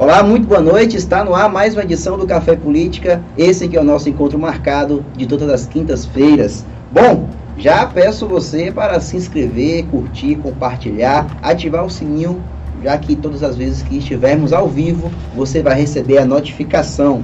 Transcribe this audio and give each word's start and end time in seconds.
Olá, 0.00 0.22
muito 0.22 0.48
boa 0.48 0.62
noite. 0.62 0.96
Está 0.96 1.22
no 1.22 1.34
ar 1.34 1.52
mais 1.52 1.74
uma 1.74 1.82
edição 1.82 2.16
do 2.16 2.26
Café 2.26 2.56
Política. 2.56 3.22
Esse 3.36 3.64
aqui 3.64 3.76
é 3.76 3.80
o 3.82 3.84
nosso 3.84 4.08
encontro 4.08 4.38
marcado 4.38 5.04
de 5.14 5.26
todas 5.26 5.50
as 5.50 5.66
quintas-feiras. 5.66 6.64
Bom, 6.90 7.28
já 7.58 7.84
peço 7.84 8.26
você 8.26 8.72
para 8.72 8.98
se 8.98 9.18
inscrever, 9.18 9.84
curtir, 9.90 10.36
compartilhar, 10.36 11.26
ativar 11.42 11.84
o 11.84 11.90
sininho, 11.90 12.42
já 12.82 12.96
que 12.96 13.14
todas 13.14 13.42
as 13.42 13.56
vezes 13.56 13.82
que 13.82 13.98
estivermos 13.98 14.54
ao 14.54 14.66
vivo, 14.68 15.10
você 15.36 15.62
vai 15.62 15.78
receber 15.78 16.16
a 16.16 16.24
notificação. 16.24 17.20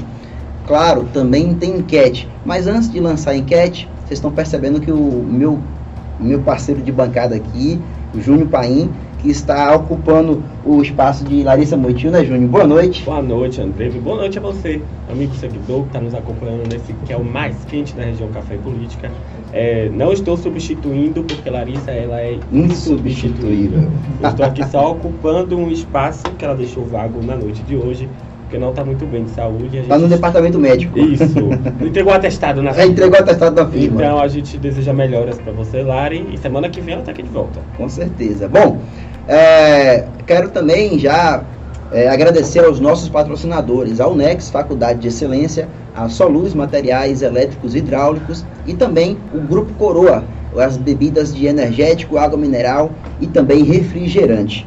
Claro, 0.67 1.09
também 1.15 1.55
tem 1.55 1.79
enquete, 1.79 2.29
mas 2.45 2.67
antes 2.67 2.93
de 2.93 3.01
lançar 3.01 3.31
a 3.31 3.37
enquete, 3.39 3.89
vocês 4.05 4.19
estão 4.19 4.31
percebendo 4.31 4.83
que 4.83 4.93
o 4.93 5.25
meu, 5.27 5.59
meu 6.21 6.41
parceiro 6.41 6.83
de 6.83 6.93
bancada 6.93 7.37
aqui, 7.37 7.81
o 8.15 8.21
Júnior 8.21 8.49
Paim, 8.49 8.91
que 9.19 9.31
está 9.31 9.75
ocupando 9.75 10.43
o 10.65 10.83
espaço 10.83 11.25
de 11.25 11.43
Larissa 11.43 11.77
Moitinho, 11.77 12.13
né, 12.13 12.25
Júnior? 12.25 12.49
Boa 12.49 12.67
noite. 12.67 13.05
Boa 13.05 13.23
noite, 13.23 13.61
André. 13.61 13.91
Boa 13.91 14.17
noite 14.17 14.39
a 14.39 14.41
você, 14.41 14.81
amigo 15.11 15.35
seguidor 15.35 15.83
que 15.83 15.89
está 15.89 16.01
nos 16.01 16.15
acompanhando 16.15 16.69
nesse 16.71 16.93
que 16.93 17.13
é 17.13 17.17
o 17.17 17.25
mais 17.25 17.57
quente 17.65 17.95
da 17.95 18.05
região 18.05 18.29
Café 18.31 18.57
Política. 18.57 19.11
É, 19.53 19.89
não 19.93 20.13
estou 20.13 20.37
substituindo, 20.37 21.23
porque 21.23 21.49
Larissa 21.49 21.91
ela 21.91 22.21
é 22.21 22.39
insubstituível. 22.53 23.89
Estou 24.23 24.45
aqui 24.45 24.67
só 24.69 24.93
ocupando 24.93 25.57
um 25.57 25.71
espaço 25.71 26.23
que 26.39 26.45
ela 26.45 26.55
deixou 26.55 26.85
vago 26.85 27.23
na 27.25 27.37
noite 27.37 27.63
de 27.63 27.77
hoje 27.77 28.09
porque 28.47 28.59
não 28.59 28.71
está 28.71 28.85
muito 28.85 29.05
bem 29.07 29.25
de 29.25 29.31
saúde. 29.31 29.79
Está 29.79 29.99
no 29.99 30.09
departamento 30.09 30.59
médico. 30.59 30.99
Isso. 30.99 31.25
Entregou 31.85 32.13
atestado 32.13 32.63
na 32.63 32.73
firma. 32.73 32.89
É, 32.89 32.93
entregou 32.93 33.19
atestado 33.19 33.57
na 33.57 33.69
firma. 33.69 33.97
Então 33.97 34.21
a 34.21 34.29
gente 34.29 34.57
deseja 34.57 34.93
melhoras 34.93 35.39
para 35.39 35.53
você, 35.53 35.83
Lari, 35.83 36.27
e 36.33 36.39
semana 36.39 36.69
que 36.69 36.81
vem 36.81 36.95
ela 36.95 37.03
está 37.03 37.13
aqui 37.13 37.23
de 37.23 37.29
volta. 37.29 37.61
Com 37.77 37.89
certeza. 37.89 38.49
Bom, 38.49 38.79
é, 39.29 40.05
quero 40.27 40.51
também 40.51 40.99
já 40.99 41.43
é, 41.93 42.09
agradecer 42.09 42.65
aos 42.65 42.81
nossos 42.81 43.09
patrocinadores, 43.09 44.01
a 44.01 44.09
Unex, 44.09 44.51
Faculdade 44.51 45.01
de 45.01 45.09
Excelência, 45.09 45.69
a 45.95 46.09
Soluz 46.09 46.55
Materiais 46.55 47.23
Elétricos 47.23 47.75
e 47.75 47.79
Hidráulicos 47.79 48.45
e 48.67 48.75
também 48.75 49.19
o 49.35 49.41
Grupo 49.41 49.73
Coroa, 49.75 50.25
as 50.59 50.77
bebidas 50.77 51.35
de 51.35 51.47
energético, 51.47 52.19
água 52.19 52.39
mineral 52.39 52.91
e 53.21 53.27
também 53.27 53.63
refrigerante. 53.63 54.67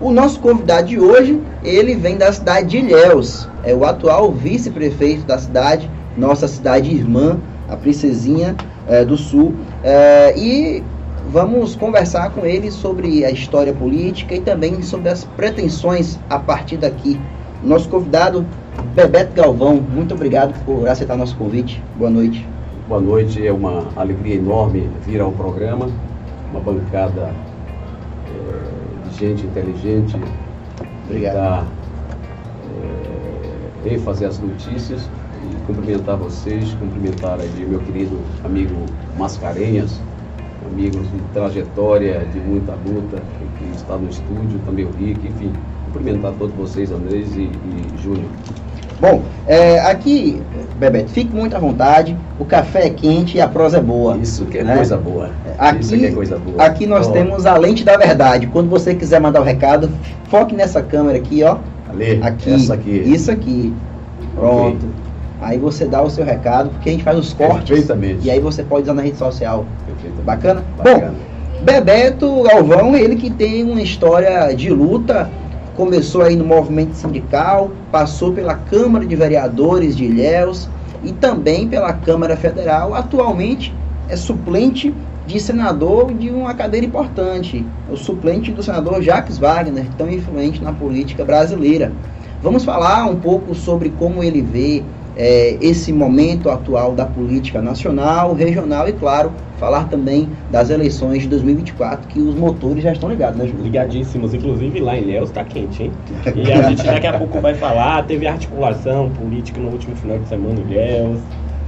O 0.00 0.12
nosso 0.12 0.38
convidado 0.40 0.88
de 0.88 0.98
hoje, 0.98 1.40
ele 1.64 1.94
vem 1.94 2.16
da 2.16 2.32
cidade 2.32 2.68
de 2.68 2.78
Ilhéus, 2.78 3.48
é 3.64 3.74
o 3.74 3.84
atual 3.84 4.30
vice-prefeito 4.32 5.24
da 5.26 5.38
cidade, 5.38 5.90
nossa 6.16 6.46
cidade 6.46 6.90
irmã, 6.90 7.38
a 7.68 7.76
Princesinha 7.76 8.56
é, 8.86 9.04
do 9.04 9.16
Sul, 9.16 9.54
é, 9.82 10.34
e 10.36 10.82
Vamos 11.30 11.76
conversar 11.76 12.30
com 12.30 12.46
ele 12.46 12.70
sobre 12.70 13.22
a 13.22 13.30
história 13.30 13.74
política 13.74 14.34
e 14.34 14.40
também 14.40 14.80
sobre 14.80 15.10
as 15.10 15.24
pretensões 15.24 16.18
a 16.30 16.38
partir 16.38 16.78
daqui. 16.78 17.20
Nosso 17.62 17.86
convidado, 17.90 18.46
Bebeto 18.94 19.34
Galvão, 19.34 19.76
muito 19.76 20.14
obrigado 20.14 20.54
por 20.64 20.88
aceitar 20.88 21.18
nosso 21.18 21.36
convite. 21.36 21.82
Boa 21.98 22.08
noite. 22.08 22.48
Boa 22.88 23.00
noite, 23.00 23.46
é 23.46 23.52
uma 23.52 23.88
alegria 23.94 24.36
enorme 24.36 24.88
vir 25.04 25.20
ao 25.20 25.30
programa, 25.30 25.90
uma 26.50 26.60
bancada 26.60 27.30
é, 28.26 29.08
de 29.10 29.18
gente 29.18 29.44
inteligente, 29.44 30.16
obrigado. 31.04 31.66
é, 33.84 33.94
ênfase 33.94 34.24
às 34.24 34.38
notícias 34.38 35.02
e 35.44 35.66
cumprimentar 35.66 36.16
vocês, 36.16 36.72
cumprimentar 36.80 37.38
aí 37.38 37.66
meu 37.68 37.80
querido 37.80 38.18
amigo 38.42 38.74
Mascarenhas, 39.18 40.00
amigos 40.72 41.02
de 41.10 41.18
trajetória, 41.32 42.20
de 42.32 42.38
muita 42.40 42.72
luta, 42.72 43.22
que 43.58 43.76
está 43.76 43.96
no 43.96 44.08
estúdio, 44.08 44.58
também 44.64 44.84
o 44.84 44.90
Rick, 44.90 45.26
enfim, 45.26 45.52
cumprimentar 45.86 46.32
todos 46.38 46.54
vocês, 46.54 46.90
Andrés 46.90 47.34
e, 47.36 47.50
e 47.50 48.02
Júnior. 48.02 48.28
Bom, 49.00 49.22
é, 49.46 49.78
aqui, 49.80 50.42
Bebeto, 50.76 51.10
fique 51.10 51.34
muito 51.34 51.54
à 51.54 51.58
vontade, 51.60 52.16
o 52.38 52.44
café 52.44 52.86
é 52.86 52.90
quente 52.90 53.36
e 53.36 53.40
a 53.40 53.46
prosa 53.46 53.78
é 53.78 53.80
boa. 53.80 54.16
Isso 54.16 54.44
que 54.46 54.58
é 54.58 54.64
né? 54.64 54.74
coisa 54.74 54.96
boa. 54.96 55.30
Aqui, 55.56 55.80
Isso 55.80 55.96
que 55.96 56.06
é 56.06 56.10
coisa 56.10 56.38
boa. 56.38 56.64
Aqui 56.64 56.86
nós 56.86 57.06
oh. 57.06 57.12
temos 57.12 57.46
a 57.46 57.56
lente 57.56 57.84
da 57.84 57.96
verdade. 57.96 58.48
Quando 58.48 58.68
você 58.68 58.96
quiser 58.96 59.20
mandar 59.20 59.40
o 59.40 59.44
recado, 59.44 59.88
foque 60.28 60.54
nessa 60.54 60.82
câmera 60.82 61.16
aqui, 61.16 61.44
ó. 61.44 61.58
Ali, 61.88 62.20
aqui, 62.22 62.54
essa 62.54 62.74
aqui. 62.74 62.90
Isso 62.90 63.30
aqui. 63.30 63.72
Pronto. 64.34 64.76
Okay. 64.76 64.97
Aí 65.40 65.56
você 65.58 65.84
dá 65.84 66.02
o 66.02 66.10
seu 66.10 66.24
recado, 66.24 66.70
porque 66.70 66.88
a 66.88 66.92
gente 66.92 67.04
faz 67.04 67.18
os 67.18 67.32
cortes. 67.32 67.68
Perfeitamente. 67.68 68.26
E 68.26 68.30
aí 68.30 68.40
você 68.40 68.62
pode 68.62 68.82
usar 68.82 68.94
na 68.94 69.02
rede 69.02 69.16
social. 69.16 69.64
Bacana? 70.24 70.64
Bacana. 70.76 71.08
Bom, 71.08 71.64
Bebeto 71.64 72.42
Galvão, 72.42 72.96
ele 72.96 73.16
que 73.16 73.30
tem 73.30 73.64
uma 73.64 73.82
história 73.82 74.52
de 74.54 74.70
luta, 74.70 75.30
começou 75.76 76.22
aí 76.22 76.36
no 76.36 76.44
movimento 76.44 76.94
sindical, 76.94 77.70
passou 77.90 78.32
pela 78.32 78.54
Câmara 78.54 79.06
de 79.06 79.14
Vereadores 79.14 79.96
de 79.96 80.04
Ilhéus 80.04 80.68
e 81.04 81.12
também 81.12 81.68
pela 81.68 81.92
Câmara 81.92 82.36
Federal. 82.36 82.94
Atualmente 82.94 83.74
é 84.08 84.16
suplente 84.16 84.94
de 85.26 85.38
senador 85.38 86.12
de 86.14 86.30
uma 86.30 86.54
cadeira 86.54 86.86
importante, 86.86 87.64
o 87.90 87.96
suplente 87.96 88.50
do 88.50 88.62
senador 88.62 89.02
Jacques 89.02 89.36
Wagner, 89.36 89.84
tão 89.96 90.08
influente 90.08 90.62
na 90.62 90.72
política 90.72 91.24
brasileira. 91.24 91.92
Vamos 92.42 92.64
falar 92.64 93.04
um 93.04 93.16
pouco 93.16 93.54
sobre 93.54 93.90
como 93.90 94.24
ele 94.24 94.40
vê 94.40 94.82
é, 95.18 95.58
esse 95.60 95.92
momento 95.92 96.48
atual 96.48 96.92
da 96.92 97.04
política 97.04 97.60
nacional, 97.60 98.32
regional 98.34 98.88
e, 98.88 98.92
claro, 98.92 99.32
falar 99.58 99.88
também 99.88 100.28
das 100.48 100.70
eleições 100.70 101.22
de 101.22 101.28
2024, 101.28 102.06
que 102.06 102.20
os 102.20 102.36
motores 102.36 102.84
já 102.84 102.92
estão 102.92 103.10
ligados, 103.10 103.36
né, 103.36 103.48
Júlio? 103.48 103.64
Ligadíssimos. 103.64 104.32
Inclusive, 104.32 104.78
lá 104.78 104.96
em 104.96 105.04
Léus 105.04 105.30
está 105.30 105.42
quente, 105.42 105.82
hein? 105.82 105.92
E 106.36 106.52
a 106.52 106.62
gente 106.70 106.84
daqui 106.84 107.08
a 107.08 107.18
pouco 107.18 107.40
vai 107.40 107.54
falar, 107.54 108.04
teve 108.06 108.28
articulação 108.28 109.10
política 109.10 109.60
no 109.60 109.70
último 109.70 109.96
final 109.96 110.18
de 110.20 110.28
semana 110.28 110.60
em 110.60 110.72
Léus, 110.72 111.18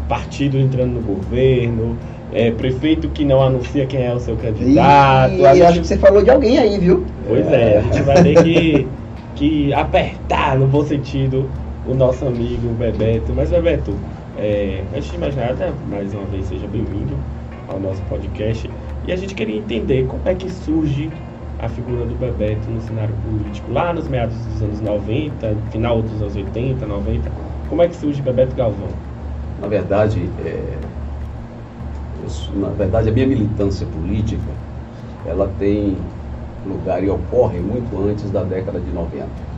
partido 0.09 0.57
entrando 0.57 0.93
no 0.93 1.01
governo, 1.01 1.99
é, 2.33 2.53
prefeito 2.53 3.09
que 3.09 3.25
não 3.25 3.43
anuncia 3.43 3.85
quem 3.85 4.07
é 4.07 4.15
o 4.15 4.21
seu 4.21 4.37
candidato. 4.37 5.35
E 5.35 5.39
gente... 5.39 5.63
acho 5.63 5.81
que 5.81 5.87
você 5.89 5.99
falou 5.99 6.23
de 6.23 6.31
alguém 6.31 6.57
aí, 6.57 6.79
viu? 6.79 7.05
Pois 7.27 7.49
é, 7.49 7.79
a 7.79 7.83
gente 7.83 8.03
vai 8.03 8.23
ter 8.23 8.45
que, 8.45 8.89
que 9.35 9.75
apertar, 9.75 10.57
no 10.57 10.69
bom 10.69 10.85
sentido, 10.85 11.51
o 11.87 11.95
nosso 11.95 12.27
amigo 12.27 12.69
Bebeto. 12.75 13.33
Mas, 13.35 13.51
Bebeto, 13.51 13.95
é, 14.39 14.83
antes 14.95 15.11
de 15.11 15.19
mais 15.19 15.35
nada, 15.35 15.73
mais 15.89 16.13
uma 16.15 16.25
vez 16.27 16.47
seja 16.47 16.67
bem-vindo 16.67 17.17
ao 17.69 17.81
nosso 17.81 18.01
podcast. 18.03 18.71
E 19.07 19.13
a 19.13 19.17
gente 19.17 19.35
queria 19.35 19.59
entender 19.59 20.07
como 20.07 20.23
é 20.25 20.35
que 20.35 20.51
surge 20.51 21.11
a 21.59 21.69
figura 21.69 22.05
do 22.05 22.15
Bebeto 22.15 22.71
no 22.71 22.81
cenário 22.83 23.15
político. 23.29 23.73
Lá 23.73 23.93
nos 23.93 24.09
meados 24.09 24.37
dos 24.37 24.63
anos 24.63 24.81
90, 24.81 25.55
final 25.71 26.03
dos 26.03 26.23
anos 26.23 26.37
80, 26.37 26.87
90, 26.87 27.31
como 27.69 27.83
é 27.83 27.89
que 27.89 27.97
surge 27.97 28.21
Bebeto 28.23 28.55
Galvão? 28.57 28.89
Na 29.61 29.69
verdade, 29.69 30.23
é, 30.45 30.79
na 32.57 32.69
verdade 32.69 33.09
a 33.11 33.13
minha 33.13 33.27
militância 33.27 33.87
política, 33.87 34.43
ela 35.27 35.51
tem 35.59 35.97
lugar 36.67 37.03
e 37.05 37.11
ocorre 37.11 37.59
muito 37.59 38.09
antes 38.09 38.31
da 38.31 38.43
década 38.43 38.81
de 38.81 38.91
90 38.93 39.50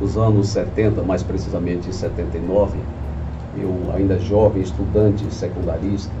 nos 0.00 0.16
anos 0.16 0.48
70, 0.48 1.02
mais 1.02 1.22
precisamente 1.22 1.88
em 1.88 1.92
79, 1.92 2.78
eu 3.56 3.92
ainda 3.94 4.18
jovem, 4.18 4.62
estudante 4.62 5.24
secundarista, 5.32 6.12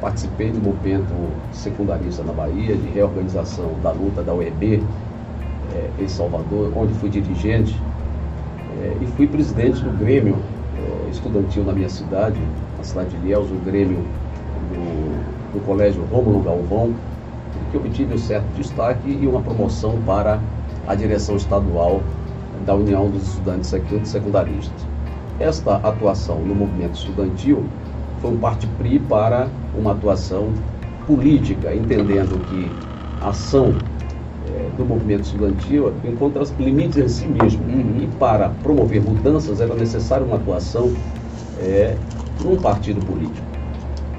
participei 0.00 0.50
do 0.50 0.60
movimento 0.60 1.14
secundarista 1.52 2.24
na 2.24 2.32
Bahia, 2.32 2.76
de 2.76 2.88
reorganização 2.88 3.70
da 3.82 3.92
luta 3.92 4.22
da 4.22 4.34
UEB 4.34 4.82
é, 5.74 5.76
eh, 5.76 5.90
em 6.00 6.08
Salvador, 6.08 6.72
onde 6.76 6.92
fui 6.94 7.08
dirigente 7.08 7.80
é, 8.80 8.96
e 9.00 9.06
fui 9.06 9.28
presidente 9.28 9.80
do 9.80 9.96
Grêmio 9.96 10.36
é, 10.76 11.10
estudantil 11.10 11.62
na 11.62 11.72
minha 11.72 11.88
cidade, 11.88 12.40
na 12.76 12.82
cidade 12.82 13.10
de 13.10 13.16
Ilhéus, 13.18 13.48
o 13.48 13.64
Grêmio 13.64 13.98
do, 13.98 15.52
do 15.52 15.64
Colégio 15.64 16.02
Rômulo 16.10 16.40
Galvão, 16.40 16.92
que 17.70 17.76
obtive 17.76 18.14
um 18.14 18.18
certo 18.18 18.46
destaque 18.56 19.08
e 19.08 19.26
uma 19.26 19.40
promoção 19.40 20.00
para 20.04 20.40
a 20.88 20.96
direção 20.96 21.36
estadual 21.36 22.02
da 22.64 22.74
União 22.74 23.08
dos 23.08 23.22
Estudantes 23.28 23.74
Secundaristas. 24.04 24.86
Esta 25.40 25.76
atuação 25.76 26.40
no 26.40 26.54
movimento 26.54 26.94
estudantil 26.94 27.64
foi 28.20 28.30
um 28.30 28.36
parte-pri 28.36 28.98
para 29.00 29.48
uma 29.76 29.92
atuação 29.92 30.48
política, 31.06 31.74
entendendo 31.74 32.38
que 32.46 32.70
a 33.20 33.30
ação 33.30 33.74
é, 34.48 34.68
do 34.76 34.84
movimento 34.84 35.22
estudantil 35.22 35.92
encontra 36.04 36.42
limites 36.58 36.96
em 36.96 37.08
si 37.08 37.26
mesmo. 37.26 37.62
Uhum. 37.64 38.02
E 38.02 38.06
para 38.18 38.50
promover 38.62 39.02
mudanças 39.02 39.60
era 39.60 39.74
necessária 39.74 40.24
uma 40.24 40.36
atuação 40.36 40.92
é, 41.60 41.96
num 42.44 42.56
partido 42.56 43.04
político. 43.04 43.46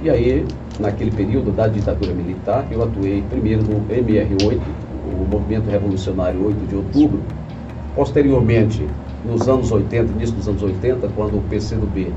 E 0.01 0.09
aí, 0.09 0.45
naquele 0.79 1.11
período 1.11 1.51
da 1.51 1.67
ditadura 1.67 2.13
militar, 2.13 2.65
eu 2.69 2.83
atuei 2.83 3.23
primeiro 3.29 3.63
no 3.63 3.79
MR8, 3.87 4.59
o 5.13 5.25
Movimento 5.31 5.69
Revolucionário 5.69 6.45
8 6.45 6.67
de 6.67 6.75
Outubro, 6.75 7.21
Posteriormente, 7.95 8.87
nos 9.25 9.47
anos 9.47 9.71
80, 9.71 10.11
início 10.13 10.35
dos 10.35 10.47
anos 10.47 10.63
80, 10.63 11.09
quando 11.15 11.37
o 11.37 11.41
PCdoB 11.49 12.11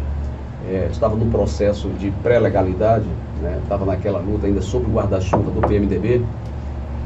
é, 0.69 0.89
estava 0.91 1.15
no 1.15 1.27
processo 1.27 1.89
de 1.91 2.11
pré-legalidade, 2.23 3.07
né, 3.43 3.59
estava 3.63 3.85
naquela 3.85 4.19
luta 4.19 4.47
ainda 4.47 4.63
sob 4.63 4.87
o 4.87 4.95
guarda-chuva 4.95 5.51
do 5.51 5.61
PMDB, 5.67 6.23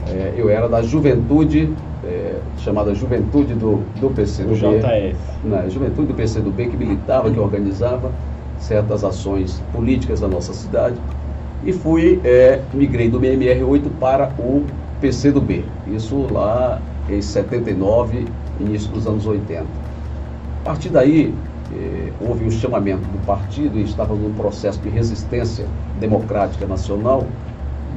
é, 0.08 0.34
eu 0.36 0.48
era 0.48 0.68
da 0.68 0.82
juventude 0.82 1.70
é, 2.04 2.36
chamada 2.58 2.94
Juventude 2.94 3.54
do, 3.54 3.82
do 4.00 4.10
PCdoB. 4.10 4.52
O 4.52 4.56
JS. 4.56 5.16
Né, 5.44 5.66
Juventude 5.68 6.08
do 6.08 6.14
PCdoB 6.14 6.68
que 6.68 6.76
militava, 6.76 7.30
que 7.30 7.38
organizava 7.38 8.10
certas 8.58 9.04
ações 9.04 9.62
políticas 9.72 10.20
da 10.20 10.28
nossa 10.28 10.52
cidade. 10.52 10.96
E 11.64 11.72
fui, 11.72 12.20
é, 12.24 12.60
migrei 12.72 13.08
do 13.08 13.20
MMR8 13.20 13.82
para 13.98 14.32
o 14.38 14.64
PCdoB. 15.00 15.64
Isso 15.88 16.26
lá 16.32 16.80
em 17.08 17.20
79, 17.20 18.26
início 18.62 18.90
dos 18.90 19.06
anos 19.06 19.26
80. 19.26 19.64
A 19.64 20.64
partir 20.64 20.90
daí, 20.90 21.34
eh, 21.72 22.12
houve 22.20 22.44
um 22.44 22.50
chamamento 22.50 23.02
do 23.08 23.26
partido 23.26 23.78
e 23.78 23.82
estava 23.82 24.14
num 24.14 24.32
processo 24.34 24.80
de 24.80 24.88
resistência 24.88 25.66
democrática 25.98 26.66
nacional 26.66 27.26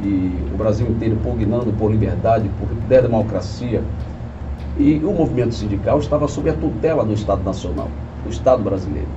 e 0.03 0.31
o 0.53 0.57
Brasil 0.57 0.87
inteiro 0.87 1.17
pugnando 1.23 1.75
por 1.77 1.91
liberdade, 1.91 2.49
por 2.59 2.67
democracia. 2.87 3.83
E 4.77 4.99
o 5.03 5.13
movimento 5.13 5.53
sindical 5.53 5.99
estava 5.99 6.27
sob 6.27 6.49
a 6.49 6.53
tutela 6.53 7.05
do 7.05 7.13
Estado 7.13 7.43
Nacional, 7.43 7.89
do 8.23 8.29
Estado 8.29 8.63
brasileiro. 8.63 9.07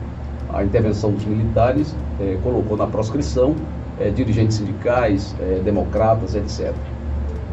A 0.53 0.63
intervenção 0.63 1.13
dos 1.13 1.25
militares 1.25 1.95
eh, 2.21 2.39
colocou 2.43 2.77
na 2.77 2.87
proscrição 2.87 3.55
eh, 3.99 4.11
dirigentes 4.11 4.57
sindicais, 4.57 5.35
eh, 5.41 5.61
democratas, 5.65 6.35
etc. 6.35 6.75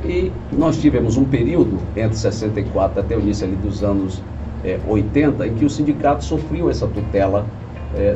E 0.06 0.32
nós 0.52 0.78
tivemos 0.78 1.16
um 1.18 1.24
período, 1.24 1.78
entre 1.96 2.18
64 2.18 3.00
até 3.00 3.16
o 3.16 3.22
início 3.22 3.48
dos 3.48 3.84
anos 3.84 4.22
80, 4.88 5.48
em 5.48 5.54
que 5.56 5.66
o 5.66 5.70
sindicato 5.70 6.24
sofreu 6.24 6.70
essa 6.70 6.88
tutela 6.88 7.46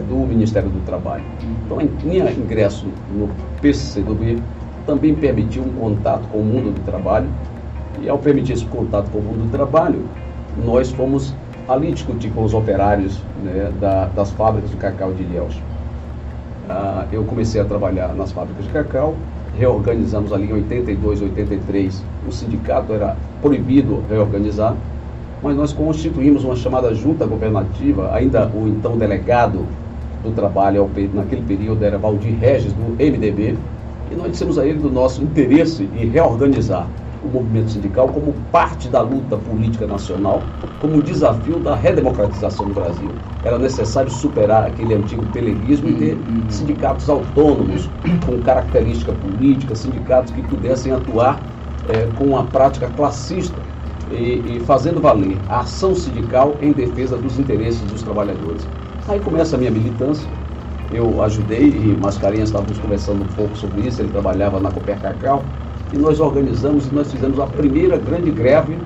do 0.09 0.15
Ministério 0.15 0.69
do 0.69 0.83
Trabalho. 0.85 1.23
Então, 1.65 1.77
minha 2.03 2.31
ingresso 2.31 2.87
no 3.11 3.29
PCdoB 3.61 4.41
também 4.85 5.13
permitiu 5.13 5.63
um 5.63 5.73
contato 5.73 6.27
com 6.29 6.39
o 6.39 6.43
mundo 6.43 6.73
do 6.73 6.81
trabalho. 6.81 7.27
E 8.01 8.09
ao 8.09 8.17
permitir 8.17 8.53
esse 8.53 8.65
contato 8.65 9.09
com 9.11 9.19
o 9.19 9.21
mundo 9.21 9.45
do 9.45 9.51
trabalho, 9.51 10.01
nós 10.65 10.91
fomos 10.91 11.33
ali 11.67 11.91
discutir 11.91 12.31
com 12.31 12.43
os 12.43 12.53
operários 12.53 13.19
né, 13.43 13.71
da, 13.79 14.05
das 14.05 14.31
fábricas 14.31 14.71
de 14.71 14.77
cacau 14.77 15.11
de 15.13 15.23
Ilhéus. 15.23 15.59
Ah, 16.69 17.05
eu 17.11 17.23
comecei 17.25 17.59
a 17.59 17.65
trabalhar 17.65 18.13
nas 18.15 18.31
fábricas 18.31 18.65
de 18.65 18.71
cacau, 18.71 19.15
reorganizamos 19.57 20.33
ali 20.33 20.49
em 20.49 20.53
82, 20.53 21.21
83. 21.21 22.03
O 22.27 22.31
sindicato 22.31 22.93
era 22.93 23.15
proibido 23.41 24.03
reorganizar, 24.09 24.75
mas 25.41 25.55
nós 25.55 25.73
constituímos 25.73 26.43
uma 26.43 26.55
chamada 26.55 26.93
junta 26.93 27.25
governativa, 27.25 28.13
ainda 28.13 28.47
o 28.47 28.67
então 28.67 28.97
delegado 28.97 29.65
do 30.23 30.31
trabalho 30.31 30.89
naquele 31.13 31.43
período 31.43 31.83
era 31.83 31.97
Valdir 31.97 32.37
Regis, 32.39 32.73
do 32.73 32.91
MDB, 32.91 33.55
e 34.11 34.15
nós 34.15 34.31
dissemos 34.31 34.57
a 34.57 34.65
ele 34.65 34.79
do 34.79 34.89
nosso 34.89 35.21
interesse 35.21 35.87
em 35.95 36.07
reorganizar 36.07 36.87
o 37.23 37.27
movimento 37.27 37.71
sindical 37.71 38.07
como 38.07 38.33
parte 38.51 38.87
da 38.89 39.01
luta 39.01 39.37
política 39.37 39.87
nacional, 39.87 40.43
como 40.79 40.95
um 40.95 41.01
desafio 41.01 41.59
da 41.59 41.75
redemocratização 41.75 42.67
do 42.67 42.73
Brasil. 42.73 43.09
Era 43.43 43.57
necessário 43.57 44.11
superar 44.11 44.65
aquele 44.65 44.93
antigo 44.93 45.25
peleguismo 45.27 45.89
e 45.89 45.93
ter 45.93 46.13
uhum, 46.13 46.41
uhum. 46.43 46.49
sindicatos 46.49 47.09
autônomos, 47.09 47.89
com 48.25 48.41
característica 48.41 49.11
política, 49.11 49.75
sindicatos 49.75 50.31
que 50.33 50.41
pudessem 50.43 50.91
atuar 50.91 51.39
é, 51.89 52.07
com 52.17 52.37
a 52.37 52.43
prática 52.43 52.87
classista 52.89 53.57
e, 54.11 54.57
e 54.57 54.59
fazendo 54.61 55.01
valer 55.01 55.37
a 55.49 55.61
ação 55.61 55.95
sindical 55.95 56.55
em 56.61 56.71
defesa 56.71 57.17
dos 57.17 57.39
interesses 57.39 57.81
dos 57.81 58.01
trabalhadores. 58.01 58.67
Aí 59.07 59.19
começa 59.19 59.55
a 59.55 59.59
minha 59.59 59.71
militância, 59.71 60.27
eu 60.91 61.21
ajudei 61.21 61.69
e 61.69 61.97
Mascarenhas 62.01 62.49
estávamos 62.49 62.77
conversando 62.79 63.23
um 63.23 63.27
pouco 63.27 63.55
sobre 63.57 63.81
isso, 63.87 64.01
ele 64.01 64.09
trabalhava 64.09 64.59
na 64.59 64.71
Coper 64.71 64.99
Cacau, 64.99 65.43
e 65.93 65.97
nós 65.97 66.19
organizamos 66.19 66.87
e 66.87 66.93
nós 66.93 67.11
fizemos 67.11 67.39
a 67.39 67.47
primeira 67.47 67.97
grande 67.97 68.31
greve 68.31 68.77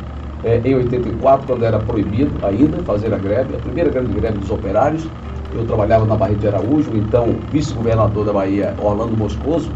eh, 0.44 0.62
em 0.64 0.76
84, 0.76 1.48
quando 1.48 1.64
era 1.64 1.80
proibido 1.80 2.32
ainda 2.46 2.78
fazer 2.84 3.14
a 3.14 3.18
greve, 3.18 3.56
a 3.56 3.60
primeira 3.60 3.90
grande 3.90 4.14
greve 4.14 4.38
dos 4.38 4.50
operários. 4.50 5.08
Eu 5.54 5.66
trabalhava 5.66 6.06
na 6.06 6.16
Barra 6.16 6.34
de 6.34 6.48
Araújo, 6.48 6.92
então 6.96 7.36
vice-governador 7.52 8.26
da 8.26 8.34
Bahia, 8.34 8.74
Orlando 8.82 9.18
Moscoso, 9.18 9.70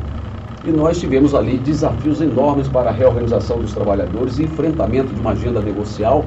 e 0.63 0.71
nós 0.71 0.99
tivemos 0.99 1.35
ali 1.35 1.57
desafios 1.57 2.21
enormes 2.21 2.67
para 2.67 2.89
a 2.89 2.93
reorganização 2.93 3.59
dos 3.59 3.73
trabalhadores 3.73 4.39
enfrentamento 4.39 5.13
de 5.13 5.19
uma 5.19 5.31
agenda 5.31 5.61
negocial 5.61 6.25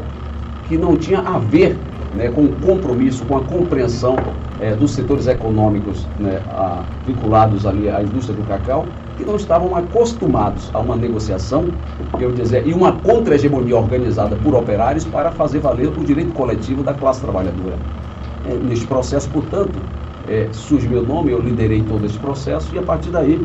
que 0.68 0.76
não 0.76 0.96
tinha 0.96 1.20
a 1.20 1.38
ver 1.38 1.76
né, 2.14 2.28
com 2.28 2.44
o 2.44 2.52
compromisso, 2.60 3.24
com 3.24 3.38
a 3.38 3.40
compreensão 3.40 4.16
é, 4.60 4.74
dos 4.74 4.92
setores 4.92 5.26
econômicos 5.26 6.06
né, 6.18 6.40
a, 6.50 6.82
vinculados 7.06 7.66
ali 7.66 7.88
à 7.88 8.02
indústria 8.02 8.36
do 8.36 8.46
cacau, 8.46 8.86
que 9.19 9.25
não 9.25 9.35
estavam 9.35 9.75
acostumados 9.75 10.70
a 10.73 10.79
uma 10.79 10.94
negociação, 10.97 11.67
eu 12.20 12.31
dizer, 12.32 12.67
e 12.67 12.73
uma 12.73 12.93
contra-hegemonia 12.93 13.76
organizada 13.76 14.37
por 14.37 14.55
operários 14.55 15.05
para 15.05 15.32
fazer 15.32 15.59
valer 15.59 15.88
o 15.88 16.05
direito 16.05 16.32
coletivo 16.32 16.85
da 16.85 16.94
classe 16.94 17.20
trabalhadora. 17.20 17.76
É, 18.47 18.55
neste 18.55 18.87
processo, 18.87 19.29
portanto, 19.31 19.81
é, 20.29 20.49
surge 20.53 20.88
meu 20.88 21.03
nome, 21.03 21.32
eu 21.32 21.41
liderei 21.41 21.82
todo 21.82 22.06
esse 22.06 22.17
processo 22.19 22.73
e 22.75 22.79
a 22.79 22.82
partir 22.82 23.11
daí 23.11 23.44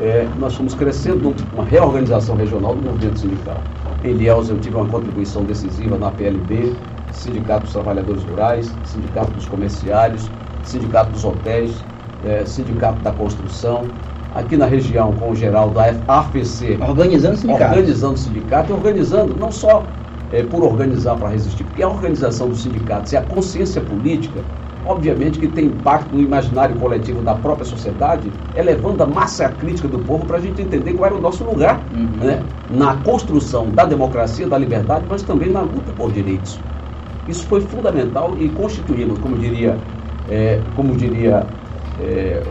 é, 0.00 0.26
nós 0.40 0.54
fomos 0.54 0.74
crescendo 0.74 1.34
uma 1.52 1.64
reorganização 1.64 2.34
regional 2.34 2.74
do 2.74 2.82
movimento 2.82 3.18
sindical. 3.18 3.58
Em 4.02 4.12
Ilhéus 4.12 4.48
eu 4.48 4.58
tive 4.58 4.76
uma 4.76 4.86
contribuição 4.86 5.44
decisiva 5.44 5.98
na 5.98 6.10
PLB, 6.10 6.72
Sindicato 7.12 7.64
dos 7.64 7.72
Trabalhadores 7.72 8.24
Rurais, 8.24 8.74
Sindicato 8.84 9.30
dos 9.32 9.46
Comerciários, 9.46 10.30
Sindicato 10.64 11.10
dos 11.10 11.24
Hotéis, 11.24 11.84
é, 12.24 12.44
Sindicato 12.46 13.00
da 13.00 13.12
Construção, 13.12 13.90
aqui 14.34 14.56
na 14.56 14.66
região 14.66 15.12
com 15.12 15.30
o 15.30 15.34
geral 15.34 15.70
da 15.70 15.94
AFC. 16.08 16.78
Organizando 16.80 17.34
o 17.34 17.38
sindicato. 17.38 17.70
Organizando 17.76 18.14
o 18.14 18.18
sindicato 18.18 18.70
e 18.70 18.74
organizando, 18.74 19.36
não 19.36 19.52
só 19.52 19.84
é, 20.32 20.42
por 20.42 20.62
organizar 20.64 21.16
para 21.16 21.28
resistir, 21.28 21.64
porque 21.64 21.82
a 21.82 21.88
organização 21.88 22.48
dos 22.48 22.62
sindicatos 22.62 23.12
e 23.12 23.16
a 23.16 23.22
consciência 23.22 23.80
política, 23.80 24.40
obviamente 24.86 25.38
que 25.38 25.46
tem 25.46 25.66
impacto 25.66 26.14
no 26.14 26.20
imaginário 26.20 26.74
coletivo 26.76 27.20
da 27.22 27.34
própria 27.34 27.66
sociedade, 27.66 28.32
elevando 28.56 29.02
a 29.02 29.06
massa 29.06 29.48
crítica 29.48 29.86
do 29.86 29.98
povo 29.98 30.24
para 30.24 30.38
a 30.38 30.40
gente 30.40 30.60
entender 30.62 30.94
qual 30.94 31.06
era 31.06 31.14
o 31.14 31.20
nosso 31.20 31.44
lugar 31.44 31.80
uhum. 31.94 32.26
né, 32.26 32.42
na 32.70 32.96
construção 32.96 33.68
da 33.70 33.84
democracia, 33.84 34.48
da 34.48 34.56
liberdade, 34.56 35.04
mas 35.08 35.22
também 35.22 35.50
na 35.50 35.60
luta 35.60 35.92
por 35.96 36.10
direitos. 36.10 36.58
Isso 37.28 37.46
foi 37.46 37.60
fundamental 37.60 38.34
e 38.38 38.48
constituímos, 38.48 39.18
como 39.18 39.36
diria, 39.36 39.76
é, 40.28 40.58
como 40.74 40.96
diria 40.96 41.46
é, 42.00 42.42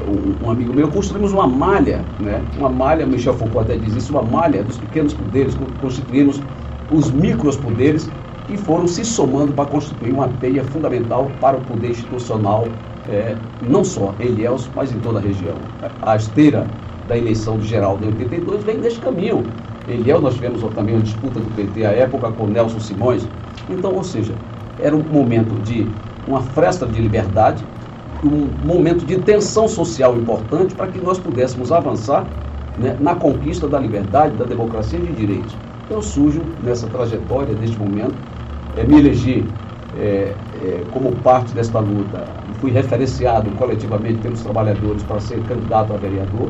um, 0.42 0.50
amigo 0.50 0.74
meu, 0.74 0.90
construímos 0.90 1.32
uma 1.32 1.48
malha, 1.48 2.06
né? 2.20 2.44
uma 2.58 2.70
malha, 2.70 3.06
Michel 3.06 3.34
Foucault 3.34 3.72
até 3.72 3.80
diz 3.80 3.96
isso, 3.96 4.14
uma 4.14 4.22
malha 4.22 4.64
dos 4.64 4.78
pequenos 4.78 5.14
poderes, 5.14 5.56
constituímos 5.80 6.42
os 6.90 7.10
micros 7.12 7.58
poderes 7.58 8.10
que 8.48 8.58
foram 8.58 8.88
se 8.88 9.04
somando 9.06 9.54
para 9.54 9.66
constituir 9.66 10.14
uma 10.14 10.28
teia 10.28 10.64
fundamental 10.64 11.32
para 11.40 11.58
o 11.58 11.62
poder 11.62 11.92
institucional, 11.92 12.68
é, 13.10 13.36
não 13.62 13.84
só 13.84 14.14
em 14.20 14.28
Ilhéus, 14.28 14.70
mas 14.76 14.92
em 14.92 15.00
toda 15.00 15.20
a 15.20 15.22
região. 15.22 15.56
A 16.02 16.16
esteira 16.16 16.68
da 17.08 17.18
eleição 17.18 17.58
de 17.58 17.68
geral 17.68 17.98
de 17.98 18.06
82 18.06 18.64
vem 18.64 18.80
deste 18.80 19.00
caminho. 19.00 19.44
Em 19.88 20.00
Ilhéus 20.00 20.22
nós 20.22 20.36
tivemos 20.36 20.62
também 20.76 20.96
uma 20.96 21.02
disputa 21.02 21.40
do 21.40 21.56
PT 21.56 21.86
à 21.86 21.92
época 21.92 22.32
com 22.32 22.48
Nelson 22.48 22.80
Simões. 22.80 23.28
Então, 23.70 23.94
ou 23.94 24.04
seja, 24.04 24.34
era 24.80 24.96
um 24.96 25.04
momento 25.04 25.56
de 25.64 25.88
uma 26.28 26.42
fresta 26.42 26.86
de 26.86 27.02
liberdade, 27.02 27.64
um 28.24 28.48
momento 28.66 29.06
de 29.06 29.18
tensão 29.20 29.68
social 29.68 30.16
importante 30.16 30.76
para 30.76 30.88
que 30.88 31.00
nós 31.00 31.18
pudéssemos 31.18 31.72
avançar 31.72 32.26
né, 32.78 32.96
na 33.00 33.16
conquista 33.16 33.68
da 33.68 33.80
liberdade, 33.80 34.36
da 34.36 34.46
democracia 34.46 35.00
e 35.00 35.02
de 35.02 35.14
direitos. 35.14 35.56
Eu 35.90 36.02
sujo 36.02 36.42
nessa 36.64 36.88
trajetória, 36.88 37.54
neste 37.56 37.78
momento, 37.78 38.16
é, 38.78 38.84
me 38.84 39.00
elegi 39.00 39.44
é, 40.00 40.34
é, 40.64 40.84
como 40.92 41.12
parte 41.18 41.54
desta 41.54 41.80
luta, 41.80 42.26
fui 42.62 42.72
referenciado 42.72 43.50
coletivamente 43.52 44.20
pelos 44.20 44.42
trabalhadores 44.42 45.04
para 45.04 45.20
ser 45.20 45.40
candidato 45.44 45.94
a 45.94 45.98
vereador, 45.98 46.50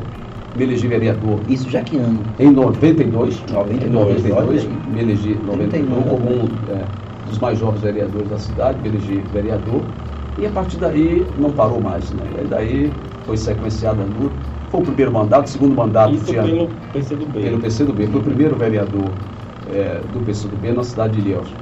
me 0.56 0.64
elegi 0.64 0.86
vereador. 0.86 1.40
Isso 1.48 1.68
já 1.70 1.82
que 1.82 1.96
ano? 1.96 2.20
Em 2.38 2.50
92, 2.50 3.40
92, 3.50 3.82
em 3.82 3.90
92 3.90 4.68
me 4.92 5.00
elegi 5.00 5.32
em 5.32 5.46
92 5.46 6.04
como 6.04 6.30
um, 6.30 6.48
é, 6.70 6.84
dos 7.28 7.38
mais 7.38 7.58
jovens 7.58 7.80
vereadores 7.80 8.28
da 8.28 8.38
cidade, 8.38 8.78
me 8.80 8.88
elegi 8.88 9.22
vereador, 9.32 9.82
e 10.38 10.46
a 10.46 10.50
partir 10.50 10.78
daí 10.78 11.26
não 11.38 11.50
parou 11.52 11.80
mais, 11.80 12.10
né? 12.12 12.24
E 12.42 12.44
daí 12.46 12.92
foi 13.24 13.36
sequenciada 13.36 14.02
a 14.02 14.06
luta. 14.06 14.34
Foi 14.70 14.80
o 14.80 14.84
primeiro 14.84 15.12
mandato, 15.12 15.46
o 15.46 15.50
segundo 15.50 15.74
mandato 15.74 16.14
Isso 16.14 16.26
tinha, 16.26 16.42
pelo 16.42 16.68
PCdoB. 16.92 17.42
Pelo 17.42 17.58
PCdoB. 17.60 18.06
Foi 18.06 18.20
o 18.20 18.24
primeiro 18.24 18.56
vereador 18.56 19.10
é, 19.70 20.00
do 20.12 20.20
PCdoB 20.20 20.72
na 20.72 20.82
cidade 20.82 21.14
de 21.14 21.28
Ilhéus. 21.28 21.54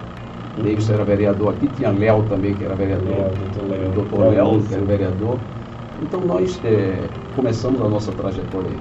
Davis 0.56 0.90
era 0.90 1.04
vereador 1.04 1.54
aqui, 1.54 1.68
tinha 1.68 1.90
Léo 1.90 2.22
também, 2.28 2.54
que 2.54 2.64
era 2.64 2.74
vereador. 2.74 3.08
Léo, 3.08 3.92
doutor 3.94 4.20
Léo, 4.30 4.62
que 4.62 4.74
era 4.74 4.84
vereador. 4.84 5.38
Então 6.02 6.20
nós 6.20 6.60
é, 6.64 7.08
começamos 7.34 7.80
a 7.80 7.88
nossa 7.88 8.12
trajetória 8.12 8.68
aí. 8.70 8.78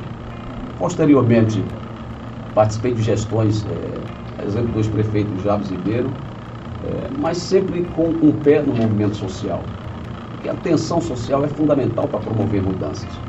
Posteriormente, 0.77 1.63
participei 2.53 2.93
de 2.93 3.01
gestões, 3.01 3.65
é, 3.65 4.46
exemplo 4.46 4.74
dos 4.74 4.88
prefeitos 4.88 5.41
Jabes 5.41 5.69
Ribeiro, 5.69 6.10
é, 6.89 7.10
mas 7.15 7.38
sempre 7.38 7.86
com 7.86 8.10
um 8.10 8.31
pé 8.41 8.62
no 8.63 8.74
movimento 8.74 9.15
social. 9.15 9.63
Porque 10.31 10.50
a 10.50 10.55
tensão 10.55 11.00
social 11.00 11.43
é 11.46 11.48
fundamental 11.48 12.08
para 12.08 12.19
promover 12.19 12.63
mudanças. 12.63 13.22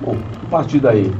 Bom, 0.00 0.16
a 0.44 0.46
partir 0.48 0.80
daí, 0.80 1.14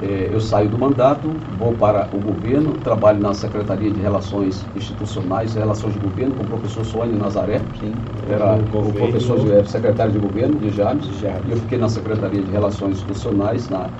é, 0.00 0.30
eu 0.32 0.40
saio 0.40 0.70
do 0.70 0.78
mandato, 0.78 1.28
vou 1.58 1.74
para 1.74 2.08
o 2.12 2.18
governo, 2.18 2.72
trabalho 2.78 3.20
na 3.20 3.34
Secretaria 3.34 3.90
de 3.90 4.00
Relações 4.00 4.64
Institucionais 4.74 5.54
e 5.54 5.58
Relações 5.58 5.92
de 5.92 6.00
Governo 6.00 6.34
com 6.34 6.44
o 6.44 6.46
professor 6.46 6.84
Soane 6.84 7.18
Nazaré, 7.18 7.60
Sim, 7.78 7.92
era 8.28 8.56
o, 8.56 8.92
professor 8.92 9.38
de, 9.40 9.52
é, 9.52 9.64
secretário 9.64 10.12
de 10.12 10.18
governo 10.18 10.58
de 10.58 10.70
Jales, 10.70 11.06
e 11.44 11.50
eu 11.50 11.56
fiquei 11.58 11.76
na 11.76 11.88
Secretaria 11.88 12.42
de 12.42 12.50
Relações 12.50 12.96
Institucionais, 12.96 13.68
na, 13.68 13.90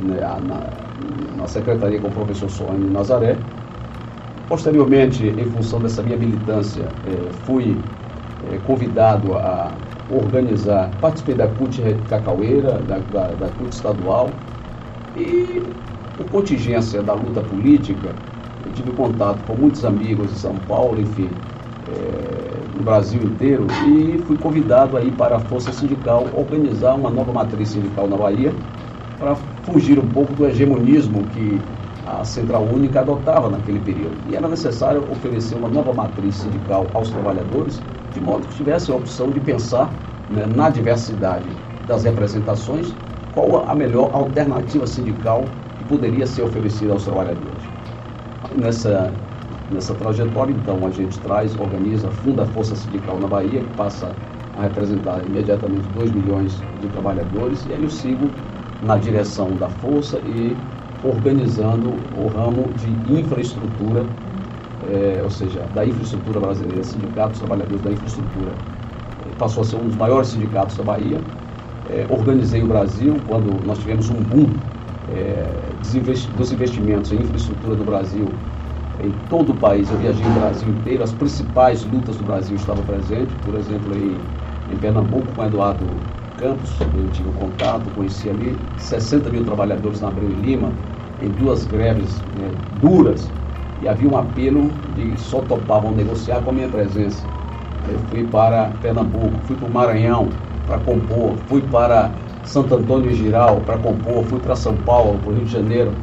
na, 0.00 0.40
na, 0.40 0.72
na 1.36 1.46
Secretaria 1.46 2.00
com 2.00 2.08
o 2.08 2.12
professor 2.12 2.48
Soane 2.48 2.88
Nazaré. 2.88 3.36
Posteriormente, 4.48 5.26
em 5.26 5.44
função 5.46 5.80
dessa 5.80 6.02
minha 6.02 6.16
militância, 6.16 6.94
é, 7.04 7.32
fui 7.32 7.84
é, 8.40 8.58
convidado 8.58 9.34
a 9.34 9.76
organizar, 10.08 10.92
participei 11.00 11.34
da 11.34 11.48
CUT 11.48 11.82
Cacaueira, 12.08 12.80
da, 12.80 12.98
da, 13.00 13.34
da 13.34 13.48
CUT 13.48 13.72
estadual, 13.72 14.30
e 15.16 15.60
por 16.16 16.26
contingência 16.28 17.02
da 17.02 17.12
luta 17.12 17.42
política, 17.42 18.14
eu 18.64 18.72
tive 18.72 18.92
contato 18.92 19.42
com 19.44 19.56
muitos 19.56 19.84
amigos 19.84 20.30
em 20.30 20.36
São 20.36 20.54
Paulo, 20.54 21.00
enfim, 21.00 21.28
é, 21.88 22.66
no 22.72 22.84
Brasil 22.84 23.22
inteiro, 23.22 23.66
e 23.88 24.18
fui 24.18 24.36
convidado 24.38 24.96
aí 24.96 25.10
para 25.10 25.36
a 25.36 25.40
Força 25.40 25.72
Sindical 25.72 26.24
organizar 26.32 26.94
uma 26.94 27.10
nova 27.10 27.32
matriz 27.32 27.70
sindical 27.70 28.08
na 28.08 28.16
Bahia, 28.16 28.54
para 29.18 29.34
fugir 29.62 29.98
um 29.98 30.06
pouco 30.06 30.34
do 30.34 30.46
hegemonismo 30.46 31.26
que 31.28 31.60
a 32.06 32.24
Central 32.24 32.62
Única 32.62 33.00
adotava 33.00 33.50
naquele 33.50 33.80
período. 33.80 34.16
E 34.30 34.36
era 34.36 34.46
necessário 34.46 35.02
oferecer 35.10 35.56
uma 35.56 35.68
nova 35.68 35.92
matriz 35.92 36.36
sindical 36.36 36.86
aos 36.94 37.10
trabalhadores, 37.10 37.82
de 38.14 38.20
modo 38.20 38.46
que 38.46 38.56
tivesse 38.56 38.92
a 38.92 38.94
opção 38.94 39.30
de 39.30 39.40
pensar 39.40 39.90
né, 40.30 40.46
na 40.46 40.70
diversidade 40.70 41.44
das 41.88 42.04
representações 42.04 42.94
qual 43.34 43.68
a 43.68 43.74
melhor 43.74 44.10
alternativa 44.14 44.86
sindical 44.86 45.44
que 45.78 45.84
poderia 45.84 46.26
ser 46.26 46.42
oferecida 46.42 46.92
aos 46.92 47.04
trabalhadores. 47.04 47.62
Nessa, 48.56 49.12
nessa 49.70 49.92
trajetória, 49.94 50.52
então, 50.52 50.86
a 50.86 50.90
gente 50.90 51.18
traz, 51.20 51.54
organiza, 51.58 52.08
funda 52.08 52.44
a 52.44 52.46
Força 52.46 52.74
Sindical 52.74 53.18
na 53.20 53.26
Bahia, 53.26 53.60
que 53.60 53.76
passa 53.76 54.10
a 54.56 54.62
representar 54.62 55.20
imediatamente 55.26 55.86
2 55.94 56.12
milhões 56.12 56.52
de 56.80 56.88
trabalhadores, 56.88 57.66
e 57.68 57.74
aí 57.74 57.82
eu 57.82 57.90
sigo 57.90 58.30
na 58.82 58.96
direção 58.96 59.50
da 59.56 59.68
Força 59.68 60.18
e 60.18 60.56
organizando 61.02 61.88
o 61.88 62.28
ramo 62.28 62.72
de 62.74 62.90
infraestrutura, 63.12 64.06
é, 64.88 65.20
ou 65.22 65.30
seja, 65.30 65.60
da 65.74 65.84
infraestrutura 65.84 66.40
brasileira, 66.40 66.82
Sindicato 66.82 67.30
dos 67.30 67.38
Trabalhadores 67.38 67.82
da 67.82 67.92
Infraestrutura. 67.92 68.52
Passou 69.38 69.62
a 69.62 69.66
ser 69.66 69.76
um 69.76 69.84
dos 69.84 69.96
maiores 69.96 70.28
sindicatos 70.28 70.76
da 70.76 70.82
Bahia, 70.84 71.20
é, 71.90 72.06
organizei 72.08 72.62
o 72.62 72.66
Brasil 72.66 73.20
quando 73.26 73.60
nós 73.64 73.78
tivemos 73.78 74.08
um 74.08 74.22
boom 74.22 74.50
é, 75.12 75.72
dos 76.36 76.52
investimentos 76.52 77.12
em 77.12 77.16
infraestrutura 77.16 77.76
do 77.76 77.84
Brasil 77.84 78.28
em 79.02 79.12
todo 79.28 79.50
o 79.50 79.54
país. 79.54 79.90
Eu 79.90 79.98
viajei 79.98 80.26
o 80.26 80.30
Brasil 80.30 80.68
inteiro, 80.68 81.02
as 81.02 81.12
principais 81.12 81.84
lutas 81.84 82.16
do 82.16 82.24
Brasil 82.24 82.56
estavam 82.56 82.82
presentes, 82.84 83.34
por 83.44 83.54
exemplo, 83.54 83.96
em, 83.96 84.18
em 84.72 84.76
Pernambuco 84.76 85.32
com 85.34 85.44
Eduardo 85.44 85.86
Campos, 86.36 86.78
eu 86.94 87.08
tive 87.10 87.30
contato, 87.30 87.90
conheci 87.90 88.28
ali 88.28 88.58
60 88.76 89.30
mil 89.30 89.44
trabalhadores 89.44 90.00
na 90.00 90.08
Abreu 90.08 90.30
e 90.30 90.34
Lima, 90.34 90.72
em 91.22 91.30
duas 91.30 91.64
greves 91.64 92.22
né, 92.36 92.50
duras, 92.78 93.30
e 93.80 93.88
havia 93.88 94.08
um 94.08 94.16
apelo 94.16 94.70
de 94.94 95.18
só 95.18 95.40
topavam 95.42 95.92
negociar 95.92 96.42
com 96.42 96.50
a 96.50 96.52
minha 96.52 96.68
presença. 96.68 97.26
Eu 97.90 97.98
fui 98.10 98.24
para 98.24 98.70
Pernambuco, 98.82 99.38
fui 99.44 99.56
para 99.56 99.66
o 99.66 99.72
Maranhão, 99.72 100.28
para 100.66 100.78
compor, 100.78 101.38
fui 101.46 101.62
para 101.62 102.12
Santo 102.44 102.74
Antônio 102.74 103.10
e 103.10 103.14
Giral 103.14 103.60
para 103.62 103.78
compor, 103.78 104.24
fui 104.24 104.40
para 104.40 104.54
São 104.54 104.76
Paulo, 104.76 105.18
para 105.18 105.30
o 105.30 105.34
Rio 105.34 105.44
de 105.44 105.52
Janeiro, 105.52 105.94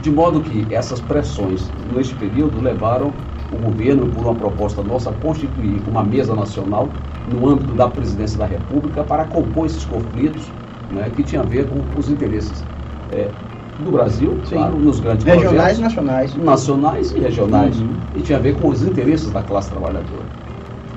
de 0.00 0.10
modo 0.10 0.40
que 0.40 0.66
essas 0.70 1.00
pressões 1.00 1.70
neste 1.92 2.14
período 2.14 2.60
levaram 2.60 3.12
o 3.52 3.56
governo, 3.56 4.06
por 4.08 4.24
uma 4.24 4.34
proposta 4.34 4.82
nossa, 4.82 5.12
constituir 5.12 5.82
uma 5.86 6.02
mesa 6.02 6.34
nacional 6.34 6.88
no 7.26 7.48
âmbito 7.48 7.74
da 7.74 7.88
presidência 7.88 8.38
da 8.38 8.46
República 8.46 9.02
para 9.02 9.24
compor 9.24 9.66
esses 9.66 9.84
conflitos 9.84 10.52
né, 10.90 11.10
que 11.14 11.22
tinham 11.22 11.42
a 11.42 11.46
ver 11.46 11.68
com 11.68 11.98
os 11.98 12.10
interesses 12.10 12.64
é, 13.12 13.30
do 13.78 13.90
Brasil, 13.90 14.38
Sim. 14.44 14.56
claro, 14.56 14.78
nos 14.78 15.00
grandes 15.00 15.24
regionais 15.24 15.78
projetos, 15.78 15.78
e 15.78 15.82
nacionais. 15.82 16.36
Nacionais 16.36 17.12
e 17.12 17.18
regionais. 17.18 17.80
Uhum. 17.80 17.88
E 18.14 18.20
tinha 18.20 18.38
a 18.38 18.40
ver 18.40 18.54
com 18.56 18.68
os 18.68 18.82
interesses 18.82 19.30
da 19.30 19.42
classe 19.42 19.70
trabalhadora. 19.70 20.24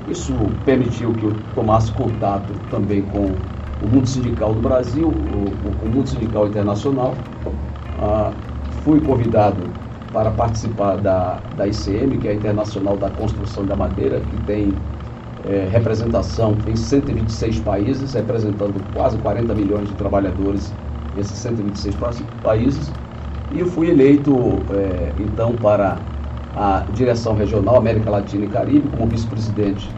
Isso 0.08 0.34
permitiu 0.64 1.12
que 1.14 1.24
eu 1.24 1.32
tomasse 1.54 1.90
contato 1.92 2.52
também 2.70 3.02
com 3.02 3.24
o 3.82 3.88
mundo 3.88 4.06
sindical 4.06 4.52
do 4.52 4.60
Brasil, 4.60 5.08
o, 5.08 5.86
o 5.86 5.88
mundo 5.88 6.08
sindical 6.08 6.46
internacional. 6.46 7.14
Ah, 8.00 8.32
fui 8.82 9.00
convidado 9.00 9.56
para 10.14 10.30
participar 10.30 10.96
da, 10.98 11.40
da 11.56 11.66
ICM, 11.66 12.18
que 12.18 12.28
é 12.28 12.30
a 12.30 12.34
Internacional 12.34 12.96
da 12.96 13.10
Construção 13.10 13.66
da 13.66 13.74
Madeira, 13.74 14.20
que 14.20 14.36
tem 14.46 14.72
é, 15.44 15.66
representação 15.68 16.56
em 16.68 16.76
126 16.76 17.58
países, 17.58 18.14
representando 18.14 18.80
quase 18.94 19.18
40 19.18 19.52
milhões 19.56 19.88
de 19.88 19.94
trabalhadores 19.94 20.72
nesses 21.16 21.36
126 21.38 21.96
países. 22.40 22.92
E 23.50 23.58
eu 23.58 23.66
fui 23.66 23.90
eleito, 23.90 24.64
é, 24.70 25.12
então, 25.18 25.52
para 25.56 25.98
a 26.54 26.86
direção 26.92 27.34
regional 27.34 27.76
América 27.76 28.08
Latina 28.08 28.44
e 28.44 28.48
Caribe, 28.48 28.88
como 28.90 29.08
vice-presidente 29.08 29.90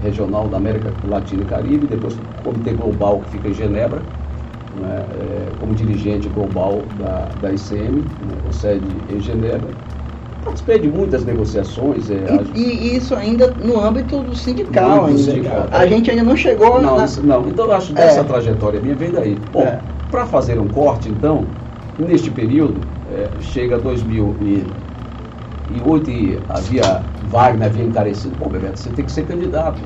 regional 0.00 0.48
da 0.48 0.56
América 0.56 0.90
Latina 1.06 1.42
e 1.42 1.46
Caribe, 1.46 1.86
depois 1.86 2.14
o 2.14 2.22
Comitê 2.42 2.72
Global, 2.72 3.20
que 3.20 3.28
fica 3.28 3.50
em 3.50 3.52
Genebra, 3.52 4.00
né, 4.76 5.06
é, 5.12 5.52
como 5.58 5.74
dirigente 5.74 6.28
global 6.28 6.82
da, 6.98 7.28
da 7.40 7.52
ICM, 7.52 8.02
né, 8.02 8.36
com 8.44 8.52
sede 8.52 8.86
em 9.08 9.20
Genebra. 9.20 9.70
Participei 10.44 10.78
de 10.78 10.88
muitas 10.88 11.24
negociações. 11.24 12.10
É, 12.10 12.24
e, 12.54 12.60
e, 12.60 12.96
isso 12.96 13.14
ainda 13.14 13.50
no 13.62 13.78
âmbito 13.78 14.22
do 14.22 14.34
sindical. 14.34 15.06
Ainda. 15.06 15.18
Sindical. 15.18 15.68
A 15.70 15.86
gente 15.86 16.10
ainda 16.10 16.22
não 16.22 16.36
chegou. 16.36 16.80
Não, 16.80 16.96
na... 16.96 17.06
não 17.22 17.48
então 17.48 17.66
eu 17.66 17.72
acho 17.72 17.92
dessa 17.92 18.20
é. 18.20 18.24
trajetória 18.24 18.80
minha 18.80 18.94
vem 18.94 19.10
daí. 19.10 19.36
Bom, 19.52 19.62
é. 19.62 19.78
para 20.10 20.26
fazer 20.26 20.58
um 20.58 20.68
corte, 20.68 21.10
então, 21.10 21.44
neste 21.98 22.30
período, 22.30 22.80
é, 23.12 23.28
chega 23.40 23.78
2000 23.78 24.36
e 24.40 24.66
e 25.72 26.38
havia 26.48 27.02
Wagner 27.28 27.68
havia 27.68 27.84
encarecido, 27.84 28.34
pô, 28.36 28.48
Bebeto, 28.48 28.78
você 28.78 28.90
tem 28.90 29.04
que 29.04 29.12
ser 29.12 29.24
candidato. 29.26 29.80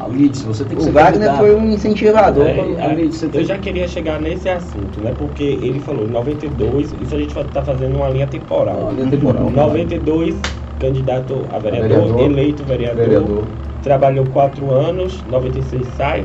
A 0.00 0.08
Lides, 0.08 0.42
você 0.42 0.64
tem 0.64 0.78
que 0.78 0.88
o 0.88 0.92
Wagner 0.92 1.36
foi 1.36 1.54
um 1.54 1.70
incentivador. 1.72 2.46
É, 2.46 2.82
a, 2.82 2.94
Lides, 2.94 3.22
eu 3.22 3.44
já 3.44 3.58
queria 3.58 3.86
chegar 3.86 4.18
nesse 4.18 4.48
assunto, 4.48 4.98
né? 5.00 5.14
Porque 5.16 5.42
ele 5.42 5.78
falou, 5.78 6.06
em 6.06 6.10
92, 6.10 6.94
isso 7.02 7.14
a 7.14 7.18
gente 7.18 7.38
está 7.38 7.62
fazendo 7.62 7.96
uma 7.96 8.08
linha 8.08 8.26
temporal. 8.26 8.78
Uma 8.78 8.92
linha 8.92 9.10
temporal. 9.10 9.50
92, 9.50 10.36
candidato 10.78 11.46
a 11.52 11.58
vereador, 11.58 11.84
a 11.84 12.00
vereador 12.00 12.20
eleito 12.20 12.64
vereador, 12.64 12.96
vereador, 12.96 13.44
trabalhou 13.82 14.24
quatro 14.26 14.70
anos, 14.70 15.22
96 15.30 15.86
sai, 15.98 16.24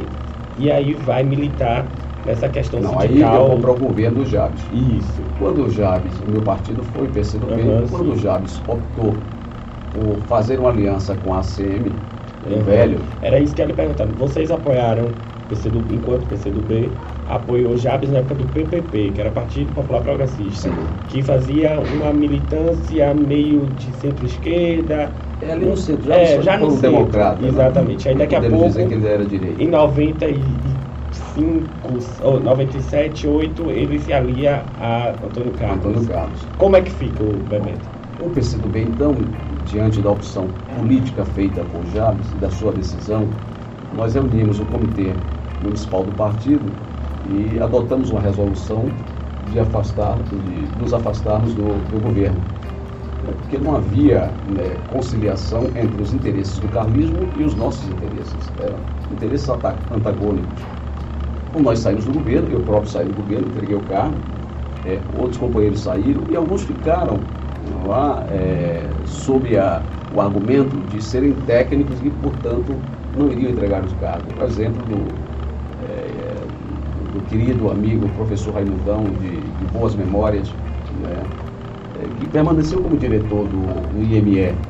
e 0.58 0.72
aí 0.72 0.94
vai 0.94 1.24
militar 1.24 1.86
nessa 2.26 2.48
questão 2.48 2.80
Não, 2.80 3.02
sindical. 3.02 3.46
Aí 3.46 3.52
eu 3.52 3.60
para 3.60 3.72
o 3.72 3.76
governo 3.76 4.24
do 4.24 4.30
Jabes. 4.30 4.62
Isso. 4.72 5.22
Quando 5.38 5.66
o 5.66 5.70
Jabes, 5.70 6.14
o 6.26 6.32
meu 6.32 6.42
partido 6.42 6.82
foi 6.82 7.08
PCdoB, 7.10 7.62
uhum, 7.62 7.88
quando 7.90 8.06
sim. 8.06 8.12
o 8.12 8.18
Jabes 8.18 8.62
optou 8.66 9.16
por 9.94 10.18
fazer 10.28 10.60
uma 10.60 10.70
aliança 10.70 11.14
com 11.16 11.34
a 11.34 11.40
ACM, 11.40 11.92
uhum. 12.54 12.64
velho. 12.64 13.00
Era 13.22 13.40
isso 13.40 13.56
que 13.56 13.64
lhe 13.64 13.74
perguntar. 13.74 14.06
Vocês 14.18 14.52
apoiaram 14.52 15.10
PCdoB, 15.50 15.96
enquanto 15.96 16.28
PCdoB 16.28 16.92
apoiou 17.28 17.78
Jabes 17.78 18.10
na 18.12 18.20
época 18.20 18.36
do 18.36 18.46
PPP, 18.46 19.12
que 19.12 19.22
era 19.22 19.32
Partido 19.32 19.72
Popular 19.74 20.02
Progressista, 20.02 20.70
sim. 20.70 20.76
que 21.10 21.22
fazia 21.22 21.80
uma 21.80 22.14
militância 22.14 23.14
meio 23.14 23.68
de 23.78 23.92
centro-esquerda, 23.98 25.12
é 25.42 25.52
ali 25.52 25.66
no 25.66 25.78
centro, 25.78 26.06
já, 26.06 26.16
é, 26.16 26.42
já 26.42 26.58
no 26.58 26.72
centro, 26.72 26.92
democrata. 26.92 27.42
Né? 27.42 27.50
Exatamente. 27.50 28.06
Né? 28.06 28.12
Aí 28.12 28.18
daqui 28.18 28.36
a 28.36 28.42
pouco, 28.42 28.74
que 28.74 28.82
ele 28.82 29.08
era 29.08 29.26
direito. 29.26 29.62
em 29.62 29.68
90 29.68 30.26
e 30.28 30.40
95, 31.38 32.40
97, 32.44 33.28
8, 33.28 33.72
ele 33.72 34.00
se 34.00 34.14
alia 34.14 34.64
a 34.80 35.10
Antônio 35.10 35.52
Carlos. 35.54 35.86
Antônio 35.86 36.08
Carlos. 36.08 36.40
Como 36.58 36.76
é 36.76 36.82
que 36.82 36.92
fica 36.92 37.24
o 37.24 37.34
Bebeto? 37.50 37.90
O 38.22 38.30
PCdoB, 38.30 38.82
então, 38.82 39.16
diante 39.66 40.02
da 40.02 40.12
opção 40.12 40.48
política 40.78 41.26
feita 41.26 41.64
por 41.64 41.86
Jabes 41.88 42.32
e 42.32 42.36
da 42.36 42.50
sua 42.50 42.72
decisão, 42.72 43.28
nós 43.96 44.14
reunimos 44.14 44.60
o 44.60 44.66
comitê 44.66 45.14
municipal 45.62 46.04
do 46.04 46.12
partido 46.14 46.72
e 47.30 47.60
adotamos 47.60 48.12
uma 48.12 48.22
resolução 48.22 48.86
de, 49.52 49.60
afastar, 49.60 50.18
de 50.24 50.68
nos 50.80 50.94
afastarmos 50.94 51.54
do, 51.54 51.64
do 51.64 52.00
governo. 52.00 52.38
É 53.28 53.32
porque 53.32 53.58
não 53.58 53.76
havia 53.76 54.32
né, 54.48 54.78
conciliação 54.92 55.64
entre 55.76 56.02
os 56.02 56.14
interesses 56.14 56.60
do 56.60 56.68
carlismo 56.68 57.28
e 57.38 57.44
os 57.44 57.56
nossos 57.56 57.88
interesses. 57.90 58.52
Eram 58.60 58.78
interesses 59.12 59.50
antagônicos. 59.50 60.62
Como 61.52 61.66
nós 61.66 61.80
saímos 61.80 62.06
do 62.06 62.12
governo, 62.12 62.50
eu 62.52 62.60
próprio 62.62 62.92
saí 62.92 63.06
do 63.06 63.14
governo, 63.14 63.48
entreguei 63.48 63.76
o 63.76 63.82
cargo, 63.82 64.18
é, 64.86 65.00
outros 65.18 65.38
companheiros 65.38 65.82
saíram 65.82 66.22
e 66.30 66.36
alguns 66.36 66.62
ficaram 66.64 67.20
lá 67.74 68.26
é, 68.30 69.02
sob 69.06 69.58
a, 69.58 69.88
o 70.10 70.22
argumento 70.22 70.84
de 70.84 71.02
serem 71.02 71.44
técnicos 71.44 72.02
e, 72.02 72.12
portanto, 72.12 72.88
não 73.14 73.32
iriam 73.32 73.52
entregar 73.52 73.84
os 73.84 73.94
cargos. 73.94 74.34
Por 74.34 74.44
exemplo, 74.46 74.84
do, 74.86 75.30
é, 75.78 76.48
do 77.14 77.22
querido 77.24 77.70
amigo 77.70 78.10
professor 78.12 78.54
Raimundão, 78.56 79.16
de, 79.16 79.54
de 79.54 79.66
boas 79.66 79.96
memórias, 79.96 80.58
né, 80.90 81.32
é, 81.94 82.10
que 82.10 82.28
permaneceu 82.28 82.82
como 82.82 82.98
diretor 82.98 83.48
do, 83.48 83.88
do 83.88 84.04
IME. 84.04 84.66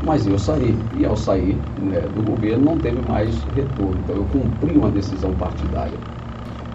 Mas 0.00 0.26
eu 0.26 0.38
saí, 0.38 0.88
e 0.92 1.04
ao 1.04 1.16
sair 1.16 1.64
né, 1.76 2.08
do 2.08 2.22
governo 2.22 2.64
não 2.64 2.80
teve 2.80 3.00
mais 3.00 3.44
retorno. 3.44 4.00
Então 4.00 4.16
eu 4.16 4.26
cumpri 4.28 4.76
uma 4.76 4.90
decisão 4.90 5.36
partidária. 5.36 6.00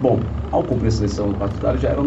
Bom, 0.00 0.32
ao 0.50 0.64
cumprir 0.66 0.88
essa 0.88 1.02
decisão 1.02 1.34
partidária 1.36 1.78
já 1.78 1.90
era 1.90 2.00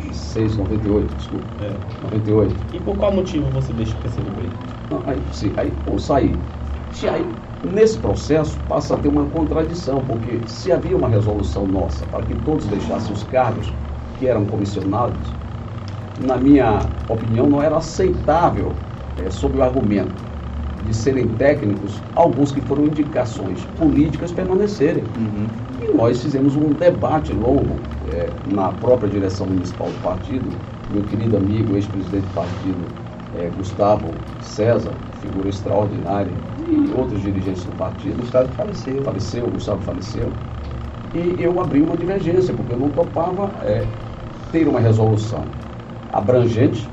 96, 0.00 0.56
98, 0.56 1.14
desculpa. 1.14 1.44
É. 1.64 1.76
98. 2.02 2.54
E 2.72 2.80
por 2.80 2.96
qual 2.96 3.12
motivo 3.12 3.46
você 3.50 3.72
deixa 3.72 3.94
o 3.96 4.00
PCdoB? 4.00 4.48
Não, 4.90 5.02
aí, 5.06 5.18
sim, 5.32 5.52
aí 5.56 5.72
eu 5.86 5.98
saí. 5.98 6.34
E 7.02 7.08
aí, 7.08 7.24
nesse 7.62 7.98
processo, 7.98 8.58
passa 8.68 8.94
a 8.94 8.98
ter 8.98 9.08
uma 9.08 9.24
contradição, 9.26 10.00
porque 10.06 10.40
se 10.46 10.72
havia 10.72 10.96
uma 10.96 11.08
resolução 11.08 11.66
nossa 11.66 12.04
para 12.06 12.22
que 12.22 12.34
todos 12.36 12.66
deixassem 12.66 13.12
os 13.12 13.22
cargos 13.24 13.72
que 14.18 14.26
eram 14.26 14.44
comissionados, 14.46 15.32
na 16.26 16.36
minha 16.36 16.80
opinião, 17.08 17.48
não 17.48 17.62
era 17.62 17.76
aceitável, 17.76 18.72
é, 19.24 19.30
sob 19.30 19.58
o 19.58 19.62
argumento 19.62 20.22
de 20.86 20.94
serem 20.94 21.28
técnicos, 21.28 22.02
alguns 22.14 22.52
que 22.52 22.60
foram 22.62 22.86
indicações 22.86 23.64
políticas 23.78 24.32
permanecerem. 24.32 25.04
Uhum. 25.16 25.69
Nós 25.94 26.22
fizemos 26.22 26.56
um 26.56 26.72
debate 26.72 27.32
longo 27.32 27.76
é, 28.12 28.28
na 28.46 28.72
própria 28.72 29.08
direção 29.08 29.46
municipal 29.46 29.88
do 29.88 30.02
partido, 30.02 30.48
meu 30.92 31.02
querido 31.04 31.36
amigo, 31.36 31.74
ex-presidente 31.74 32.26
do 32.26 32.34
partido, 32.34 32.86
é, 33.38 33.48
Gustavo 33.56 34.14
César, 34.40 34.92
figura 35.20 35.48
extraordinária, 35.48 36.32
e 36.58 36.90
outros 36.96 37.20
dirigentes 37.22 37.64
do 37.64 37.72
partido. 37.72 38.16
Gustavo 38.20 38.48
faleceu. 38.48 39.02
Faleceu, 39.02 39.46
Gustavo 39.48 39.82
faleceu. 39.82 40.32
E 41.14 41.42
eu 41.42 41.60
abri 41.60 41.82
uma 41.82 41.96
divergência, 41.96 42.54
porque 42.54 42.72
eu 42.72 42.78
não 42.78 42.88
topava 42.90 43.50
é, 43.64 43.84
ter 44.52 44.66
uma 44.68 44.80
resolução 44.80 45.44
abrangente, 46.12 46.88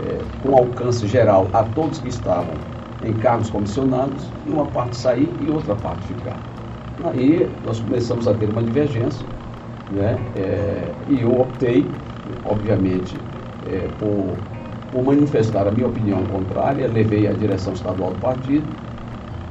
é, 0.00 0.18
com 0.42 0.54
alcance 0.56 1.06
geral 1.06 1.48
a 1.52 1.62
todos 1.62 1.98
que 1.98 2.08
estavam 2.08 2.54
em 3.02 3.12
cargos 3.14 3.50
comissionados, 3.50 4.32
e 4.46 4.50
uma 4.50 4.66
parte 4.66 4.96
sair 4.96 5.28
e 5.40 5.50
outra 5.50 5.74
parte 5.74 6.06
ficar. 6.06 6.53
Aí 7.02 7.58
nós 7.60 7.80
começamos 7.80 8.26
a 8.28 8.36
ter 8.36 8.48
uma 8.48 8.62
divergência, 8.62 9.28
né? 9.88 10.30
É, 10.34 11.02
e 11.06 11.20
eu 11.20 11.32
optei, 11.34 12.00
obviamente, 12.42 13.30
é, 13.60 13.88
por 13.88 14.46
por 14.90 15.02
manifestar 15.04 15.66
a 15.66 15.72
minha 15.72 15.88
opinião 15.88 16.24
contrária, 16.28 16.86
levei 16.86 17.26
à 17.26 17.34
direção 17.34 17.72
estadual 17.72 18.14
do 18.14 18.20
partido 18.20 18.80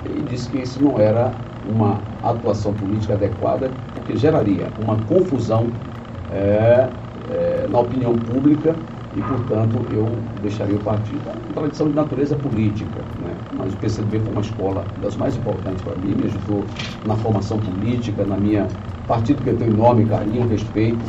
e 0.02 0.24
disse 0.24 0.50
que 0.50 0.58
isso 0.60 0.82
não 0.82 1.00
era 1.00 1.42
uma 1.62 2.10
atuação 2.22 2.76
política 2.76 3.16
adequada, 3.16 3.78
porque 3.94 4.16
geraria 4.16 4.74
uma 4.78 5.06
confusão 5.06 5.82
é, 6.28 6.94
é, 7.26 7.68
na 7.68 7.80
opinião 7.80 8.20
pública 8.24 8.82
e, 9.16 9.22
portanto, 9.22 9.86
eu 9.92 10.08
deixaria 10.42 10.76
o 10.76 10.80
partido. 10.80 11.22
É 11.30 11.34
uma 11.34 11.54
tradição 11.54 11.88
de 11.88 11.94
natureza 11.94 12.36
política, 12.36 13.02
né? 13.22 13.36
mas 13.52 13.74
o 13.74 13.78
PCdoB 13.78 14.20
foi 14.20 14.32
uma 14.32 14.42
escola 14.42 14.86
das 15.02 15.16
mais 15.16 15.36
importantes 15.36 15.82
para 15.84 15.96
mim, 15.96 16.16
me 16.16 16.26
ajudou 16.26 16.66
na 17.06 17.16
formação 17.16 17.60
política, 17.60 18.26
na 18.26 18.38
minha 18.38 18.68
partido 19.08 19.44
que 19.44 19.50
eu 19.50 19.58
tenho 19.58 19.74
enorme 19.74 20.06
carinho, 20.06 20.48
respeito, 20.48 21.04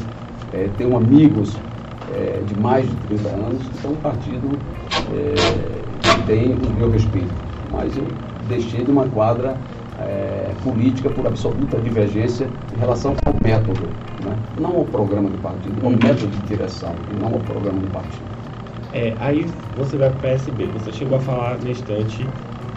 é, 0.52 0.68
tenho 0.76 0.96
amigos 0.96 1.56
é, 2.12 2.42
de 2.46 2.54
mais 2.54 2.88
de 2.88 2.96
30 3.08 3.28
anos, 3.28 3.62
então 3.78 3.92
o 3.92 3.96
partido 3.96 4.58
é, 5.12 5.34
tem 6.26 6.52
o 6.52 6.70
meu 6.76 6.90
respeito. 6.90 7.32
Mas 7.72 7.96
eu 7.96 8.06
deixei 8.48 8.84
de 8.84 8.90
uma 8.90 9.06
quadra 9.06 9.56
é, 9.98 10.52
política 10.62 11.08
por 11.10 11.26
absoluta 11.26 11.78
divergência 11.78 12.48
em 12.74 12.80
relação 12.80 13.14
ao 13.24 13.34
método, 13.42 13.86
né? 14.24 14.36
não 14.58 14.76
ao 14.78 14.84
programa 14.84 15.30
do 15.30 15.38
partido, 15.38 15.74
ao 15.82 15.92
uhum. 15.92 15.98
método 16.02 16.26
de 16.26 16.42
direção, 16.42 16.94
e 17.10 17.20
não 17.20 17.28
ao 17.28 17.40
programa 17.40 17.80
do 17.80 17.90
partido. 17.92 18.24
É, 18.92 19.14
aí 19.18 19.46
você 19.76 19.96
vai 19.96 20.08
para 20.10 20.18
o 20.18 20.20
PSB. 20.20 20.66
Você 20.66 20.92
chegou 20.92 21.18
a 21.18 21.20
falar 21.20 21.58
na 21.62 21.70
instante 21.70 22.24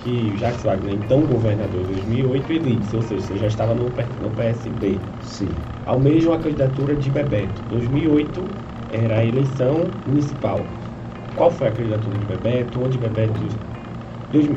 que 0.03 0.35
Jacques 0.37 0.63
Wagner, 0.63 0.95
então 0.95 1.21
governador 1.21 1.83
de 1.85 1.93
2008, 1.93 2.53
ele 2.53 2.75
disse, 2.77 2.95
ou 2.95 3.01
seja, 3.03 3.21
você 3.21 3.37
já 3.37 3.47
estava 3.47 3.75
no, 3.75 3.83
no 3.85 4.29
PSB. 4.35 4.97
Sim. 5.21 5.49
Almeja 5.85 6.29
uma 6.29 6.39
candidatura 6.39 6.95
de 6.95 7.09
Bebeto. 7.11 7.61
2008 7.69 8.43
era 8.93 9.19
a 9.19 9.25
eleição 9.25 9.85
municipal. 10.07 10.59
Qual 11.35 11.51
foi 11.51 11.67
a 11.67 11.71
candidatura 11.71 12.17
de 12.17 12.25
Bebeto? 12.25 12.83
Onde 12.83 12.97
Bebeto. 12.97 13.39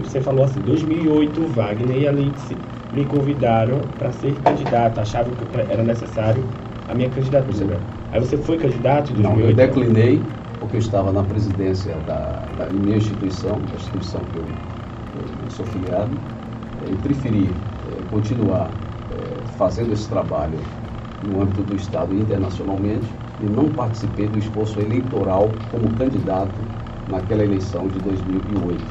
você 0.03 0.21
falou 0.21 0.45
assim, 0.45 0.61
2008, 0.61 1.47
Wagner 1.49 1.97
e 1.99 2.09
Alice 2.09 2.57
me 2.93 3.05
convidaram 3.05 3.81
para 3.99 4.11
ser 4.13 4.35
candidato, 4.43 4.99
achavam 4.99 5.33
que 5.35 5.59
era 5.59 5.83
necessário 5.83 6.45
a 6.89 6.95
minha 6.95 7.09
candidatura. 7.09 7.81
Aí 8.13 8.21
você 8.21 8.37
foi 8.37 8.59
candidato 8.59 9.13
em 9.13 9.23
2008? 9.23 9.23
Não, 9.23 9.49
eu 9.49 9.55
declinei, 9.55 10.23
porque 10.59 10.77
eu 10.77 10.81
estava 10.81 11.13
na 11.13 11.23
presidência 11.23 11.95
da, 12.07 12.47
da 12.59 12.67
minha 12.71 12.97
instituição, 12.97 13.61
da 13.61 13.77
instituição 13.77 14.21
que 14.33 14.39
eu, 14.39 14.45
eu 15.45 15.51
sou 15.51 15.65
filiado, 15.67 16.11
e 16.91 16.97
preferi 16.97 17.47
é, 17.47 18.11
continuar 18.11 18.71
é, 19.13 19.57
fazendo 19.57 19.93
esse 19.93 20.09
trabalho 20.09 20.59
no 21.23 21.41
âmbito 21.41 21.63
do 21.63 21.77
Estado 21.77 22.13
e 22.13 22.21
internacionalmente, 22.21 23.07
e 23.41 23.47
não 23.47 23.69
participei 23.71 24.27
do 24.27 24.39
esforço 24.39 24.81
eleitoral 24.81 25.53
como 25.71 25.91
candidato 25.97 26.51
naquela 27.09 27.45
eleição 27.45 27.87
de 27.89 27.99
2008. 28.01 28.83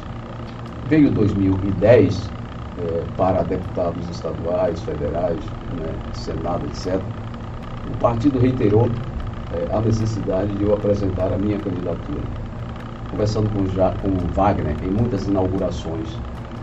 Veio 0.88 1.10
2010 1.10 2.39
é, 2.80 3.04
para 3.16 3.42
deputados 3.42 4.08
estaduais, 4.08 4.80
federais, 4.82 5.44
né, 5.78 5.94
Senado, 6.12 6.66
etc. 6.66 7.00
O 7.84 7.96
partido 8.00 8.38
reiterou 8.38 8.90
é, 9.52 9.68
a 9.70 9.80
necessidade 9.80 10.56
de 10.56 10.62
eu 10.62 10.72
apresentar 10.72 11.32
a 11.32 11.38
minha 11.38 11.58
candidatura. 11.58 12.22
Conversando 13.10 13.48
com, 13.50 13.66
já, 13.66 13.90
com 13.92 14.08
o 14.08 14.32
Wagner 14.32 14.76
em 14.82 14.90
muitas 14.90 15.26
inaugurações, 15.26 16.08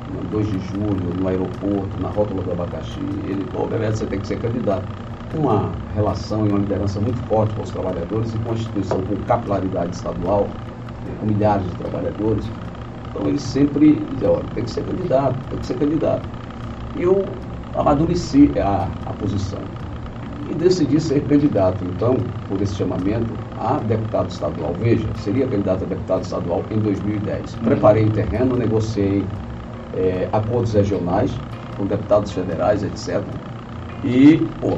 no 0.08 0.22
2 0.24 0.48
de 0.48 0.60
julho, 0.60 1.14
no 1.14 1.28
aeroporto, 1.28 2.00
na 2.00 2.10
rótula 2.10 2.42
do 2.44 2.52
abacaxi, 2.52 3.00
ele 3.00 3.44
Bebeto, 3.70 3.98
você 3.98 4.08
tem 4.08 4.20
que 4.20 4.28
ser 4.28 4.38
candidato 4.38 4.88
uma 5.34 5.74
relação 5.94 6.46
e 6.46 6.50
uma 6.50 6.60
liderança 6.60 7.02
muito 7.02 7.20
forte 7.28 7.54
com 7.54 7.62
os 7.62 7.72
trabalhadores 7.72 8.34
e 8.34 8.40
com 8.40 8.52
a 8.52 8.54
instituição 8.54 9.06
com 9.06 9.18
capilaridade 9.24 9.96
estadual, 9.96 10.48
né, 11.04 11.16
com 11.20 11.26
milhares 11.26 11.70
de 11.70 11.76
trabalhadores. 11.76 12.46
Então 13.18 13.28
ele 13.28 13.40
sempre 13.40 13.96
dizia, 14.12 14.30
olha, 14.30 14.46
tem 14.54 14.64
que 14.64 14.70
ser 14.70 14.84
candidato, 14.84 15.36
tem 15.50 15.60
que 15.60 15.66
ser 15.66 15.74
candidato. 15.74 16.24
E 16.96 17.02
eu 17.02 17.26
amadureci 17.74 18.54
a, 18.60 18.92
a 19.06 19.14
posição 19.14 19.60
e 20.48 20.54
decidi 20.54 21.00
ser 21.02 21.22
candidato, 21.28 21.84
então, 21.84 22.16
por 22.48 22.62
esse 22.62 22.76
chamamento, 22.76 23.34
a 23.58 23.80
deputado 23.80 24.30
estadual. 24.30 24.76
Veja, 24.76 25.08
seria 25.16 25.48
candidato 25.48 25.84
a 25.84 25.88
deputado 25.88 26.24
estadual 26.24 26.64
em 26.70 26.80
2010. 26.80 27.56
Uhum. 27.56 27.64
Preparei 27.64 28.06
o 28.06 28.12
terreno, 28.12 28.56
negociei 28.56 29.26
é, 29.96 30.30
acordos 30.32 30.74
regionais 30.74 31.32
com 31.76 31.88
deputados 31.88 32.32
federais, 32.32 32.84
etc. 32.84 33.24
E, 34.04 34.38
pô, 34.62 34.78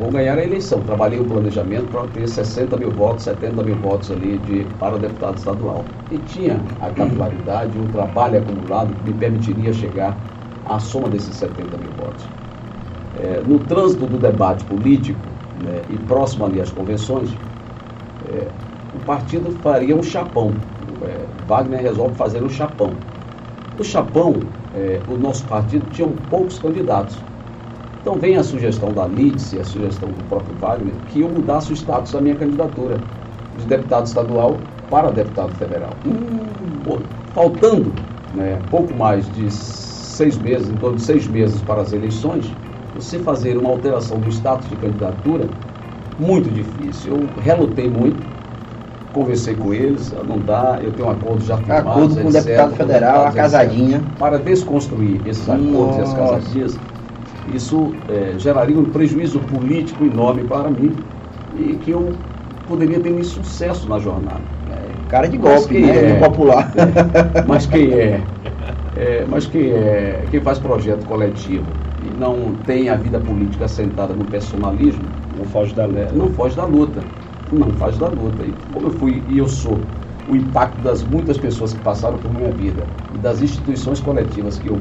vou 0.00 0.10
ganhar 0.10 0.38
a 0.38 0.42
eleição. 0.42 0.80
Trabalhei 0.80 1.20
o 1.20 1.24
planejamento 1.24 1.86
para 1.88 2.06
ter 2.08 2.26
60 2.26 2.76
mil 2.78 2.90
votos, 2.90 3.24
70 3.24 3.62
mil 3.62 3.76
votos 3.76 4.10
ali 4.10 4.38
de, 4.38 4.64
para 4.78 4.96
deputado 4.96 5.36
estadual. 5.36 5.84
E 6.10 6.18
tinha 6.18 6.58
a 6.80 6.88
capilaridade, 6.88 7.78
um 7.78 7.86
trabalho 7.92 8.38
acumulado 8.38 8.94
que 8.94 9.12
me 9.12 9.18
permitiria 9.18 9.72
chegar 9.74 10.16
à 10.66 10.78
soma 10.78 11.08
desses 11.08 11.34
70 11.36 11.76
mil 11.76 11.90
votos. 11.98 12.24
É, 13.22 13.42
no 13.46 13.58
trânsito 13.60 14.06
do 14.06 14.16
debate 14.16 14.64
político 14.64 15.18
né, 15.62 15.82
e 15.90 15.98
próximo 15.98 16.46
ali 16.46 16.60
às 16.60 16.70
convenções, 16.70 17.28
é, 18.32 18.46
o 18.96 19.04
partido 19.04 19.50
faria 19.62 19.94
um 19.94 20.02
chapão. 20.02 20.52
É, 21.02 21.26
Wagner 21.46 21.82
resolve 21.82 22.14
fazer 22.14 22.42
um 22.42 22.48
chapão. 22.48 22.90
O 23.78 23.84
chapão, 23.84 24.34
é, 24.74 24.98
o 25.08 25.16
nosso 25.18 25.44
partido 25.44 25.84
tinha 25.90 26.08
poucos 26.30 26.58
candidatos 26.58 27.29
então 28.00 28.18
vem 28.18 28.36
a 28.36 28.42
sugestão 28.42 28.92
da 28.94 29.06
Lídice, 29.06 29.58
a 29.58 29.64
sugestão 29.64 30.08
do 30.10 30.22
próprio 30.28 30.54
Wagner, 30.56 30.94
que 31.08 31.20
eu 31.20 31.28
mudasse 31.28 31.72
o 31.72 31.76
status 31.76 32.12
da 32.12 32.20
minha 32.20 32.34
candidatura 32.34 32.98
de 33.58 33.66
deputado 33.66 34.06
estadual 34.06 34.56
para 34.88 35.10
deputado 35.10 35.54
federal. 35.54 35.92
Hum, 36.04 36.98
faltando 37.34 37.92
né, 38.34 38.58
pouco 38.70 38.94
mais 38.94 39.30
de 39.34 39.50
seis 39.50 40.36
meses, 40.38 40.68
em 40.70 40.76
torno 40.76 40.96
de 40.96 41.02
seis 41.02 41.26
meses 41.28 41.60
para 41.62 41.82
as 41.82 41.92
eleições, 41.92 42.50
você 42.94 43.18
fazer 43.18 43.56
uma 43.56 43.70
alteração 43.70 44.18
do 44.18 44.30
status 44.30 44.68
de 44.68 44.76
candidatura, 44.76 45.48
muito 46.18 46.50
difícil. 46.50 47.16
Eu 47.16 47.42
relutei 47.42 47.88
muito, 47.88 48.26
conversei 49.12 49.54
com 49.54 49.72
eles, 49.72 50.12
não 50.26 50.38
dá, 50.38 50.78
eu 50.82 50.92
tenho 50.92 51.08
um 51.08 51.10
acordo 51.10 51.42
já 51.44 51.56
firmado. 51.56 51.90
Acordo 51.90 52.16
com 52.20 52.28
o 52.28 52.32
deputado 52.32 52.76
federal, 52.76 53.26
a 53.26 53.32
casadinha. 53.32 54.02
Para 54.18 54.38
desconstruir 54.38 55.20
esses 55.26 55.48
acordos 55.48 55.72
Nossa. 55.72 55.98
e 55.98 56.02
as 56.02 56.14
casadinhas, 56.14 56.80
isso 57.54 57.94
é, 58.08 58.38
geraria 58.38 58.78
um 58.78 58.86
prejuízo 58.86 59.40
político 59.40 60.04
enorme 60.04 60.44
para 60.44 60.70
mim 60.70 61.04
e 61.54 61.74
que 61.76 61.90
eu 61.90 62.14
poderia 62.66 63.00
ter 63.00 63.12
um 63.12 63.22
sucesso 63.22 63.88
na 63.88 63.98
jornada. 63.98 64.42
É, 64.70 65.08
cara 65.08 65.26
de 65.26 65.36
golpe, 65.36 65.80
né? 65.80 66.12
É, 66.12 66.20
popular. 66.20 66.72
É, 66.76 67.42
mas 67.46 67.66
quem 67.66 67.92
é, 67.92 68.22
é, 68.96 69.26
mas 69.28 69.46
quem 69.46 69.70
é, 69.70 70.26
quem 70.30 70.40
faz 70.40 70.58
projeto 70.58 71.04
coletivo 71.06 71.66
e 72.00 72.10
não 72.10 72.54
tem 72.64 72.88
a 72.88 72.96
vida 72.96 73.18
política 73.18 73.64
assentada 73.64 74.14
no 74.14 74.24
personalismo, 74.24 75.08
não 75.36 75.44
foge 75.44 75.74
da 75.74 75.84
luta. 75.86 76.12
Não 76.12 76.28
foge 76.30 76.56
da 76.56 76.64
luta. 76.64 77.04
não 77.50 77.72
faz 77.72 77.98
da 77.98 78.08
luta. 78.08 78.44
E 78.44 78.52
como 78.72 78.86
eu 78.86 78.90
fui 78.92 79.24
e 79.26 79.38
eu 79.38 79.48
sou 79.48 79.80
o 80.28 80.36
impacto 80.36 80.80
das 80.80 81.02
muitas 81.02 81.36
pessoas 81.36 81.72
que 81.72 81.80
passaram 81.80 82.18
por 82.18 82.32
minha 82.32 82.52
vida 82.52 82.86
e 83.12 83.18
das 83.18 83.42
instituições 83.42 84.00
coletivas 84.00 84.58
que 84.58 84.68
eu 84.68 84.80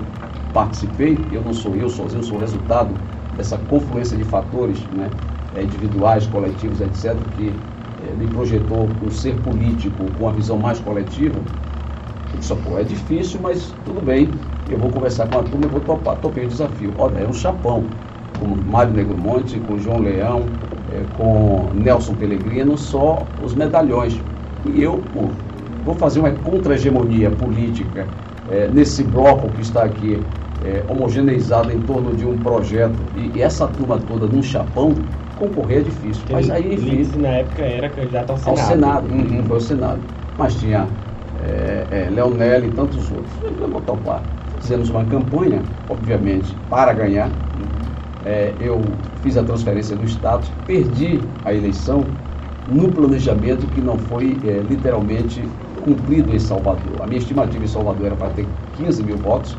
participei, 0.53 1.27
eu 1.31 1.41
não 1.41 1.53
sou 1.53 1.75
eu 1.75 1.89
sozinho, 1.89 2.19
eu 2.19 2.23
sou 2.23 2.37
o 2.37 2.41
resultado 2.41 2.95
dessa 3.35 3.57
confluência 3.57 4.17
de 4.17 4.23
fatores 4.23 4.85
né, 4.91 5.11
eh, 5.53 5.63
individuais, 5.63 6.25
coletivos, 6.27 6.81
etc., 6.81 7.15
que 7.35 7.53
é, 8.01 8.13
me 8.13 8.27
projetou 8.27 8.89
um 9.01 9.09
ser 9.09 9.37
político 9.39 10.09
com 10.17 10.23
uma 10.23 10.31
visão 10.33 10.57
mais 10.57 10.79
coletiva. 10.79 11.41
Isso 12.37 12.55
pô, 12.57 12.77
é 12.77 12.83
difícil, 12.83 13.39
mas 13.41 13.75
tudo 13.83 14.01
bem. 14.01 14.33
Eu 14.69 14.77
vou 14.77 14.89
conversar 14.91 15.27
com 15.27 15.39
a 15.39 15.43
turma, 15.43 15.65
eu 15.65 15.69
vou 15.69 15.81
topar, 15.81 16.15
topei 16.17 16.45
o 16.45 16.47
desafio. 16.47 16.93
Olha, 16.97 17.19
é 17.19 17.27
um 17.27 17.33
chapão, 17.33 17.89
com 18.39 18.45
Mário 18.47 18.93
Negromonte, 18.93 19.59
com 19.59 19.77
João 19.77 19.99
Leão, 19.99 20.49
é, 20.89 21.03
com 21.13 21.71
Nelson 21.73 22.15
Pellegrino, 22.15 22.77
só 22.77 23.27
os 23.41 23.55
medalhões. 23.55 24.21
E 24.63 24.81
eu 24.81 24.97
pô, 25.13 25.31
vou 25.83 25.95
fazer 25.95 26.19
uma 26.19 26.31
contra-hegemonia 26.31 27.31
política 27.31 28.07
é, 28.51 28.67
nesse 28.67 29.03
bloco 29.03 29.49
que 29.49 29.61
está 29.61 29.83
aqui 29.83 30.21
é, 30.63 30.83
homogeneizado 30.89 31.71
em 31.71 31.79
torno 31.81 32.15
de 32.15 32.25
um 32.25 32.37
projeto 32.37 32.97
e, 33.15 33.37
e, 33.37 33.41
essa 33.41 33.67
turma 33.67 33.97
toda 33.99 34.27
num 34.27 34.43
chapão, 34.43 34.93
concorrer 35.37 35.79
é 35.79 35.81
difícil. 35.81 36.21
Porque 36.21 36.33
Mas 36.33 36.49
aí, 36.49 36.73
enfim. 36.73 37.19
na 37.19 37.29
época 37.29 37.61
era 37.61 37.89
candidato 37.89 38.31
ao 38.31 38.37
Senado. 38.37 38.59
Ao 38.59 38.67
Senado, 38.67 39.07
uhum. 39.13 39.43
foi 39.43 39.55
ao 39.55 39.61
Senado. 39.61 39.99
Mas 40.37 40.55
tinha 40.55 40.87
é, 41.45 41.85
é, 41.91 42.09
Leonel 42.09 42.65
e 42.65 42.71
tantos 42.71 43.09
outros. 43.11 43.31
Vou 43.71 43.81
topar. 43.81 44.21
Fizemos 44.59 44.89
uma 44.89 45.05
campanha, 45.05 45.61
obviamente, 45.89 46.55
para 46.69 46.91
ganhar. 46.93 47.29
É, 48.25 48.53
eu 48.59 48.81
fiz 49.21 49.37
a 49.37 49.43
transferência 49.43 49.95
do 49.95 50.05
status, 50.05 50.51
perdi 50.65 51.21
a 51.45 51.53
eleição 51.53 52.03
no 52.69 52.89
planejamento 52.89 53.65
que 53.67 53.81
não 53.81 53.97
foi 53.97 54.37
é, 54.45 54.61
literalmente 54.69 55.41
cumprido 55.89 56.33
em 56.33 56.39
Salvador. 56.39 57.01
A 57.01 57.07
minha 57.07 57.17
estimativa 57.19 57.63
em 57.63 57.67
Salvador 57.67 58.05
era 58.07 58.15
para 58.15 58.29
ter 58.29 58.45
15 58.77 59.03
mil 59.03 59.17
votos, 59.17 59.57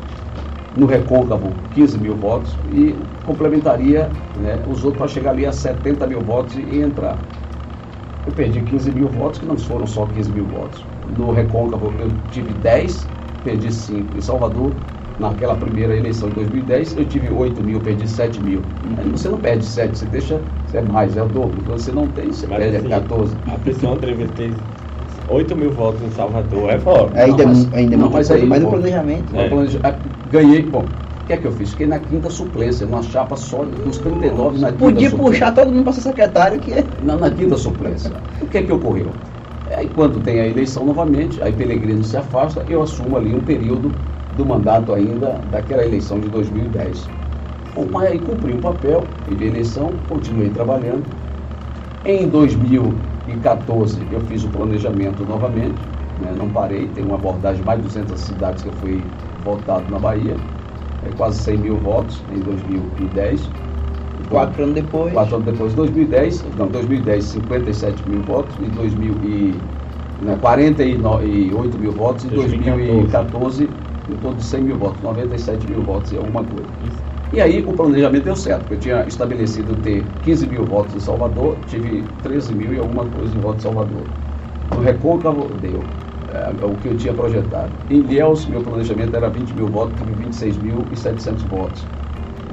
no 0.77 0.85
Recôncavo 0.85 1.51
15 1.75 1.97
mil 1.97 2.15
votos 2.15 2.55
e 2.73 2.95
complementaria 3.25 4.09
né, 4.41 4.57
os 4.69 4.85
outros 4.85 4.97
para 4.97 5.07
chegar 5.07 5.31
ali 5.31 5.45
a 5.45 5.51
70 5.51 6.07
mil 6.07 6.21
votos 6.21 6.55
e, 6.55 6.79
entrar. 6.79 7.17
Eu 8.25 8.31
perdi 8.33 8.61
15 8.61 8.91
mil 8.91 9.07
votos, 9.07 9.39
que 9.39 9.45
não 9.45 9.57
foram 9.57 9.85
só 9.85 10.05
15 10.05 10.31
mil 10.31 10.45
votos. 10.45 10.85
No 11.17 11.33
Recôncavo 11.33 11.91
eu 11.99 12.09
tive 12.31 12.53
10, 12.53 13.07
perdi 13.43 13.73
5. 13.73 14.17
Em 14.17 14.21
Salvador, 14.21 14.71
naquela 15.19 15.55
primeira 15.55 15.95
eleição 15.95 16.29
de 16.29 16.35
2010, 16.35 16.97
eu 16.97 17.05
tive 17.05 17.29
8 17.33 17.61
mil, 17.61 17.79
perdi 17.81 18.07
7 18.07 18.39
mil. 18.41 18.61
Aí 18.97 19.09
você 19.09 19.27
não 19.27 19.37
perde 19.39 19.65
7, 19.65 19.97
você 19.97 20.05
deixa, 20.05 20.39
você 20.67 20.77
é 20.77 20.81
mais, 20.81 21.17
é 21.17 21.23
o 21.23 21.27
dobro. 21.27 21.59
Então 21.61 21.77
você 21.77 21.91
não 21.91 22.07
tem, 22.07 22.31
você 22.31 22.47
Mas, 22.47 22.59
perde 22.59 22.77
assim, 22.77 22.89
14. 22.89 23.35
A 23.47 23.59
pessoa 23.59 23.97
fez 24.37 24.55
8 25.31 25.55
mil 25.55 25.71
votos 25.71 26.01
em 26.01 26.11
Salvador, 26.11 26.69
é 26.69 26.79
fora. 26.79 27.09
É, 27.15 27.23
ainda, 27.23 27.45
não, 27.45 27.53
mas, 27.53 27.73
ainda 27.73 27.97
não, 27.97 28.09
mas, 28.09 28.31
aí, 28.31 28.45
mas 28.45 28.63
no 28.63 28.69
planejamento. 28.69 29.33
É. 29.35 29.49
Ganhei, 30.29 30.63
bom, 30.63 30.83
o 31.23 31.25
que 31.25 31.33
é 31.33 31.37
que 31.37 31.47
eu 31.47 31.51
fiz? 31.53 31.71
Fiquei 31.71 31.87
na 31.87 31.99
quinta 31.99 32.29
suplência, 32.29 32.85
numa 32.85 33.01
chapa 33.01 33.35
só 33.37 33.63
dos 33.63 33.97
39 33.99 34.59
na 34.59 34.71
quinta 34.71 34.83
Podia 34.83 35.09
puxar 35.11 35.53
todo 35.53 35.71
mundo 35.71 35.83
para 35.83 35.93
ser 35.93 36.01
secretário 36.01 36.59
que 36.59 36.73
é. 36.73 36.83
Na, 37.03 37.15
na 37.15 37.31
quinta 37.31 37.55
suplência. 37.55 38.11
o 38.41 38.47
que 38.47 38.57
é 38.57 38.63
que 38.63 38.71
ocorreu? 38.71 39.11
Aí 39.77 39.89
quando 39.95 40.19
tem 40.19 40.41
a 40.41 40.47
eleição 40.47 40.85
novamente, 40.85 41.41
aí 41.41 41.53
Pelegrino 41.53 42.03
se 42.03 42.17
afasta, 42.17 42.65
eu 42.67 42.81
assumo 42.81 43.15
ali 43.15 43.33
um 43.33 43.39
período 43.39 43.93
do 44.35 44.45
mandato 44.45 44.93
ainda 44.93 45.39
daquela 45.49 45.85
eleição 45.85 46.19
de 46.19 46.27
2010. 46.27 47.09
Bom, 47.73 47.87
mas 47.89 48.11
aí 48.11 48.19
cumpri 48.19 48.53
o 48.53 48.57
papel, 48.57 49.05
teve 49.25 49.45
a 49.45 49.47
eleição, 49.47 49.93
continuei 50.09 50.49
trabalhando. 50.49 51.05
Em 52.03 52.27
2014 53.37 54.07
eu 54.11 54.21
fiz 54.21 54.43
o 54.43 54.49
planejamento 54.49 55.23
novamente, 55.23 55.79
né, 56.19 56.33
não 56.37 56.49
parei, 56.49 56.87
tem 56.87 57.03
uma 57.03 57.15
abordagem 57.15 57.61
de 57.61 57.65
mais 57.65 57.79
de 57.79 57.87
200 57.87 58.19
cidades 58.19 58.63
que 58.63 58.69
eu 58.69 58.73
fui 58.73 59.03
votado 59.43 59.89
na 59.89 59.99
Bahia 59.99 60.35
é, 61.03 61.11
quase 61.17 61.39
100 61.39 61.57
mil 61.57 61.77
votos 61.77 62.23
em 62.31 62.39
2010. 62.39 63.49
Quatro 64.29 64.63
anos 64.63 64.75
depois. 64.75 65.13
Quatro 65.13 65.35
anos 65.35 65.45
depois, 65.45 65.73
2010, 65.73 66.45
não, 66.55 66.67
2010, 66.67 67.23
57 67.25 68.07
mil 68.07 68.21
votos, 68.21 68.55
em 68.61 68.69
2000 68.69 69.15
e, 69.23 69.59
né, 70.21 70.37
48 70.39 71.77
mil 71.77 71.91
votos, 71.91 72.25
em 72.25 72.29
2014, 72.29 73.69
em 74.09 74.15
torno 74.17 74.37
de 74.37 74.43
100 74.43 74.61
mil 74.61 74.77
votos, 74.77 75.01
97 75.01 75.67
mil 75.67 75.81
votos 75.81 76.11
e 76.11 76.17
alguma 76.17 76.43
coisa. 76.43 76.69
E 77.31 77.39
aí 77.39 77.63
o 77.65 77.73
planejamento 77.73 78.25
deu 78.25 78.35
certo, 78.35 78.61
porque 78.63 78.73
eu 78.75 78.79
tinha 78.79 79.07
estabelecido 79.07 79.77
ter 79.77 80.17
15 80.21 80.47
mil 80.47 80.65
votos 80.65 80.95
em 80.95 80.99
Salvador, 80.99 81.63
tive 81.63 82.09
13 82.21 82.53
mil 82.53 82.73
e 82.73 82.77
alguma 82.77 83.09
coisa 83.09 83.35
em 83.35 83.39
votos 83.39 83.63
em 83.63 83.67
Salvador. 83.67 84.13
No 84.69 84.79
Recôncavo 84.81 85.55
deu 85.57 85.95
é, 86.27 86.65
o 86.65 86.77
que 86.77 86.87
eu 86.89 86.97
tinha 86.97 87.13
projetado. 87.13 87.77
Em 87.89 87.99
Ilhéus, 88.01 88.47
meu 88.47 88.61
planejamento 88.63 89.15
era 89.15 89.29
20 89.29 89.55
mil 89.55 89.69
votos, 89.69 89.95
tive 89.97 90.13
26.700 90.13 91.45
votos. 91.47 91.89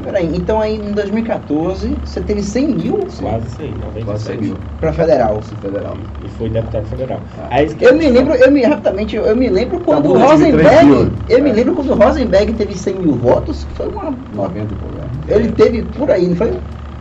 Peraí, 0.02 0.36
então 0.36 0.60
aí 0.60 0.76
em 0.76 0.92
2014 0.92 1.96
você 2.04 2.20
teve 2.20 2.42
100 2.42 2.68
mil? 2.76 2.98
Quase 3.20 3.50
100, 3.50 3.72
97. 3.72 4.04
Quase 4.04 4.24
100 4.24 4.38
mil. 4.38 4.56
Para 4.80 4.92
federal. 4.92 5.42
federal. 5.42 5.96
E 6.24 6.28
foi 6.28 6.48
deputado 6.48 6.86
federal. 6.86 7.20
Ah. 7.38 7.62
eu 7.62 7.96
me 7.96 8.08
lembro, 8.08 8.34
eu 8.34 8.50
me 8.50 8.62
rapidamente, 8.62 9.16
eu 9.16 9.36
me 9.36 9.48
lembro 9.48 9.80
quando 9.80 10.10
o 10.10 10.18
Rosenberg, 10.18 11.12
eu 11.28 11.38
é. 11.38 11.40
me 11.40 11.52
lembro 11.52 11.74
quando 11.74 11.90
o 11.90 11.94
Rosenberg 11.94 12.52
teve 12.54 12.74
100 12.74 12.94
mil 12.94 13.12
votos, 13.12 13.64
que 13.64 13.72
foi 13.72 13.88
uma 13.88 14.14
90 14.34 14.74
por 14.74 15.34
Ele 15.34 15.52
teve 15.52 15.82
por 15.82 16.10
aí, 16.10 16.28
não 16.28 16.36
foi? 16.36 16.52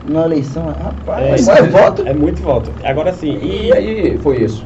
Na 0.10 0.26
eleição, 0.26 0.66
rapaz, 0.66 1.48
é, 1.48 1.60
é, 1.60 1.64
voto. 1.64 2.08
É 2.08 2.14
muito 2.14 2.42
voto. 2.42 2.72
Agora 2.84 3.12
sim. 3.14 3.38
E, 3.42 3.68
e 3.68 3.74
aí 3.74 4.18
foi 4.20 4.42
isso. 4.42 4.66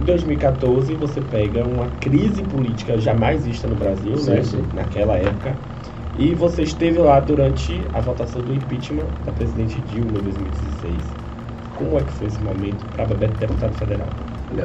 Em 0.00 0.04
2014 0.04 0.94
você 0.94 1.20
pega 1.20 1.64
uma 1.64 1.88
crise 2.00 2.42
política 2.42 2.96
jamais 2.98 3.44
vista 3.44 3.66
no 3.66 3.74
Brasil, 3.74 4.16
sim, 4.16 4.30
né? 4.30 4.42
Sim. 4.42 4.64
Naquela 4.72 5.16
época. 5.16 5.56
E 6.18 6.34
você 6.34 6.62
esteve 6.62 6.98
lá 6.98 7.20
durante 7.20 7.78
a 7.92 8.00
votação 8.00 8.40
do 8.40 8.54
impeachment 8.54 9.04
da 9.26 9.32
presidente 9.32 9.78
Dilma 9.82 10.18
em 10.18 10.22
2016. 10.22 10.94
Como 11.76 11.98
é 11.98 12.02
que 12.02 12.12
foi 12.12 12.26
esse 12.28 12.42
momento 12.42 12.86
para 12.94 13.04
Bebeto 13.04 13.38
deputado 13.38 13.74
federal? 13.74 14.08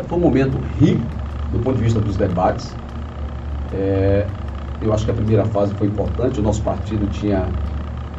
Foi 0.07 0.17
um 0.17 0.21
momento 0.21 0.57
rico 0.79 1.03
do 1.51 1.59
ponto 1.59 1.75
de 1.75 1.83
vista 1.83 1.99
dos 1.99 2.15
debates. 2.15 2.73
É, 3.73 4.25
eu 4.81 4.93
acho 4.93 5.03
que 5.03 5.11
a 5.11 5.13
primeira 5.13 5.43
fase 5.45 5.73
foi 5.75 5.87
importante. 5.87 6.39
O 6.39 6.43
nosso 6.43 6.61
partido 6.63 7.05
tinha 7.11 7.49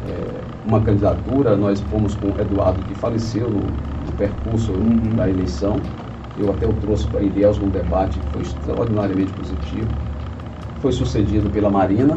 é, 0.07 0.43
uma 0.67 0.79
candidatura, 0.81 1.57
nós 1.57 1.81
fomos 1.81 2.15
com 2.15 2.27
o 2.27 2.39
Eduardo, 2.39 2.83
que 2.83 2.93
faleceu 2.93 3.49
no, 3.49 3.61
no 3.61 4.11
percurso 4.15 4.73
uhum. 4.73 5.15
da 5.15 5.27
eleição. 5.27 5.77
Eu 6.37 6.51
até 6.51 6.67
o 6.67 6.73
trouxe 6.73 7.07
para 7.07 7.21
Ilhéus 7.21 7.57
num 7.57 7.69
debate 7.69 8.19
que 8.19 8.27
foi 8.27 8.41
extraordinariamente 8.43 9.33
positivo. 9.33 9.87
Foi 10.81 10.91
sucedido 10.91 11.49
pela 11.49 11.71
Marina. 11.71 12.15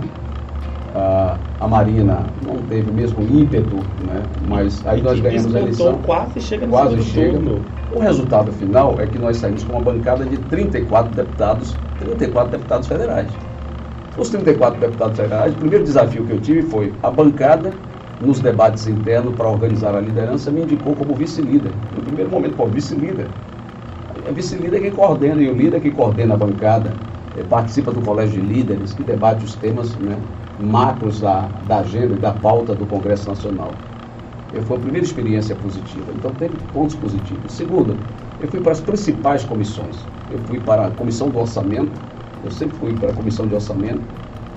Ah, 0.99 1.37
a 1.61 1.69
Marina 1.69 2.25
não 2.43 2.57
teve 2.63 2.89
o 2.89 2.95
mesmo 2.95 3.23
ímpeto, 3.23 3.77
né? 4.01 4.23
mas 4.49 4.83
aí 4.87 5.03
nós 5.03 5.21
ganhamos 5.21 5.55
a 5.55 5.61
eleição. 5.61 5.99
Quase 5.99 6.41
chega 6.41 6.65
no 6.65 6.73
quase 6.73 7.03
chega. 7.03 7.33
Turno. 7.33 7.61
O 7.95 8.01
resultado 8.01 8.51
final 8.53 8.99
é 8.99 9.07
que 9.07 9.19
nós 9.19 9.37
saímos 9.37 9.63
com 9.63 9.75
uma 9.75 9.83
bancada 9.83 10.25
de 10.25 10.39
34 10.39 11.13
deputados, 11.15 11.77
34 11.99 12.51
deputados 12.51 12.89
federais. 12.89 13.31
Os 14.17 14.31
34 14.31 14.81
deputados 14.81 15.19
federais, 15.19 15.53
o 15.53 15.57
primeiro 15.57 15.85
desafio 15.85 16.25
que 16.25 16.33
eu 16.33 16.41
tive 16.41 16.63
foi 16.63 16.95
a 17.03 17.11
bancada 17.11 17.75
nos 18.23 18.41
debates 18.41 18.87
internos 18.87 19.35
para 19.35 19.51
organizar 19.51 19.95
a 19.95 20.01
liderança 20.01 20.51
me 20.51 20.63
indicou 20.63 20.95
como 20.95 21.15
vice-líder. 21.15 21.73
No 21.95 22.03
primeiro 22.03 22.31
momento, 22.31 22.57
como 22.57 22.73
vice-líder 22.73 23.27
é 24.27 24.33
vice-líder 24.33 24.81
que 24.81 24.91
coordena 24.91 25.41
e 25.41 25.49
o 25.49 25.55
líder 25.55 25.81
que 25.81 25.91
coordena 25.91 26.35
a 26.35 26.37
bancada, 26.37 26.93
é, 27.39 27.43
participa 27.45 27.93
do 27.93 28.01
colégio 28.01 28.41
de 28.41 28.47
líderes 28.47 28.93
que 28.93 29.05
debate 29.05 29.45
os 29.45 29.55
temas 29.55 29.95
né, 29.97 30.17
macros 30.59 31.21
da, 31.21 31.49
da 31.67 31.79
agenda 31.79 32.15
e 32.15 32.19
da 32.19 32.33
pauta 32.33 32.75
do 32.75 32.87
Congresso 32.87 33.29
Nacional. 33.29 33.71
Eu, 34.53 34.63
foi 34.63 34.77
a 34.77 34.81
primeira 34.81 35.05
experiência 35.05 35.55
positiva, 35.57 36.13
então 36.15 36.31
teve 36.33 36.57
pontos 36.73 36.95
positivos. 36.97 37.53
Segundo, 37.53 37.97
eu 38.41 38.49
fui 38.49 38.61
para 38.61 38.73
as 38.73 38.81
principais 38.81 39.45
comissões. 39.45 39.97
Eu 40.31 40.39
fui 40.47 40.61
para 40.61 40.87
a 40.87 40.91
comissão 40.91 41.29
do 41.29 41.39
orçamento, 41.39 41.93
eu 42.45 42.51
sempre 42.51 42.77
fui 42.79 42.95
para 42.95 43.11
a 43.11 43.13
comissão 43.13 43.47
de 43.47 43.55
orçamento, 43.55 44.01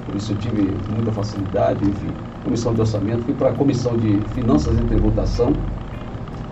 por 0.06 0.16
isso 0.16 0.32
eu 0.32 0.38
tive 0.38 0.74
muita 0.94 1.12
facilidade, 1.12 1.80
enfim, 1.88 2.10
comissão 2.44 2.74
de 2.74 2.82
orçamento, 2.82 3.24
fui 3.24 3.34
para 3.34 3.50
a 3.50 3.54
comissão 3.54 3.96
de 3.98 4.20
finanças 4.34 4.78
e 4.78 4.82
tributação, 4.84 5.54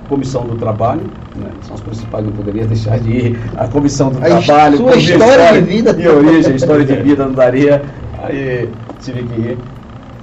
Comissão 0.08 0.46
do 0.46 0.56
Trabalho, 0.56 1.02
né, 1.36 1.50
são 1.64 1.76
os 1.76 1.82
principais, 1.82 2.26
não 2.26 2.32
poderia 2.32 2.64
deixar 2.68 2.98
de 3.00 3.12
ir. 3.12 3.40
A 3.58 3.68
Comissão 3.68 4.10
do 4.10 4.20
a 4.20 4.42
Trabalho, 4.42 4.78
sua 4.78 4.96
história 4.96 5.54
de 5.54 5.62
vida. 5.62 5.94
De 5.94 6.08
origem, 6.08 6.56
história 6.56 6.86
de 6.86 6.96
vida 6.96 7.26
não 7.26 7.34
daria, 7.34 7.84
aí 8.24 8.70
que 9.00 9.12
ir. 9.12 9.58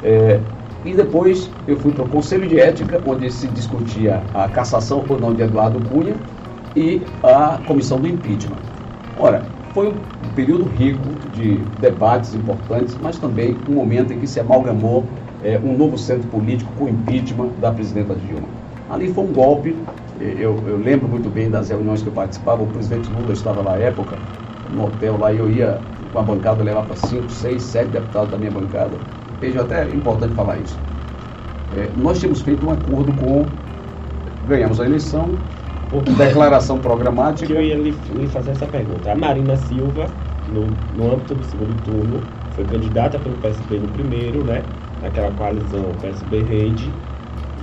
É, 0.02 0.40
e 0.84 0.92
depois 0.92 1.50
eu 1.66 1.76
fui 1.78 1.92
para 1.92 2.04
o 2.04 2.08
Conselho 2.08 2.46
de 2.46 2.60
Ética, 2.60 3.00
onde 3.06 3.30
se 3.30 3.48
discutia 3.48 4.22
a 4.34 4.48
cassação 4.48 5.04
ou 5.08 5.18
não 5.18 5.34
de 5.34 5.42
Eduardo 5.42 5.80
Cunha 5.80 6.14
e 6.76 7.02
a 7.22 7.58
comissão 7.66 7.98
do 7.98 8.06
impeachment. 8.06 8.58
Ora, 9.18 9.42
foi 9.72 9.88
um 9.88 9.94
período 10.34 10.64
rico 10.64 11.00
de 11.32 11.58
debates 11.80 12.34
importantes, 12.34 12.96
mas 13.02 13.16
também 13.18 13.56
um 13.68 13.72
momento 13.72 14.12
em 14.12 14.18
que 14.18 14.26
se 14.26 14.38
amalgamou 14.40 15.04
é, 15.42 15.58
um 15.58 15.76
novo 15.76 15.96
centro 15.96 16.28
político 16.28 16.70
com 16.78 16.84
o 16.84 16.88
impeachment 16.88 17.48
da 17.60 17.72
presidenta 17.72 18.14
Dilma. 18.14 18.48
Ali 18.90 19.12
foi 19.12 19.24
um 19.24 19.32
golpe 19.32 19.74
Eu, 20.20 20.62
eu, 20.66 20.76
lembro 20.76 21.08
muito 21.08 21.28
bem 21.28 21.50
das 21.50 21.70
reuniões 21.70 22.00
que 22.00 22.08
eu 22.08 22.12
participava, 22.12 22.62
o 22.62 22.66
presidente 22.68 23.10
Lula 23.10 23.32
estava 23.32 23.62
na 23.62 23.76
época, 23.76 24.16
no 24.72 24.86
hotel 24.86 25.18
lá, 25.18 25.32
e 25.32 25.38
eu 25.38 25.50
ia 25.50 25.80
com 26.14 26.20
a 26.20 26.22
bancada, 26.22 26.62
levar 26.62 26.84
para 26.84 26.94
cinco, 26.94 27.28
seis, 27.28 27.60
sete 27.64 27.88
deputados 27.88 28.30
da 28.30 28.38
minha 28.38 28.50
bancada. 28.52 28.96
Veja, 29.40 29.62
até 29.62 29.82
é 29.82 29.92
importante 29.92 30.32
falar 30.32 30.56
isso. 30.58 30.78
É, 31.76 31.90
nós 31.96 32.20
tínhamos 32.20 32.40
feito 32.40 32.64
um 32.64 32.70
acordo 32.70 33.12
com. 33.14 33.44
Ganhamos 34.46 34.80
a 34.80 34.86
eleição, 34.86 35.30
declaração 36.16 36.78
programática. 36.78 37.52
Eu 37.52 37.62
ia 37.62 37.74
lhe, 37.74 37.90
lhe, 37.90 38.28
fazer 38.28 38.52
essa 38.52 38.66
pergunta. 38.66 39.10
A 39.10 39.16
Marina 39.16 39.56
Silva, 39.56 40.06
no, 40.46 40.66
no 40.96 41.12
âmbito 41.12 41.34
do 41.34 41.44
segundo 41.44 41.74
turno, 41.82 42.22
foi 42.52 42.64
candidata 42.64 43.18
pelo 43.18 43.34
PSB 43.38 43.80
no 43.80 43.88
primeiro, 43.88 44.44
né? 44.44 44.62
Naquela 45.02 45.32
coalizão 45.32 45.94
PSB-Rede. 46.00 46.92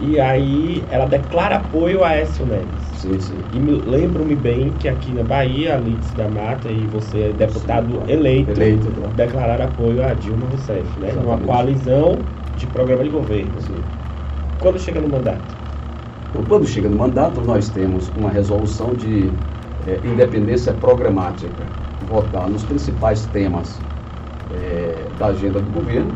E 0.02 0.20
aí 0.20 0.84
ela 0.90 1.06
declara 1.06 1.58
apoio 1.58 2.04
a 2.04 2.10
Aécio 2.10 2.44
Neves. 2.44 2.82
Sim, 2.96 3.20
sim. 3.20 3.44
E 3.54 3.60
lembro-me 3.60 4.36
bem 4.36 4.72
que 4.72 4.88
aqui 4.88 5.14
na 5.14 5.24
Bahia, 5.24 5.76
a 5.76 5.78
Lides 5.78 6.12
da 6.12 6.28
Mata 6.28 6.72
e 6.72 6.88
você 6.88 7.20
é 7.20 7.34
deputado 7.34 8.02
sim, 8.06 8.12
eleito, 8.12 8.50
eleito 8.50 8.90
declararam 9.16 9.66
apoio 9.66 10.04
a 10.04 10.16
Dilma 10.16 10.48
Rousseff, 10.48 11.00
né? 11.00 11.10
Exatamente. 11.10 11.42
Numa 11.42 11.54
coalizão 11.54 12.26
de 12.56 12.66
programa 12.66 13.04
de 13.04 13.10
governo. 13.12 13.62
Sim. 13.62 13.84
Quando 14.60 14.80
chega 14.80 15.00
no 15.00 15.08
mandato? 15.08 15.56
Quando 16.48 16.66
chega 16.66 16.90
no 16.90 16.98
mandato, 16.98 17.42
nós 17.42 17.70
temos 17.70 18.10
uma 18.10 18.32
resolução 18.32 18.96
de 18.96 19.30
é, 19.86 20.00
independência 20.08 20.74
programática, 20.74 21.68
votar 22.08 22.50
nos 22.50 22.64
principais 22.64 23.26
temas 23.28 23.80
é, 24.50 25.10
da 25.18 25.28
agenda 25.28 25.60
do 25.60 25.70
governo? 25.70 26.14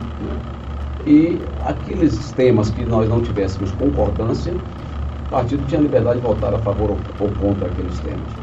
E 1.05 1.39
aqueles 1.63 2.31
temas 2.31 2.69
que 2.69 2.83
nós 2.83 3.07
não 3.07 3.21
tivéssemos 3.21 3.71
concordância, 3.73 4.53
o 4.53 5.29
partido 5.29 5.65
tinha 5.67 5.81
liberdade 5.81 6.19
de 6.19 6.25
votar 6.25 6.53
a 6.53 6.57
favor 6.59 6.97
ou, 7.19 7.29
contra 7.29 7.67
aqueles 7.67 7.99
temas. 7.99 8.33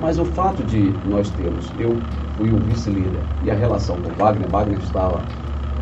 Mas 0.00 0.18
o 0.18 0.24
fato 0.24 0.64
de 0.64 0.92
nós 1.08 1.30
termos, 1.30 1.72
eu 1.78 1.96
fui 2.36 2.50
o 2.50 2.56
vice-líder 2.56 3.20
e 3.44 3.50
a 3.50 3.54
relação 3.54 3.96
com 3.96 4.10
Wagner, 4.14 4.48
Wagner 4.48 4.78
estava 4.80 5.22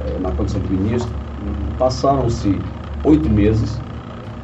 é, 0.06 0.18
na 0.20 0.30
condição 0.33 0.61
de 0.61 0.74
ministro, 0.74 1.12
passaram-se 1.78 2.61
oito 3.04 3.30
meses 3.30 3.80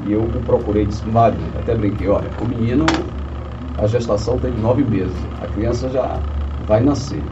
e 0.06 0.12
eu 0.12 0.22
procurei 0.46 0.86
disse, 0.86 1.02
Wagner, 1.10 1.48
até 1.58 1.74
brinquei, 1.74 2.08
olha, 2.08 2.30
o 2.40 2.46
menino, 2.46 2.86
a 3.76 3.86
gestação 3.86 4.38
tem 4.38 4.52
nove 4.52 4.82
meses, 4.82 5.16
a 5.42 5.46
criança 5.48 5.90
já 5.90 6.18
vai 6.66 6.80
nascer. 6.80 7.22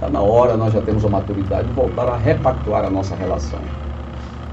Está 0.00 0.08
na 0.08 0.22
hora, 0.22 0.56
nós 0.56 0.72
já 0.72 0.80
temos 0.80 1.04
a 1.04 1.10
maturidade 1.10 1.68
de 1.68 1.74
voltar 1.74 2.08
a 2.08 2.16
repactuar 2.16 2.86
a 2.86 2.90
nossa 2.90 3.14
relação. 3.14 3.58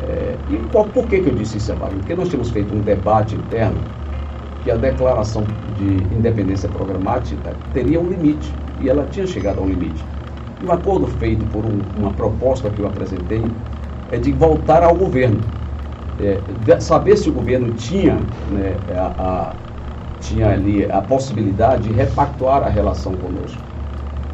É, 0.03 0.35
e 0.49 0.57
qual, 0.73 0.83
por 0.83 1.07
que, 1.07 1.21
que 1.21 1.29
eu 1.29 1.35
disse 1.35 1.55
isso, 1.55 1.73
Wagner? 1.73 1.99
Porque 1.99 2.15
nós 2.15 2.27
temos 2.27 2.49
feito 2.49 2.75
um 2.75 2.81
debate 2.81 3.33
interno 3.33 3.79
que 4.61 4.69
a 4.69 4.75
declaração 4.75 5.45
de 5.77 5.85
independência 6.13 6.67
programática 6.67 7.55
teria 7.73 7.97
um 7.97 8.09
limite, 8.09 8.53
e 8.81 8.89
ela 8.89 9.05
tinha 9.09 9.25
chegado 9.25 9.59
a 9.59 9.61
um 9.61 9.69
limite. 9.69 10.03
O 10.67 10.69
acordo 10.69 11.07
feito 11.07 11.45
por 11.45 11.63
um, 11.63 11.79
uma 11.97 12.11
proposta 12.11 12.69
que 12.69 12.81
eu 12.81 12.87
apresentei 12.87 13.41
é 14.11 14.17
de 14.17 14.33
voltar 14.33 14.83
ao 14.83 14.95
governo. 14.95 15.39
É, 16.19 16.77
saber 16.81 17.15
se 17.15 17.29
o 17.29 17.31
governo 17.31 17.71
tinha, 17.71 18.15
né, 18.51 18.75
a, 18.97 19.05
a, 19.17 19.53
tinha 20.19 20.49
ali 20.49 20.83
a 20.91 20.99
possibilidade 20.99 21.83
de 21.83 21.93
repactuar 21.93 22.63
a 22.63 22.69
relação 22.69 23.13
conosco. 23.13 23.66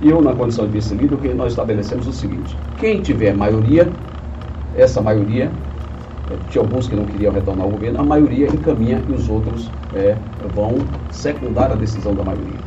Eu, 0.04 0.22
na 0.22 0.34
condição 0.34 0.66
de 0.66 0.74
vice-líder, 0.74 1.18
que 1.18 1.34
nós 1.34 1.54
estabelecemos 1.54 2.08
o 2.08 2.14
seguinte: 2.14 2.58
quem 2.78 3.02
tiver 3.02 3.34
maioria 3.34 3.88
essa 4.76 5.02
maioria, 5.02 5.52
é, 6.32 6.52
tinha 6.52 6.64
alguns 6.64 6.88
que 6.88 6.96
não 6.96 7.06
queriam 7.06 7.32
retornar 7.32 7.66
ao 7.66 7.72
governo, 7.72 8.00
a 8.00 8.04
maioria 8.04 8.48
encaminha 8.48 9.02
e 9.08 9.14
os 9.14 9.30
outros 9.30 9.70
é, 9.96 10.16
vão 10.56 10.76
secundar 11.12 11.72
a 11.72 11.76
decisão 11.76 12.14
da 12.16 12.24
maioria. 12.24 12.60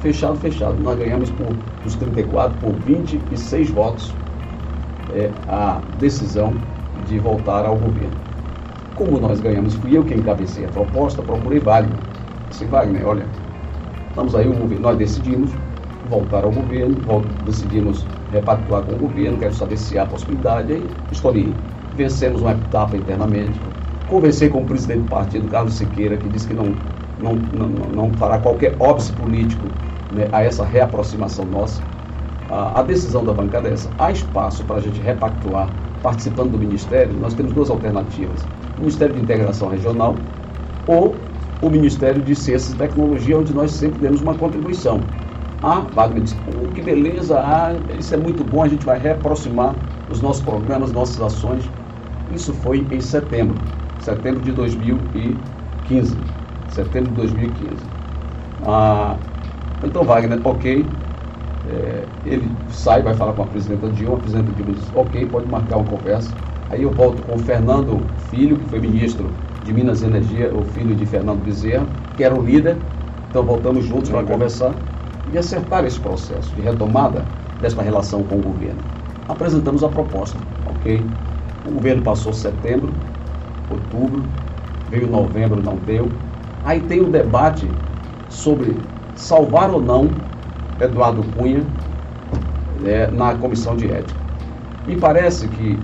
Fechado, 0.00 0.36
fechado. 0.36 0.76
Nós 0.82 0.98
ganhamos 0.98 1.30
por, 1.30 1.48
dos 1.84 1.94
34 1.96 2.56
por 2.58 2.72
26 2.86 3.70
votos 3.70 4.14
é, 5.14 5.30
a 5.48 5.80
decisão 5.98 6.52
de 7.08 7.18
voltar 7.18 7.64
ao 7.64 7.76
governo. 7.76 8.22
Como 8.96 9.18
nós 9.18 9.40
ganhamos, 9.40 9.74
fui 9.74 9.96
eu 9.96 10.04
quem 10.04 10.18
encabecei 10.18 10.64
a 10.64 10.68
proposta, 10.68 11.22
procurei 11.22 11.58
Wagner. 11.58 11.98
Disse, 12.50 12.64
Wagner, 12.66 13.06
olha, 13.06 13.26
estamos 14.10 14.34
aí, 14.34 14.48
o 14.48 14.52
governo, 14.52 14.82
nós 14.82 14.98
decidimos 14.98 15.50
voltar 16.12 16.44
ao 16.44 16.50
governo, 16.50 16.96
decidimos 17.46 18.06
repactuar 18.30 18.82
com 18.82 18.92
o 18.92 18.98
governo, 18.98 19.38
quero 19.38 19.54
saber 19.54 19.78
se 19.78 19.98
há 19.98 20.04
possibilidade. 20.04 20.72
Aí 20.72 20.86
escolhi. 21.10 21.54
Vencemos 21.96 22.42
uma 22.42 22.52
etapa 22.52 22.96
internamente. 22.96 23.58
Conversei 24.08 24.48
com 24.48 24.62
o 24.62 24.64
presidente 24.66 25.00
do 25.00 25.08
partido, 25.08 25.48
Carlos 25.48 25.74
Siqueira, 25.74 26.16
que 26.16 26.28
disse 26.28 26.48
que 26.48 26.54
não, 26.54 26.74
não, 27.20 27.34
não, 27.34 27.68
não 27.68 28.12
fará 28.14 28.38
qualquer 28.38 28.74
óbice 28.78 29.12
político 29.12 29.62
né, 30.14 30.28
a 30.32 30.42
essa 30.42 30.64
reaproximação 30.64 31.46
nossa. 31.46 31.82
A, 32.50 32.80
a 32.80 32.82
decisão 32.82 33.24
da 33.24 33.32
bancada 33.32 33.68
é 33.68 33.72
essa. 33.72 33.88
Há 33.98 34.10
espaço 34.10 34.64
para 34.64 34.76
a 34.76 34.80
gente 34.80 35.00
repactuar 35.00 35.68
participando 36.02 36.52
do 36.52 36.58
Ministério? 36.58 37.12
Nós 37.20 37.32
temos 37.34 37.52
duas 37.52 37.70
alternativas. 37.70 38.46
O 38.76 38.80
Ministério 38.80 39.14
de 39.14 39.20
Integração 39.22 39.68
Regional 39.68 40.14
ou 40.86 41.14
o 41.62 41.70
Ministério 41.70 42.20
de 42.20 42.34
Ciências 42.34 42.74
e 42.74 42.76
Tecnologia, 42.76 43.38
onde 43.38 43.54
nós 43.54 43.70
sempre 43.70 44.00
demos 44.00 44.20
uma 44.20 44.34
contribuição. 44.34 45.00
Ah, 45.62 45.80
Wagner 45.82 46.22
disse, 46.22 46.42
oh, 46.46 46.72
que 46.72 46.82
beleza, 46.82 47.38
ah, 47.40 47.72
isso 47.96 48.12
é 48.14 48.16
muito 48.16 48.44
bom, 48.44 48.62
a 48.64 48.68
gente 48.68 48.84
vai 48.84 48.98
reaproximar 48.98 49.76
os 50.08 50.20
nossos 50.20 50.42
programas, 50.42 50.92
nossas 50.92 51.20
ações. 51.20 51.72
Isso 52.28 52.52
foi 52.54 52.88
em 52.90 53.00
setembro, 53.00 53.62
setembro 53.98 54.42
de 54.42 54.52
2015. 54.52 56.24
Setembro 56.66 57.10
de 57.10 57.16
2015. 57.16 57.90
Ah, 58.60 59.20
então, 59.82 60.04
Wagner, 60.04 60.40
ok. 60.44 60.98
É, 61.64 62.08
ele 62.24 62.58
sai, 62.68 63.02
vai 63.02 63.14
falar 63.14 63.34
com 63.34 63.42
a 63.42 63.46
presidenta 63.46 63.90
Dilma, 63.90 64.16
a 64.16 64.20
presidenta 64.20 64.52
Dilma 64.52 64.72
diz, 64.72 64.92
ok, 64.92 65.26
pode 65.26 65.46
marcar 65.48 65.78
uma 65.78 65.86
conversa. 65.88 66.36
Aí 66.68 66.82
eu 66.82 66.92
volto 66.92 67.22
com 67.22 67.34
o 67.34 67.38
Fernando 67.38 68.12
Filho, 68.16 68.58
que 68.58 68.66
foi 68.66 68.80
ministro 68.80 69.38
de 69.62 69.72
Minas 69.72 70.02
e 70.02 70.06
Energia, 70.06 70.54
o 70.56 70.64
filho 70.64 70.94
de 70.96 71.06
Fernando 71.06 71.42
Bezerra, 71.42 71.88
que 72.16 72.24
era 72.24 72.34
o 72.34 72.42
líder. 72.42 72.82
Então 73.28 73.44
voltamos 73.46 73.84
juntos 73.84 74.10
para 74.10 74.24
conversar 74.24 74.82
e 75.30 75.38
acertar 75.38 75.84
esse 75.84 76.00
processo 76.00 76.54
de 76.54 76.62
retomada 76.62 77.24
desta 77.60 77.82
relação 77.82 78.22
com 78.24 78.36
o 78.36 78.42
governo. 78.42 78.80
Apresentamos 79.28 79.84
a 79.84 79.88
proposta, 79.88 80.38
ok? 80.66 81.04
O 81.66 81.72
governo 81.72 82.02
passou 82.02 82.32
setembro, 82.32 82.92
outubro, 83.70 84.24
veio 84.90 85.06
novembro, 85.06 85.62
não 85.62 85.76
deu. 85.76 86.08
Aí 86.64 86.80
tem 86.80 87.00
o 87.00 87.10
debate 87.10 87.68
sobre 88.28 88.76
salvar 89.14 89.70
ou 89.70 89.80
não 89.80 90.08
Eduardo 90.80 91.22
Cunha 91.36 91.62
é, 92.84 93.06
na 93.10 93.34
comissão 93.34 93.76
de 93.76 93.90
ética. 93.90 94.20
Me 94.86 94.96
parece 94.96 95.46
que 95.48 95.78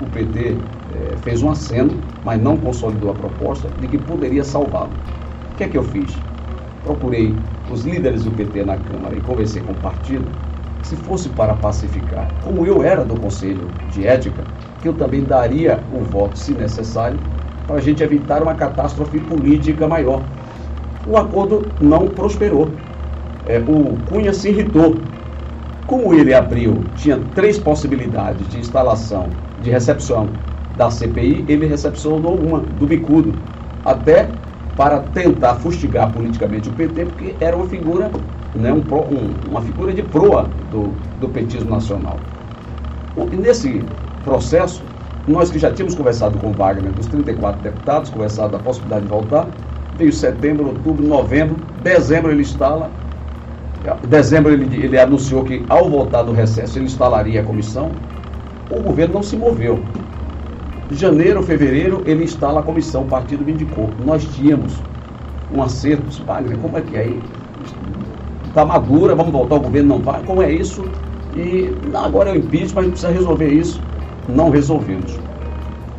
o 0.00 0.06
PT 0.06 0.56
é, 0.94 1.16
fez 1.18 1.42
um 1.42 1.50
aceno, 1.50 1.90
mas 2.24 2.40
não 2.40 2.56
consolidou 2.56 3.10
a 3.10 3.14
proposta 3.14 3.68
de 3.80 3.88
que 3.88 3.98
poderia 3.98 4.44
salvá-lo. 4.44 4.92
O 5.52 5.56
que 5.56 5.64
é 5.64 5.68
que 5.68 5.76
eu 5.76 5.82
fiz? 5.82 6.16
Procurei 6.84 7.34
os 7.72 7.84
líderes 7.84 8.24
do 8.24 8.30
PT 8.30 8.64
na 8.64 8.76
Câmara 8.76 9.16
e 9.16 9.20
conversei 9.20 9.62
com 9.62 9.72
o 9.72 9.76
partido, 9.76 10.24
se 10.82 10.94
fosse 10.96 11.28
para 11.30 11.54
pacificar, 11.54 12.30
como 12.44 12.66
eu 12.66 12.82
era 12.82 13.04
do 13.04 13.16
Conselho 13.16 13.66
de 13.90 14.06
Ética, 14.06 14.44
que 14.82 14.88
eu 14.88 14.92
também 14.92 15.22
daria 15.24 15.80
o 15.92 16.04
voto, 16.04 16.38
se 16.38 16.52
necessário, 16.52 17.18
para 17.66 17.76
a 17.76 17.80
gente 17.80 18.02
evitar 18.02 18.42
uma 18.42 18.54
catástrofe 18.54 19.18
política 19.20 19.88
maior. 19.88 20.22
O 21.08 21.16
acordo 21.16 21.66
não 21.80 22.08
prosperou. 22.08 22.68
É, 23.48 23.58
o 23.58 23.96
Cunha 24.10 24.32
se 24.32 24.50
irritou. 24.50 24.94
Como 25.86 26.14
ele 26.14 26.34
abriu, 26.34 26.82
tinha 26.96 27.18
três 27.34 27.58
possibilidades 27.58 28.46
de 28.48 28.58
instalação, 28.58 29.26
de 29.62 29.70
recepção 29.70 30.28
da 30.76 30.90
CPI, 30.90 31.44
ele 31.48 31.66
recepcionou 31.66 32.34
uma, 32.34 32.58
do 32.58 32.86
bicudo, 32.86 33.32
até 33.84 34.28
para 34.76 35.00
tentar 35.00 35.54
fustigar 35.56 36.12
politicamente 36.12 36.68
o 36.68 36.72
PT, 36.72 37.06
porque 37.06 37.34
era 37.40 37.56
uma 37.56 37.66
figura, 37.66 38.10
né, 38.54 38.72
um, 38.72 38.78
um, 38.78 39.50
uma 39.50 39.60
figura 39.60 39.92
de 39.92 40.02
proa 40.02 40.48
do, 40.70 40.92
do 41.20 41.28
petismo 41.28 41.70
nacional. 41.70 42.18
E 43.16 43.36
nesse 43.36 43.84
processo, 44.24 44.82
nós 45.28 45.50
que 45.50 45.58
já 45.58 45.70
tínhamos 45.72 45.94
conversado 45.94 46.38
com 46.38 46.48
o 46.48 46.52
Wagner, 46.52 46.92
dos 46.92 47.06
34 47.06 47.62
deputados, 47.62 48.10
conversado 48.10 48.52
da 48.52 48.58
possibilidade 48.58 49.02
de 49.02 49.10
voltar, 49.10 49.46
veio 49.96 50.12
setembro, 50.12 50.68
outubro, 50.68 51.06
novembro, 51.06 51.56
dezembro 51.82 52.32
ele 52.32 52.42
instala, 52.42 52.90
dezembro 54.08 54.52
ele, 54.52 54.84
ele 54.84 54.98
anunciou 54.98 55.44
que 55.44 55.64
ao 55.68 55.88
voltar 55.88 56.22
do 56.22 56.32
recesso 56.32 56.78
ele 56.78 56.86
instalaria 56.86 57.40
a 57.40 57.44
comissão, 57.44 57.90
o 58.70 58.80
governo 58.80 59.14
não 59.14 59.22
se 59.22 59.36
moveu 59.36 59.78
janeiro, 60.90 61.42
fevereiro, 61.42 62.02
ele 62.06 62.24
instala 62.24 62.60
a 62.60 62.62
comissão, 62.62 63.02
o 63.02 63.06
partido 63.06 63.44
me 63.44 63.52
indicou. 63.52 63.90
Nós 64.04 64.24
tínhamos 64.34 64.82
um 65.54 65.62
acerto, 65.62 66.22
Wagner, 66.24 66.58
como 66.58 66.78
é 66.78 66.80
que 66.80 66.96
é? 66.96 67.18
Está 68.46 68.64
madura, 68.64 69.14
vamos 69.14 69.32
voltar 69.32 69.56
ao 69.56 69.60
governo, 69.62 69.96
não 69.96 70.02
vai, 70.02 70.22
como 70.22 70.42
é 70.42 70.50
isso? 70.50 70.84
E 71.36 71.72
agora 71.94 72.30
é 72.30 72.32
o 72.34 72.36
impeachment, 72.36 72.82
gente 72.82 72.92
precisa 72.92 73.12
resolver 73.12 73.48
isso. 73.48 73.80
Não 74.28 74.50
resolvemos. 74.50 75.18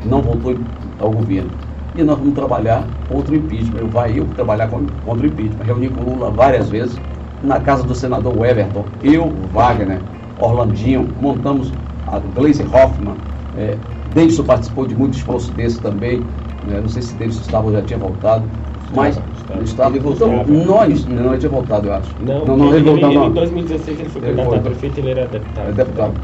Não 0.06 0.22
voltou 0.22 0.56
ao 1.00 1.12
governo. 1.12 1.50
e 1.98 2.04
nós 2.04 2.18
vamos 2.18 2.34
trabalhar 2.34 2.86
contra 3.10 3.34
o 3.34 3.38
impeachment. 3.38 3.80
Eu 3.80 3.88
vai 3.88 4.18
eu 4.18 4.26
trabalhar 4.36 4.70
contra 4.70 5.26
o 5.26 5.26
impeachment. 5.26 5.64
Reuni 5.64 5.90
com 5.90 6.04
Lula 6.04 6.32
várias 6.32 6.70
vezes, 6.70 6.98
na 7.44 7.60
casa 7.60 7.84
do 7.84 7.94
senador 7.94 8.34
Everton, 8.46 8.86
eu, 9.04 9.32
Wagner, 9.54 10.02
Orlandinho, 10.40 11.08
montamos 11.22 11.72
a 12.08 12.20
Glaze 12.20 12.64
Hoffman, 12.64 13.16
é, 13.58 13.78
Davidson 14.16 14.44
participou 14.46 14.88
de 14.88 14.96
muito 14.96 15.18
esforço 15.18 15.52
desse 15.52 15.82
também, 15.82 16.22
né? 16.66 16.80
não 16.80 16.88
sei 16.88 17.02
se 17.02 17.14
Davidson 17.16 17.42
estava 17.42 17.68
ou 17.68 17.74
já 17.74 17.82
tinha 17.82 18.00
voltado, 18.00 18.50
mas 18.96 19.22
estava, 19.62 19.92
ele 19.92 20.00
voltou, 20.00 20.32
então, 20.32 20.66
nós, 20.66 21.06
não, 21.06 21.32
ele 21.32 21.38
tinha 21.38 21.50
voltado, 21.50 21.88
eu 21.90 21.94
acho. 21.94 22.16
Não, 22.22 22.46
não, 22.46 22.58
não 22.58 22.74
ele, 22.74 22.86
voltou, 22.86 23.12
não. 23.12 23.28
Em 23.28 23.34
2016 23.34 24.00
ele 24.00 24.10
foi 24.10 24.22
candidato 24.22 24.56
a 24.56 24.60
prefeito, 24.60 25.00
ele 25.00 25.10
era 25.10 25.28
deputado. 25.28 25.70
É 25.70 25.74
deputado. 25.74 26.16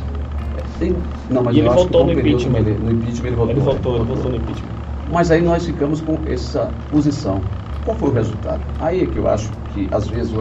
Não, 1.30 1.43
mas 1.43 1.56
e 1.56 1.60
ele 1.60 1.69
voltou 1.69 2.06
no 2.06 2.12
impeachment. 2.13 2.60
Ele, 2.60 2.77
no 2.77 2.91
impeachment 2.91 3.27
ele 3.27 3.36
voltou. 3.36 3.56
Ele 3.56 3.60
voltou, 3.60 3.95
ele 3.97 4.06
voltou 4.06 4.32
no 4.32 4.38
impeachment. 4.38 4.69
Mas 5.12 5.30
aí 5.30 5.41
nós 5.41 5.65
ficamos 5.65 5.99
com 5.99 6.17
essa 6.25 6.71
posição. 6.89 7.41
Qual 7.84 7.97
foi 7.97 8.10
o 8.10 8.13
resultado? 8.13 8.62
Aí 8.80 9.01
é 9.01 9.06
que 9.06 9.17
eu 9.19 9.27
acho 9.27 9.51
que, 9.73 9.89
às 9.91 10.08
vezes, 10.08 10.34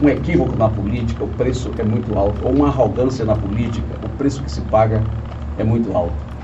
um 0.00 0.08
equívoco 0.08 0.56
na 0.56 0.68
política, 0.68 1.24
o 1.24 1.28
preço 1.28 1.70
é 1.76 1.84
muito 1.84 2.16
alto, 2.16 2.42
ou 2.42 2.54
uma 2.54 2.68
arrogância 2.68 3.24
na 3.24 3.34
política, 3.34 3.98
o 4.02 4.08
preço 4.08 4.42
que 4.42 4.50
se 4.50 4.62
paga 4.62 5.04
é 5.58 5.64
muito 5.64 5.94
alto. 5.94 6.35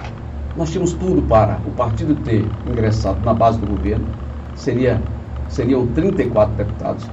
Nós 0.56 0.70
tínhamos 0.70 0.92
tudo 0.92 1.22
para 1.22 1.58
o 1.66 1.70
partido 1.70 2.14
ter 2.16 2.44
ingressado 2.66 3.20
na 3.24 3.32
base 3.32 3.58
do 3.58 3.66
governo, 3.66 4.06
seria, 4.54 5.02
seriam 5.48 5.86
34 5.86 6.54
deputados. 6.54 7.10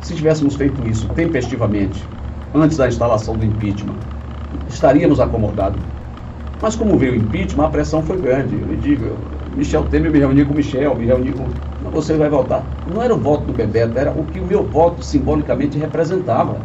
Se 0.00 0.14
tivéssemos 0.14 0.56
feito 0.56 0.86
isso 0.88 1.06
tempestivamente, 1.10 2.08
antes 2.54 2.78
da 2.78 2.88
instalação 2.88 3.36
do 3.36 3.44
impeachment, 3.44 3.98
estaríamos 4.68 5.20
acomodados. 5.20 5.82
Mas 6.62 6.74
como 6.74 6.96
veio 6.96 7.12
o 7.12 7.16
impeachment, 7.16 7.66
a 7.66 7.70
pressão 7.70 8.02
foi 8.02 8.16
grande. 8.20 8.58
Eu 8.58 8.66
lhe 8.68 8.76
digo, 8.76 9.16
Michel 9.54 9.84
Temer 9.84 10.10
me 10.10 10.18
reuni 10.18 10.44
com 10.44 10.54
Michel, 10.54 10.94
me 10.96 11.04
reuni 11.04 11.32
com. 11.32 11.46
Não, 11.82 11.90
você 11.90 12.16
vai 12.16 12.30
votar. 12.30 12.64
Não 12.86 13.02
era 13.02 13.14
o 13.14 13.18
voto 13.18 13.46
do 13.46 13.52
Bebeto, 13.52 13.98
era 13.98 14.12
o 14.12 14.24
que 14.24 14.40
o 14.40 14.46
meu 14.46 14.64
voto 14.64 15.02
simbolicamente 15.02 15.76
representava. 15.76 16.56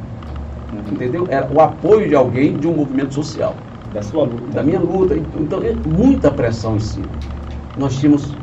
Entendeu? 0.92 1.28
Era 1.30 1.52
o 1.52 1.60
apoio 1.60 2.08
de 2.08 2.16
alguém 2.16 2.58
de 2.58 2.68
um 2.68 2.76
movimento 2.76 3.14
social. 3.14 3.67
Da 3.94 4.02
sua 4.02 4.24
luta. 4.26 4.52
Da 4.54 4.64
minha 4.64 4.80
luta. 4.80 5.16
Então, 5.16 5.64
é 5.64 5.74
muita 5.74 6.32
pressão 6.32 6.76
em 6.76 6.80
cima. 6.80 7.10
Nós 7.78 7.98
tínhamos 7.98 8.38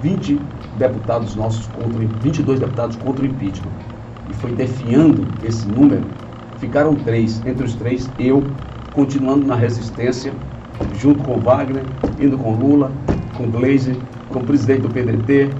20 0.00 0.40
deputados 0.76 1.34
nossos 1.34 1.66
contra 1.66 2.06
22 2.20 2.60
deputados 2.60 2.96
contra 2.96 3.24
o 3.24 3.26
impeachment. 3.26 3.72
E 4.28 4.34
foi 4.34 4.52
definhando 4.52 5.26
esse 5.42 5.66
número. 5.68 6.04
Ficaram 6.58 6.94
três. 6.94 7.44
Entre 7.46 7.64
os 7.64 7.74
três, 7.74 8.10
eu, 8.18 8.42
continuando 8.92 9.46
na 9.46 9.54
resistência, 9.54 10.32
junto 10.94 11.22
com 11.24 11.38
Wagner, 11.38 11.84
indo 12.20 12.36
com 12.36 12.54
Lula, 12.54 12.92
com 13.36 13.50
Gleisi, 13.50 13.96
com 14.28 14.40
o 14.40 14.44
presidente 14.44 14.82
do 14.82 14.88
PDT, 14.90 15.50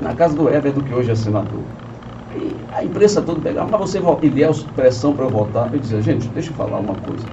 na 0.00 0.14
casa 0.14 0.34
do 0.36 0.48
Everton, 0.48 0.80
que 0.80 0.94
hoje 0.94 1.10
é 1.10 1.14
senador. 1.14 1.60
E 2.36 2.54
a 2.72 2.84
imprensa 2.84 3.20
toda 3.20 3.40
pegava, 3.40 3.68
mas 3.70 3.80
você 3.80 4.00
e 4.22 4.28
deu 4.28 4.52
pressão 4.74 5.12
para 5.12 5.24
eu 5.24 5.30
votar. 5.30 5.72
Eu 5.72 5.80
dizia, 5.80 6.00
gente, 6.00 6.28
deixa 6.28 6.50
eu 6.50 6.54
falar 6.54 6.78
uma 6.78 6.94
coisa. 6.94 7.26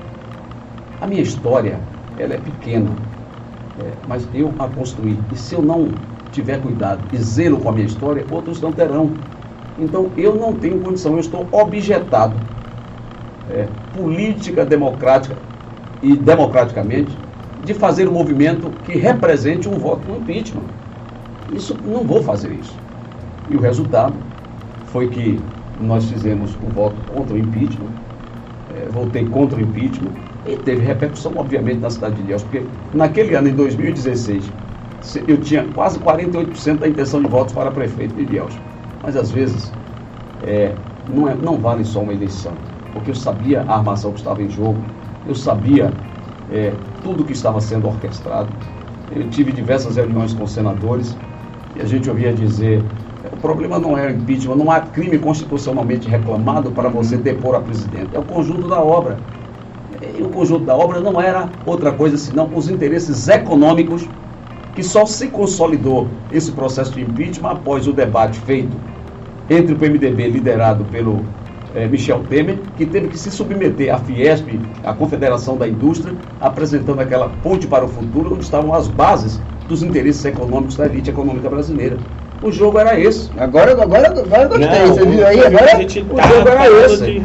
A 1.05 1.07
minha 1.07 1.21
história, 1.21 1.77
ela 2.17 2.33
é 2.33 2.37
pequena, 2.39 2.89
é, 3.77 3.91
mas 4.07 4.27
eu 4.33 4.51
a 4.57 4.67
construí. 4.67 5.15
E 5.31 5.35
se 5.37 5.53
eu 5.53 5.61
não 5.61 5.89
tiver 6.31 6.59
cuidado 6.59 6.99
e 7.11 7.17
zelo 7.17 7.59
com 7.59 7.69
a 7.69 7.71
minha 7.71 7.85
história, 7.85 8.25
outros 8.27 8.59
não 8.59 8.71
terão. 8.71 9.11
Então 9.77 10.09
eu 10.17 10.33
não 10.33 10.53
tenho 10.53 10.79
condição, 10.79 11.13
eu 11.13 11.19
estou 11.19 11.47
objetado. 11.51 12.33
É, 13.51 13.67
política 13.93 14.65
democrática 14.65 15.35
e 16.01 16.15
democraticamente 16.15 17.15
de 17.63 17.75
fazer 17.75 18.07
um 18.07 18.11
movimento 18.11 18.71
que 18.83 18.93
represente 18.93 19.69
um 19.69 19.77
voto 19.77 20.11
no 20.11 20.17
impeachment. 20.17 20.63
Isso 21.53 21.77
não 21.85 22.03
vou 22.03 22.23
fazer 22.23 22.51
isso. 22.51 22.73
E 23.47 23.55
o 23.55 23.59
resultado 23.59 24.15
foi 24.85 25.07
que 25.09 25.39
nós 25.79 26.09
fizemos 26.09 26.55
o 26.55 26.73
voto 26.73 26.95
contra 27.13 27.35
o 27.35 27.37
impeachment, 27.37 27.91
é, 28.75 28.89
votei 28.89 29.23
contra 29.29 29.59
o 29.59 29.61
impeachment 29.61 30.25
e 30.45 30.55
teve 30.57 30.85
repercussão, 30.85 31.33
obviamente, 31.35 31.79
na 31.79 31.89
cidade 31.89 32.15
de 32.15 32.21
Ilhéus, 32.21 32.43
porque 32.43 32.63
naquele 32.93 33.35
ano, 33.35 33.47
em 33.47 33.53
2016, 33.55 34.51
eu 35.27 35.37
tinha 35.37 35.63
quase 35.73 35.99
48% 35.99 36.79
da 36.79 36.87
intenção 36.87 37.21
de 37.21 37.27
votos 37.27 37.53
para 37.53 37.71
prefeito 37.71 38.15
de 38.15 38.21
Ilhéus. 38.23 38.57
Mas 39.01 39.15
às 39.15 39.31
vezes 39.31 39.71
é, 40.41 40.75
não, 41.07 41.27
é, 41.29 41.35
não 41.35 41.57
vale 41.57 41.83
só 41.83 42.01
uma 42.01 42.13
eleição, 42.13 42.53
porque 42.93 43.11
eu 43.11 43.15
sabia 43.15 43.61
a 43.61 43.77
armação 43.77 44.11
que 44.11 44.19
estava 44.19 44.41
em 44.41 44.49
jogo, 44.49 44.83
eu 45.27 45.35
sabia 45.35 45.93
é, 46.49 46.73
tudo 47.03 47.23
que 47.23 47.33
estava 47.33 47.59
sendo 47.61 47.87
orquestrado. 47.87 48.49
Eu 49.15 49.29
tive 49.29 49.51
diversas 49.51 49.95
reuniões 49.95 50.33
com 50.33 50.47
senadores 50.47 51.15
e 51.75 51.81
a 51.81 51.85
gente 51.85 52.09
ouvia 52.09 52.33
dizer: 52.33 52.83
o 53.31 53.37
problema 53.37 53.79
não 53.79 53.97
é 53.97 54.07
o 54.07 54.11
impeachment, 54.11 54.55
não 54.55 54.71
há 54.71 54.79
crime 54.79 55.17
constitucionalmente 55.19 56.07
reclamado 56.07 56.71
para 56.71 56.89
você 56.89 57.17
depor 57.17 57.55
a 57.55 57.61
presidente, 57.61 58.15
é 58.15 58.19
o 58.19 58.23
conjunto 58.23 58.67
da 58.67 58.81
obra. 58.81 59.19
E 60.17 60.21
o 60.21 60.29
conjunto 60.29 60.65
da 60.65 60.75
obra 60.75 60.99
não 60.99 61.21
era 61.21 61.49
outra 61.65 61.91
coisa 61.91 62.17
senão 62.17 62.49
os 62.53 62.69
interesses 62.69 63.27
econômicos 63.27 64.07
que 64.75 64.83
só 64.83 65.05
se 65.05 65.27
consolidou 65.27 66.07
esse 66.31 66.51
processo 66.51 66.91
de 66.93 67.01
impeachment 67.01 67.49
após 67.49 67.87
o 67.87 67.93
debate 67.93 68.39
feito 68.39 68.75
entre 69.49 69.73
o 69.73 69.77
PMDB, 69.77 70.27
liderado 70.27 70.83
pelo 70.85 71.23
é, 71.73 71.87
Michel 71.87 72.23
Temer, 72.29 72.57
que 72.77 72.85
teve 72.85 73.07
que 73.07 73.17
se 73.17 73.31
submeter 73.31 73.93
à 73.93 73.97
Fiesp, 73.97 74.59
à 74.83 74.93
Confederação 74.93 75.57
da 75.57 75.67
Indústria, 75.67 76.15
apresentando 76.41 76.99
aquela 76.99 77.29
ponte 77.43 77.67
para 77.67 77.85
o 77.85 77.87
futuro, 77.87 78.33
onde 78.33 78.43
estavam 78.43 78.73
as 78.73 78.87
bases 78.87 79.39
dos 79.67 79.81
interesses 79.81 80.23
econômicos 80.25 80.75
da 80.77 80.85
elite 80.85 81.09
econômica 81.09 81.49
brasileira. 81.49 81.97
O 82.41 82.51
jogo 82.51 82.77
era 82.77 82.99
esse. 82.99 83.31
Agora, 83.37 83.71
agora, 83.71 84.07
agora 84.07 84.47
gostei. 84.47 84.67
Não, 84.67 84.87
você 84.87 85.05
viu 85.05 85.25
aí? 85.25 85.39
Agora 85.39 85.77
o 85.77 86.15
tá 86.15 86.27
jogo 86.27 86.49
era 86.49 86.85
esse. 86.85 87.05
De... 87.05 87.21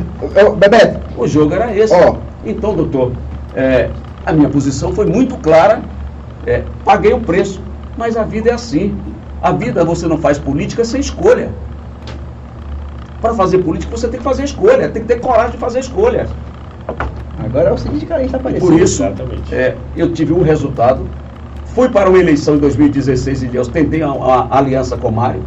Bebeto. 0.57 1.01
O 1.19 1.27
jogo 1.27 1.55
era 1.55 1.77
esse. 1.77 1.95
Oh. 1.95 2.30
Então, 2.45 2.75
doutor, 2.75 3.13
é, 3.55 3.91
a 4.25 4.33
minha 4.33 4.49
posição 4.49 4.93
foi 4.93 5.07
muito 5.07 5.37
clara. 5.39 5.83
É, 6.47 6.65
paguei 6.85 7.13
o 7.13 7.21
preço. 7.21 7.63
Mas 7.97 8.17
a 8.17 8.23
vida 8.23 8.51
é 8.51 8.53
assim. 8.55 8.97
A 9.43 9.53
vida 9.53 9.85
você 9.85 10.07
não 10.07 10.19
faz 10.19 10.39
política 10.39 10.85
sem 10.85 11.01
escolha. 11.01 11.51
Para 13.21 13.35
fazer 13.35 13.59
política, 13.59 13.95
você 13.95 14.09
tem 14.09 14.19
que 14.19 14.25
fazer 14.25 14.45
escolha, 14.45 14.89
tem 14.89 15.03
que 15.03 15.09
ter 15.09 15.21
coragem 15.21 15.53
de 15.53 15.59
fazer 15.59 15.81
escolha. 15.81 16.27
Agora 17.39 17.71
é 17.71 17.73
o 17.73 17.79
seguinte 17.79 18.07
que 18.07 18.13
a 18.13 18.17
gente 18.17 18.27
está 18.27 18.39
aparecendo. 18.39 18.69
Por 18.71 18.81
isso, 18.81 19.03
é, 19.51 19.77
eu 19.97 20.13
tive 20.13 20.33
um 20.33 20.43
resultado. 20.43 21.07
Fui 21.67 21.89
para 21.89 22.09
uma 22.09 22.19
eleição 22.19 22.57
em 22.57 22.59
2016 22.59 23.43
e 23.43 23.47
Deus 23.47 23.69
tentei 23.69 24.03
a, 24.03 24.09
a, 24.09 24.47
a 24.51 24.59
aliança 24.59 24.97
com 24.97 25.09
o 25.09 25.13
Mário. 25.13 25.43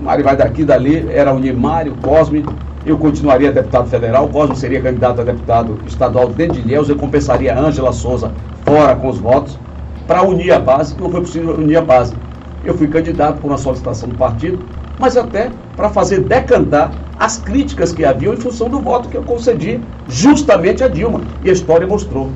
Mário 0.00 0.24
vai 0.24 0.36
daqui 0.36 0.64
dali, 0.64 1.06
era 1.10 1.32
unir 1.32 1.54
Mário, 1.54 1.94
Cosme, 2.02 2.44
eu 2.86 2.96
continuaria 2.96 3.52
deputado 3.52 3.88
federal, 3.88 4.28
Cosme 4.28 4.56
seria 4.56 4.80
candidato 4.80 5.20
a 5.20 5.24
deputado 5.24 5.78
estadual 5.86 6.28
dentro 6.28 6.54
de 6.54 6.60
Ilhéus, 6.60 6.88
eu 6.88 6.96
compensaria 6.96 7.58
Ângela 7.58 7.92
Souza 7.92 8.32
fora 8.64 8.96
com 8.96 9.08
os 9.08 9.18
votos, 9.18 9.58
para 10.06 10.22
unir 10.22 10.52
a 10.52 10.58
base, 10.58 10.96
não 10.98 11.10
foi 11.10 11.20
possível 11.20 11.54
unir 11.54 11.76
a 11.76 11.82
base. 11.82 12.14
Eu 12.64 12.74
fui 12.74 12.88
candidato 12.88 13.40
por 13.40 13.48
uma 13.48 13.58
solicitação 13.58 14.08
do 14.08 14.16
partido, 14.16 14.58
mas 14.98 15.16
até 15.16 15.50
para 15.76 15.88
fazer 15.88 16.20
decantar 16.20 16.90
as 17.18 17.38
críticas 17.38 17.92
que 17.92 18.04
haviam 18.04 18.34
em 18.34 18.36
função 18.36 18.68
do 18.68 18.80
voto 18.80 19.08
que 19.08 19.16
eu 19.16 19.22
concedi 19.22 19.80
justamente 20.08 20.82
a 20.82 20.88
Dilma. 20.88 21.20
E 21.44 21.50
a 21.50 21.52
história 21.52 21.86
mostrou. 21.86 22.30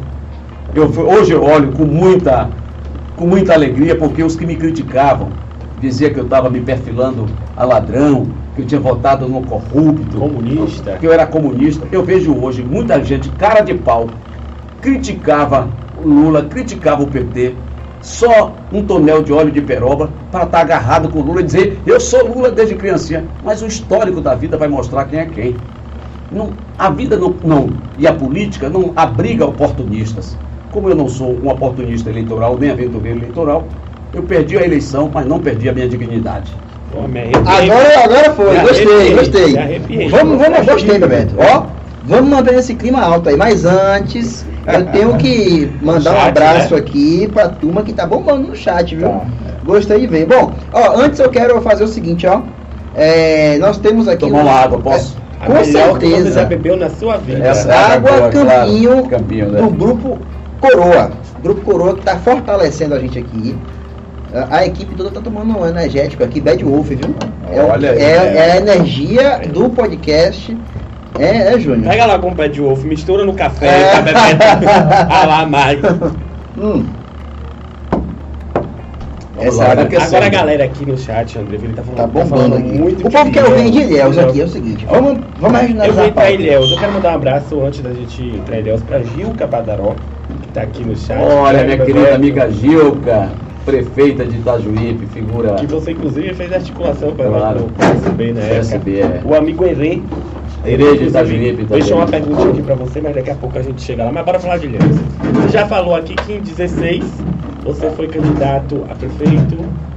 Eu, 0.75 0.85
hoje 0.87 1.33
eu 1.33 1.43
olho 1.43 1.73
com 1.73 1.85
muita, 1.85 2.49
com 3.17 3.27
muita 3.27 3.55
alegria, 3.55 3.97
porque 3.97 4.23
os 4.23 4.37
que 4.37 4.47
me 4.47 4.57
criticavam 4.57 5.29
dizia 5.85 6.11
que 6.11 6.19
eu 6.19 6.25
estava 6.25 6.49
me 6.49 6.61
perfilando 6.61 7.27
a 7.57 7.65
ladrão, 7.65 8.27
que 8.57 8.63
eu 8.63 8.67
tinha 8.67 8.81
votado 8.81 9.29
no 9.29 9.43
corrupto, 9.43 10.19
comunista, 10.19 10.97
que 10.99 11.07
eu 11.07 11.13
era 11.13 11.27
comunista. 11.27 11.87
Eu 11.93 12.03
vejo 12.03 12.35
hoje 12.35 12.63
muita 12.63 13.03
gente, 13.05 13.29
cara 13.31 13.61
de 13.61 13.75
pau, 13.75 14.09
criticava 14.81 15.69
o 16.03 16.09
Lula, 16.09 16.43
criticava 16.45 17.03
o 17.03 17.07
PT, 17.07 17.55
só 18.01 18.53
um 18.73 18.83
tonel 18.83 19.23
de 19.23 19.33
óleo 19.33 19.51
de 19.51 19.61
peroba 19.61 20.09
para 20.31 20.45
estar 20.45 20.59
tá 20.59 20.61
agarrado 20.61 21.09
com 21.09 21.21
o 21.21 21.23
Lula 21.23 21.41
e 21.41 21.45
dizer 21.45 21.79
eu 21.87 22.01
sou 22.01 22.27
Lula 22.35 22.51
desde 22.51 22.75
criancinha. 22.75 23.25
Mas 23.45 23.63
o 23.63 23.67
histórico 23.67 24.21
da 24.21 24.35
vida 24.35 24.57
vai 24.57 24.69
mostrar 24.69 25.05
quem 25.05 25.21
é 25.21 25.27
quem. 25.27 25.57
Não, 26.33 26.51
a 26.79 26.91
vida 26.91 27.17
não, 27.17 27.35
não, 27.45 27.69
e 27.99 28.07
a 28.07 28.13
política 28.13 28.69
não 28.69 28.93
abriga 28.97 29.47
oportunistas. 29.47 30.37
Como 30.73 30.89
eu 30.89 30.97
não 30.97 31.09
sou 31.09 31.31
um 31.31 31.49
oportunista 31.49 32.11
eleitoral, 32.11 32.59
nem 32.59 32.71
aventureiro 32.71 33.19
eleitoral, 33.21 33.65
eu 34.19 34.23
perdi 34.23 34.59
a 34.59 34.65
eleição, 34.65 35.11
mas 35.13 35.27
não 35.27 35.39
perdi 35.39 35.69
a 35.69 35.73
minha 35.73 35.89
dignidade. 35.89 36.53
agora, 37.47 38.05
agora 38.05 38.33
foi, 38.35 38.59
gostei, 38.61 39.15
gostei. 39.15 40.09
Vamos, 40.09 40.39
vamos, 40.39 40.67
gostei, 40.67 40.99
Bebeto. 40.99 41.35
Ó, 41.39 41.67
vamos 42.05 42.31
manter 42.31 42.55
esse 42.55 42.75
clima 42.75 43.01
alto 43.01 43.29
aí, 43.29 43.37
mas 43.37 43.65
antes 43.65 44.47
eu 44.67 44.87
tenho 44.87 45.17
que 45.17 45.71
mandar 45.83 46.13
chat, 46.13 46.25
um 46.25 46.29
abraço 46.29 46.75
né? 46.75 46.81
aqui 46.81 47.29
pra 47.33 47.49
turma 47.49 47.83
que 47.83 47.93
tá 47.93 48.07
bombando 48.07 48.49
no 48.49 48.57
chat, 48.57 48.95
viu? 48.95 49.09
Tá. 49.09 49.27
Gostei 49.65 50.01
de 50.01 50.07
ver. 50.07 50.27
Bom, 50.27 50.53
ó, 50.73 51.01
antes 51.01 51.19
eu 51.19 51.31
quero 51.31 51.61
fazer 51.63 51.85
o 51.85 51.89
seguinte, 51.89 52.27
ó. 52.27 52.43
É, 52.95 53.59
nós 53.59 53.79
temos 53.79 54.07
aqui. 54.07 54.21
Tomar 54.21 54.43
uma 54.43 54.53
água, 54.53 54.79
posso? 54.79 55.17
É, 55.41 55.47
com 55.47 55.65
certeza. 55.65 56.31
você 56.31 56.33
já 56.33 56.45
bebeu 56.45 56.77
na 56.77 56.91
sua 56.91 57.17
vida. 57.17 57.45
Essa 57.45 57.75
água, 57.75 58.11
água 58.11 58.31
campinho, 58.31 58.91
claro, 58.91 59.09
campinho 59.09 59.51
né? 59.51 59.61
do 59.61 59.71
grupo 59.71 60.19
Coroa. 60.61 61.11
Grupo 61.43 61.61
Coroa 61.63 61.95
que 61.95 62.01
está 62.01 62.17
fortalecendo 62.17 62.95
a 62.95 62.99
gente 62.99 63.19
aqui. 63.19 63.57
A, 64.51 64.67
equipe 64.67 64.95
toda 64.97 65.11
tá 65.11 65.21
tomando 65.21 65.57
um 65.59 65.67
energético 65.67 66.25
aqui, 66.25 66.41
Bad 66.41 66.65
Wolf, 66.65 66.89
viu? 66.89 67.15
É, 67.51 67.61
Olha 67.63 67.91
aí, 67.93 67.99
é, 67.99 68.03
é. 68.03 68.37
é 68.37 68.53
a 68.53 68.57
energia 68.57 69.41
do 69.53 69.71
podcast. 69.71 70.57
É, 71.19 71.55
é 71.55 71.59
Júnior. 71.61 71.89
Pega 71.89 72.07
lá 72.07 72.19
com 72.19 72.29
o 72.29 72.35
Bad 72.35 72.61
Wolf, 72.61 72.83
mistura 72.85 73.25
no 73.25 73.33
café, 73.35 73.67
É. 73.69 73.91
tá 73.93 74.01
bebendo. 74.03 74.67
Ah 75.11 75.27
lá, 75.27 75.47
mais. 75.47 75.79
Hum. 76.59 76.85
Essa 79.39 79.59
lá, 79.65 79.73
água- 79.73 79.85
aquecendo. 79.85 80.07
Agora 80.17 80.27
a 80.27 80.29
galera 80.29 80.65
aqui 80.65 80.87
no 80.87 80.97
chat, 80.97 81.39
André, 81.39 81.57
ele 81.57 81.73
tá 81.75 81.83
falando, 81.83 81.97
Tá 81.97 82.07
bombando 82.07 82.29
falando 82.31 82.57
aqui. 82.57 82.79
muito 82.79 83.07
o 83.07 83.11
povo 83.11 83.31
quer 83.33 83.45
ouvir 83.45 83.71
de 83.71 83.81
Ilhéus 83.81 84.17
aqui, 84.19 84.41
é 84.41 84.45
o 84.45 84.49
seguinte. 84.49 84.87
Vamos, 84.89 85.19
vamos 85.41 85.61
Eu 85.61 85.67
regionalizar 85.67 85.95
vou 85.95 86.05
a 86.05 86.09
entrar 86.09 86.31
em 86.31 86.35
Ilhéus. 86.35 86.71
Eu 86.71 86.79
quero 86.79 86.93
mandar 86.93 87.13
um 87.13 87.15
abraço 87.17 87.61
antes 87.65 87.81
da 87.81 87.93
gente 87.93 88.23
entrar 88.37 88.57
em 88.57 88.61
Ilhéus 88.61 88.83
pra 88.83 89.01
Gilca 89.03 89.47
Badaró, 89.47 89.95
que 90.43 90.49
tá 90.49 90.63
aqui 90.63 90.85
no 90.85 90.97
chat. 90.97 91.21
Olha, 91.21 91.65
minha 91.65 91.79
querida 91.79 92.15
amiga 92.15 92.51
Gilca, 92.51 93.29
prefeita 93.65 94.25
de 94.25 94.37
Itajuípe, 94.37 95.07
figura 95.07 95.55
Que 95.55 95.67
você, 95.67 95.93
inclusive, 95.93 96.35
fez 96.35 96.53
articulação 96.53 97.13
para 97.15 97.29
Claro. 97.29 97.61
no 97.61 97.69
PSB. 97.71 98.33
PSB, 98.35 99.01
é. 99.01 99.23
O 99.25 99.35
amigo 99.35 99.65
Herê. 99.65 100.01
Herê 100.65 100.97
de 100.97 101.05
Itajuípe 101.05 101.65
também. 101.65 101.79
Deixou 101.81 101.99
uma 101.99 102.07
perguntinha 102.07 102.51
aqui 102.51 102.63
pra 102.63 102.75
você, 102.75 103.01
mas 103.01 103.15
daqui 103.15 103.31
a 103.31 103.35
pouco 103.35 103.59
a 103.59 103.63
gente 103.63 103.83
chega 103.83 104.05
lá. 104.05 104.13
Mas 104.13 104.25
bora 104.25 104.39
falar 104.39 104.59
de 104.59 104.67
Ilhéus. 104.67 104.85
Você 105.35 105.49
já 105.49 105.67
falou 105.67 105.95
aqui 105.95 106.15
que 106.15 106.33
em 106.35 106.41
16 106.41 107.05
você 107.65 107.91
foi 107.91 108.09
candidato 108.09 108.85
a 108.91 108.95
prefeito 108.95 109.57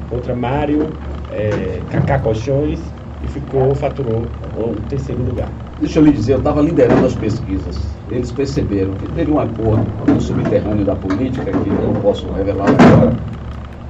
contra 0.09 0.35
Mário, 0.35 0.87
é, 1.33 1.79
Cacá 1.91 2.19
Colchões 2.19 2.79
e 3.23 3.27
ficou, 3.27 3.73
faturou 3.75 4.23
o 4.57 4.75
terceiro 4.89 5.21
lugar. 5.23 5.49
Deixa 5.79 5.99
eu 5.99 6.03
lhe 6.05 6.11
dizer, 6.11 6.33
eu 6.33 6.37
estava 6.39 6.61
liderando 6.61 7.05
as 7.05 7.13
pesquisas. 7.13 7.77
Eles 8.09 8.31
perceberam 8.31 8.93
que 8.93 9.07
teve 9.13 9.31
um 9.31 9.39
acordo 9.39 9.85
no 10.07 10.19
subterrâneo 10.19 10.85
da 10.85 10.95
política, 10.95 11.51
que 11.51 11.69
eu 11.69 11.93
não 11.93 12.01
posso 12.01 12.25
revelar 12.31 12.65
agora, 12.69 13.13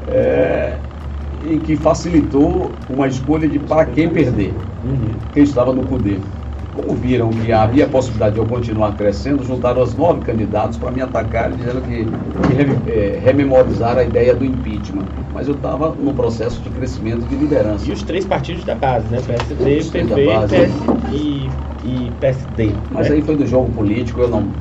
é, 0.08 0.80
e 1.42 1.60
que 1.60 1.76
facilitou 1.76 2.80
uma 2.88 3.08
escolha 3.08 3.48
de 3.50 3.60
para 3.60 3.86
quem 3.86 4.10
perder, 4.10 4.56
quem 5.32 5.44
estava 5.44 5.74
no 5.74 5.86
poder. 5.86 6.22
Como 6.74 6.96
viram 6.96 7.30
que 7.30 7.52
havia 7.52 7.88
possibilidade 7.88 8.36
de 8.36 8.40
eu 8.40 8.46
continuar 8.46 8.94
crescendo, 8.96 9.44
juntaram 9.44 9.82
os 9.82 9.96
nove 9.96 10.22
candidatos 10.22 10.78
para 10.78 10.92
me 10.92 11.02
atacar, 11.02 11.52
dizendo 11.52 11.82
que, 11.82 12.06
que 12.46 12.54
re- 12.54 12.82
eh, 12.86 13.20
rememorizaram 13.20 14.00
a 14.00 14.04
ideia 14.04 14.36
do 14.36 14.46
impeachment. 14.46 15.08
Mas 15.34 15.48
eu 15.48 15.56
estava 15.56 15.96
no 15.96 16.14
processo 16.14 16.62
de 16.62 16.70
crescimento 16.70 17.26
de 17.26 17.36
liderança. 17.36 17.86
E 17.88 17.92
os 17.92 18.04
três 18.04 18.26
partidos 18.26 18.64
da 18.64 18.76
base, 18.76 19.08
né? 19.10 19.18
Da 19.22 19.24
PP. 19.26 20.16
PS 20.16 20.88
e, 21.12 21.48
e 21.84 22.12
PSD. 22.20 22.74
Mas 22.92 23.10
né? 23.10 23.16
aí 23.16 23.22
foi 23.24 23.36
do 23.36 23.46
jogo 23.46 23.72
político, 23.74 24.22
eu 24.22 24.30
não, 24.30 24.54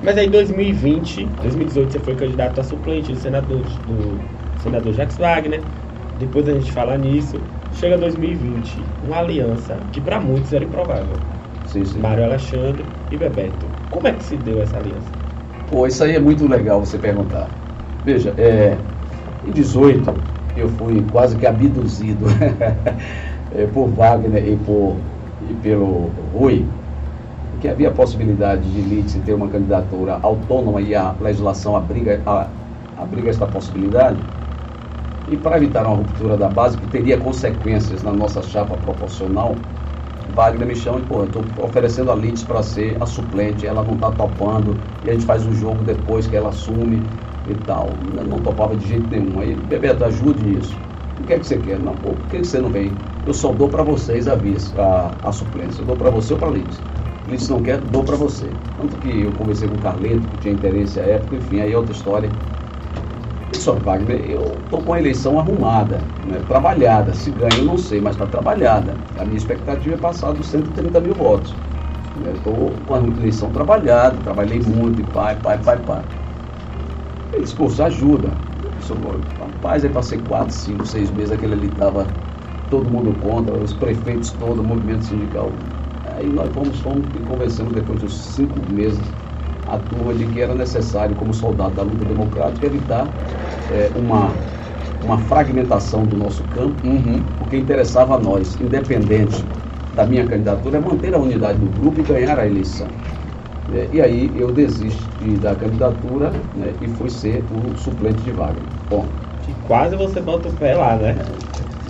Mas 0.00 0.16
aí 0.16 0.26
em 0.26 0.30
2020, 0.30 1.26
2018 1.26 1.92
você 1.92 1.98
foi 2.00 2.14
candidato 2.14 2.60
a 2.60 2.64
suplente 2.64 3.12
do 3.12 3.18
senador, 3.18 3.64
do 3.84 4.43
senador 4.64 4.92
Jacques 4.94 5.18
Wagner. 5.18 5.60
Depois 6.18 6.48
a 6.48 6.52
gente 6.52 6.72
fala 6.72 6.96
nisso. 6.96 7.36
Chega 7.74 7.98
2020, 7.98 8.78
uma 9.06 9.18
aliança 9.18 9.76
que 9.92 10.00
para 10.00 10.20
muitos 10.20 10.52
era 10.52 10.64
improvável. 10.64 11.16
Sim, 11.66 11.84
sim. 11.84 12.00
Mário 12.00 12.24
Alexandre 12.24 12.84
e 13.10 13.16
Bebeto. 13.16 13.66
Como 13.90 14.06
é 14.08 14.12
que 14.12 14.22
se 14.22 14.36
deu 14.36 14.62
essa 14.62 14.76
aliança? 14.76 15.10
Pô, 15.70 15.86
isso 15.86 16.02
aí 16.04 16.14
é 16.14 16.20
muito 16.20 16.46
legal 16.46 16.80
você 16.80 16.98
perguntar. 16.98 17.48
Veja, 18.04 18.32
é, 18.38 18.76
em 19.46 19.50
18 19.50 20.14
eu 20.56 20.68
fui 20.68 21.04
quase 21.10 21.36
que 21.36 21.46
abduzido 21.46 22.26
é, 23.54 23.66
por 23.66 23.88
Wagner 23.88 24.46
e, 24.46 24.56
por, 24.56 24.96
e 25.50 25.54
pelo 25.54 26.10
Rui, 26.32 26.64
que 27.60 27.68
havia 27.68 27.88
a 27.88 27.92
possibilidade 27.92 28.62
de 28.70 28.80
Lídice 28.82 29.18
ter 29.20 29.32
uma 29.32 29.48
candidatura 29.48 30.18
autônoma 30.22 30.80
e 30.80 30.94
a 30.94 31.12
legislação 31.20 31.74
abriga, 31.74 32.20
a, 32.24 32.48
abriga 32.96 33.30
esta 33.30 33.46
possibilidade. 33.46 34.22
E 35.26 35.36
para 35.36 35.56
evitar 35.56 35.86
uma 35.86 35.96
ruptura 35.96 36.36
da 36.36 36.48
base 36.48 36.78
que 36.78 36.86
teria 36.86 37.18
consequências 37.18 38.02
na 38.02 38.12
nossa 38.12 38.42
chapa 38.42 38.76
proporcional, 38.76 39.66
Wagner 40.28 40.66
me 40.66 40.74
chama 40.74 41.00
e, 41.00 41.06
pô, 41.06 41.22
eu 41.22 41.26
estou 41.26 41.52
oferecendo 41.58 42.10
a 42.10 42.14
Lides 42.14 42.44
para 42.44 42.62
ser 42.62 42.96
a 43.02 43.06
suplente, 43.06 43.66
ela 43.66 43.82
não 43.84 43.94
está 43.94 44.10
topando, 44.12 44.82
e 45.02 45.10
a 45.10 45.12
gente 45.12 45.24
faz 45.26 45.46
um 45.46 45.52
jogo 45.52 45.82
depois 45.84 46.26
que 46.26 46.36
ela 46.36 46.48
assume 46.50 47.10
e 47.46 47.54
tal. 47.54 48.00
Eu 48.16 48.24
não 48.24 48.40
topava 48.42 48.76
de 48.76 48.86
jeito 48.86 49.08
nenhum. 49.08 49.40
Aí, 49.40 49.54
Bebeto, 49.56 50.04
ajude 50.04 50.44
nisso. 50.44 50.82
O 51.18 51.24
que 51.24 51.32
é 51.32 51.38
que 51.38 51.46
você 51.46 51.58
quer? 51.58 51.78
Não, 51.78 51.96
pô, 51.98 52.16
por 52.16 52.26
que 52.28 52.42
você 52.44 52.60
não 52.60 52.70
vem? 52.70 53.00
Eu 53.24 53.32
só 53.34 53.52
dou 53.52 53.68
para 53.70 53.82
vocês 53.82 54.26
a, 54.28 54.34
vice, 54.34 54.74
a, 54.78 55.18
a 55.22 55.32
suplência. 55.32 55.82
Eu 55.82 55.86
dou 55.86 55.96
para 55.96 56.10
você 56.10 56.32
ou 56.32 56.38
para 56.38 56.50
Lides. 56.50 56.84
Lides 57.26 57.48
não 57.48 57.62
quer, 57.62 57.80
dou 57.80 58.04
para 58.04 58.16
você. 58.16 58.58
Tanto 58.76 58.98
que 58.98 59.22
eu 59.22 59.32
conversei 59.34 59.68
com 59.68 59.76
o 59.76 59.78
Carleto, 59.78 60.28
que 60.28 60.36
tinha 60.38 60.52
interesse 60.54 61.00
à 61.00 61.04
época, 61.04 61.36
enfim, 61.36 61.60
aí 61.60 61.72
é 61.72 61.76
outra 61.76 61.94
história. 61.94 62.34
E 63.64 63.66
só, 63.66 63.72
Wagner, 63.72 64.30
eu 64.30 64.42
estou 64.62 64.82
com 64.82 64.92
a 64.92 64.98
eleição 64.98 65.38
arrumada, 65.38 65.98
né, 66.26 66.38
trabalhada. 66.46 67.14
Se 67.14 67.30
ganha, 67.30 67.56
eu 67.56 67.64
não 67.64 67.78
sei, 67.78 67.98
mas 67.98 68.14
está 68.14 68.26
trabalhada. 68.26 68.94
A 69.18 69.24
minha 69.24 69.38
expectativa 69.38 69.94
é 69.94 69.96
passar 69.96 70.32
dos 70.32 70.48
130 70.48 71.00
mil 71.00 71.14
votos. 71.14 71.54
Estou 72.34 72.72
com 72.86 72.94
a 72.94 72.98
eleição 72.98 73.50
trabalhada, 73.52 74.18
trabalhei 74.22 74.60
muito, 74.60 75.00
e 75.00 75.04
pai, 75.04 75.34
pai, 75.42 75.56
pai, 75.64 75.78
pai. 75.78 76.02
Pô, 77.56 77.66
isso 77.68 77.82
ajuda. 77.82 78.28
Disse, 78.78 78.92
Rapaz, 79.40 79.82
aí 79.82 79.90
passei 79.90 80.18
4, 80.18 80.54
5, 80.54 80.86
6 80.86 81.10
meses, 81.12 81.32
aquele 81.32 81.54
ali 81.54 81.68
estava 81.68 82.06
todo 82.68 82.84
mundo 82.90 83.14
contra, 83.22 83.54
os 83.54 83.72
prefeitos 83.72 84.30
todos, 84.32 84.58
o 84.58 84.62
movimento 84.62 85.04
sindical. 85.04 85.50
Aí 86.18 86.28
nós 86.28 86.52
fomos, 86.52 86.78
fomos 86.80 87.06
e 87.14 87.18
conversamos 87.20 87.72
depois 87.72 87.98
dos 88.02 88.34
cinco 88.34 88.58
meses 88.70 89.00
a 89.66 89.78
turma 89.78 90.12
de 90.12 90.26
que 90.26 90.40
era 90.40 90.54
necessário, 90.54 91.16
como 91.16 91.32
soldado 91.32 91.74
da 91.74 91.82
luta 91.82 92.04
democrática, 92.04 92.66
evitar 92.66 93.08
eh, 93.70 93.90
uma, 93.94 94.36
uma 95.00 95.18
fragmentação 95.18 96.06
do 96.06 96.16
nosso 96.16 96.44
campo, 96.44 96.86
Uhum. 96.86 97.22
porque 97.38 97.56
interessava 97.56 98.14
a 98.14 98.18
nós, 98.18 98.60
independente 98.60 99.46
da 99.92 100.06
minha 100.06 100.26
candidatura, 100.26 100.78
é 100.78 100.80
manter 100.80 101.14
a 101.14 101.18
unidade 101.18 101.58
do 101.58 101.68
grupo 101.68 102.00
e 102.00 102.02
ganhar 102.02 102.38
a 102.38 102.46
eleição. 102.46 102.88
Eh, 103.72 103.88
e 103.92 104.00
aí 104.00 104.32
eu 104.38 104.52
desisti 104.52 105.36
da 105.36 105.54
candidatura 105.54 106.30
né, 106.54 106.74
e 106.80 106.88
fui 106.88 107.08
ser 107.10 107.44
o 107.50 107.76
suplente 107.76 108.22
de 108.22 108.30
Wagner. 108.30 108.64
Bom, 108.88 109.08
Que 109.42 109.54
quase 109.66 109.96
você 109.96 110.20
bota 110.20 110.48
o 110.48 110.52
pé 110.52 110.74
lá, 110.74 110.96
né? 110.96 111.16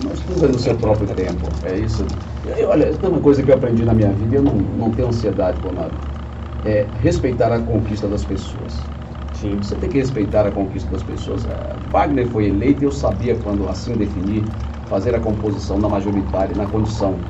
mas 0.03 0.19
tudo 0.21 0.45
é 0.45 0.49
no 0.49 0.59
seu 0.59 0.75
próprio 0.75 1.07
tempo, 1.07 1.47
é 1.63 1.77
isso. 1.77 2.05
E, 2.45 2.63
olha, 2.63 2.93
tem 2.93 3.09
uma 3.09 3.19
coisa 3.21 3.41
que 3.43 3.49
eu 3.49 3.55
aprendi 3.55 3.83
na 3.85 3.93
minha 3.93 4.11
vida 4.11 4.35
e 4.35 4.37
eu 4.37 4.43
não, 4.43 4.53
não 4.53 4.91
tenho 4.91 5.07
ansiedade 5.07 5.59
por 5.59 5.73
nada. 5.73 5.93
É 6.63 6.87
respeitar 6.95 7.51
a 7.51 7.59
conquista 7.59 8.07
das 8.07 8.23
pessoas. 8.25 8.89
Sim. 9.45 9.61
Você 9.61 9.75
tem 9.75 9.89
que 9.89 9.97
respeitar 9.97 10.45
a 10.47 10.51
conquista 10.51 10.89
das 10.89 11.03
pessoas. 11.03 11.45
Ah, 11.47 11.77
Wagner 11.91 12.27
foi 12.27 12.47
eleito 12.47 12.83
e 12.83 12.85
eu 12.85 12.91
sabia, 12.91 13.37
quando 13.39 13.67
assim 13.67 13.95
definir, 13.95 14.51
fazer 14.85 15.13
a 15.13 15.19
composição 15.19 15.77
na 15.79 15.87
majoritária, 15.87 16.55
na 16.55 16.65
condição 16.67 17.25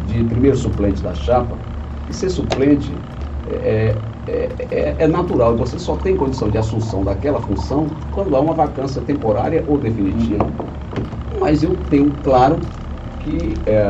de 0.00 0.24
primeiro 0.24 0.56
suplente 0.56 1.02
da 1.02 1.14
chapa. 1.14 1.60
E 2.08 2.12
ser 2.12 2.28
suplente 2.30 3.04
é, 3.46 3.96
é, 4.26 4.56
é, 4.70 5.04
é 5.04 5.06
natural. 5.06 5.56
Você 5.58 5.78
só 5.78 5.96
tem 5.96 6.16
condição 6.16 6.50
de 6.50 6.58
assunção 6.58 7.04
daquela 7.04 7.40
função 7.40 7.86
quando 8.10 8.34
há 8.34 8.40
uma 8.40 8.54
vacância 8.54 9.00
temporária 9.00 9.64
ou 9.66 9.78
definitiva. 9.78 10.52
Mas 11.40 11.62
eu 11.62 11.76
tenho 11.76 12.16
claro 12.22 12.60
que 13.18 13.62
é, 13.66 13.82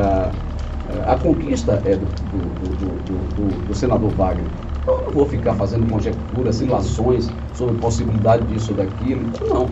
a 1.07 1.17
conquista 1.19 1.83
é 1.85 1.97
do- 1.97 2.07
do- 2.21 3.29
do- 3.29 3.61
do 3.67 3.75
senador 3.75 4.13
Wagner. 4.15 4.60
Eu 4.91 5.05
não 5.07 5.13
vou 5.13 5.27
ficar 5.27 5.55
fazendo 5.55 5.87
conjecturas, 5.89 6.61
ilações 6.61 7.31
sobre 7.53 7.77
possibilidade 7.79 8.47
disso 8.47 8.73
ou 8.73 8.77
daquilo. 8.77 9.31
Não. 9.49 9.71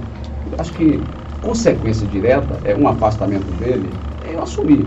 Eu 0.51 0.59
acho 0.59 0.73
que 0.73 1.01
consequência 1.41 2.07
direta 2.07 2.61
é 2.64 2.75
um 2.75 2.87
afastamento 2.89 3.47
dele, 3.59 3.93
é 4.25 4.35
eu 4.35 4.43
assumir. 4.43 4.87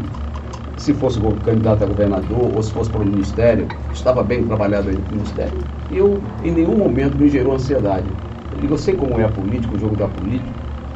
Se 0.77 0.93
fosse 0.93 1.19
candidato 1.43 1.83
a 1.83 1.87
governador 1.87 2.55
ou 2.55 2.63
se 2.63 2.71
fosse 2.71 2.89
para 2.89 3.01
o 3.01 3.05
ministério, 3.05 3.67
estava 3.93 4.23
bem 4.23 4.43
trabalhado 4.45 4.89
aí 4.89 4.95
no 4.95 5.03
ministério. 5.11 5.59
Eu, 5.91 6.21
em 6.43 6.51
nenhum 6.51 6.75
momento, 6.77 7.17
me 7.17 7.27
gerou 7.29 7.53
ansiedade. 7.53 8.07
Eu 8.51 8.59
digo, 8.59 8.73
eu 8.73 8.77
sei 8.77 8.95
como 8.95 9.19
é 9.19 9.23
a 9.23 9.29
política, 9.29 9.75
o 9.75 9.77
jogo 9.77 9.95
da 9.95 10.07
política. 10.07 10.49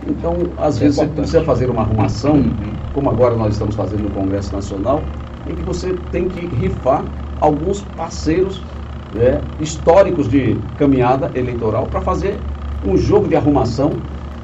Então, 0.07 0.36
às 0.57 0.77
É 0.77 0.81
vezes, 0.81 0.95
você 0.97 1.03
importante. 1.03 1.19
precisa 1.19 1.43
fazer 1.43 1.69
uma 1.69 1.81
arrumação, 1.81 2.36
Uhum. 2.38 2.75
como 2.93 3.09
agora 3.09 3.36
nós 3.36 3.53
estamos 3.53 3.75
fazendo 3.75 4.03
no 4.03 4.09
Congresso 4.11 4.53
Nacional, 4.53 5.03
em 5.47 5.55
que 5.55 5.63
você 5.63 5.93
tem 6.11 6.27
que 6.27 6.39
rifar 6.47 7.05
alguns 7.39 7.81
parceiros 7.81 8.63
né, 9.16 9.41
históricos 9.59 10.28
de 10.28 10.55
caminhada 10.78 11.32
eleitoral 11.34 11.88
para 11.88 12.01
fazer 12.01 12.38
um 12.86 12.97
jogo 12.97 13.28
de 13.28 13.36
arrumação 13.36 13.91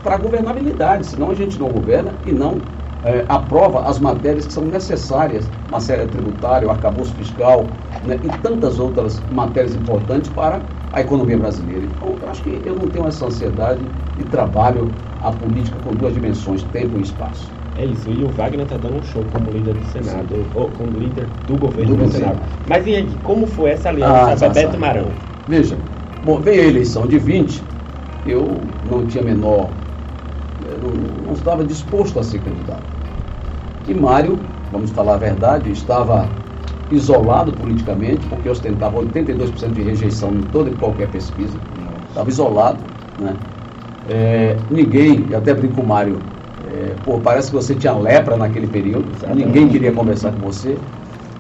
para 0.04 0.16
a 0.16 0.18
governabilidade, 0.18 1.06
senão 1.06 1.30
a 1.30 1.36
gente 1.36 1.60
não 1.60 1.70
governa 1.70 2.14
e 2.26 2.32
não 2.32 2.56
eh, 3.04 3.26
aprova 3.28 3.82
as 3.88 4.00
matérias 4.00 4.48
que 4.48 4.54
são 4.54 4.66
necessárias, 4.66 5.48
matéria 5.70 6.08
tributária, 6.08 6.68
o 6.68 6.72
arcabouço 6.72 7.14
fiscal 7.14 7.68
né, 8.06 8.20
e 8.24 8.30
tantas 8.42 8.80
outras 8.80 9.22
matérias 9.30 9.76
importantes 9.76 10.32
para 10.32 10.62
a 10.92 11.02
economia 11.02 11.38
brasileira. 11.38 11.86
Então, 11.86 12.18
eu 12.22 12.30
acho 12.30 12.42
que 12.42 12.62
eu 12.66 12.76
não 12.76 12.88
tenho 12.90 13.08
essa 13.08 13.26
ansiedade 13.26 13.82
e 14.18 14.24
trabalho 14.24 14.92
a 15.22 15.32
política 15.32 15.78
com 15.84 15.94
duas 15.94 16.14
dimensões, 16.14 16.64
tempo 16.64 16.98
e 16.98 17.02
espaço. 17.02 17.61
É 17.82 17.86
isso, 17.86 18.12
e 18.12 18.24
o 18.24 18.30
Wagner 18.30 18.68
tá 18.68 18.78
dando 18.78 18.98
um 18.98 19.04
show 19.04 19.24
como 19.32 19.50
líder 19.52 19.74
do 19.74 19.86
Senado, 19.86 20.46
ou 20.54 20.70
como 20.70 21.00
líder 21.00 21.28
do 21.48 21.58
governo 21.58 21.96
Do. 21.96 22.08
Senado. 22.10 22.40
Mas 22.68 22.86
e 22.86 22.96
aí, 22.96 23.08
como 23.24 23.48
foi 23.48 23.72
essa 23.72 23.90
aliança 23.90 24.34
Ah, 24.34 24.36
Bebeto 24.36 24.74
tá. 24.74 24.78
Marão? 24.78 25.08
Veja, 25.48 25.78
bom, 26.24 26.40
veio 26.40 26.62
a 26.62 26.66
eleição 26.66 27.08
de 27.08 27.18
20, 27.18 27.64
eu 28.28 28.62
não 28.88 29.06
tinha 29.08 29.24
a 29.24 29.26
menor 29.26 29.72
não, 30.82 30.92
não 31.26 31.34
estava 31.34 31.64
disposto 31.64 32.20
a 32.20 32.24
ser 32.24 32.40
candidato. 32.40 32.84
E 33.88 33.94
Mário, 33.94 34.40
vamos 34.72 34.92
falar 34.92 35.16
a 35.16 35.18
verdade, 35.18 35.72
estava 35.72 36.30
isolado 36.92 37.54
politicamente, 37.54 38.28
porque 38.28 38.50
ostentava 38.50 38.98
82% 38.98 39.72
de 39.72 39.82
rejeição 39.82 40.36
em 40.36 40.42
toda 40.44 40.70
e 40.70 40.74
qualquer 40.76 41.10
pesquisa. 41.10 41.58
Estava 42.10 42.30
isolado. 42.30 42.84
Né? 43.18 43.36
É, 44.10 44.58
ninguém, 44.70 45.28
eu 45.30 45.38
até 45.38 45.54
brinco 45.54 45.76
com 45.76 45.82
o 45.82 45.88
Mário, 45.88 46.22
é, 46.72 46.96
pô, 47.04 47.20
parece 47.20 47.50
que 47.50 47.56
você 47.56 47.76
tinha 47.76 47.94
lepra 47.94 48.38
naquele 48.38 48.68
período, 48.68 49.12
Exatamente. 49.12 49.46
ninguém 49.46 49.68
queria 49.68 49.92
conversar 49.92 50.32
com 50.32 50.40
você. 50.40 50.78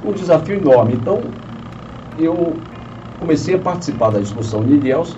Um 0.03 0.11
desafio 0.11 0.55
enorme. 0.55 0.93
Então, 0.95 1.21
eu 2.17 2.57
comecei 3.19 3.55
a 3.55 3.59
participar 3.59 4.11
da 4.11 4.19
discussão 4.19 4.63
de 4.63 4.73
Ilhéus, 4.73 5.15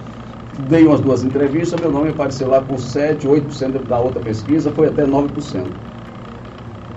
dei 0.70 0.86
umas 0.86 1.00
duas 1.00 1.24
entrevistas, 1.24 1.80
meu 1.80 1.92
nome 1.92 2.10
apareceu 2.10 2.48
lá 2.48 2.62
com 2.62 2.78
7, 2.78 3.28
8% 3.28 3.88
da 3.88 4.00
outra 4.00 4.22
pesquisa, 4.22 4.72
foi 4.72 4.88
até 4.88 5.04
9%. 5.04 5.66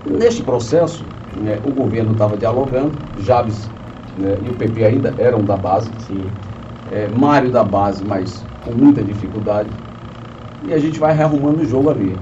Neste 0.04 0.42
processo, 0.42 1.04
né, 1.34 1.58
o 1.64 1.70
governo 1.70 2.12
estava 2.12 2.36
dialogando, 2.36 2.92
Jabes 3.18 3.70
né, 4.18 4.36
e 4.44 4.50
o 4.50 4.54
PP 4.54 4.84
ainda 4.84 5.14
eram 5.18 5.42
da 5.42 5.56
base, 5.56 5.90
é, 6.92 7.08
Mário 7.08 7.50
da 7.50 7.64
base, 7.64 8.04
mas 8.04 8.44
com 8.64 8.72
muita 8.72 9.02
dificuldade, 9.02 9.70
e 10.64 10.72
a 10.72 10.78
gente 10.78 10.98
vai 10.98 11.14
rearrumando 11.14 11.62
o 11.62 11.64
jogo 11.64 11.88
ali. 11.88 12.18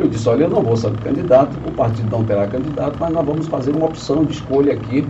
Eu 0.00 0.08
disse, 0.08 0.26
olha, 0.30 0.44
eu 0.44 0.48
não 0.48 0.62
vou 0.62 0.74
ser 0.78 0.90
candidato, 1.04 1.54
o 1.68 1.72
partido 1.72 2.10
não 2.10 2.24
terá 2.24 2.46
candidato, 2.46 2.96
mas 2.98 3.12
nós 3.12 3.26
vamos 3.26 3.46
fazer 3.48 3.70
uma 3.76 3.84
opção 3.84 4.24
de 4.24 4.32
escolha 4.32 4.72
aqui 4.72 5.06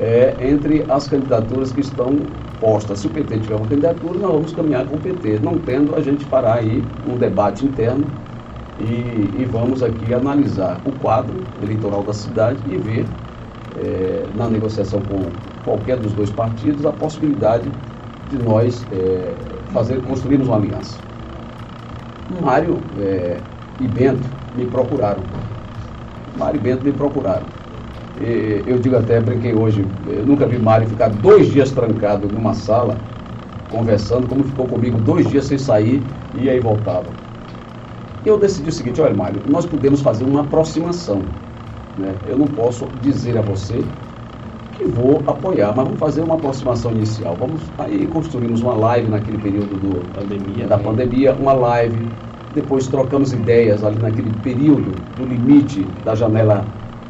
é, 0.00 0.36
entre 0.48 0.84
as 0.88 1.08
candidaturas 1.08 1.72
que 1.72 1.80
estão 1.80 2.16
postas. 2.60 3.00
Se 3.00 3.08
o 3.08 3.10
PT 3.10 3.40
tiver 3.40 3.56
uma 3.56 3.66
candidatura, 3.66 4.20
nós 4.20 4.30
vamos 4.30 4.52
caminhar 4.52 4.86
com 4.86 4.94
o 4.94 4.98
PT. 5.00 5.40
Não 5.40 5.58
tendo, 5.58 5.96
a 5.96 6.00
gente 6.00 6.24
fará 6.26 6.54
aí 6.54 6.84
um 7.04 7.16
debate 7.16 7.66
interno 7.66 8.04
e, 8.78 9.42
e 9.42 9.48
vamos 9.50 9.82
aqui 9.82 10.14
analisar 10.14 10.80
o 10.84 10.92
quadro 10.92 11.34
eleitoral 11.60 12.04
da 12.04 12.12
cidade 12.12 12.58
e 12.64 12.76
ver, 12.76 13.04
é, 13.76 14.24
na 14.36 14.48
negociação 14.48 15.00
com 15.00 15.20
qualquer 15.64 15.96
dos 15.96 16.12
dois 16.12 16.30
partidos, 16.30 16.86
a 16.86 16.92
possibilidade 16.92 17.68
de 18.30 18.38
nós 18.38 18.86
é, 18.92 19.34
fazer, 19.72 20.00
construirmos 20.02 20.46
uma 20.46 20.58
aliança. 20.58 20.96
Mário 22.40 22.78
é, 23.00 23.36
e 23.80 23.88
Bento 23.88 24.28
me 24.56 24.66
procuraram. 24.66 25.22
Mário 26.38 26.58
e 26.58 26.62
Bento 26.62 26.84
me 26.84 26.92
procuraram. 26.92 27.46
E, 28.20 28.62
eu 28.66 28.78
digo 28.78 28.96
até, 28.96 29.20
brinquei 29.20 29.54
hoje, 29.54 29.84
eu 30.06 30.24
nunca 30.26 30.46
vi 30.46 30.58
Mário 30.58 30.88
ficar 30.88 31.08
dois 31.08 31.50
dias 31.50 31.70
trancado 31.70 32.28
numa 32.28 32.54
sala, 32.54 32.96
conversando, 33.70 34.28
como 34.28 34.44
ficou 34.44 34.66
comigo 34.66 34.98
dois 34.98 35.28
dias 35.28 35.46
sem 35.46 35.58
sair 35.58 36.02
e 36.34 36.48
aí 36.48 36.60
voltava. 36.60 37.06
Eu 38.24 38.38
decidi 38.38 38.68
o 38.68 38.72
seguinte, 38.72 39.00
olha 39.00 39.14
Mário, 39.14 39.40
nós 39.48 39.66
podemos 39.66 40.00
fazer 40.00 40.24
uma 40.24 40.42
aproximação. 40.42 41.22
Né? 41.98 42.14
Eu 42.28 42.38
não 42.38 42.46
posso 42.46 42.86
dizer 43.02 43.36
a 43.36 43.42
você 43.42 43.82
que 44.76 44.84
vou 44.84 45.22
apoiar, 45.26 45.74
mas 45.76 45.84
vamos 45.84 45.98
fazer 45.98 46.22
uma 46.22 46.34
aproximação 46.34 46.92
inicial. 46.92 47.36
Vamos 47.38 47.60
aí 47.78 48.06
construímos 48.06 48.62
uma 48.62 48.74
live 48.74 49.08
naquele 49.10 49.38
período 49.38 49.74
do, 49.80 50.08
pandemia, 50.14 50.66
da 50.66 50.76
né? 50.76 50.82
pandemia, 50.82 51.34
uma 51.34 51.52
live 51.52 52.08
depois 52.54 52.86
trocamos 52.86 53.32
ideias 53.32 53.82
ali 53.82 53.98
naquele 53.98 54.30
período 54.42 54.92
do 55.16 55.24
limite 55.24 55.86
da 56.04 56.14
janela 56.14 56.66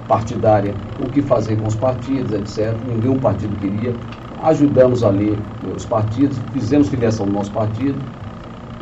partidária, 0.07 0.75
o 1.01 1.09
que 1.09 1.23
fazer 1.23 1.57
com 1.57 1.67
os 1.67 1.75
partidos, 1.75 2.33
etc. 2.33 2.77
Nenhum 2.87 3.19
partido 3.19 3.57
queria. 3.61 3.95
Ajudamos 4.43 5.03
ali 5.03 5.39
os 5.75 5.85
partidos, 5.85 6.39
fizemos 6.53 6.89
filiação 6.89 7.27
do 7.27 7.33
nosso 7.33 7.51
partido. 7.53 7.99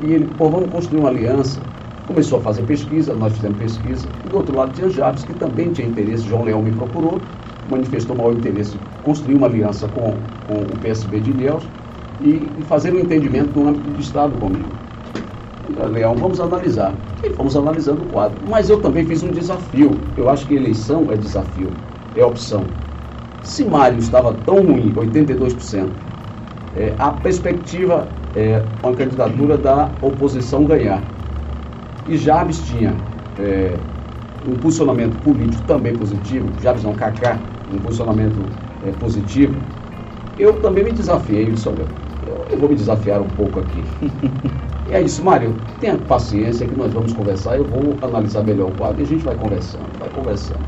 E 0.02 0.12
ele, 0.12 0.28
pô, 0.38 0.48
vamos 0.48 0.70
construir 0.70 1.00
uma 1.00 1.10
aliança. 1.10 1.60
Começou 2.06 2.38
a 2.40 2.42
fazer 2.42 2.62
pesquisa, 2.62 3.14
nós 3.14 3.32
fizemos 3.34 3.58
pesquisa. 3.58 4.08
E 4.24 4.28
do 4.28 4.38
outro 4.38 4.56
lado 4.56 4.72
tinha 4.72 4.88
Jabes, 4.88 5.24
que 5.24 5.34
também 5.34 5.72
tinha 5.72 5.86
interesse. 5.86 6.26
João 6.28 6.44
Leão 6.44 6.62
me 6.62 6.72
procurou, 6.72 7.20
manifestou 7.70 8.16
maior 8.16 8.32
interesse 8.32 8.76
em 8.76 9.02
construir 9.04 9.34
uma 9.36 9.46
aliança 9.46 9.86
com, 9.88 10.14
com 10.46 10.62
o 10.62 10.78
PSB 10.80 11.20
de 11.20 11.30
Ilhéus 11.30 11.62
e, 12.20 12.48
e 12.58 12.62
fazer 12.62 12.92
um 12.92 12.98
entendimento 12.98 13.58
no 13.58 13.68
âmbito 13.68 13.90
do 13.90 14.00
Estado 14.00 14.36
comigo. 14.38 14.89
Leão, 15.78 16.14
vamos 16.14 16.40
analisar. 16.40 16.94
E 17.22 17.30
fomos 17.30 17.56
analisando 17.56 18.02
o 18.02 18.06
quadro. 18.06 18.38
Mas 18.48 18.70
eu 18.70 18.80
também 18.80 19.04
fiz 19.04 19.22
um 19.22 19.30
desafio. 19.30 19.90
Eu 20.16 20.28
acho 20.28 20.46
que 20.46 20.54
eleição 20.54 21.10
é 21.10 21.16
desafio, 21.16 21.70
é 22.14 22.24
opção. 22.24 22.64
Se 23.42 23.64
Mário 23.64 23.98
estava 23.98 24.32
tão 24.44 24.56
ruim, 24.56 24.92
82%, 24.94 25.88
é, 26.76 26.94
a 26.98 27.10
perspectiva 27.10 28.06
é 28.34 28.62
uma 28.82 28.94
candidatura 28.94 29.56
da 29.56 29.90
oposição 30.02 30.64
ganhar. 30.64 31.02
E 32.06 32.16
Jabes 32.16 32.60
tinha 32.60 32.94
é, 33.38 33.72
um 34.46 34.56
posicionamento 34.58 35.16
político 35.22 35.62
também 35.62 35.94
positivo, 35.96 36.48
Jabes 36.60 36.84
não 36.84 36.94
Cacá, 36.94 37.38
um 37.72 37.78
posicionamento 37.78 38.40
é, 38.86 38.92
positivo. 38.92 39.54
Eu 40.38 40.54
também 40.60 40.84
me 40.84 40.92
desafiei, 40.92 41.48
eu 41.48 41.56
eu 42.50 42.58
vou 42.58 42.68
me 42.68 42.74
desafiar 42.74 43.20
um 43.20 43.28
pouco 43.28 43.60
aqui. 43.60 43.82
E 44.90 44.92
é 44.92 45.00
isso, 45.02 45.24
Mário, 45.24 45.54
tenha 45.78 45.96
paciência 45.96 46.66
que 46.66 46.74
nós 46.74 46.92
vamos 46.92 47.12
conversar, 47.12 47.56
eu 47.56 47.64
vou 47.64 47.96
analisar 48.02 48.42
melhor 48.42 48.70
o 48.70 48.74
quadro 48.74 49.00
e 49.00 49.04
a 49.04 49.06
gente 49.06 49.22
vai 49.22 49.36
conversando, 49.36 49.96
vai 49.96 50.10
conversando. 50.10 50.64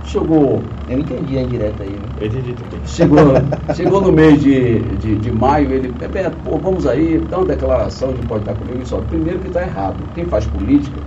chegou. 0.00 0.62
Eu 0.86 1.00
entendi 1.00 1.36
a 1.36 1.42
indireta 1.42 1.82
aí, 1.82 1.98
né? 1.98 2.06
Eu 2.16 2.28
entendi 2.28 2.54
também. 2.54 2.86
Chegou, 2.86 3.18
chegou 3.74 4.00
no 4.00 4.12
mês 4.12 4.40
de, 4.40 4.96
de, 4.98 5.18
de 5.18 5.32
maio, 5.32 5.72
ele, 5.72 5.88
Bebeto, 5.88 6.36
pô, 6.44 6.60
vamos 6.60 6.86
aí, 6.86 7.18
dá 7.18 7.38
uma 7.38 7.46
declaração 7.46 8.12
de 8.12 8.22
pode 8.22 8.42
estar 8.42 8.54
comigo. 8.54 8.86
Só, 8.86 9.00
primeiro 9.00 9.40
que 9.40 9.48
está 9.48 9.62
errado. 9.62 9.96
Quem 10.14 10.26
faz 10.26 10.46
política 10.46 11.00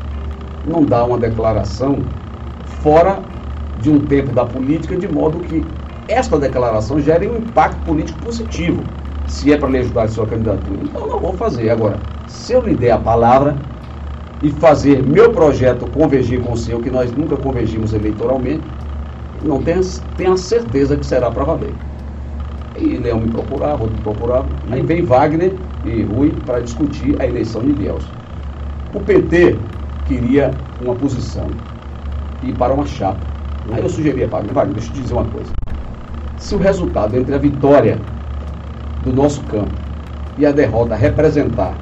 não 0.65 0.83
dá 0.83 1.05
uma 1.05 1.17
declaração 1.17 1.95
fora 2.65 3.23
de 3.73 3.89
um 3.89 4.05
tempo 4.05 4.33
da 4.33 4.45
política, 4.45 4.97
de 4.97 5.07
modo 5.07 5.39
que 5.39 5.63
esta 6.09 6.37
declaração 6.37 6.99
gere 6.99 7.27
um 7.29 7.37
impacto 7.37 7.81
político 7.83 8.19
positivo 8.19 8.83
se 9.27 9.51
é 9.51 9.57
para 9.57 9.69
lhe 9.69 9.77
ajudar 9.79 10.03
a 10.03 10.07
sua 10.07 10.25
candidatura. 10.25 10.79
Então 10.83 11.07
não 11.07 11.19
vou 11.19 11.33
fazer. 11.33 11.69
Agora, 11.69 11.97
se 12.27 12.53
eu 12.53 12.61
lhe 12.61 12.75
der 12.75 12.91
a 12.91 12.97
palavra 12.97 13.55
e 14.41 14.49
fazer 14.49 15.03
meu 15.03 15.31
projeto 15.31 15.89
convergir 15.91 16.41
com 16.41 16.53
o 16.53 16.57
seu, 16.57 16.79
que 16.79 16.89
nós 16.89 17.11
nunca 17.11 17.35
convergimos 17.35 17.93
eleitoralmente, 17.93 18.63
não 19.43 19.61
tenha, 19.61 19.81
tenha 20.15 20.35
certeza 20.37 20.95
que 20.95 21.05
será 21.05 21.29
para 21.29 21.43
valer. 21.43 21.73
E 22.77 22.97
Leão 22.97 23.19
me 23.19 23.29
procurava, 23.29 23.83
outro 23.83 23.97
me 23.97 24.03
procurava. 24.03 24.45
Aí 24.69 24.81
vem 24.81 25.03
Wagner 25.03 25.53
e 25.85 26.03
Rui 26.03 26.31
para 26.45 26.59
discutir 26.59 27.19
a 27.19 27.25
eleição 27.25 27.61
de 27.61 27.73
Deus. 27.73 28.03
O 28.93 28.99
PT 28.99 29.57
queria 30.07 30.51
uma 30.81 30.95
posição 30.95 31.47
e 32.43 32.53
para 32.53 32.73
uma 32.73 32.85
chapa. 32.85 33.19
Aí 33.71 33.81
eu 33.81 33.89
sugeri 33.89 34.23
a 34.23 34.27
Wagner, 34.27 34.53
Wagner, 34.53 34.75
deixa 34.75 34.89
eu 34.89 34.93
te 34.93 35.01
dizer 35.01 35.13
uma 35.13 35.25
coisa. 35.25 35.51
Se 36.37 36.55
o 36.55 36.57
resultado 36.57 37.17
entre 37.17 37.33
a 37.33 37.37
vitória 37.37 37.99
do 39.03 39.13
nosso 39.13 39.41
campo 39.43 39.73
e 40.37 40.45
a 40.45 40.51
derrota 40.51 40.95
representar 40.95 41.75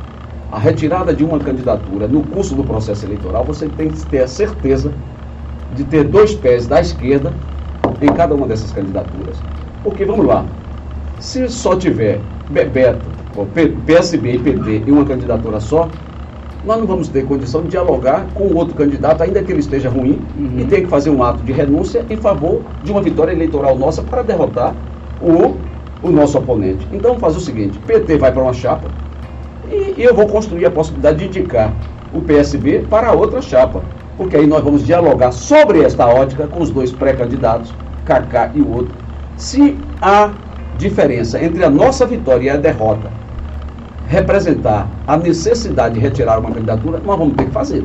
a 0.51 0.59
retirada 0.59 1.13
de 1.13 1.23
uma 1.23 1.39
candidatura 1.39 2.07
no 2.07 2.23
curso 2.23 2.55
do 2.55 2.63
processo 2.63 3.05
eleitoral, 3.05 3.43
você 3.43 3.67
tem 3.67 3.89
que 3.89 4.05
ter 4.05 4.19
a 4.19 4.27
certeza 4.27 4.93
de 5.75 5.83
ter 5.83 6.05
dois 6.05 6.33
pés 6.33 6.67
da 6.67 6.79
esquerda 6.79 7.33
em 8.01 8.07
cada 8.07 8.33
uma 8.33 8.47
dessas 8.47 8.71
candidaturas. 8.71 9.37
Porque, 9.83 10.05
vamos 10.05 10.25
lá, 10.25 10.45
se 11.19 11.49
só 11.49 11.75
tiver 11.75 12.21
Bebeto, 12.49 13.05
PSB 13.85 14.35
e 14.35 14.39
PT 14.39 14.83
em 14.87 14.91
uma 14.91 15.03
candidatura 15.03 15.59
só, 15.59 15.89
nós 16.65 16.79
não 16.79 16.87
vamos 16.87 17.09
ter 17.09 17.25
condição 17.25 17.61
de 17.61 17.69
dialogar 17.69 18.25
com 18.33 18.45
o 18.45 18.55
outro 18.55 18.75
candidato, 18.75 19.21
ainda 19.21 19.43
que 19.43 19.51
ele 19.51 19.59
esteja 19.59 19.89
ruim, 19.89 20.19
uhum. 20.37 20.59
e 20.59 20.65
ter 20.65 20.81
que 20.81 20.87
fazer 20.87 21.09
um 21.09 21.21
ato 21.21 21.43
de 21.43 21.51
renúncia 21.51 22.05
em 22.09 22.17
favor 22.17 22.61
de 22.83 22.91
uma 22.91 23.01
vitória 23.01 23.31
eleitoral 23.31 23.77
nossa 23.77 24.01
para 24.01 24.23
derrotar 24.23 24.73
o 25.21 25.57
o 26.01 26.09
nosso 26.09 26.37
oponente. 26.37 26.87
Então 26.91 27.11
vamos 27.11 27.21
fazer 27.21 27.37
o 27.37 27.41
seguinte: 27.41 27.77
PT 27.79 28.17
vai 28.17 28.31
para 28.31 28.41
uma 28.41 28.53
chapa 28.53 28.87
e, 29.69 29.95
e 29.97 30.03
eu 30.03 30.13
vou 30.13 30.27
construir 30.27 30.65
a 30.65 30.71
possibilidade 30.71 31.19
de 31.19 31.25
indicar 31.25 31.73
o 32.13 32.21
PSB 32.21 32.85
para 32.89 33.11
outra 33.11 33.41
chapa. 33.41 33.81
Porque 34.17 34.37
aí 34.37 34.47
nós 34.47 34.63
vamos 34.63 34.85
dialogar 34.85 35.31
sobre 35.31 35.81
esta 35.81 36.07
ótica 36.07 36.47
com 36.47 36.61
os 36.61 36.71
dois 36.71 36.91
pré-candidatos, 36.91 37.73
Kaká 38.05 38.51
e 38.53 38.61
o 38.61 38.71
outro. 38.71 38.95
Se 39.35 39.77
a 40.01 40.31
diferença 40.77 41.43
entre 41.43 41.63
a 41.63 41.69
nossa 41.69 42.05
vitória 42.05 42.45
e 42.45 42.49
a 42.49 42.57
derrota 42.57 43.11
representar 44.07 44.87
a 45.07 45.17
necessidade 45.17 45.95
de 45.95 45.99
retirar 45.99 46.39
uma 46.39 46.51
candidatura, 46.51 47.01
nós 47.03 47.17
vamos 47.17 47.35
ter 47.35 47.45
que 47.45 47.51
fazer. 47.51 47.83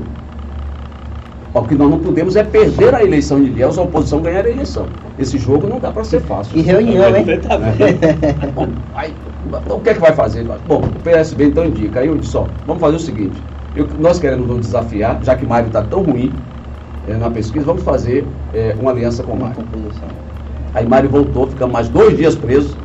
O 1.52 1.62
que 1.62 1.74
nós 1.74 1.90
não 1.90 1.98
podemos 1.98 2.36
é 2.36 2.44
perder 2.44 2.94
a 2.94 3.02
eleição 3.02 3.42
de 3.42 3.50
Deus, 3.50 3.76
a 3.76 3.82
oposição 3.82 4.22
ganhar 4.22 4.46
a 4.46 4.50
eleição. 4.50 4.86
Esse 5.18 5.36
jogo 5.36 5.66
não 5.66 5.80
dá 5.80 5.90
para 5.90 6.04
ser 6.04 6.20
fácil. 6.20 6.56
E 6.56 6.62
reunião, 6.62 7.16
hein? 7.16 7.26
Bom, 8.54 8.68
aí, 8.94 9.12
o 9.68 9.80
que 9.80 9.90
é 9.90 9.94
que 9.94 10.00
vai 10.00 10.12
fazer? 10.12 10.46
Bom, 10.68 10.78
o 10.78 11.02
PSB 11.02 11.46
então 11.46 11.64
indica. 11.64 12.00
Aí 12.00 12.06
eu 12.06 12.16
disse, 12.16 12.36
ó, 12.36 12.46
vamos 12.68 12.80
fazer 12.80 12.96
o 12.96 13.00
seguinte. 13.00 13.42
Eu, 13.74 13.88
nós 13.98 14.20
queremos 14.20 14.46
nos 14.46 14.60
desafiar, 14.60 15.18
já 15.24 15.34
que 15.34 15.44
Mário 15.44 15.66
está 15.66 15.82
tão 15.82 16.02
ruim 16.02 16.32
é, 17.08 17.16
na 17.16 17.28
pesquisa, 17.28 17.64
vamos 17.64 17.82
fazer 17.82 18.24
é, 18.54 18.76
uma 18.78 18.92
aliança 18.92 19.24
com 19.24 19.34
Mário. 19.34 19.56
Aí 20.72 20.86
Mário 20.86 21.10
voltou, 21.10 21.48
ficamos 21.48 21.72
mais 21.72 21.88
dois 21.88 22.16
dias 22.16 22.36
presos, 22.36 22.76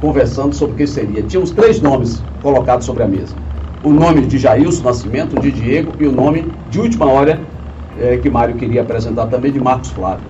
conversando 0.00 0.54
sobre 0.54 0.74
o 0.74 0.76
que 0.78 0.86
seria. 0.86 1.22
Tínhamos 1.22 1.50
três 1.50 1.82
nomes 1.82 2.22
colocados 2.42 2.86
sobre 2.86 3.02
a 3.02 3.06
mesa. 3.06 3.34
o 3.82 3.90
nome 3.90 4.22
de 4.22 4.38
Jailson 4.38 4.84
Nascimento, 4.84 5.38
de 5.38 5.50
Diego 5.52 5.92
e 6.00 6.06
o 6.06 6.12
nome 6.12 6.50
de 6.70 6.80
última 6.80 7.04
hora 7.04 7.38
é, 8.00 8.16
que 8.16 8.28
Mário 8.30 8.54
queria 8.56 8.82
apresentar 8.82 9.26
também 9.26 9.52
de 9.52 9.60
Marcos 9.60 9.90
Flávio. 9.90 10.26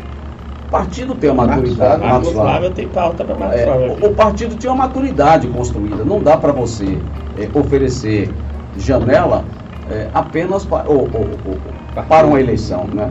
O 0.67 0.71
partido 0.71 1.15
tem 1.15 1.31
uma 1.31 1.47
maturidade. 1.47 1.79
Marcos, 1.79 2.09
Marcos 2.09 2.33
Flávio, 2.33 2.51
Flávio 2.51 2.71
tem 2.71 2.89
pauta 2.89 3.25
para 3.25 3.35
Marcos 3.37 3.61
é, 3.61 3.65
Flávio. 3.65 3.93
O, 4.03 4.07
o, 4.07 4.15
partido 4.15 4.57
tinha 4.57 4.73
uma 4.73 4.87
maturidade 4.87 5.47
construída. 5.49 6.05
Não 6.05 6.21
dá 6.21 6.37
para 6.37 6.53
você 6.53 6.99
é, 7.39 7.49
oferecer 7.59 8.31
janela 8.77 9.45
é, 9.91 10.09
apenas 10.13 10.65
para, 10.65 10.89
ou, 10.89 11.09
ou, 11.13 11.29
ou, 11.47 12.05
para 12.09 12.27
uma 12.27 12.41
eleição. 12.41 12.85
Né? 12.93 13.11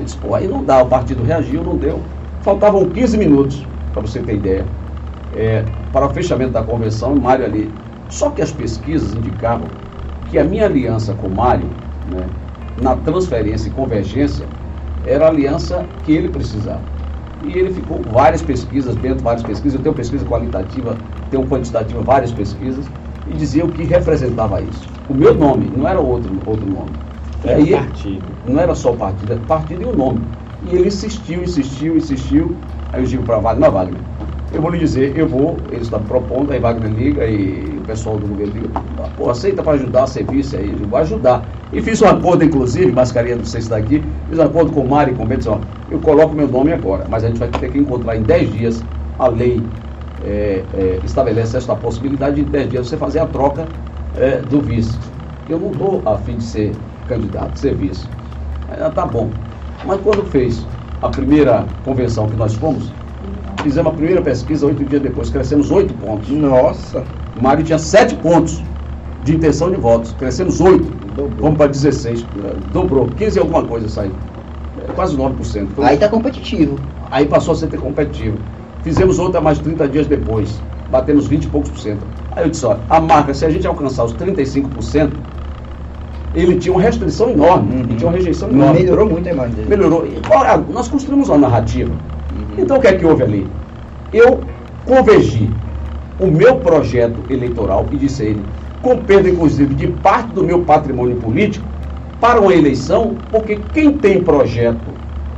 Disse, 0.00 0.16
pô, 0.16 0.34
aí 0.34 0.48
não 0.48 0.64
dá, 0.64 0.82
o 0.82 0.86
partido 0.86 1.22
reagiu, 1.22 1.62
não 1.62 1.76
deu. 1.76 2.00
Faltavam 2.42 2.88
15 2.88 3.16
minutos, 3.18 3.66
para 3.92 4.02
você 4.02 4.20
ter 4.20 4.34
ideia, 4.34 4.64
para 5.92 6.06
o 6.06 6.10
fechamento 6.10 6.52
da 6.52 6.62
convenção, 6.62 7.14
o 7.14 7.20
Mário 7.20 7.44
ali. 7.44 7.70
Só 8.08 8.30
que 8.30 8.42
as 8.42 8.52
pesquisas 8.52 9.14
indicavam 9.14 9.66
que 10.30 10.38
a 10.38 10.44
minha 10.44 10.66
aliança 10.66 11.14
com 11.14 11.26
o 11.28 11.34
Mário, 11.34 11.68
né, 12.12 12.26
na 12.80 12.96
transferência 12.96 13.68
e 13.68 13.72
convergência, 13.72 14.46
era 15.04 15.26
a 15.26 15.28
aliança 15.28 15.86
que 16.04 16.12
ele 16.12 16.28
precisava. 16.28 16.82
E 17.42 17.52
ele 17.52 17.70
ficou 17.70 18.02
várias 18.02 18.42
pesquisas, 18.42 18.96
dentro 18.96 19.22
várias 19.22 19.42
pesquisas, 19.42 19.74
eu 19.74 19.82
tenho 19.82 19.94
pesquisa 19.94 20.24
qualitativa, 20.24 20.96
tenho 21.30 21.46
quantitativa, 21.46 22.00
várias 22.02 22.32
pesquisas, 22.32 22.86
e 23.28 23.34
dizia 23.34 23.64
o 23.64 23.68
que 23.70 23.82
representava 23.84 24.60
isso. 24.60 24.88
O 25.08 25.14
meu 25.14 25.34
nome, 25.34 25.70
não 25.76 25.86
era 25.86 26.00
outro, 26.00 26.30
outro 26.46 26.66
nome. 26.66 26.90
Era 27.44 27.58
aí, 27.58 27.70
partido. 27.70 28.22
Não 28.46 28.60
era 28.60 28.74
só 28.74 28.92
o 28.92 28.96
partido, 28.96 29.32
era 29.32 29.40
partido 29.42 29.82
e 29.82 29.84
o 29.84 29.96
nome. 29.96 30.20
E 30.64 30.74
ele 30.74 30.88
insistiu, 30.88 31.42
insistiu, 31.42 31.96
insistiu. 31.96 32.56
Aí 32.92 33.02
eu 33.02 33.06
digo 33.06 33.22
para 33.22 33.38
Wagner, 33.38 33.68
não, 33.68 33.76
Wagner, 33.76 34.00
eu 34.52 34.62
vou 34.62 34.70
lhe 34.70 34.78
dizer, 34.78 35.16
eu 35.16 35.26
vou, 35.26 35.66
ele 35.70 35.82
está 35.82 35.98
propondo, 35.98 36.52
aí 36.52 36.60
Wagner 36.60 36.90
liga 36.90 37.26
e 37.26 37.78
o 37.78 37.82
pessoal 37.82 38.18
do 38.18 38.26
governo 38.26 38.52
liga, 38.54 38.68
pô, 39.16 39.28
aceita 39.28 39.62
para 39.62 39.72
ajudar 39.72 40.06
serviço 40.06 40.56
aí, 40.56 40.70
eu 40.80 40.86
vou 40.86 40.98
ajudar. 40.98 41.48
E 41.72 41.82
fiz 41.82 42.00
um 42.00 42.06
acordo, 42.06 42.44
inclusive, 42.44 42.92
Mascarinha, 42.92 43.36
não 43.36 43.44
sei 43.44 43.60
se 43.60 43.66
está 43.66 43.76
aqui, 43.76 44.04
fiz 44.28 44.38
um 44.38 44.42
acordo 44.42 44.72
com 44.72 44.80
o 44.80 44.88
Mário 44.88 45.12
e 45.14 45.16
com 45.16 45.24
o 45.24 45.26
Bento, 45.26 45.50
ó, 45.50 45.58
eu 45.90 45.98
coloco 46.00 46.34
meu 46.34 46.48
nome 46.48 46.72
agora, 46.72 47.06
mas 47.08 47.24
a 47.24 47.28
gente 47.28 47.38
vai 47.38 47.48
ter 47.48 47.70
que 47.70 47.78
encontrar 47.78 48.16
em 48.16 48.22
10 48.22 48.52
dias 48.52 48.84
a 49.18 49.28
lei 49.28 49.64
é, 50.22 50.64
é, 50.72 51.00
estabelece 51.04 51.56
esta 51.56 51.74
possibilidade 51.74 52.36
de 52.36 52.42
em 52.42 52.44
10 52.44 52.70
dias 52.70 52.88
você 52.88 52.96
fazer 52.96 53.18
a 53.18 53.26
troca 53.26 53.66
é, 54.14 54.40
do 54.42 54.60
vice. 54.60 54.98
Eu 55.48 55.58
não 55.58 55.72
estou 55.72 56.02
a 56.06 56.16
fim 56.18 56.36
de 56.36 56.44
ser 56.44 56.72
candidato, 57.06 57.52
de 57.52 57.58
ser 57.58 57.74
vice. 57.74 58.08
Ah, 58.68 58.90
tá 58.90 59.06
bom. 59.06 59.30
Mas 59.84 60.00
quando 60.00 60.24
fez 60.24 60.66
a 61.00 61.08
primeira 61.08 61.66
convenção 61.84 62.28
que 62.28 62.36
nós 62.36 62.54
fomos, 62.54 62.92
fizemos 63.66 63.92
a 63.92 63.94
primeira 63.94 64.22
pesquisa 64.22 64.66
oito 64.66 64.84
dias 64.84 65.02
depois, 65.02 65.28
crescemos 65.28 65.70
oito 65.70 65.92
pontos. 65.94 66.28
Nossa! 66.28 67.04
O 67.38 67.42
Mário 67.42 67.64
tinha 67.64 67.78
sete 67.78 68.14
pontos 68.14 68.62
de 69.24 69.34
intenção 69.34 69.70
de 69.70 69.76
votos, 69.76 70.12
crescemos 70.12 70.60
oito, 70.60 70.88
vamos 71.40 71.58
para 71.58 71.66
16, 71.66 72.24
dobrou, 72.72 73.08
15 73.08 73.36
e 73.36 73.40
alguma 73.40 73.64
coisa 73.64 73.88
saiu, 73.88 74.12
é, 74.88 74.92
quase 74.92 75.16
9%. 75.16 75.68
Foi... 75.74 75.84
Aí 75.84 75.94
está 75.94 76.08
competitivo. 76.08 76.78
Aí 77.10 77.26
passou 77.26 77.52
a 77.52 77.56
ser 77.56 77.68
competitivo. 77.76 78.38
Fizemos 78.82 79.18
outra 79.18 79.40
mais 79.40 79.58
30 79.58 79.88
dias 79.88 80.06
depois, 80.06 80.60
batemos 80.90 81.26
20 81.26 81.44
e 81.44 81.48
poucos 81.48 81.70
por 81.70 81.78
cento. 81.80 82.06
Aí 82.36 82.44
eu 82.44 82.50
disse, 82.50 82.64
olha, 82.64 82.78
a 82.88 83.00
marca, 83.00 83.34
se 83.34 83.44
a 83.44 83.50
gente 83.50 83.66
alcançar 83.66 84.04
os 84.04 84.14
35%, 84.14 85.10
ele 86.34 86.56
tinha 86.56 86.72
uma 86.72 86.82
restrição 86.82 87.30
enorme, 87.30 87.74
uhum. 87.74 87.80
ele 87.80 87.94
tinha 87.96 88.08
uma 88.08 88.16
rejeição 88.16 88.48
enorme. 88.48 88.80
Melhorou 88.80 89.08
muito 89.08 89.28
a 89.28 89.32
imagem 89.32 89.54
dele. 89.56 89.68
Melhorou. 89.68 90.06
E, 90.06 90.20
olha, 90.30 90.56
nós 90.72 90.86
construímos 90.86 91.28
uma 91.28 91.38
narrativa. 91.38 91.92
Então 92.58 92.78
o 92.78 92.80
que 92.80 92.86
é 92.86 92.96
que 92.96 93.04
houve 93.04 93.22
ali? 93.22 93.46
Eu 94.12 94.44
convergi 94.84 95.50
o 96.18 96.26
meu 96.26 96.56
projeto 96.56 97.20
eleitoral 97.28 97.86
e 97.90 97.96
disse 97.96 98.24
ele, 98.24 98.42
com 98.80 98.96
perda 98.98 99.28
inclusive 99.28 99.74
de 99.74 99.88
parte 99.88 100.32
do 100.32 100.42
meu 100.42 100.62
patrimônio 100.62 101.16
político, 101.16 101.66
para 102.20 102.40
uma 102.40 102.54
eleição, 102.54 103.16
porque 103.30 103.56
quem 103.74 103.92
tem 103.92 104.22
projeto, 104.22 104.78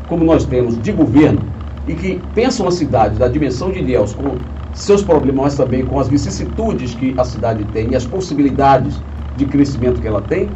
como 0.09 0.25
nós 0.25 0.45
temos, 0.45 0.81
de 0.81 0.93
governo, 0.93 1.41
e 1.87 1.95
que 1.95 2.21
pensa 2.35 2.63
uma 2.63 2.71
cidade 2.71 3.19
da 3.19 3.27
dimensão 3.27 3.71
de 3.71 3.81
Ilhéus, 3.81 4.13
com 4.15 4.37
seus 4.73 5.03
problemas, 5.03 5.43
mas 5.43 5.57
também 5.57 5.85
com 5.85 5.99
as 5.99 6.09
vicissitudes 6.09 6.95
que 6.95 7.15
a 7.19 7.25
cidade 7.25 7.65
tem 7.73 7.91
e 7.91 7.97
as 7.97 8.05
possibilidades 8.05 9.03
de 9.37 9.47
crescimento 9.47 10.01
que 10.01 10.07
ela 10.07 10.21
tem, 10.21 10.49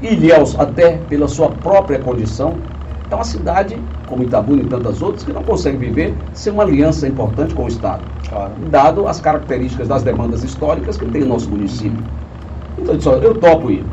Ilhéus, 0.00 0.58
até 0.58 0.96
pela 0.96 1.28
sua 1.28 1.50
própria 1.50 1.98
condição, 1.98 2.54
é 3.12 3.16
uma 3.16 3.24
cidade, 3.24 3.78
como 4.06 4.22
Itabuna 4.22 4.62
e 4.62 4.66
tantas 4.66 5.02
outras, 5.02 5.24
que 5.24 5.32
não 5.32 5.42
consegue 5.42 5.76
viver 5.76 6.14
sem 6.32 6.52
uma 6.52 6.62
aliança 6.62 7.06
importante 7.06 7.54
com 7.54 7.64
o 7.64 7.68
Estado, 7.68 8.02
claro. 8.28 8.52
dado 8.70 9.06
as 9.06 9.20
características 9.20 9.88
das 9.88 10.02
demandas 10.02 10.42
históricas 10.42 10.96
que 10.96 11.04
tem 11.06 11.22
o 11.22 11.26
nosso 11.26 11.50
município. 11.50 12.02
Então, 12.78 12.94
eu 12.94 12.98
disse, 12.98 13.08
eu 13.08 13.34
topo 13.34 13.70
ir. 13.70 13.84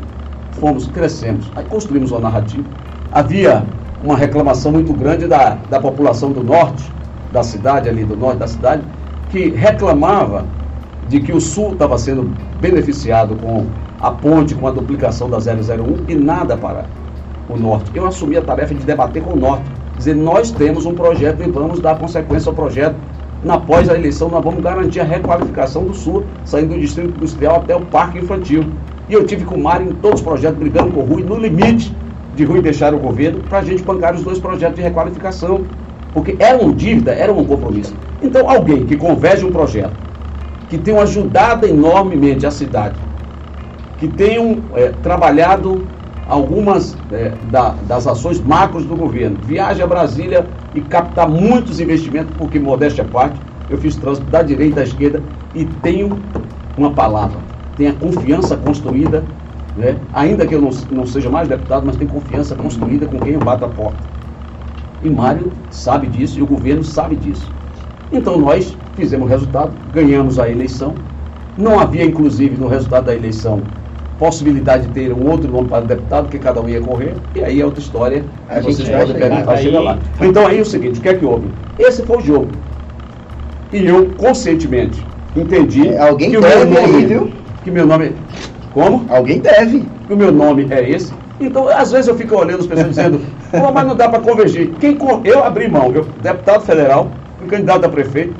Fomos, 0.52 0.86
crescemos, 0.88 1.50
aí 1.54 1.64
construímos 1.64 2.10
uma 2.10 2.20
narrativa. 2.20 2.64
Havia 3.12 3.64
uma 4.02 4.16
reclamação 4.16 4.72
muito 4.72 4.92
grande 4.92 5.26
da, 5.26 5.56
da 5.68 5.80
população 5.80 6.32
do 6.32 6.42
norte, 6.42 6.90
da 7.32 7.42
cidade 7.42 7.88
ali, 7.88 8.04
do 8.04 8.16
norte 8.16 8.38
da 8.38 8.46
cidade, 8.46 8.82
que 9.30 9.50
reclamava 9.50 10.44
de 11.08 11.20
que 11.20 11.32
o 11.32 11.40
sul 11.40 11.72
estava 11.72 11.98
sendo 11.98 12.30
beneficiado 12.60 13.36
com 13.36 13.66
a 14.00 14.10
ponte 14.10 14.54
com 14.54 14.66
a 14.66 14.70
duplicação 14.70 15.28
da 15.28 15.38
001 15.38 16.04
e 16.08 16.14
nada 16.14 16.56
para 16.56 16.86
o 17.54 17.58
norte. 17.58 17.90
Eu 17.94 18.06
assumi 18.06 18.36
a 18.36 18.42
tarefa 18.42 18.74
de 18.74 18.84
debater 18.84 19.22
com 19.22 19.32
o 19.32 19.36
norte, 19.36 19.64
dizer, 19.96 20.14
nós 20.14 20.50
temos 20.50 20.86
um 20.86 20.94
projeto 20.94 21.42
e 21.42 21.50
vamos 21.50 21.80
dar 21.80 21.98
consequência 21.98 22.48
ao 22.48 22.54
projeto. 22.54 22.96
Na 23.42 23.58
pós 23.58 23.88
a 23.88 23.94
eleição, 23.94 24.28
nós 24.28 24.44
vamos 24.44 24.62
garantir 24.62 25.00
a 25.00 25.04
requalificação 25.04 25.84
do 25.84 25.94
sul, 25.94 26.24
saindo 26.44 26.74
do 26.74 26.80
distrito 26.80 27.16
industrial 27.16 27.56
até 27.56 27.74
o 27.74 27.80
parque 27.80 28.18
infantil. 28.18 28.64
E 29.08 29.14
eu 29.14 29.24
tive 29.24 29.44
com 29.44 29.54
o 29.54 29.62
Mário 29.62 29.88
em 29.88 29.94
todos 29.94 30.20
os 30.20 30.26
projetos, 30.26 30.58
brigando 30.58 30.92
com 30.92 31.00
o 31.00 31.04
Rui, 31.04 31.22
no 31.22 31.36
limite 31.36 31.94
de 32.36 32.44
Rui 32.44 32.60
deixar 32.60 32.94
o 32.94 32.98
governo, 32.98 33.40
para 33.48 33.58
a 33.58 33.62
gente 33.62 33.82
bancar 33.82 34.14
os 34.14 34.22
dois 34.22 34.38
projetos 34.38 34.76
de 34.76 34.82
requalificação. 34.82 35.62
Porque 36.12 36.36
era 36.38 36.58
uma 36.58 36.74
dívida, 36.74 37.12
era 37.12 37.32
um 37.32 37.44
compromisso. 37.44 37.94
Então, 38.22 38.48
alguém 38.48 38.84
que 38.84 38.96
converge 38.96 39.44
um 39.44 39.50
projeto, 39.50 39.92
que 40.68 40.76
tem 40.76 40.96
ajudado 40.98 41.66
enormemente 41.66 42.46
a 42.46 42.50
cidade, 42.50 42.96
que 43.98 44.08
tenham 44.08 44.58
é, 44.74 44.92
trabalhado 45.02 45.82
algumas 46.30 46.96
é, 47.10 47.32
da, 47.50 47.74
das 47.86 48.06
ações 48.06 48.40
macros 48.40 48.86
do 48.86 48.96
governo. 48.96 49.36
Viaje 49.42 49.82
a 49.82 49.86
Brasília 49.86 50.46
e 50.74 50.80
captar 50.80 51.28
muitos 51.28 51.80
investimentos, 51.80 52.32
porque, 52.38 52.58
modéstia 52.58 53.04
à 53.04 53.06
parte, 53.06 53.38
eu 53.68 53.76
fiz 53.76 53.96
trânsito 53.96 54.26
da 54.28 54.40
direita 54.40 54.76
da 54.76 54.84
esquerda 54.84 55.22
e 55.54 55.64
tenho 55.64 56.18
uma 56.78 56.92
palavra, 56.92 57.38
tenho 57.76 57.90
a 57.90 57.94
confiança 57.94 58.56
construída, 58.56 59.24
né? 59.76 59.96
ainda 60.12 60.46
que 60.46 60.54
eu 60.54 60.60
não, 60.60 60.70
não 60.90 61.06
seja 61.06 61.28
mais 61.28 61.48
deputado, 61.48 61.84
mas 61.84 61.96
tenho 61.96 62.10
confiança 62.10 62.54
construída 62.54 63.06
com 63.06 63.18
quem 63.18 63.34
eu 63.34 63.40
bato 63.40 63.64
a 63.64 63.68
porta. 63.68 64.08
E 65.02 65.10
Mário 65.10 65.50
sabe 65.70 66.06
disso 66.06 66.38
e 66.38 66.42
o 66.42 66.46
governo 66.46 66.84
sabe 66.84 67.16
disso. 67.16 67.50
Então 68.12 68.38
nós 68.38 68.76
fizemos 68.94 69.26
o 69.26 69.28
resultado, 69.28 69.72
ganhamos 69.92 70.38
a 70.38 70.48
eleição. 70.48 70.94
Não 71.56 71.78
havia, 71.78 72.04
inclusive, 72.04 72.56
no 72.56 72.68
resultado 72.68 73.06
da 73.06 73.14
eleição, 73.14 73.62
possibilidade 74.20 74.86
de 74.86 74.92
ter 74.92 75.12
um 75.14 75.30
outro 75.30 75.50
nome 75.50 75.66
para 75.66 75.80
deputado, 75.80 76.28
que 76.28 76.38
cada 76.38 76.60
um 76.60 76.68
ia 76.68 76.80
correr, 76.80 77.14
e 77.34 77.42
aí 77.42 77.58
é 77.58 77.64
outra 77.64 77.80
história, 77.80 78.22
a 78.50 78.60
vocês 78.60 78.86
podem 78.86 79.14
perguntar, 79.14 79.52
aí... 79.52 79.62
chega 79.64 79.80
lá. 79.80 79.98
Então 80.20 80.46
aí 80.46 80.58
é 80.58 80.60
o 80.60 80.66
seguinte, 80.66 81.00
o 81.00 81.02
que 81.02 81.08
é 81.08 81.14
que 81.14 81.24
houve? 81.24 81.48
Esse 81.78 82.04
foi 82.04 82.18
o 82.18 82.20
jogo. 82.20 82.48
E 83.72 83.86
eu, 83.86 84.10
conscientemente, 84.18 85.02
entendi 85.34 85.88
é, 85.88 85.98
alguém 85.98 86.30
que 86.30 86.36
o 86.36 86.42
meu 86.42 86.66
nome, 86.66 86.96
aí, 86.96 87.06
viu? 87.06 87.32
que 87.64 87.70
meu 87.70 87.86
nome, 87.86 88.12
como? 88.74 89.06
Alguém 89.08 89.40
deve. 89.40 89.86
Que 90.06 90.12
o 90.12 90.16
meu 90.16 90.30
nome 90.30 90.66
é 90.68 90.90
esse. 90.90 91.14
Então, 91.40 91.68
às 91.68 91.90
vezes 91.90 92.08
eu 92.08 92.14
fico 92.14 92.36
olhando 92.36 92.60
as 92.60 92.66
pessoas 92.66 92.88
dizendo, 92.88 93.20
Pô, 93.50 93.72
mas 93.72 93.86
não 93.86 93.96
dá 93.96 94.06
para 94.06 94.20
convergir. 94.20 94.70
Quem, 94.78 94.98
eu 95.24 95.42
abri 95.42 95.66
mão, 95.66 95.90
eu, 95.94 96.04
deputado 96.22 96.62
federal, 96.66 97.10
fui 97.38 97.48
candidato 97.48 97.86
a 97.86 97.88
prefeito, 97.88 98.34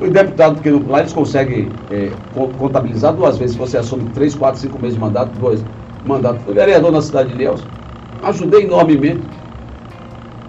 o 0.00 0.10
deputado, 0.10 0.54
porque 0.54 0.70
lá 0.70 1.00
eles 1.00 1.12
conseguem 1.12 1.70
é, 1.90 2.10
contabilizar 2.58 3.14
duas 3.14 3.38
vezes, 3.38 3.52
se 3.52 3.58
você 3.58 3.78
assume 3.78 4.04
três, 4.10 4.34
quatro, 4.34 4.60
cinco 4.60 4.80
meses 4.80 4.94
de 4.94 5.00
mandato, 5.00 5.30
dois 5.38 5.64
mandatos. 6.04 6.42
Fui 6.42 6.54
vereador 6.54 6.92
na 6.92 7.00
cidade 7.00 7.30
de 7.30 7.34
Ilhéus, 7.34 7.66
ajudei 8.22 8.64
enormemente. 8.64 9.22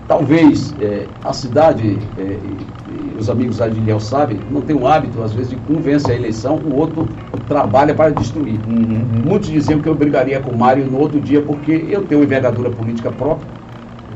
Talvez 0.07 0.73
é, 0.79 1.05
a 1.23 1.33
cidade, 1.33 1.97
é, 2.17 2.21
e, 2.21 2.57
e 2.89 3.17
os 3.19 3.29
amigos 3.29 3.59
lá 3.59 3.67
de 3.67 3.77
Ilhéus 3.77 4.05
sabem, 4.05 4.39
não 4.49 4.61
tem 4.61 4.75
o 4.75 4.87
hábito, 4.87 5.21
às 5.21 5.33
vezes, 5.33 5.51
de 5.51 5.57
um 5.73 5.81
vence 5.81 6.09
a 6.11 6.15
eleição, 6.15 6.55
o 6.55 6.75
outro 6.75 7.07
trabalha 7.47 7.93
para 7.93 8.11
destruir. 8.11 8.59
Uhum. 8.67 9.23
Muitos 9.25 9.49
diziam 9.49 9.81
que 9.81 9.87
eu 9.87 9.95
brigaria 9.95 10.39
com 10.39 10.51
o 10.51 10.57
Mário 10.57 10.85
no 10.85 10.97
outro 10.97 11.19
dia, 11.19 11.41
porque 11.41 11.87
eu 11.89 12.03
tenho 12.03 12.23
envergadura 12.23 12.69
política 12.69 13.11
própria 13.11 13.47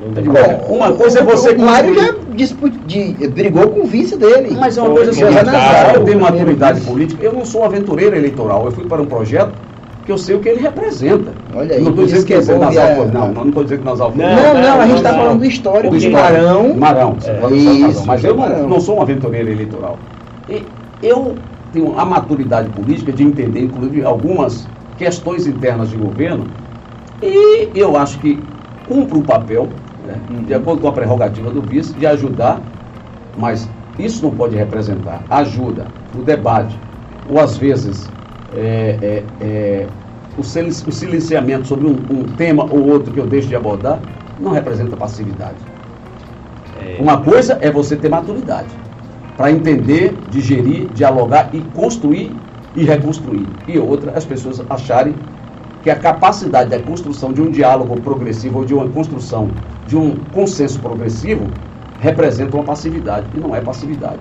Bom, 0.02 0.76
uma 0.76 0.94
coisa 0.94 1.20
é 1.20 1.24
você. 1.24 1.52
O 1.52 1.62
Mário 1.62 1.94
já 1.94 2.16
de, 2.88 3.28
brigou 3.28 3.70
com 3.70 3.82
o 3.82 3.86
vice 3.86 4.18
dele. 4.18 4.58
Mas 4.60 4.78
é 4.78 4.82
uma 4.82 4.92
coisa 4.92 5.12
assim, 5.12 5.22
eu 5.94 6.04
tenho 6.04 6.20
maturidade 6.20 6.82
política, 6.82 7.24
eu 7.24 7.34
não 7.34 7.46
sou 7.46 7.64
aventureiro 7.64 8.16
eleitoral, 8.16 8.66
eu 8.66 8.72
fui 8.72 8.86
para 8.86 9.02
um 9.02 9.06
projeto 9.06 9.54
que 10.04 10.12
eu 10.12 10.18
sei 10.18 10.36
o 10.36 10.40
que 10.40 10.50
ele 10.50 10.62
representa. 10.62 11.32
Olha 11.54 11.76
aí, 11.76 11.84
não 11.84 11.92
estou 11.92 12.06
dizendo 12.06 12.26
que, 12.26 12.34
é 12.34 12.38
nas 12.38 12.76
é... 12.76 13.06
Não, 13.06 13.32
não 13.32 13.48
estou 13.50 13.64
dizendo 13.64 13.80
que 13.80 13.86
nas 13.86 14.02
alforrias. 14.02 14.36
Não, 14.36 14.54
não, 14.56 14.62
não, 14.62 14.82
a 14.82 14.88
gente 14.88 14.98
está 14.98 15.14
falando 15.14 15.40
do 15.40 15.46
histórico 15.46 15.96
do 15.96 16.12
Marão. 16.12 16.74
Marão, 16.74 17.18
é. 17.24 17.54
Isso, 17.54 18.08
mas 18.08 18.24
eu 18.24 18.36
não, 18.36 18.68
não 18.68 18.80
sou 18.80 18.98
um 18.98 19.02
aventureiro 19.04 19.52
eleitoral. 19.52 20.00
E 20.50 20.66
eu 21.04 21.36
tenho 21.72 21.98
a 22.00 22.04
maturidade 22.04 22.70
política 22.70 23.12
de 23.12 23.24
entender, 23.24 23.62
inclusive, 23.62 24.04
algumas 24.04 24.68
questões 24.98 25.46
internas 25.46 25.90
de 25.90 25.98
governo 25.98 26.46
e 27.22 27.70
eu 27.76 27.96
acho 27.96 28.18
que 28.20 28.40
cumpre 28.88 29.18
o 29.18 29.22
papel, 29.22 29.70
né, 30.06 30.16
de 30.46 30.54
acordo 30.54 30.82
com 30.82 30.88
a 30.88 30.92
prerrogativa 30.92 31.50
do 31.50 31.62
vice, 31.62 31.94
de 31.94 32.06
ajudar, 32.06 32.62
mas 33.38 33.70
isso 34.00 34.24
não 34.24 34.32
pode 34.32 34.56
representar 34.56 35.24
ajuda, 35.30 35.88
o 36.18 36.22
debate, 36.22 36.78
ou 37.30 37.40
às 37.40 37.58
vezes 37.58 38.10
é, 38.56 38.98
é, 39.02 39.24
é, 39.40 39.88
o, 40.38 40.44
silenciamento 40.44 41.68
sobre 41.68 41.88
um, 41.88 41.98
um, 42.10 42.24
tema 42.36 42.64
ou 42.64 42.88
outro 42.90 43.14
que 43.14 43.20
eu 43.20 43.28
deixo 43.28 43.48
de 43.48 43.56
abordar, 43.56 44.00
não 44.40 44.52
representa 44.52 44.98
passividade. 44.98 45.58
É. 46.82 47.02
Uma 47.02 47.22
coisa 47.22 47.58
é 47.62 47.72
você 47.72 47.96
ter 47.96 48.10
maturidade 48.10 48.70
para 49.38 49.52
entender, 49.52 50.16
digerir, 50.30 50.88
dialogar 50.94 51.50
e 51.54 51.62
construir 51.74 52.36
e 52.76 52.84
reconstruir. 52.84 53.48
E 53.68 53.78
outra, 53.78 54.12
as 54.16 54.26
pessoas 54.26 54.64
acharem 54.70 55.16
que 55.84 55.90
a 55.90 55.96
capacidade 55.96 56.70
da 56.70 56.80
construção 56.80 57.34
de 57.34 57.42
um 57.42 57.50
diálogo 57.50 58.00
progressivo 58.02 58.60
ou 58.60 58.66
de 58.66 58.74
uma 58.74 58.88
construção 58.90 59.50
de 59.88 59.98
um 59.98 60.16
consenso 60.32 60.80
progressivo 60.80 61.48
representa 62.00 62.56
uma 62.56 62.64
passividade, 62.64 63.26
e 63.36 63.40
não 63.40 63.56
é 63.56 63.62
passividade. 63.62 64.20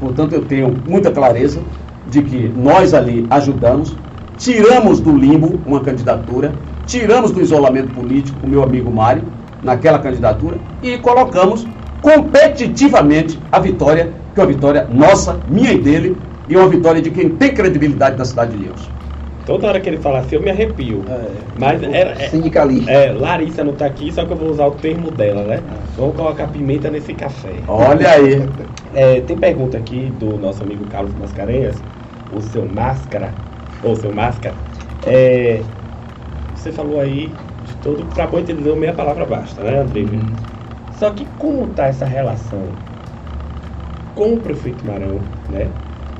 Portanto, 0.00 0.32
eu 0.32 0.44
tenho 0.44 0.76
muita 0.88 1.10
clareza 1.10 1.60
de 2.08 2.22
que 2.22 2.48
nós 2.48 2.94
ali 2.94 3.26
ajudamos, 3.30 3.96
tiramos 4.36 5.00
do 5.00 5.16
limbo 5.16 5.60
uma 5.64 5.80
candidatura, 5.80 6.52
tiramos 6.86 7.30
do 7.30 7.40
isolamento 7.40 7.94
político 7.94 8.38
o 8.44 8.48
meu 8.48 8.62
amigo 8.62 8.90
Mário, 8.90 9.22
naquela 9.62 9.98
candidatura, 9.98 10.56
e 10.82 10.98
colocamos 10.98 11.66
competitivamente 12.00 13.38
a 13.52 13.60
vitória, 13.60 14.12
que 14.34 14.40
é 14.40 14.42
uma 14.42 14.52
vitória 14.52 14.88
nossa, 14.90 15.38
minha 15.48 15.72
e 15.72 15.78
dele, 15.78 16.16
e 16.48 16.56
uma 16.56 16.68
vitória 16.68 17.00
de 17.00 17.10
quem 17.10 17.30
tem 17.30 17.54
credibilidade 17.54 18.16
na 18.18 18.24
cidade 18.24 18.56
de 18.56 18.64
Deus. 18.64 18.90
Toda 19.44 19.66
hora 19.66 19.80
que 19.80 19.88
ele 19.88 19.98
fala 19.98 20.20
assim, 20.20 20.36
eu 20.36 20.42
me 20.42 20.50
arrepio. 20.50 21.04
É, 21.08 21.30
Mas 21.58 21.82
era, 21.82 22.10
é, 22.12 22.28
sindicalista. 22.28 22.90
É, 22.90 23.12
Larissa 23.12 23.64
não 23.64 23.72
está 23.72 23.86
aqui, 23.86 24.12
só 24.12 24.24
que 24.24 24.32
eu 24.32 24.36
vou 24.36 24.50
usar 24.50 24.66
o 24.66 24.72
termo 24.72 25.10
dela, 25.10 25.42
né? 25.42 25.62
Vamos 25.96 26.14
colocar 26.14 26.46
pimenta 26.48 26.90
nesse 26.90 27.12
café. 27.14 27.54
Olha 27.66 28.10
aí. 28.10 28.48
É, 28.94 29.20
tem 29.20 29.36
pergunta 29.36 29.76
aqui 29.78 30.12
do 30.18 30.36
nosso 30.38 30.62
amigo 30.62 30.84
Carlos 30.86 31.14
Mascarenhas, 31.14 31.82
o 32.32 32.40
seu 32.40 32.64
Máscara, 32.64 33.34
ou 33.82 33.96
seu 33.96 34.12
Máscara. 34.12 34.54
É, 35.04 35.60
você 36.54 36.70
falou 36.70 37.00
aí 37.00 37.32
de 37.64 37.74
todo, 37.76 38.04
para 38.06 38.26
bom 38.26 38.38
entender, 38.38 38.74
meia 38.76 38.92
palavra 38.92 39.24
basta, 39.24 39.62
né, 39.62 39.80
André? 39.80 40.02
Uhum. 40.02 40.32
Só 40.92 41.10
que 41.10 41.26
como 41.36 41.64
está 41.64 41.86
essa 41.86 42.04
relação 42.04 42.62
com 44.14 44.34
o 44.34 44.40
prefeito 44.40 44.86
Marão, 44.86 45.20
né? 45.48 45.68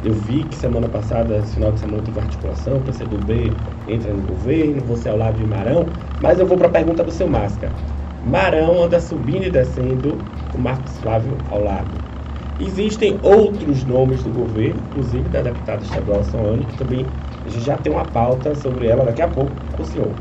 Eu 0.04 0.12
vi 0.14 0.42
que 0.42 0.56
semana 0.56 0.88
passada, 0.88 1.40
final 1.42 1.70
de 1.70 1.78
semana, 1.78 2.02
teve 2.02 2.18
articulação, 2.18 2.78
o 2.78 2.80
PCdoB 2.80 3.52
entra 3.86 4.12
no 4.12 4.22
governo, 4.22 4.82
você 4.82 5.08
ao 5.08 5.16
lado 5.16 5.36
de 5.36 5.46
Marão, 5.46 5.86
mas 6.20 6.40
eu 6.40 6.46
vou 6.46 6.58
para 6.58 6.66
a 6.66 6.70
pergunta 6.70 7.04
do 7.04 7.12
seu 7.12 7.28
Máscara. 7.28 7.72
Marão 8.26 8.82
anda 8.82 8.98
subindo 8.98 9.44
e 9.44 9.50
descendo, 9.50 10.18
o 10.52 10.58
Marcos 10.58 10.98
Flávio 10.98 11.38
ao 11.48 11.62
lado. 11.62 11.88
Existem 12.58 13.20
outros 13.22 13.84
nomes 13.84 14.24
do 14.24 14.30
governo, 14.30 14.80
inclusive 14.90 15.28
da 15.28 15.40
deputada 15.40 15.84
estadual 15.84 16.24
Soane, 16.24 16.64
que 16.64 16.76
também 16.76 17.06
a 17.44 17.48
gente 17.48 17.64
já 17.64 17.76
tem 17.76 17.92
uma 17.92 18.04
pauta 18.04 18.56
sobre 18.56 18.88
ela 18.88 19.04
daqui 19.04 19.22
a 19.22 19.28
pouco 19.28 19.52
com 19.70 19.82
o 19.82 19.86
senhor. 19.86 20.12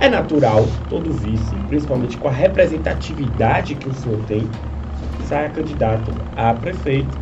É 0.00 0.08
natural 0.08 0.64
todo 0.88 1.12
vice, 1.12 1.54
principalmente 1.68 2.16
com 2.16 2.28
a 2.28 2.32
representatividade 2.32 3.74
que 3.74 3.88
o 3.88 3.92
senhor 3.92 4.18
tem, 4.26 4.48
saia 5.26 5.48
candidato 5.50 6.12
a 6.36 6.54
prefeito 6.54 7.18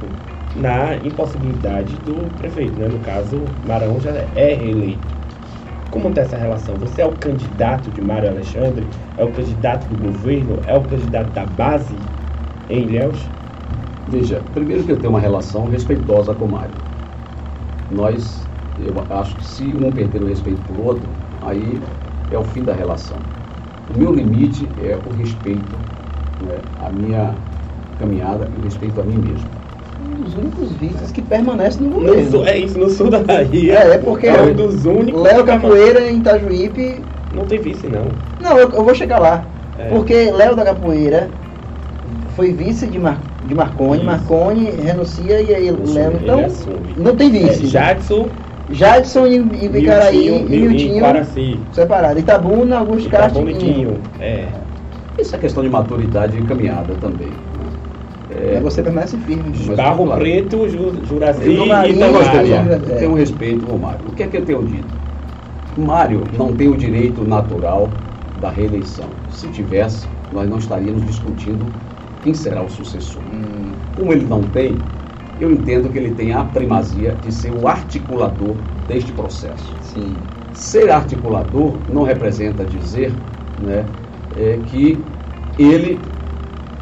na 0.61 0.97
impossibilidade 0.97 1.95
do 1.99 2.15
prefeito, 2.37 2.79
né? 2.79 2.89
No 2.89 2.99
caso, 3.01 3.41
Marão 3.67 4.01
já 4.01 4.11
é 4.11 4.55
reeleito. 4.55 5.19
Como 5.91 6.09
está 6.09 6.23
essa 6.23 6.37
relação? 6.37 6.77
Você 6.77 7.01
é 7.01 7.07
o 7.07 7.13
candidato 7.13 7.91
de 7.91 8.03
Mário 8.03 8.29
Alexandre? 8.29 8.85
É 9.17 9.25
o 9.25 9.31
candidato 9.33 9.87
do 9.87 9.97
governo? 10.05 10.59
É 10.67 10.77
o 10.77 10.83
candidato 10.83 11.31
da 11.31 11.47
base 11.47 11.95
em 12.69 12.83
Ilhéus? 12.83 13.19
Veja, 14.09 14.43
primeiro 14.53 14.85
que 14.85 14.93
eu 14.93 14.97
tenho 14.97 15.11
uma 15.11 15.21
relação 15.21 15.69
respeitosa 15.69 16.35
com 16.35 16.45
o 16.45 16.53
Mário. 16.53 16.75
Nós, 17.91 18.47
eu 18.85 18.95
acho 19.17 19.37
que 19.37 19.45
se 19.45 19.65
um 19.65 19.91
perder 19.91 20.23
o 20.23 20.27
respeito 20.27 20.61
por 20.63 20.87
outro, 20.87 21.09
aí 21.43 21.81
é 22.31 22.39
o 22.39 22.45
fim 22.45 22.65
da 22.65 22.75
relação. 22.75 23.17
O 23.95 23.99
meu 23.99 24.15
limite 24.15 24.69
é 24.83 24.97
o 24.97 25.15
respeito, 25.15 25.77
né, 26.43 26.59
a 26.85 26.91
minha 26.91 27.35
caminhada 27.99 28.47
e 28.57 28.61
o 28.61 28.65
respeito 28.65 29.01
a 29.01 29.05
mim 29.05 29.17
mesmo 29.17 29.58
um 30.19 30.23
dos 30.23 30.35
únicos 30.35 30.73
vices 30.73 31.13
que 31.13 31.23
permanece 31.23 31.83
no 31.83 31.91
governo. 31.91 32.31
No, 32.31 32.47
é 32.47 32.59
isso, 32.59 32.79
no 32.79 32.91
sul 32.91 33.11
da 33.11 33.21
Bahia. 33.21 33.79
É, 33.79 33.95
é 33.95 33.99
porque 33.99 34.27
é 34.27 34.43
um 34.43 34.55
dos 34.55 34.85
únicos 34.85 35.23
Léo 35.23 35.45
Capoeira 35.45 36.11
em 36.11 36.19
Itajuípe. 36.19 37.05
Não 37.35 37.45
tem 37.45 37.61
vice, 37.61 37.87
não. 37.87 38.07
Não, 38.41 38.59
eu, 38.59 38.71
eu 38.71 38.85
vou 38.85 38.95
chegar 38.95 39.19
lá. 39.19 39.45
É. 39.79 39.89
Porque 39.89 40.31
Léo 40.31 40.57
da 40.57 40.65
Capoeira 40.65 41.31
foi 42.35 42.53
vice 42.53 42.87
de, 42.87 42.99
Mar, 42.99 43.19
de 43.47 43.55
Marconi, 43.55 43.97
isso. 43.97 44.05
Marconi 44.05 44.71
renuncia 44.71 45.41
e 45.41 45.55
aí 45.55 45.71
Léo 45.71 46.13
então 46.21 46.47
não 46.97 47.15
tem 47.15 47.31
vice. 47.31 47.65
É, 47.65 47.69
Jadson. 47.69 48.29
Jadson 48.71 49.27
e, 49.27 49.37
e 49.37 49.69
Vicaraí 49.69 50.29
e 50.29 50.59
Miltinho 50.59 51.05
separado. 51.73 52.19
Itabuna, 52.19 52.79
Augusto 52.79 53.09
Castro 53.09 53.49
e 53.49 53.55
Quinho. 53.55 53.99
É. 54.21 54.47
Isso 55.19 55.35
é 55.35 55.39
questão 55.39 55.63
de 55.63 55.69
maturidade 55.69 56.39
encaminhada 56.39 56.95
também. 57.01 57.33
É, 58.41 58.61
você 58.61 58.83
permanece 58.83 59.17
firme. 59.19 59.53
Barro 59.75 60.05
claro. 60.05 60.21
Preto, 60.21 60.69
Juraci 60.69 61.49
e 61.49 61.55
Itamário. 61.55 62.73
Eu 62.73 62.99
tenho 62.99 63.15
respeito 63.15 63.71
ao 63.71 63.79
Mário. 63.79 64.01
O 64.09 64.13
que 64.13 64.23
é 64.23 64.27
que 64.27 64.37
eu 64.37 64.45
tenho 64.45 64.63
dito? 64.65 64.99
Mário 65.77 66.23
não 66.37 66.53
tem 66.53 66.69
o 66.69 66.77
direito 66.77 67.23
natural 67.25 67.89
da 68.41 68.51
reeleição. 68.51 69.07
Se 69.31 69.49
tivesse, 69.49 70.07
nós 70.33 70.49
não 70.49 70.59
estaríamos 70.59 71.05
discutindo 71.07 71.65
quem 72.23 72.35
será 72.35 72.63
o 72.63 72.69
sucessor. 72.69 73.23
Hum. 73.33 73.73
Como 73.97 74.13
ele 74.13 74.27
não 74.27 74.43
tem, 74.43 74.77
eu 75.41 75.51
entendo 75.53 75.89
que 75.89 75.99
ele 75.99 76.15
tem 76.15 76.33
a 76.33 76.45
primazia 76.45 77.15
de 77.23 77.33
ser 77.33 77.53
o 77.53 77.69
articulador 77.69 78.55
deste 78.89 79.13
processo. 79.13 79.75
Sim. 79.83 80.17
Ser 80.53 80.91
articulador 80.91 81.75
não 81.93 82.03
representa 82.03 82.65
dizer 82.65 83.13
né, 83.65 83.85
é, 84.37 84.59
que 84.67 84.99
ele 85.59 86.01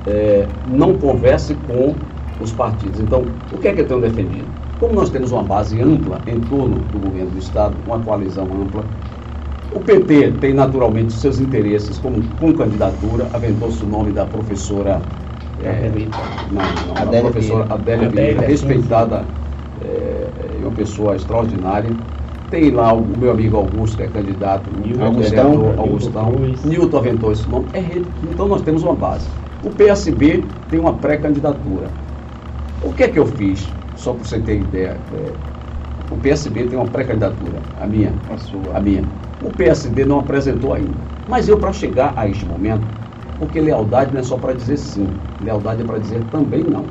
é, 0.07 0.47
não 0.67 0.95
converse 0.99 1.55
com 1.55 1.95
os 2.41 2.53
partidos. 2.53 3.01
Então, 3.01 3.25
o 3.51 3.59
que 3.59 3.69
é 3.69 3.73
que 3.73 3.81
eu 3.81 3.87
tenho 3.87 4.01
defendido? 4.01 4.47
Como 4.79 4.95
nós 4.95 5.11
temos 5.11 5.33
uma 5.33 5.43
base 5.43 5.81
ampla 5.81 6.21
em 6.27 6.39
torno 6.41 6.77
do 6.77 6.99
governo 6.99 7.31
do 7.31 7.39
Estado, 7.39 7.75
uma 7.87 7.99
coalizão 7.99 8.45
ampla, 8.45 8.85
o 9.73 9.81
PT 9.81 10.33
tem 10.41 10.55
naturalmente 10.55 11.13
seus 11.13 11.41
interesses 11.41 11.99
como, 11.99 12.23
com 12.39 12.53
candidatura, 12.53 13.27
aventou-se 13.33 13.83
o 13.83 13.87
nome 13.87 14.13
da 14.13 14.25
professora. 14.25 15.01
É, 15.63 15.91
não, 16.53 16.63
não, 16.63 16.97
Adélia 17.03 17.31
professora 17.31 17.67
Adélia 17.73 18.09
Vieira, 18.11 18.47
respeitada, 18.47 19.25
é, 19.83 19.87
é, 19.89 20.59
uma 20.61 20.71
pessoa 20.73 21.17
extraordinária. 21.17 21.91
Tem 22.51 22.71
lá 22.71 22.93
o, 22.93 23.05
meu 23.05 23.31
amigo 23.33 23.57
Augusto, 23.57 23.97
que 23.97 24.03
é 24.05 24.07
candidato, 24.07 24.71
Nilton, 24.85 25.05
Augustão, 25.05 25.51
vereador, 25.59 25.79
Augustão. 25.79 26.33
Nilton 26.65 26.99
aventou 26.99 27.33
esse 27.33 27.49
nome. 27.49 27.67
É, 27.73 28.03
então 28.31 28.47
nós 28.47 28.63
temos 28.63 28.83
uma 28.83 28.95
base. 28.95 29.27
O 29.67 29.71
PSB 29.71 30.45
tem 30.71 30.79
uma 30.79 30.93
pré-candidatura. 30.93 31.89
O 32.85 32.93
que 32.93 33.03
é 33.03 33.09
que 33.09 33.19
eu 33.19 33.27
fiz? 33.27 33.67
Só 33.97 34.12
para 34.12 34.23
você 34.23 34.39
ter 34.39 34.61
ideia. 34.61 34.97
É, 35.12 35.33
o 36.09 36.17
PSB 36.19 36.67
tem 36.67 36.79
uma 36.79 36.87
pré-candidatura, 36.87 37.59
a 37.83 37.85
minha, 37.85 38.12
a 38.33 38.39
sua, 38.39 38.77
a 38.77 38.81
minha. 38.81 39.03
O 39.43 39.51
PSB 39.51 40.05
não 40.05 40.21
apresentou 40.21 40.73
ainda. 40.73 40.95
Mas 41.29 41.49
eu, 41.49 41.59
para 41.59 41.73
chegar 41.73 42.12
a 42.17 42.29
este 42.29 42.47
momento, 42.47 42.85
porque 43.41 43.61
lealdade 43.61 44.12
não 44.12 44.21
é 44.21 44.23
só 44.23 44.37
para 44.37 44.53
dizer 44.53 44.77
sim, 44.77 45.09
lealdade 45.43 45.83
é 45.83 45.85
para 45.85 45.99
dizer 45.99 46.23
também 46.31 46.62
não. 46.62 46.85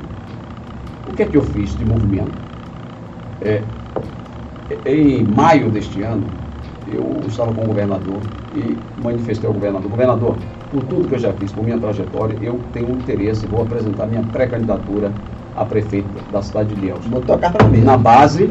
O 1.09 1.15
que 1.15 1.23
é 1.23 1.25
que 1.25 1.37
eu 1.37 1.43
fiz 1.43 1.77
de 1.77 1.85
movimento? 1.85 2.33
É, 3.41 3.61
em 4.85 5.23
maio 5.23 5.69
deste 5.69 6.01
ano, 6.01 6.25
eu 6.91 7.21
estava 7.25 7.53
com 7.53 7.63
o 7.63 7.67
governador 7.67 8.19
e 8.53 8.75
manifestei 9.01 9.47
ao 9.47 9.53
governador, 9.53 9.89
governador, 9.89 10.35
por 10.75 10.83
tudo 10.83 11.07
que 11.07 11.15
eu 11.15 11.19
já 11.19 11.31
fiz, 11.31 11.53
por 11.53 11.63
minha 11.63 11.79
trajetória, 11.79 12.37
eu 12.41 12.59
tenho 12.73 12.89
um 12.89 12.97
interesse, 12.97 13.47
vou 13.47 13.61
apresentar 13.61 14.07
minha 14.07 14.21
pré-candidatura 14.23 15.09
a 15.55 15.63
prefeito 15.63 16.09
da 16.33 16.41
cidade 16.41 16.75
de 16.75 16.81
Ilhéus. 16.81 17.05
Botou 17.05 17.35
a 17.35 17.39
carta 17.39 17.63
na 17.63 17.69
mesa. 17.69 17.85
Na 17.85 17.97
base 17.97 18.47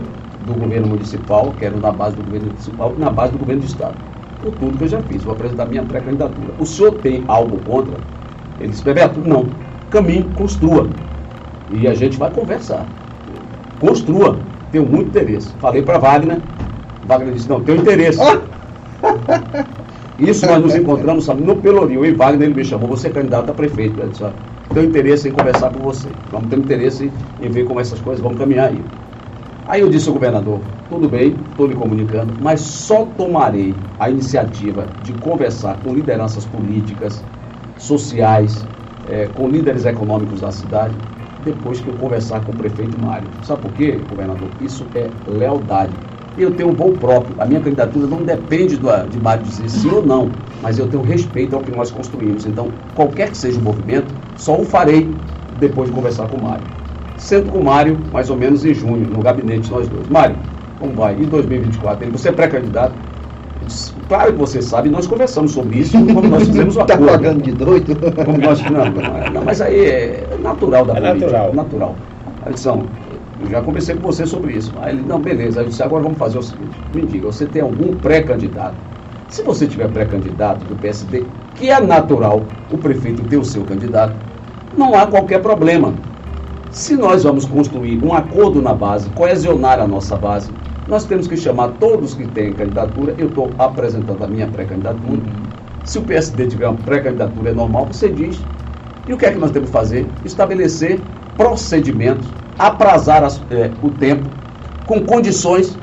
do 0.47 0.55
governo 0.55 0.89
municipal, 0.89 1.53
quero 1.59 1.79
na 1.79 1.93
base 1.93 2.16
do 2.16 2.22
governo 2.22 2.47
municipal 2.47 2.95
e 2.97 3.01
na 3.01 3.11
base 3.11 3.33
do 3.33 3.39
governo 3.39 3.61
do 3.61 3.66
estado. 3.66 3.95
Por 4.41 4.53
tudo 4.53 4.79
que 4.79 4.85
eu 4.85 4.89
já 4.89 5.03
fiz, 5.03 5.22
vou 5.22 5.35
apresentar 5.35 5.66
minha 5.66 5.83
pré-candidatura. 5.83 6.55
O 6.59 6.64
senhor 6.64 6.93
tem 6.95 7.22
algo 7.29 7.59
contra? 7.66 7.95
Ele 8.59 8.70
disse, 8.70 8.83
Bebeto, 8.83 9.20
não. 9.20 9.45
Caminhe, 9.91 10.25
construa. 10.35 10.89
E 11.75 11.87
a 11.87 11.93
gente 11.93 12.16
vai 12.16 12.31
conversar. 12.31 12.87
Construa. 13.81 14.39
Tenho 14.72 14.87
muito 14.87 15.09
interesse. 15.09 15.53
Falei 15.61 15.83
para 15.83 15.99
Wagner. 15.99 16.41
Wagner 17.07 17.35
disse, 17.35 17.51
não, 17.51 17.61
tenho 17.61 17.83
interesse. 17.83 18.18
Isso 20.19 20.47
nós 20.47 20.62
nos 20.62 20.75
encontramos 20.75 21.25
sabe, 21.25 21.43
no 21.43 21.57
Pelourinho. 21.57 22.05
E 22.05 22.12
Wagner 22.12 22.49
ele 22.49 22.55
me 22.55 22.65
chamou, 22.65 22.89
você 22.89 23.09
é 23.09 23.11
candidato 23.11 23.51
a 23.51 23.55
prefeito. 23.55 24.01
Eu 24.01 24.09
disse, 24.09 24.25
tenho 24.73 24.87
interesse 24.87 25.29
em 25.29 25.33
conversar 25.33 25.71
com 25.71 25.81
você. 25.81 26.11
Vamos 26.31 26.49
ter 26.49 26.59
interesse 26.59 27.11
em 27.41 27.49
ver 27.49 27.65
como 27.65 27.81
essas 27.81 28.01
coisas 28.01 28.23
vão 28.23 28.35
caminhar 28.35 28.69
aí. 28.71 28.85
Aí 29.67 29.81
eu 29.81 29.89
disse 29.89 30.09
ao 30.09 30.15
governador, 30.15 30.61
tudo 30.91 31.09
bem, 31.09 31.39
estou 31.51 31.67
lhe 31.67 31.75
comunicando, 31.75 32.37
mas 32.39 32.61
só 32.61 33.07
tomarei 33.07 33.75
a 33.99 34.11
iniciativa 34.11 34.87
de 35.03 35.15
conversar 35.15 35.79
com 35.79 35.95
lideranças 35.95 36.45
políticas, 36.45 37.25
sociais, 37.79 38.69
é, 39.09 39.27
com 39.29 39.49
líderes 39.49 39.87
econômicos 39.87 40.43
da 40.43 40.53
cidade, 40.53 40.95
depois 41.43 41.81
que 41.81 41.89
eu 41.89 41.95
conversar 41.95 42.41
com 42.41 42.53
o 42.53 42.55
prefeito 42.55 42.99
Mário. 42.99 43.29
Sabe 43.43 43.62
por 43.62 43.73
quê, 43.73 43.93
governador? 44.09 44.51
Isso 44.61 44.87
é 44.95 45.11
lealdade. 45.27 45.95
Eu 46.37 46.51
tenho 46.53 46.70
um 46.70 46.74
voo 46.74 46.93
próprio. 46.97 47.35
A 47.39 47.47
minha 47.47 47.61
candidatura 47.61 48.07
não 48.07 48.22
depende 48.24 48.76
do, 48.76 48.89
de 49.09 49.18
Mário 49.20 49.45
dizer 49.45 49.68
sim 49.68 49.89
ou 49.91 50.05
não, 50.05 50.32
mas 50.61 50.78
eu 50.78 50.89
tenho 50.89 51.03
respeito 51.03 51.55
ao 51.55 51.62
que 51.62 51.70
nós 51.70 51.91
construímos. 51.91 52.45
Então, 52.47 52.72
qualquer 52.95 53.30
que 53.30 53.37
seja 53.39 53.59
o 53.59 53.62
movimento, 53.62 54.12
só 54.35 54.61
o 54.61 54.64
farei 54.64 55.14
depois 55.59 55.89
de 55.89 55.95
conversar 55.95 56.26
com 56.28 56.37
o 56.37 56.43
Mário. 56.43 56.64
Sento 57.16 57.51
com 57.51 57.61
o 57.61 57.64
Mário, 57.64 57.99
mais 58.12 58.28
ou 58.30 58.37
menos 58.37 58.64
em 58.64 58.74
junho, 58.74 59.09
no 59.09 59.22
gabinete, 59.22 59.70
nós 59.70 59.89
dois. 59.89 60.09
Mário, 60.09 60.37
como 60.78 60.95
vai? 60.95 61.14
Em 61.14 61.26
2024, 61.26 62.05
ele, 62.05 62.11
você 62.11 62.28
é 62.28 62.32
pré-candidato? 62.32 62.97
Claro 64.09 64.32
que 64.32 64.39
você 64.39 64.61
sabe, 64.61 64.91
nós 64.91 65.07
conversamos 65.07 65.53
sobre 65.53 65.78
isso, 65.78 65.93
como 65.93 66.22
nós 66.28 66.47
fizemos 66.47 66.76
o 66.76 66.80
Está 66.80 66.95
acordo. 66.95 67.12
pagando 67.12 67.43
de 67.43 67.53
doido? 67.53 67.97
Como 68.24 68.39
nós, 68.39 68.61
não, 68.62 68.91
não, 68.91 69.30
não, 69.32 69.45
mas 69.45 69.61
aí 69.61 69.85
é 69.87 70.37
natural 70.41 70.85
da 70.85 70.93
É 70.95 71.01
política. 71.01 71.30
natural. 71.30 71.55
natural. 71.55 71.97
Não, 72.26 72.89
eu 73.45 73.51
já 73.51 73.62
conversei 73.62 73.95
com 73.95 74.03
você 74.03 74.26
sobre 74.26 74.55
isso. 74.55 74.72
Aí 74.80 74.95
ele, 74.95 75.03
não, 75.03 75.20
beleza. 75.20 75.61
Aí 75.61 75.66
eu 75.66 75.70
disse, 75.70 75.82
agora 75.82 76.03
vamos 76.03 76.18
fazer 76.18 76.38
o 76.38 76.42
seguinte, 76.42 76.76
me 76.95 77.03
diga, 77.03 77.26
você 77.26 77.47
tem 77.47 77.62
algum 77.62 77.95
pré-candidato? 77.97 78.76
Se 79.28 79.42
você 79.42 79.66
tiver 79.66 79.88
pré-candidato 79.88 80.64
do 80.64 80.76
PSD, 80.76 81.24
que 81.55 81.70
é 81.70 81.80
natural 81.80 82.42
o 82.70 82.78
prefeito 82.78 83.22
ter 83.24 83.36
o 83.36 83.45
seu 83.45 83.64
candidato, 83.64 84.14
não 84.76 84.95
há 84.95 85.07
qualquer 85.07 85.40
problema. 85.40 85.95
Se 86.70 86.97
nós 86.97 87.22
vamos 87.22 87.45
construir 87.45 88.03
um 88.05 88.12
acordo 88.12 88.61
na 88.61 88.74
base, 88.74 89.09
coesionar 89.11 89.80
a 89.80 89.86
nossa 89.86 90.16
base, 90.16 90.51
nós 90.88 91.05
temos 91.05 91.26
que 91.26 91.36
chamar 91.36 91.68
todos 91.80 92.14
que 92.14 92.26
têm 92.28 92.53
candidatura. 92.53 93.14
Eu 93.16 93.28
estou 93.28 93.51
apresentando 93.59 94.22
a 94.22 94.26
minha 94.26 94.47
pré-candidatura. 94.49 95.20
Se 95.84 95.99
o 95.99 96.03
PSD 96.03 96.47
tiver 96.47 96.68
uma 96.68 96.78
pré-candidatura 96.78 97.51
é 97.51 97.55
normal, 97.55 97.86
você 97.86 98.09
diz. 98.09 98.38
E 99.07 99.12
o 99.12 99.18
que 99.18 99.26
é 99.26 99.32
que 99.32 99.38
nós 99.38 99.51
temos 99.51 99.68
que 99.68 99.72
fazer? 99.72 100.07
Estabelecer 100.24 101.01
procedimentos, 101.36 102.26
aprazar 102.59 103.24
as- 103.24 103.44
eh, 103.50 103.72
o 103.80 103.90
tempo, 103.90 104.30
com 104.84 105.05
condições 105.05 105.80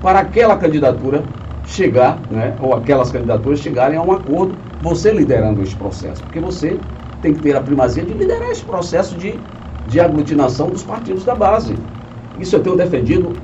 para 0.00 0.20
aquela 0.20 0.56
candidatura 0.56 1.28
chegar, 1.62 2.22
né, 2.30 2.56
ou 2.60 2.74
aquelas 2.74 3.10
candidaturas 3.10 3.60
chegarem 3.60 3.96
a 3.98 4.02
um 4.02 4.12
acordo, 4.12 4.58
você 4.80 5.12
liderando 5.12 5.62
esse 5.62 5.74
processo. 5.76 6.22
Porque 6.24 6.40
você 6.40 6.80
tem 7.20 7.32
que 7.32 7.40
ter 7.40 7.56
a 7.56 7.62
primazia 7.62 8.04
de 8.04 8.12
liderar 8.12 8.50
esse 8.50 8.64
processo 8.64 9.16
de, 9.16 9.40
de 9.86 9.98
aglutinação 10.00 10.70
dos 10.70 10.84
partidos 10.84 11.24
da 11.24 11.34
base. 11.34 11.78
Isso 12.36 12.54
eu 12.56 12.62
tenho 12.62 12.76
defendido, 12.76 13.40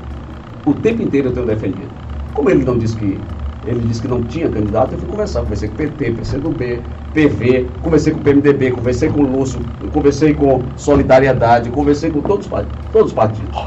o 0.64 0.74
tempo 0.74 1.02
inteiro 1.02 1.28
eu 1.28 1.32
tenho 1.32 1.46
defendido. 1.46 1.92
Como 2.32 2.50
ele 2.50 2.64
não 2.64 2.76
disse 2.78 2.96
que 2.96 3.24
ele 3.64 3.80
disse 3.80 4.00
que 4.00 4.08
não 4.08 4.22
tinha 4.24 4.48
candidato, 4.48 4.92
eu 4.92 4.98
fui 4.98 5.08
conversar, 5.08 5.40
conversei 5.42 5.68
com 5.68 5.74
o 5.74 5.78
PT, 5.78 6.12
PCdoB, 6.12 6.82
PV, 7.12 7.70
conversei 7.82 8.12
com 8.12 8.20
o 8.20 8.22
PMDB, 8.22 8.70
conversei 8.70 9.08
com 9.10 9.20
o 9.20 9.30
Lúcio, 9.30 9.60
conversei 9.92 10.32
com 10.34 10.62
Solidariedade, 10.76 11.68
conversei 11.70 12.10
com 12.10 12.20
todos, 12.22 12.48
todos 12.92 13.08
os 13.08 13.12
partidos. 13.12 13.58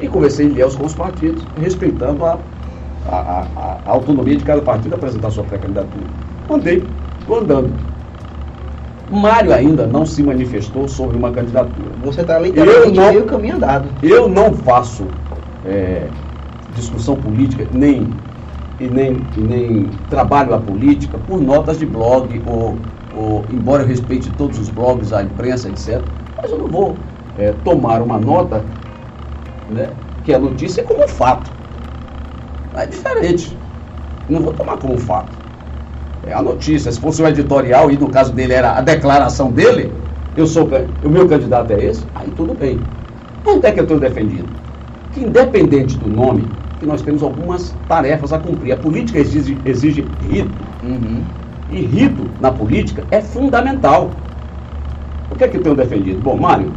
E 0.00 0.08
conversei 0.08 0.46
em 0.46 0.50
Ilhéus 0.50 0.74
com 0.74 0.84
os 0.86 0.94
partidos, 0.94 1.46
respeitando 1.56 2.24
a, 2.24 2.38
a, 3.06 3.16
a- 3.16 3.78
a 3.86 3.90
autonomia 3.90 4.36
de 4.36 4.44
cada 4.44 4.60
partido 4.62 4.94
apresentar 4.94 5.30
sua 5.30 5.44
pré-candidatura. 5.44 6.04
Andei, 6.50 6.88
estou 7.20 7.38
andando. 7.38 7.70
Mário 9.10 9.52
ainda 9.52 9.86
não 9.86 10.06
se 10.06 10.22
manifestou 10.22 10.88
sobre 10.88 11.16
uma 11.16 11.30
candidatura. 11.30 11.90
Você 12.02 12.22
está 12.22 12.38
literalmente 12.38 12.88
Eu 12.88 12.94
não- 12.94 13.12
meio 13.12 13.24
caminho 13.24 13.56
andado. 13.56 13.88
Eu 14.02 14.28
não 14.28 14.52
faço 14.54 15.06
é, 15.64 16.08
discussão 16.74 17.16
política, 17.16 17.66
nem, 17.72 18.08
e, 18.80 18.88
nem, 18.88 19.24
e 19.36 19.40
nem 19.40 19.90
trabalho 20.08 20.54
a 20.54 20.58
política 20.58 21.18
por 21.18 21.40
notas 21.40 21.78
de 21.78 21.86
blog, 21.86 22.42
ou, 22.46 22.76
ou 23.16 23.44
embora 23.50 23.82
eu 23.82 23.86
respeite 23.86 24.30
todos 24.32 24.58
os 24.58 24.68
blogs, 24.68 25.12
a 25.12 25.22
imprensa, 25.22 25.68
etc. 25.68 26.00
Mas 26.36 26.50
eu 26.50 26.58
não 26.58 26.68
vou 26.68 26.96
é, 27.38 27.52
tomar 27.64 28.02
uma 28.02 28.18
nota 28.18 28.64
né, 29.70 29.90
que 30.24 30.32
a 30.32 30.38
notícia 30.38 30.80
é 30.80 30.84
como 30.84 31.04
um 31.04 31.08
fato. 31.08 31.50
É 32.76 32.86
diferente. 32.86 33.56
Não 34.28 34.40
vou 34.40 34.52
tomar 34.52 34.76
como 34.78 34.94
um 34.94 34.98
fato. 34.98 35.36
É 36.26 36.32
a 36.32 36.42
notícia. 36.42 36.90
Se 36.90 36.98
fosse 36.98 37.22
o 37.22 37.26
editorial, 37.26 37.90
e 37.90 37.96
no 37.96 38.08
caso 38.08 38.32
dele 38.32 38.54
era 38.54 38.72
a 38.72 38.80
declaração 38.80 39.50
dele, 39.50 39.92
eu 40.36 40.46
sou 40.46 40.68
o 41.04 41.08
meu 41.08 41.28
candidato 41.28 41.72
é 41.72 41.84
esse, 41.84 42.04
aí 42.14 42.28
tudo 42.36 42.54
bem. 42.54 42.80
Onde 43.46 43.66
é 43.66 43.72
que 43.72 43.78
eu 43.78 43.86
tenho 43.86 44.00
defendido? 44.00 44.48
Que 45.12 45.20
independente 45.20 45.96
do 45.98 46.08
nome, 46.08 46.48
que 46.84 46.88
nós 46.88 47.02
temos 47.02 47.22
algumas 47.22 47.74
tarefas 47.88 48.32
a 48.32 48.38
cumprir. 48.38 48.72
A 48.72 48.76
política 48.76 49.18
exige, 49.18 49.58
exige 49.64 50.04
rito. 50.20 50.50
Uhum. 50.82 51.22
E 51.70 51.80
rito 51.80 52.26
na 52.40 52.52
política 52.52 53.02
é 53.10 53.20
fundamental. 53.22 54.10
O 55.30 55.34
que 55.34 55.44
é 55.44 55.48
que 55.48 55.56
eu 55.56 55.62
tenho 55.62 55.74
defendido? 55.74 56.20
Bom, 56.20 56.36
Mário, 56.36 56.70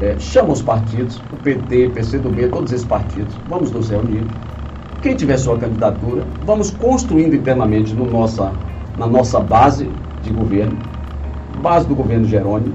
é, 0.00 0.16
chama 0.18 0.52
os 0.52 0.62
partidos, 0.62 1.20
o 1.32 1.36
PT, 1.36 1.90
PCdoB, 1.90 2.48
todos 2.48 2.72
esses 2.72 2.86
partidos, 2.86 3.34
vamos 3.48 3.70
nos 3.72 3.90
reunir. 3.90 4.24
Quem 5.02 5.16
tiver 5.16 5.36
sua 5.36 5.58
candidatura, 5.58 6.22
vamos 6.46 6.70
construindo 6.70 7.34
internamente 7.34 7.92
no 7.92 8.06
nossa, 8.06 8.52
na 8.96 9.06
nossa 9.06 9.40
base 9.40 9.90
de 10.22 10.30
governo, 10.30 10.76
base 11.60 11.88
do 11.88 11.94
governo 11.94 12.24
Jerônimo, 12.24 12.74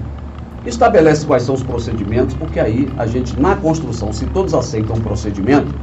estabelece 0.65 1.25
quais 1.25 1.43
são 1.43 1.55
os 1.55 1.63
procedimentos, 1.63 2.35
porque 2.35 2.59
aí 2.59 2.89
a 2.97 3.05
gente, 3.05 3.39
na 3.39 3.55
construção, 3.55 4.11
se 4.11 4.25
todos 4.27 4.53
aceitam 4.53 4.95
o 4.95 5.01
procedimento, 5.01 5.73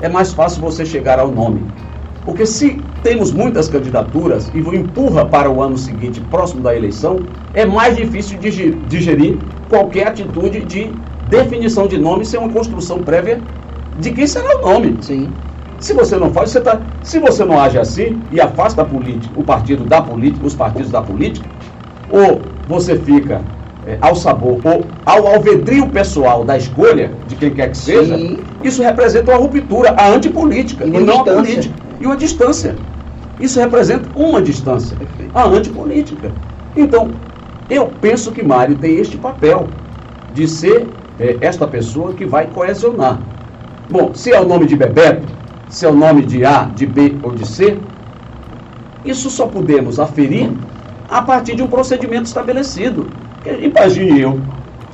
é 0.00 0.08
mais 0.08 0.32
fácil 0.32 0.60
você 0.60 0.84
chegar 0.84 1.18
ao 1.18 1.30
nome. 1.30 1.60
Porque 2.24 2.44
se 2.44 2.82
temos 3.02 3.32
muitas 3.32 3.68
candidaturas 3.68 4.50
e 4.54 4.58
empurra 4.58 5.24
para 5.24 5.50
o 5.50 5.62
ano 5.62 5.78
seguinte, 5.78 6.20
próximo 6.30 6.62
da 6.62 6.76
eleição, 6.76 7.18
é 7.54 7.64
mais 7.64 7.96
difícil 7.96 8.38
digerir 8.38 9.38
qualquer 9.68 10.08
atitude 10.08 10.60
de 10.64 10.92
definição 11.28 11.86
de 11.86 11.98
nome 11.98 12.24
sem 12.24 12.38
uma 12.38 12.48
construção 12.48 13.02
prévia 13.02 13.40
de 13.98 14.10
quem 14.10 14.26
será 14.26 14.58
o 14.58 14.60
nome. 14.60 14.96
Sim. 15.00 15.32
Se 15.78 15.92
você 15.94 16.16
não 16.16 16.32
faz, 16.32 16.50
você 16.50 16.60
tá, 16.60 16.80
se 17.02 17.18
você 17.18 17.44
não 17.44 17.58
age 17.58 17.78
assim 17.78 18.20
e 18.32 18.40
afasta 18.40 18.82
a 18.82 18.84
política, 18.84 19.32
o 19.38 19.44
partido 19.44 19.84
da 19.84 20.02
política, 20.02 20.46
os 20.46 20.54
partidos 20.54 20.90
da 20.90 21.00
política, 21.00 21.48
ou 22.10 22.42
você 22.66 22.98
fica 22.98 23.40
é, 23.88 23.96
ao 24.02 24.14
sabor 24.14 24.60
ou 24.64 24.84
ao 25.06 25.26
alvedrio 25.26 25.88
pessoal 25.88 26.44
da 26.44 26.58
escolha 26.58 27.10
de 27.26 27.34
quem 27.34 27.50
quer 27.54 27.70
que 27.70 27.76
seja, 27.78 28.18
Sim. 28.18 28.38
isso 28.62 28.82
representa 28.82 29.32
uma 29.32 29.40
ruptura, 29.40 29.94
a 29.96 30.10
antipolítica, 30.10 30.84
E 30.84 30.88
e, 30.88 30.90
uma 30.90 31.00
não 31.00 31.20
a 31.20 31.24
distância. 31.24 31.42
política. 31.42 31.74
E 31.98 32.06
uma 32.06 32.16
distância. 32.16 32.76
Isso 33.40 33.58
representa 33.58 34.10
uma 34.14 34.42
distância, 34.42 34.96
a 35.34 35.44
antipolítica. 35.44 36.30
Então, 36.76 37.10
eu 37.70 37.90
penso 38.00 38.30
que 38.30 38.42
Mário 38.42 38.76
tem 38.76 38.96
este 38.96 39.16
papel 39.16 39.68
de 40.34 40.46
ser 40.46 40.86
é, 41.18 41.38
esta 41.40 41.66
pessoa 41.66 42.12
que 42.12 42.26
vai 42.26 42.46
coesionar. 42.46 43.18
Bom, 43.90 44.10
se 44.12 44.32
é 44.32 44.38
o 44.38 44.46
nome 44.46 44.66
de 44.66 44.76
Bebeto, 44.76 45.26
se 45.68 45.86
é 45.86 45.88
o 45.88 45.94
nome 45.94 46.22
de 46.26 46.44
A, 46.44 46.64
de 46.64 46.84
B 46.84 47.16
ou 47.22 47.32
de 47.32 47.46
C, 47.46 47.78
isso 49.02 49.30
só 49.30 49.46
podemos 49.46 49.98
aferir 49.98 50.50
a 51.08 51.22
partir 51.22 51.54
de 51.54 51.62
um 51.62 51.68
procedimento 51.68 52.24
estabelecido. 52.24 53.06
Imagine 53.46 54.20
eu, 54.20 54.40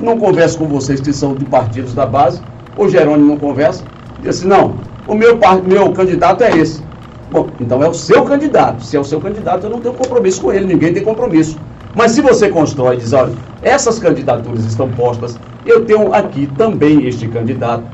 não 0.00 0.18
converso 0.18 0.58
com 0.58 0.66
vocês 0.66 1.00
que 1.00 1.12
são 1.12 1.34
de 1.34 1.44
partidos 1.44 1.94
da 1.94 2.06
base, 2.06 2.42
o 2.76 2.88
Jerônimo 2.88 3.26
não 3.26 3.38
conversa, 3.38 3.84
diz 4.20 4.38
assim, 4.38 4.48
não, 4.48 4.74
o 5.06 5.14
meu, 5.14 5.38
meu 5.66 5.92
candidato 5.92 6.42
é 6.42 6.56
esse. 6.56 6.82
Bom, 7.30 7.48
então 7.60 7.82
é 7.82 7.88
o 7.88 7.94
seu 7.94 8.22
candidato. 8.24 8.84
Se 8.84 8.96
é 8.96 9.00
o 9.00 9.04
seu 9.04 9.20
candidato, 9.20 9.64
eu 9.64 9.70
não 9.70 9.80
tenho 9.80 9.94
compromisso 9.94 10.40
com 10.40 10.52
ele, 10.52 10.66
ninguém 10.66 10.92
tem 10.92 11.02
compromisso. 11.02 11.58
Mas 11.94 12.12
se 12.12 12.20
você 12.20 12.48
constrói 12.48 12.96
e 12.96 12.98
diz, 12.98 13.12
olha, 13.12 13.32
essas 13.62 13.98
candidaturas 13.98 14.64
estão 14.64 14.88
postas, 14.90 15.38
eu 15.64 15.84
tenho 15.84 16.12
aqui 16.12 16.46
também 16.58 17.06
este 17.06 17.26
candidato, 17.28 17.84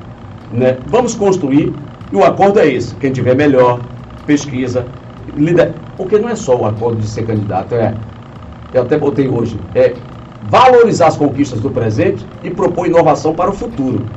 né? 0.52 0.78
Vamos 0.86 1.14
construir, 1.14 1.72
e 2.12 2.16
o 2.16 2.24
acordo 2.24 2.58
é 2.58 2.66
esse. 2.66 2.94
Quem 2.96 3.12
tiver 3.12 3.34
melhor, 3.34 3.80
pesquisa, 4.26 4.86
líder. 5.36 5.74
Porque 5.96 6.18
não 6.18 6.28
é 6.28 6.34
só 6.34 6.56
o 6.56 6.66
acordo 6.66 7.00
de 7.00 7.08
ser 7.08 7.26
candidato, 7.26 7.74
é. 7.74 7.94
Eu 8.72 8.82
até 8.82 8.98
botei 8.98 9.28
hoje, 9.28 9.58
é 9.74 9.94
valorizar 10.50 11.06
as 11.06 11.16
conquistas 11.16 11.60
do 11.60 11.70
presente 11.70 12.28
e 12.42 12.50
propor 12.50 12.86
inovação 12.88 13.34
para 13.36 13.50
o 13.50 13.54
futuro. 13.54 14.10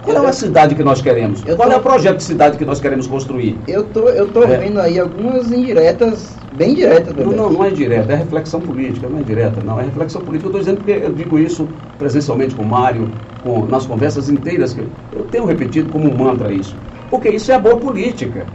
Qual 0.00 0.24
é 0.24 0.28
a 0.28 0.32
cidade 0.32 0.76
que 0.76 0.84
nós 0.84 1.02
queremos? 1.02 1.44
Eu 1.44 1.56
Qual 1.56 1.68
tô- 1.68 1.74
é 1.74 1.78
o 1.78 1.82
projeto 1.82 2.18
de 2.18 2.22
cidade 2.22 2.56
que 2.56 2.64
nós 2.64 2.78
queremos 2.78 3.08
construir? 3.08 3.60
Eu 3.66 3.86
tô, 3.86 4.08
eu 4.08 4.28
tô 4.28 4.44
É. 4.44 4.56
vendo 4.56 4.78
aí 4.80 5.00
algumas 5.00 5.50
indiretas, 5.50 6.46
bem 6.52 6.74
diretas, 6.76 7.12
Não, 7.16 7.32
não, 7.32 7.50
não 7.50 7.64
é 7.64 7.70
direta, 7.70 8.12
é 8.12 8.16
reflexão 8.16 8.60
política, 8.60 9.08
não 9.08 9.18
é 9.18 9.22
direta, 9.24 9.60
não, 9.60 9.80
é 9.80 9.84
reflexão 9.84 10.22
política. 10.22 10.46
Eu 10.46 10.50
estou 10.50 10.60
dizendo 10.60 10.76
porque 10.84 11.04
eu 11.04 11.12
digo 11.12 11.40
isso 11.40 11.68
presencialmente 11.98 12.54
com 12.54 12.62
o 12.62 12.66
Mário, 12.68 13.12
com, 13.42 13.66
nas 13.66 13.84
conversas 13.84 14.28
inteiras, 14.28 14.72
que 14.72 14.86
eu 15.12 15.24
tenho 15.24 15.44
repetido 15.44 15.90
como 15.90 16.08
um 16.08 16.16
mantra 16.16 16.52
isso. 16.52 16.76
Porque 17.10 17.28
isso 17.30 17.50
é 17.50 17.54
a 17.56 17.58
boa 17.58 17.78
política. 17.78 18.46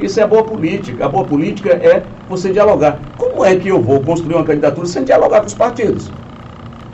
Isso 0.00 0.20
é 0.20 0.22
a 0.22 0.26
boa 0.26 0.44
política. 0.44 1.06
A 1.06 1.08
boa 1.08 1.24
política 1.24 1.70
é 1.70 2.02
você 2.28 2.52
dialogar. 2.52 2.98
Como 3.16 3.44
é 3.44 3.56
que 3.56 3.68
eu 3.68 3.80
vou 3.80 4.00
construir 4.00 4.34
uma 4.34 4.44
candidatura 4.44 4.86
sem 4.86 5.04
dialogar 5.04 5.40
com 5.40 5.46
os 5.46 5.54
partidos? 5.54 6.10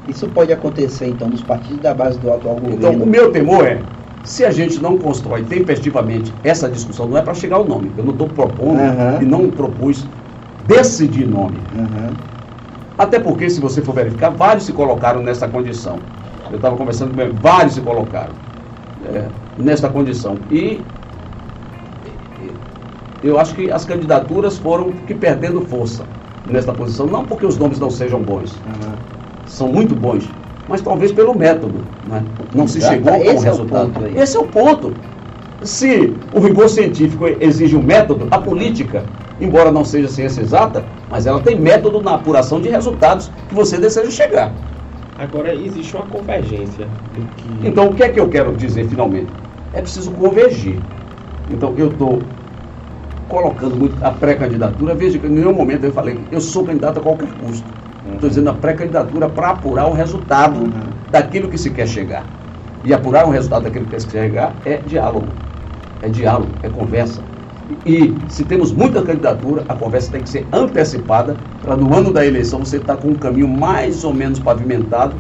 Isso 0.08 0.28
pode 0.28 0.52
acontecer, 0.52 1.06
então, 1.06 1.28
nos 1.28 1.42
partidos 1.42 1.80
da 1.80 1.94
base 1.94 2.18
do 2.18 2.32
atual 2.32 2.56
Então, 2.58 2.92
governo. 2.92 3.04
o 3.04 3.06
meu 3.06 3.30
temor 3.30 3.64
é 3.66 3.80
Se 4.24 4.44
a 4.44 4.52
gente 4.52 4.80
não 4.80 4.98
constrói 4.98 5.42
tempestivamente 5.42 6.32
essa 6.44 6.68
discussão, 6.68 7.08
não 7.08 7.18
é 7.18 7.22
para 7.22 7.34
chegar 7.34 7.56
ao 7.56 7.64
nome. 7.64 7.90
Eu 7.98 8.04
não 8.04 8.12
estou 8.12 8.28
propondo 8.28 8.78
uhum. 8.78 9.20
e 9.20 9.24
não 9.24 9.50
propus 9.50 10.06
decidir 10.66 11.26
nome. 11.26 11.58
Uhum. 11.74 12.14
Até 12.96 13.18
porque, 13.18 13.50
se 13.50 13.60
você 13.60 13.82
for 13.82 13.94
verificar, 13.96 14.30
vários 14.30 14.64
se 14.64 14.72
colocaram 14.72 15.24
nessa 15.24 15.48
condição. 15.48 15.98
Eu 16.50 16.56
estava 16.56 16.76
conversando 16.76 17.14
com 17.14 17.36
vários 17.40 17.74
se 17.74 17.80
colocaram 17.80 18.32
é, 19.06 19.24
nessa 19.58 19.88
condição. 19.88 20.36
E 20.50 20.80
eu 23.22 23.38
acho 23.38 23.54
que 23.54 23.70
as 23.70 23.84
candidaturas 23.84 24.58
foram 24.58 24.92
que 25.06 25.14
perdendo 25.14 25.60
força 25.62 26.04
nesta 26.50 26.72
posição. 26.72 27.06
Não 27.06 27.24
porque 27.24 27.46
os 27.46 27.56
nomes 27.56 27.78
não 27.78 27.90
sejam 27.90 28.20
bons, 28.20 28.52
uhum. 28.52 28.92
são 29.46 29.68
muito 29.68 29.94
bons, 29.94 30.28
mas 30.68 30.80
talvez 30.80 31.12
pelo 31.12 31.36
método. 31.36 31.80
Né? 32.08 32.22
Não 32.54 32.66
se 32.66 32.80
chegou 32.80 33.12
com 33.12 33.36
o 33.36 33.40
resultado. 33.40 33.92
É 34.06 34.22
Esse 34.22 34.36
é 34.36 34.40
o 34.40 34.46
ponto. 34.46 34.92
Se 35.62 36.12
o 36.32 36.40
rigor 36.40 36.68
científico 36.68 37.26
exige 37.40 37.76
um 37.76 37.82
método, 37.82 38.26
a 38.30 38.38
política, 38.38 39.04
embora 39.40 39.70
não 39.70 39.84
seja 39.84 40.08
ciência 40.08 40.40
exata, 40.40 40.84
mas 41.08 41.26
ela 41.26 41.40
tem 41.40 41.58
método 41.58 42.02
na 42.02 42.14
apuração 42.14 42.60
de 42.60 42.68
resultados 42.68 43.30
que 43.48 43.54
você 43.54 43.78
deseja 43.78 44.10
chegar. 44.10 44.52
Agora, 45.18 45.54
existe 45.54 45.94
uma 45.94 46.06
convergência. 46.06 46.88
Que... 47.14 47.68
Então, 47.68 47.86
o 47.86 47.94
que 47.94 48.02
é 48.02 48.08
que 48.08 48.18
eu 48.18 48.28
quero 48.28 48.56
dizer 48.56 48.88
finalmente? 48.88 49.28
É 49.72 49.80
preciso 49.80 50.10
convergir. 50.10 50.80
Então, 51.48 51.74
eu 51.76 51.88
estou 51.88 52.20
colocando 53.32 53.74
muito 53.74 53.96
a 54.04 54.10
pré-candidatura. 54.10 54.94
Veja 54.94 55.18
que 55.18 55.26
em 55.26 55.30
nenhum 55.30 55.54
momento 55.54 55.84
eu 55.84 55.92
falei 55.92 56.20
eu 56.30 56.40
sou 56.40 56.66
candidato 56.66 56.98
a 56.98 57.02
qualquer 57.02 57.32
custo. 57.38 57.66
Estou 58.12 58.28
dizendo 58.28 58.50
a 58.50 58.52
pré-candidatura 58.52 59.26
para 59.30 59.50
apurar 59.50 59.88
o 59.88 59.94
resultado 59.94 60.60
uhum. 60.60 60.70
daquilo 61.10 61.48
que 61.48 61.56
se 61.56 61.70
quer 61.70 61.88
chegar. 61.88 62.26
E 62.84 62.92
apurar 62.92 63.26
o 63.26 63.30
resultado 63.30 63.62
daquilo 63.62 63.86
que 63.86 63.98
se 63.98 64.06
quer 64.06 64.24
chegar 64.24 64.54
é 64.66 64.76
diálogo. 64.86 65.28
É 66.02 66.10
diálogo, 66.10 66.50
é 66.62 66.68
conversa. 66.68 67.22
E 67.86 68.14
se 68.28 68.44
temos 68.44 68.70
muita 68.70 69.00
candidatura, 69.00 69.64
a 69.66 69.74
conversa 69.74 70.12
tem 70.12 70.20
que 70.20 70.28
ser 70.28 70.46
antecipada 70.52 71.34
para 71.62 71.74
no 71.74 71.94
ano 71.94 72.12
da 72.12 72.26
eleição 72.26 72.58
você 72.58 72.76
estar 72.76 72.96
tá 72.96 73.00
com 73.00 73.08
um 73.08 73.14
caminho 73.14 73.48
mais 73.48 74.04
ou 74.04 74.12
menos 74.12 74.38
pavimentado 74.40 75.14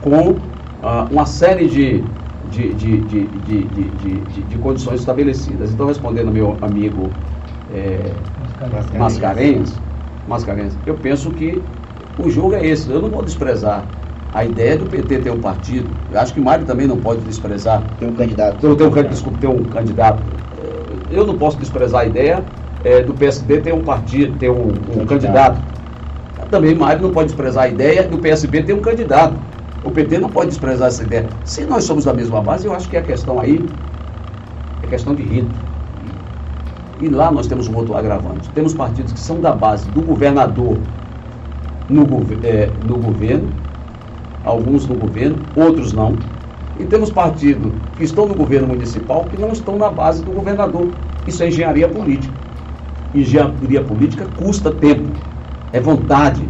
com 0.00 0.36
ah, 0.82 1.06
uma 1.10 1.26
série 1.26 1.66
de, 1.66 2.02
de, 2.50 2.72
de, 2.72 3.00
de, 3.02 3.26
de, 3.26 3.64
de, 3.64 4.42
de, 4.42 4.58
condições 4.58 5.00
estabelecidas. 5.00 5.70
Então, 5.70 5.86
respondendo 5.86 6.28
ao 6.28 6.32
meu 6.32 6.56
amigo 6.62 7.10
é, 7.74 8.12
Mascarenhas, 8.98 9.80
Mascarenhas, 10.26 10.76
eu 10.86 10.94
penso 10.94 11.30
que 11.32 11.62
o 12.18 12.30
jogo 12.30 12.54
é 12.54 12.66
esse. 12.66 12.90
Eu 12.90 13.00
não 13.00 13.08
vou 13.08 13.22
desprezar 13.22 13.84
a 14.32 14.44
ideia 14.44 14.76
do 14.76 14.86
PT 14.86 15.18
ter 15.18 15.30
um 15.30 15.40
partido. 15.40 15.88
Eu 16.10 16.20
acho 16.20 16.34
que 16.34 16.40
Mário 16.40 16.66
também 16.66 16.86
não 16.86 16.96
pode 16.96 17.20
desprezar. 17.22 17.82
Tem 17.98 18.08
um 18.08 18.14
candidato. 18.14 18.58
Tem, 18.58 18.70
um, 18.70 19.08
desculpa, 19.08 19.38
ter 19.38 19.46
um 19.46 19.64
candidato. 19.64 20.22
Eu 21.10 21.26
não 21.26 21.38
posso 21.38 21.56
desprezar 21.56 22.02
a 22.02 22.04
ideia 22.04 22.44
é, 22.84 23.02
do 23.02 23.14
PSD 23.14 23.60
ter 23.60 23.72
um 23.72 23.82
partido, 23.82 24.38
ter 24.38 24.50
um, 24.50 24.68
um 24.96 25.06
candidato. 25.06 25.60
Também 26.50 26.74
Mário 26.74 27.02
não 27.02 27.10
pode 27.10 27.28
desprezar 27.28 27.64
a 27.64 27.68
ideia 27.68 28.02
do 28.04 28.18
PSB 28.18 28.62
ter 28.62 28.72
um 28.72 28.80
candidato. 28.80 29.34
O 29.84 29.90
PT 29.90 30.18
não 30.18 30.28
pode 30.28 30.48
desprezar 30.48 30.88
essa 30.88 31.02
ideia. 31.02 31.26
Se 31.44 31.64
nós 31.64 31.84
somos 31.84 32.04
da 32.04 32.12
mesma 32.12 32.42
base, 32.42 32.66
eu 32.66 32.74
acho 32.74 32.88
que 32.88 32.96
a 32.96 33.02
questão 33.02 33.38
aí 33.38 33.64
é 34.82 34.86
questão 34.86 35.14
de 35.14 35.22
rito. 35.22 35.67
E 37.00 37.08
lá 37.08 37.30
nós 37.30 37.46
temos 37.46 37.68
um 37.68 37.76
outro 37.76 37.96
agravante. 37.96 38.48
Temos 38.50 38.74
partidos 38.74 39.12
que 39.12 39.20
são 39.20 39.40
da 39.40 39.52
base 39.52 39.88
do 39.90 40.00
governador 40.00 40.76
no, 41.88 42.02
é, 42.42 42.68
no 42.86 42.98
governo, 42.98 43.48
alguns 44.44 44.86
no 44.86 44.96
governo, 44.96 45.36
outros 45.56 45.92
não. 45.92 46.16
E 46.78 46.84
temos 46.84 47.10
partidos 47.10 47.72
que 47.96 48.04
estão 48.04 48.26
no 48.26 48.34
governo 48.34 48.68
municipal 48.68 49.24
que 49.24 49.40
não 49.40 49.52
estão 49.52 49.76
na 49.76 49.90
base 49.90 50.24
do 50.24 50.32
governador. 50.32 50.88
Isso 51.26 51.42
é 51.42 51.48
engenharia 51.48 51.88
política. 51.88 52.34
Engenharia 53.14 53.82
política 53.82 54.26
custa 54.36 54.70
tempo, 54.70 55.08
é 55.72 55.80
vontade, 55.80 56.46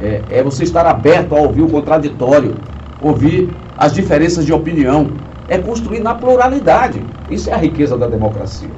é, 0.00 0.22
é 0.30 0.42
você 0.42 0.64
estar 0.64 0.86
aberto 0.86 1.34
a 1.34 1.40
ouvir 1.40 1.62
o 1.62 1.68
contraditório, 1.68 2.54
ouvir 3.00 3.50
as 3.76 3.92
diferenças 3.92 4.44
de 4.46 4.52
opinião, 4.52 5.08
é 5.48 5.58
construir 5.58 6.00
na 6.00 6.14
pluralidade. 6.14 7.02
Isso 7.30 7.50
é 7.50 7.52
a 7.52 7.56
riqueza 7.58 7.96
da 7.96 8.06
democracia. 8.06 8.70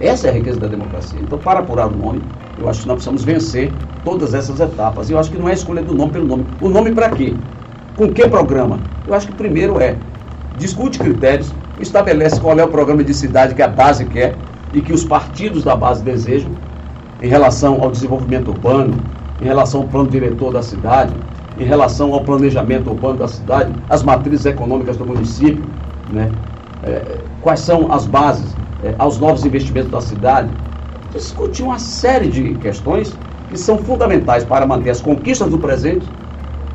Essa 0.00 0.28
é 0.28 0.30
a 0.30 0.32
riqueza 0.32 0.58
da 0.58 0.66
democracia. 0.66 1.20
Então, 1.20 1.38
para 1.38 1.60
apurar 1.60 1.86
o 1.86 1.96
nome, 1.96 2.22
eu 2.58 2.68
acho 2.68 2.82
que 2.82 2.88
nós 2.88 2.96
precisamos 2.96 3.24
vencer 3.24 3.72
todas 4.04 4.34
essas 4.34 4.58
etapas. 4.60 5.08
Eu 5.08 5.18
acho 5.18 5.30
que 5.30 5.38
não 5.38 5.48
é 5.48 5.54
escolha 5.54 5.82
do 5.82 5.94
nome 5.94 6.12
pelo 6.12 6.26
nome. 6.26 6.46
O 6.60 6.68
nome 6.68 6.92
para 6.92 7.10
quê? 7.10 7.34
Com 7.96 8.12
que 8.12 8.28
programa? 8.28 8.80
Eu 9.06 9.14
acho 9.14 9.28
que 9.28 9.32
primeiro 9.34 9.80
é 9.80 9.96
discute 10.56 10.98
critérios, 10.98 11.52
estabelece 11.80 12.40
qual 12.40 12.58
é 12.58 12.64
o 12.64 12.68
programa 12.68 13.02
de 13.04 13.14
cidade 13.14 13.54
que 13.54 13.62
a 13.62 13.68
base 13.68 14.04
quer 14.06 14.36
e 14.72 14.80
que 14.80 14.92
os 14.92 15.04
partidos 15.04 15.64
da 15.64 15.76
base 15.76 16.02
desejam 16.02 16.50
em 17.22 17.28
relação 17.28 17.80
ao 17.80 17.90
desenvolvimento 17.90 18.48
urbano, 18.48 18.94
em 19.40 19.44
relação 19.44 19.82
ao 19.82 19.88
plano 19.88 20.08
diretor 20.08 20.52
da 20.52 20.62
cidade, 20.62 21.14
em 21.58 21.64
relação 21.64 22.12
ao 22.12 22.24
planejamento 22.24 22.90
urbano 22.90 23.18
da 23.18 23.28
cidade, 23.28 23.72
as 23.88 24.02
matrizes 24.02 24.46
econômicas 24.46 24.96
do 24.96 25.06
município, 25.06 25.64
né? 26.12 26.30
É, 26.82 27.18
quais 27.40 27.60
são 27.60 27.90
as 27.90 28.06
bases 28.06 28.54
é, 28.84 28.94
aos 28.98 29.18
novos 29.18 29.44
investimentos 29.44 29.90
da 29.90 30.00
cidade, 30.00 30.50
discutir 31.10 31.62
uma 31.62 31.78
série 31.78 32.28
de 32.28 32.54
questões 32.56 33.18
que 33.48 33.56
são 33.56 33.78
fundamentais 33.78 34.44
para 34.44 34.66
manter 34.66 34.90
as 34.90 35.00
conquistas 35.00 35.48
do 35.48 35.58
presente 35.58 36.06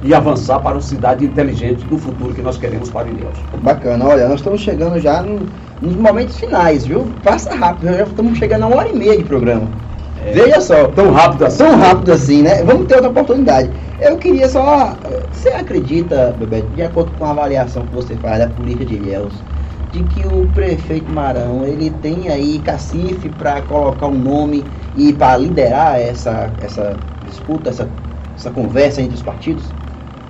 e 0.02 0.14
avançar 0.14 0.60
para 0.60 0.76
uma 0.76 0.82
cidade 0.82 1.26
inteligente 1.26 1.84
do 1.86 1.98
futuro 1.98 2.34
que 2.34 2.42
nós 2.42 2.58
queremos 2.58 2.90
para 2.90 3.08
Ilhéus. 3.10 3.38
Bacana, 3.62 4.06
olha, 4.06 4.28
nós 4.28 4.40
estamos 4.40 4.62
chegando 4.62 5.00
já 5.00 5.22
no, 5.22 5.42
nos 5.82 5.96
momentos 5.96 6.40
finais, 6.40 6.86
viu? 6.86 7.06
Passa 7.24 7.54
rápido, 7.54 7.94
já 7.94 8.04
estamos 8.04 8.38
chegando 8.38 8.64
a 8.64 8.68
uma 8.68 8.78
hora 8.78 8.90
e 8.90 8.96
meia 8.96 9.18
de 9.18 9.24
programa. 9.24 9.68
É, 10.26 10.32
Veja 10.32 10.62
só. 10.62 10.88
Tão 10.88 11.12
rápido 11.12 11.46
assim. 11.46 11.58
Tão 11.58 11.78
rápido 11.78 12.12
assim, 12.12 12.42
né? 12.42 12.64
Vamos 12.64 12.88
ter 12.88 12.96
outra 12.96 13.10
oportunidade. 13.10 13.70
Eu 14.00 14.18
queria 14.18 14.48
só. 14.48 14.98
Você 15.32 15.50
acredita, 15.50 16.36
Bebeto, 16.40 16.68
de 16.70 16.82
acordo 16.82 17.12
com 17.18 17.26
a 17.26 17.32
avaliação 17.32 17.86
que 17.86 17.94
você 17.94 18.16
faz 18.16 18.40
da 18.40 18.48
política 18.48 18.86
de 18.86 18.96
Ilhéus, 18.96 19.34
de 19.92 20.04
que 20.04 20.28
o 20.28 20.48
prefeito 20.54 21.12
Marão 21.12 21.64
ele 21.64 21.90
tem 22.02 22.30
aí 22.30 22.60
cacife 22.60 23.30
para 23.30 23.62
colocar 23.64 24.08
um 24.08 24.18
nome 24.18 24.64
e 24.96 25.12
para 25.14 25.38
liderar 25.38 26.00
essa, 26.00 26.52
essa 26.62 26.98
disputa, 27.26 27.70
essa, 27.70 27.88
essa 28.36 28.52
conversa 28.52 29.02
entre 29.02 29.16
os 29.16 29.22
partidos? 29.22 29.64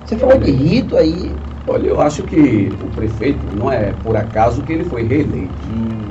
Você 0.04 0.16
falou 0.16 0.38
de 0.38 0.50
rito 0.50 0.96
aí. 0.96 1.32
Olha, 1.66 1.86
eu 1.86 2.00
acho 2.00 2.22
que 2.22 2.72
o 2.82 2.96
prefeito 2.96 3.46
não 3.56 3.70
é 3.70 3.92
por 4.02 4.16
acaso 4.16 4.62
que 4.62 4.72
ele 4.72 4.84
foi 4.84 5.04
reeleito. 5.04 5.52
Hum. 5.70 6.08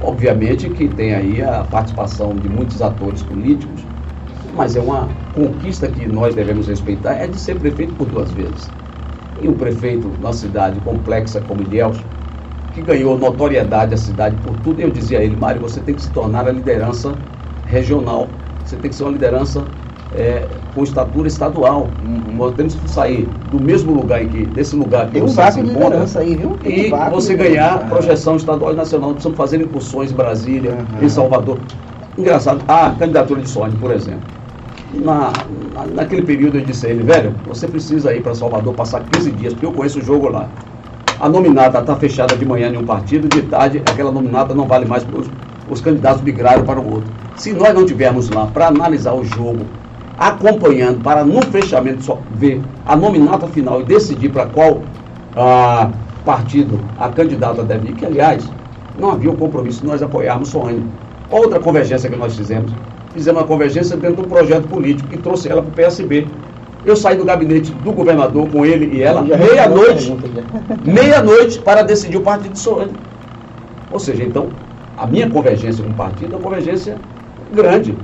Obviamente 0.00 0.68
que 0.70 0.88
tem 0.88 1.14
aí 1.14 1.42
a 1.42 1.64
participação 1.64 2.34
de 2.34 2.48
muitos 2.48 2.80
atores 2.80 3.22
políticos, 3.22 3.84
mas 4.56 4.76
é 4.76 4.80
uma 4.80 5.08
conquista 5.34 5.88
que 5.88 6.06
nós 6.06 6.34
devemos 6.34 6.66
respeitar, 6.68 7.14
é 7.14 7.26
de 7.26 7.38
ser 7.38 7.56
prefeito 7.56 7.94
por 7.94 8.06
duas 8.06 8.30
vezes. 8.32 8.70
E 9.40 9.48
um 9.48 9.54
prefeito 9.54 10.08
numa 10.08 10.32
cidade 10.32 10.80
complexa 10.80 11.40
como 11.42 11.62
Ilhéus, 11.62 11.98
que 12.74 12.82
ganhou 12.82 13.18
notoriedade 13.18 13.94
a 13.94 13.96
cidade 13.96 14.36
por 14.44 14.56
tudo. 14.58 14.80
Eu 14.80 14.90
dizia 14.90 15.18
a 15.18 15.22
ele, 15.22 15.36
Mário, 15.36 15.60
você 15.60 15.80
tem 15.80 15.94
que 15.94 16.02
se 16.02 16.10
tornar 16.10 16.46
a 16.46 16.52
liderança 16.52 17.14
regional, 17.66 18.28
você 18.64 18.76
tem 18.76 18.90
que 18.90 18.96
ser 18.96 19.04
uma 19.04 19.12
liderança 19.12 19.64
é, 20.14 20.46
com 20.74 20.82
estatura 20.82 21.28
estadual. 21.28 21.88
Nós 22.32 22.54
temos 22.54 22.74
que 22.74 22.90
sair 22.90 23.28
do 23.50 23.60
mesmo 23.60 23.92
lugar 23.92 24.22
em 24.22 24.28
que, 24.28 24.46
desse 24.46 24.76
lugar 24.76 25.06
que 25.06 25.12
tem 25.12 25.22
você 25.22 25.42
um 25.42 25.52
se 25.52 25.60
encontra, 25.60 26.20
aí, 26.20 26.36
viu? 26.36 26.56
Tem 26.62 26.88
e 26.88 26.94
um 26.94 27.10
você 27.10 27.34
ganhar 27.34 27.74
ah. 27.74 27.78
projeção 27.78 28.36
estadual 28.36 28.72
e 28.72 28.76
nacional. 28.76 29.10
Precisamos 29.10 29.36
fazer 29.36 29.60
incursões 29.60 30.12
em 30.12 30.14
Brasília, 30.14 30.72
uhum. 30.72 31.04
em 31.04 31.08
Salvador. 31.08 31.58
Engraçado, 32.16 32.62
a 32.68 32.90
candidatura 32.90 33.40
de 33.40 33.48
Sônia, 33.48 33.76
por 33.80 33.90
exemplo. 33.90 34.20
Na, 34.94 35.32
na, 35.74 35.86
naquele 35.86 36.22
período 36.22 36.58
eu 36.58 36.64
disse 36.64 36.86
a 36.86 36.90
ele, 36.90 37.02
velho, 37.02 37.34
você 37.46 37.66
precisa 37.66 38.14
ir 38.14 38.22
para 38.22 38.34
Salvador 38.34 38.74
passar 38.74 39.02
15 39.10 39.30
dias, 39.32 39.54
porque 39.54 39.64
eu 39.64 39.72
conheço 39.72 39.98
o 39.98 40.02
jogo 40.02 40.28
lá. 40.28 40.48
A 41.22 41.28
nominata 41.28 41.78
está 41.78 41.94
fechada 41.94 42.36
de 42.36 42.44
manhã 42.44 42.68
em 42.68 42.76
um 42.76 42.84
partido, 42.84 43.28
de 43.28 43.42
tarde 43.42 43.78
aquela 43.78 44.10
nominata 44.10 44.56
não 44.56 44.66
vale 44.66 44.84
mais 44.86 45.04
para 45.04 45.20
os, 45.20 45.30
os 45.70 45.80
candidatos 45.80 46.20
migraram 46.20 46.64
para 46.64 46.80
o 46.80 46.94
outro. 46.94 47.08
Se 47.36 47.52
nós 47.52 47.72
não 47.72 47.86
tivermos 47.86 48.28
lá 48.28 48.48
para 48.48 48.66
analisar 48.66 49.14
o 49.14 49.24
jogo, 49.24 49.64
acompanhando, 50.18 51.00
para 51.00 51.24
no 51.24 51.40
fechamento 51.42 52.02
só 52.02 52.18
ver 52.34 52.60
a 52.84 52.96
nominata 52.96 53.46
final 53.46 53.80
e 53.80 53.84
decidir 53.84 54.30
para 54.30 54.46
qual 54.46 54.82
ah, 55.36 55.92
partido 56.24 56.80
a 56.98 57.08
candidata 57.08 57.62
deve 57.62 57.90
ir, 57.90 57.94
que 57.94 58.04
aliás, 58.04 58.50
não 58.98 59.12
havia 59.12 59.30
um 59.30 59.36
compromisso 59.36 59.82
de 59.82 59.86
nós 59.86 60.02
apoiarmos 60.02 60.48
Soane. 60.48 60.84
Outra 61.30 61.60
convergência 61.60 62.10
que 62.10 62.16
nós 62.16 62.36
fizemos, 62.36 62.72
fizemos 63.14 63.40
uma 63.40 63.46
convergência 63.46 63.96
dentro 63.96 64.16
de 64.16 64.22
um 64.22 64.28
projeto 64.28 64.66
político 64.66 65.08
que 65.08 65.18
trouxe 65.18 65.48
ela 65.48 65.62
para 65.62 65.70
o 65.70 65.72
PSB. 65.72 66.26
Eu 66.84 66.96
saí 66.96 67.16
do 67.16 67.24
gabinete 67.24 67.70
do 67.72 67.92
governador 67.92 68.48
com 68.48 68.66
ele 68.66 68.96
e 68.96 69.02
ela, 69.02 69.22
meia-noite, 69.22 70.12
meia-noite 70.84 71.60
para 71.60 71.82
decidir 71.82 72.16
o 72.16 72.22
partido 72.22 72.52
de 72.52 72.58
Soane. 72.58 72.92
Ou 73.90 74.00
seja, 74.00 74.24
então, 74.24 74.48
a 74.96 75.06
minha 75.06 75.28
convergência 75.30 75.84
com 75.84 75.90
o 75.90 75.94
partido 75.94 76.32
é 76.32 76.36
uma 76.36 76.42
convergência 76.42 76.96
grande. 77.54 77.94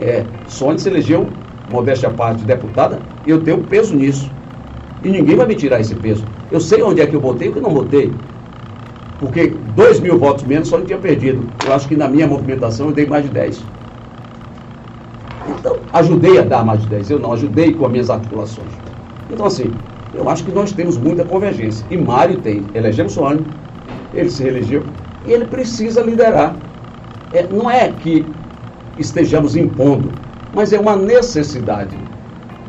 É, 0.00 0.24
Sônia 0.46 0.78
se 0.78 0.88
elegeu, 0.88 1.26
modéstia 1.72 2.08
à 2.08 2.12
parte, 2.12 2.44
deputada, 2.44 3.00
e 3.26 3.30
eu 3.30 3.42
tenho 3.42 3.58
peso 3.58 3.96
nisso. 3.96 4.30
E 5.02 5.08
ninguém 5.08 5.36
vai 5.36 5.46
me 5.46 5.54
tirar 5.54 5.80
esse 5.80 5.94
peso. 5.94 6.24
Eu 6.50 6.60
sei 6.60 6.82
onde 6.82 7.00
é 7.00 7.06
que 7.06 7.14
eu 7.14 7.20
votei 7.20 7.48
e 7.48 7.50
o 7.50 7.54
que 7.54 7.60
não 7.60 7.70
votei. 7.70 8.12
Porque 9.18 9.52
2 9.74 10.00
mil 10.00 10.18
votos 10.18 10.44
menos 10.44 10.68
só 10.68 10.78
não 10.78 10.84
tinha 10.84 10.98
perdido. 10.98 11.44
Eu 11.66 11.72
acho 11.72 11.88
que 11.88 11.96
na 11.96 12.08
minha 12.08 12.26
movimentação 12.26 12.88
eu 12.88 12.92
dei 12.92 13.06
mais 13.06 13.24
de 13.24 13.30
10. 13.30 13.73
Ajudei 15.94 16.40
a 16.40 16.42
dar 16.42 16.64
mais 16.64 16.82
de 16.82 16.88
10. 16.88 17.10
Eu 17.10 17.18
não, 17.20 17.32
ajudei 17.32 17.72
com 17.72 17.86
as 17.86 17.92
minhas 17.92 18.10
articulações. 18.10 18.72
Então, 19.30 19.46
assim, 19.46 19.70
eu 20.12 20.28
acho 20.28 20.44
que 20.44 20.50
nós 20.50 20.72
temos 20.72 20.98
muita 20.98 21.24
convergência. 21.24 21.86
E 21.88 21.96
Mário 21.96 22.40
tem. 22.40 22.64
Elegemos 22.74 23.16
o 23.16 23.24
ano, 23.24 23.46
ele 24.12 24.28
se 24.28 24.42
reelegeu, 24.42 24.82
e 25.24 25.32
ele 25.32 25.44
precisa 25.44 26.02
liderar. 26.02 26.56
É, 27.32 27.46
não 27.46 27.70
é 27.70 27.92
que 27.92 28.26
estejamos 28.98 29.54
impondo, 29.54 30.10
mas 30.52 30.72
é 30.72 30.80
uma 30.80 30.96
necessidade 30.96 31.96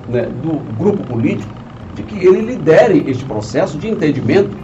né, 0.08 0.30
do 0.44 0.60
grupo 0.78 1.04
político 1.08 1.52
de 1.96 2.04
que 2.04 2.28
ele 2.28 2.42
lidere 2.42 3.06
este 3.08 3.26
processo 3.26 3.80
de 3.80 3.90
entendimento 3.90 4.56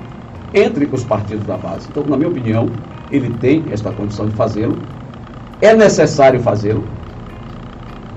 entre 0.53 0.87
os 0.91 1.03
partidos 1.03 1.47
da 1.47 1.57
base. 1.57 1.87
Então, 1.89 2.03
na 2.03 2.15
minha 2.15 2.29
opinião, 2.29 2.69
ele 3.11 3.33
tem 3.41 3.63
esta 3.71 3.91
condição 3.91 4.27
de 4.27 4.35
fazê-lo, 4.35 4.77
é 5.61 5.73
necessário 5.73 6.39
fazê-lo, 6.39 6.83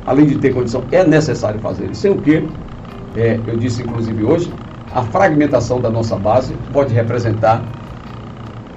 além 0.07 0.27
de 0.27 0.39
ter 0.39 0.53
condição, 0.53 0.83
é 0.93 1.05
necessário 1.05 1.61
fazê-lo. 1.61 1.95
Sem 1.95 2.11
o 2.11 2.21
que, 2.21 2.47
é, 3.17 3.39
eu 3.47 3.57
disse 3.57 3.83
inclusive 3.83 4.25
hoje, 4.25 4.53
a 4.93 5.03
fragmentação 5.03 5.81
da 5.81 5.91
nossa 5.91 6.17
base 6.17 6.55
pode 6.73 6.95
representar 6.95 7.63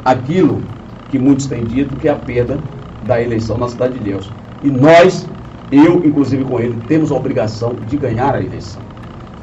aquilo 0.04 0.62
que 1.10 1.20
muitos 1.20 1.48
têm 1.48 1.64
dito 1.64 1.96
que 1.96 2.08
é 2.08 2.12
a 2.12 2.16
perda 2.16 2.58
da 3.06 3.22
eleição 3.22 3.58
na 3.58 3.68
Cidade 3.68 3.94
de 3.96 4.00
Deus. 4.00 4.32
E 4.64 4.70
nós, 4.70 5.28
eu 5.72 6.04
inclusive 6.06 6.44
com 6.44 6.60
ele, 6.60 6.76
temos 6.88 7.12
a 7.12 7.16
obrigação 7.16 7.76
de 7.88 7.98
ganhar 7.98 8.34
a 8.36 8.42
eleição. 8.42 8.82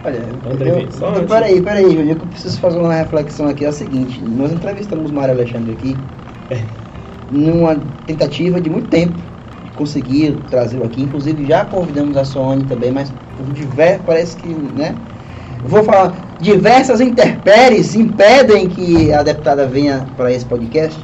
Olha, 0.05 0.23
eu, 0.61 1.15
eu, 1.15 1.27
peraí, 1.27 1.63
peraí, 1.63 1.85
Júlio, 1.85 2.11
eu 2.11 2.17
preciso 2.17 2.61
fazer 2.61 2.79
uma 2.79 2.93
reflexão 2.93 3.49
aqui. 3.49 3.65
É 3.65 3.69
a 3.69 3.73
seguinte: 3.73 4.21
nós 4.23 4.53
entrevistamos 4.53 5.11
o 5.11 5.15
Mário 5.15 5.33
Alexandre 5.33 5.73
aqui, 5.73 5.97
é. 6.51 6.61
numa 7.33 7.77
tentativa 8.07 8.61
de 8.61 8.69
muito 8.69 8.89
tempo 8.89 9.15
conseguir 9.77 10.37
trazê-lo 10.51 10.85
aqui. 10.85 11.03
Inclusive, 11.03 11.47
já 11.47 11.65
convidamos 11.65 12.17
a 12.17 12.25
Sony 12.25 12.65
também, 12.65 12.91
mas 12.91 13.13
por 13.37 13.53
diversos, 13.53 14.07
parece 14.07 14.37
que, 14.37 14.49
né? 14.49 14.95
Vou 15.67 15.83
falar, 15.83 16.15
diversas 16.41 17.01
intempéries 17.01 17.95
impedem 17.95 18.69
que 18.69 19.13
a 19.13 19.23
deputada 19.23 19.67
venha 19.67 20.07
para 20.17 20.33
esse 20.33 20.45
podcast. 20.45 20.99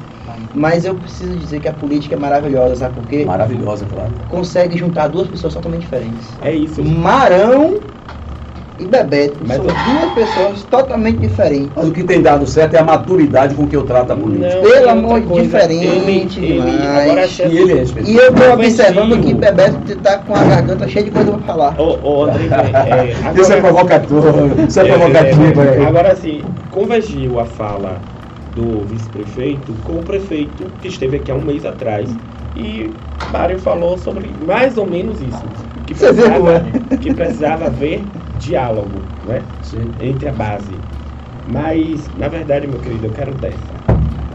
Mas 0.55 0.85
eu 0.85 0.95
preciso 0.95 1.37
dizer 1.37 1.61
que 1.61 1.69
a 1.69 1.73
política 1.73 2.17
é 2.17 2.19
maravilhosa, 2.19 2.75
sabe 2.75 2.95
por 2.95 3.07
quê? 3.07 3.25
Maravilhosa, 3.25 3.87
claro. 3.87 4.11
Consegue 4.29 4.77
juntar 4.77 5.09
duas 5.09 5.29
pessoas 5.29 5.55
totalmente 5.55 5.83
diferentes. 5.83 6.27
É 6.43 6.53
isso. 6.53 6.83
Marão 6.83 7.79
e 8.81 8.87
Bebeto. 8.87 9.39
Mas 9.47 9.57
são 9.59 9.67
duas 9.67 10.13
pessoas 10.15 10.63
totalmente 10.65 11.19
diferentes. 11.19 11.71
Mas 11.77 11.89
o 11.89 11.93
que 11.93 12.03
tem 12.03 12.23
dado 12.23 12.47
certo 12.47 12.75
é 12.75 12.79
a 12.79 12.85
maturidade 12.85 13.55
com 13.55 13.67
que 13.67 13.77
eu 13.77 13.83
trato 13.83 14.13
a 14.13 14.17
política. 14.17 14.57
Não, 14.57 14.63
Pelo 14.63 14.89
amor 14.89 15.21
de 15.21 15.43
diferente 15.43 16.41
ele, 16.41 16.59
ele, 16.59 16.87
agora 16.87 17.27
e, 17.27 17.59
ele 17.59 17.73
é 17.73 17.85
e 18.05 18.17
eu 18.17 18.31
estou 18.31 18.53
observando 18.53 19.21
que 19.21 19.35
Bebeto 19.35 19.93
está 19.93 20.19
com 20.19 20.35
a 20.35 20.43
garganta 20.45 20.89
cheia 20.89 21.05
de 21.05 21.11
coisa 21.11 21.33
para 21.33 21.43
falar. 21.43 21.81
Ô, 21.81 21.99
ô 22.03 22.25
André, 22.25 22.47
é, 22.47 23.15
agora, 23.21 23.41
isso 23.41 23.53
é 23.53 23.61
provocador. 23.61 24.25
Isso 24.67 24.81
é, 24.81 24.89
é 24.89 24.93
provocativo. 24.93 25.61
É, 25.61 25.77
é, 25.77 25.87
agora 25.87 26.17
sim, 26.17 26.43
convergiu 26.71 27.39
a 27.39 27.45
fala 27.45 27.99
do 28.55 28.85
vice-prefeito 28.87 29.73
com 29.85 29.95
o 29.95 30.03
prefeito 30.03 30.67
que 30.81 30.89
esteve 30.89 31.19
aqui 31.19 31.31
há 31.31 31.35
um 31.35 31.43
mês 31.43 31.65
atrás. 31.67 32.09
E 32.57 32.91
Mário 33.33 33.59
falou 33.59 33.97
sobre 33.97 34.31
mais 34.45 34.77
ou 34.77 34.87
menos 34.87 35.21
isso. 35.21 35.45
Que 35.91 35.95
precisava, 35.95 36.53
é? 36.53 36.63
que 36.97 37.15
precisava 37.15 37.67
haver 37.67 38.01
diálogo 38.39 39.03
né? 39.27 39.43
entre 40.01 40.29
a 40.29 40.33
base. 40.33 40.73
Mas, 41.49 42.09
na 42.17 42.29
verdade, 42.29 42.69
meu 42.69 42.79
querido, 42.79 43.07
eu 43.07 43.11
quero 43.11 43.35
dessa. 43.35 43.59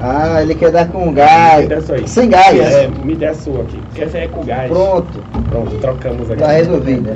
Ah, 0.02 0.42
ele 0.42 0.54
quer 0.54 0.72
dar 0.72 0.90
com 0.90 1.14
gás. 1.14 1.66
Sem 2.08 2.30
gás. 2.30 2.60
É, 2.60 2.90
me 2.90 3.16
dê 3.16 3.28
a 3.28 3.34
sua 3.34 3.62
aqui. 3.62 3.82
Quer 3.94 4.10
ser 4.10 4.30
com 4.32 4.44
gás. 4.44 4.70
Pronto. 4.70 5.24
Pronto, 5.50 5.78
trocamos 5.78 6.30
aqui. 6.30 6.42
Tá 6.42 6.52
resolvido. 6.52 7.10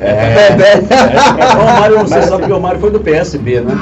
é, 0.00 0.04
é, 0.04 0.52
é, 0.52 1.56
o 1.56 1.64
Mário, 1.80 1.98
você 1.98 2.22
sabe 2.22 2.46
que 2.46 2.52
o 2.52 2.60
Mário 2.60 2.78
foi 2.80 2.92
do 2.92 3.00
PSB, 3.00 3.60
né? 3.60 3.74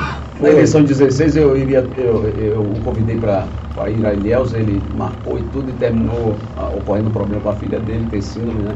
Na 0.45 0.51
eleição 0.51 0.82
de 0.82 0.88
16 0.88 1.36
eu, 1.36 1.57
iria, 1.57 1.78
eu, 1.97 2.28
eu 2.28 2.61
o 2.61 2.74
convidei 2.84 3.16
para 3.16 3.47
ir 3.88 4.05
a 4.05 4.12
Ilhéus, 4.12 4.53
ele 4.53 4.78
marcou 4.95 5.38
e 5.38 5.42
tudo 5.45 5.70
e 5.70 5.72
terminou 5.72 6.36
ah, 6.59 6.68
ocorrendo 6.68 7.09
um 7.09 7.12
problema 7.12 7.40
com 7.40 7.49
a 7.49 7.55
filha 7.55 7.80
dele, 7.80 8.07
tem 8.11 8.20
síndrome, 8.20 8.61
né? 8.61 8.74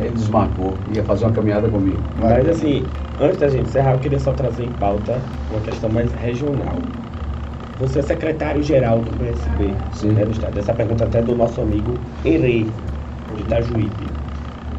Ele 0.00 0.10
desmarcou, 0.10 0.72
ia 0.94 1.02
fazer 1.02 1.24
uma 1.24 1.32
caminhada 1.32 1.68
comigo. 1.68 1.98
Mas 2.16 2.48
assim, 2.48 2.86
antes 3.20 3.38
da 3.38 3.48
gente 3.48 3.68
encerrar, 3.68 3.94
eu 3.94 3.98
queria 3.98 4.20
só 4.20 4.32
trazer 4.32 4.64
em 4.64 4.70
pauta 4.74 5.20
uma 5.50 5.60
questão 5.62 5.90
mais 5.90 6.12
regional. 6.12 6.78
Você 7.80 7.98
é 7.98 8.02
secretário-geral 8.02 9.00
do 9.00 9.10
PSB 9.18 9.74
Sim. 9.92 10.10
Né, 10.10 10.24
do 10.24 10.30
Estado. 10.30 10.58
Essa 10.58 10.74
pergunta 10.74 11.04
até 11.06 11.20
do 11.22 11.34
nosso 11.34 11.60
amigo 11.60 11.98
Herê, 12.24 12.66
de 13.34 13.42
Itajuípe. 13.42 14.06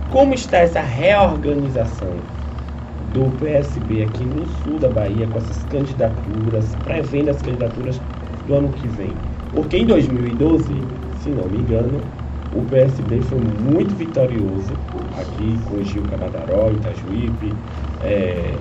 Como 0.09 0.33
está 0.33 0.59
essa 0.59 0.79
reorganização 0.79 2.13
do 3.13 3.29
PSB 3.37 4.03
aqui 4.03 4.23
no 4.23 4.45
sul 4.45 4.79
da 4.79 4.89
Bahia 4.89 5.27
com 5.27 5.37
essas 5.37 5.63
candidaturas, 5.65 6.75
prevendo 6.83 7.29
as 7.29 7.41
candidaturas 7.41 7.99
do 8.47 8.55
ano 8.55 8.69
que 8.69 8.87
vem. 8.87 9.13
Porque 9.53 9.77
em 9.77 9.85
2012, 9.85 10.65
se 11.21 11.29
não 11.29 11.47
me 11.49 11.57
engano, 11.57 11.99
o 12.55 12.61
PSB 12.63 13.21
foi 13.21 13.39
muito 13.39 13.95
vitorioso 13.95 14.73
aqui 15.19 15.59
com 15.65 15.83
Gil 15.83 16.03
Canadaró, 16.03 16.71
Itajuípe, 16.71 17.53
é, 18.03 18.53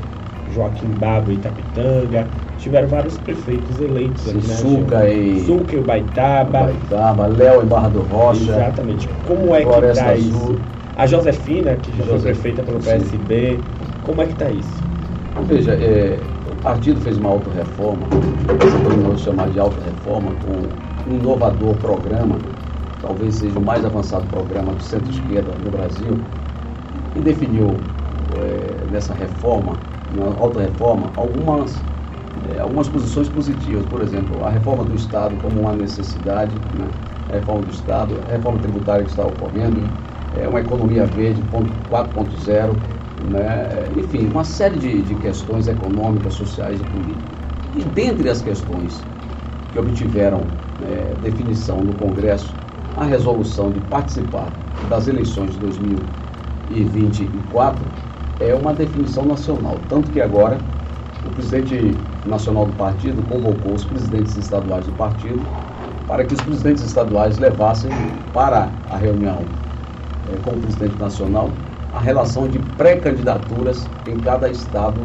Joaquim 0.55 0.88
Babo, 0.98 1.32
Itapitanga. 1.32 2.26
Tiveram 2.59 2.88
vários 2.88 3.16
prefeitos 3.18 3.80
eleitos 3.80 4.28
ali, 4.28 4.38
né? 4.38 4.55
Suca 4.55 5.09
e... 5.09 5.40
Suca 5.40 5.76
e 5.76 5.80
Baitaba. 5.80 6.64
Baitaba, 6.64 7.26
Léo 7.26 7.62
e 7.62 7.66
Barra 7.66 7.88
do 7.88 8.01
Rocha. 8.03 8.42
Exatamente. 8.42 9.09
Como 9.26 9.55
é 9.55 9.64
que 9.64 9.86
está 9.86 10.14
isso? 10.14 10.61
A 10.96 11.07
Josefina, 11.07 11.76
que 11.76 11.96
já 11.96 12.05
foi 12.05 12.20
prefeita 12.20 12.62
pelo 12.62 12.78
PSB. 12.80 13.57
Sim. 13.57 13.89
Como 14.05 14.22
é 14.22 14.26
que 14.26 14.32
está 14.32 14.51
isso? 14.51 14.82
Veja, 15.46 15.72
é, 15.72 16.18
o 16.51 16.57
partido 16.62 17.01
fez 17.01 17.18
uma 17.18 17.30
autorreforma, 17.30 18.07
podemos 18.82 19.20
chamar 19.20 19.51
de 19.51 19.61
autorreforma, 19.61 20.32
com 20.44 21.11
um 21.11 21.16
inovador 21.16 21.74
programa, 21.76 22.36
talvez 23.01 23.36
seja 23.36 23.59
o 23.59 23.62
mais 23.64 23.84
avançado 23.84 24.26
programa 24.26 24.72
do 24.72 24.82
centro-esquerda 24.82 25.53
no 25.64 25.70
Brasil, 25.70 26.18
e 27.14 27.20
definiu 27.20 27.76
é, 28.36 28.90
nessa 28.90 29.14
reforma, 29.14 29.76
na 30.14 30.26
autorreforma, 30.40 31.11
algumas, 31.16 31.84
é, 32.55 32.61
algumas 32.61 32.88
posições 32.88 33.28
positivas. 33.28 33.84
Por 33.86 34.03
exemplo, 34.03 34.44
a 34.44 34.51
reforma 34.51 34.84
do 34.84 34.94
Estado 34.94 35.36
como 35.42 35.61
uma 35.61 35.72
necessidade, 35.74 36.53
né? 36.78 36.88
a 37.28 37.34
reforma 37.34 37.62
do 37.62 37.70
Estado, 37.70 38.14
a 38.28 38.32
reforma 38.32 38.59
tributária 38.59 39.05
que 39.05 39.10
está 39.10 39.24
ocorrendo, 39.24 39.82
é, 40.32 40.48
uma 40.48 40.60
economia 40.60 41.06
verde 41.06 41.43
4.0, 41.51 42.77
né? 43.28 43.90
enfim, 43.97 44.28
uma 44.28 44.44
série 44.44 44.78
de, 44.78 45.02
de 45.02 45.14
questões 45.16 45.66
econômicas, 45.68 46.34
sociais 46.34 46.80
e 46.80 46.84
políticas. 46.84 47.38
E 47.74 47.84
dentre 47.84 48.28
as 48.28 48.40
questões 48.42 49.05
que 49.72 49.78
obtiveram 49.78 50.42
é, 50.82 51.14
definição 51.22 51.84
no 51.84 51.94
Congresso, 51.94 52.55
a 52.97 53.05
resolução 53.05 53.70
de 53.70 53.78
participar 53.80 54.48
das 54.88 55.09
eleições 55.09 55.52
de 55.52 55.59
2024 55.59 57.84
é 58.40 58.55
uma 58.55 58.74
definição 58.74 59.24
nacional. 59.24 59.78
Tanto 59.88 60.10
que 60.10 60.20
agora 60.20 60.59
o 61.24 61.30
presidente 61.30 61.97
nacional 62.24 62.66
do 62.66 62.72
partido 62.72 63.22
convocou 63.28 63.74
os 63.74 63.84
presidentes 63.84 64.36
estaduais 64.36 64.86
do 64.86 64.92
partido 64.92 65.40
para 66.06 66.24
que 66.24 66.34
os 66.34 66.40
presidentes 66.40 66.82
estaduais 66.82 67.38
levassem 67.38 67.90
para 68.32 68.68
a 68.90 68.97
reunião 68.97 69.44
é, 70.32 70.36
com 70.42 70.51
o 70.51 70.60
presidente 70.60 70.97
nacional 70.98 71.51
a 71.92 72.00
relação 72.00 72.48
de 72.48 72.58
pré-candidaturas 72.76 73.88
em 74.06 74.18
cada 74.18 74.48
estado 74.48 75.00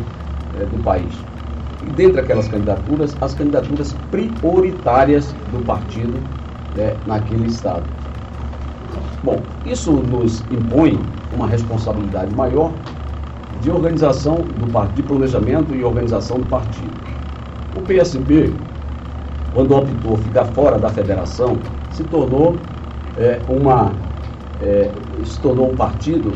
é, 0.59 0.65
do 0.65 0.81
país. 0.83 1.13
E 1.85 1.89
dentre 1.91 2.21
aquelas 2.21 2.47
candidaturas, 2.47 3.15
as 3.21 3.33
candidaturas 3.33 3.95
prioritárias 4.11 5.33
do 5.51 5.63
partido 5.65 6.17
é, 6.77 6.95
naquele 7.05 7.47
estado. 7.47 7.83
Bom, 9.23 9.41
isso 9.65 9.91
nos 9.91 10.41
impõe 10.51 10.99
uma 11.33 11.47
responsabilidade 11.47 12.33
maior 12.35 12.71
de 13.61 13.71
organização 13.71 14.35
do 14.35 14.71
partido, 14.71 14.95
de 14.95 15.03
planejamento 15.03 15.73
e 15.73 15.83
organização 15.83 16.37
do 16.37 16.45
partido. 16.45 16.93
O 17.75 17.81
PSB, 17.81 18.53
quando 19.53 19.75
optou 19.75 20.17
ficar 20.17 20.45
fora 20.45 20.77
da 20.77 20.89
federação, 20.89 21.57
se 21.91 22.03
tornou 22.03 22.55
é, 23.17 23.39
uma 23.49 23.91
é, 24.61 24.91
se 25.23 25.39
tornou 25.39 25.71
um 25.71 25.75
partido 25.75 26.31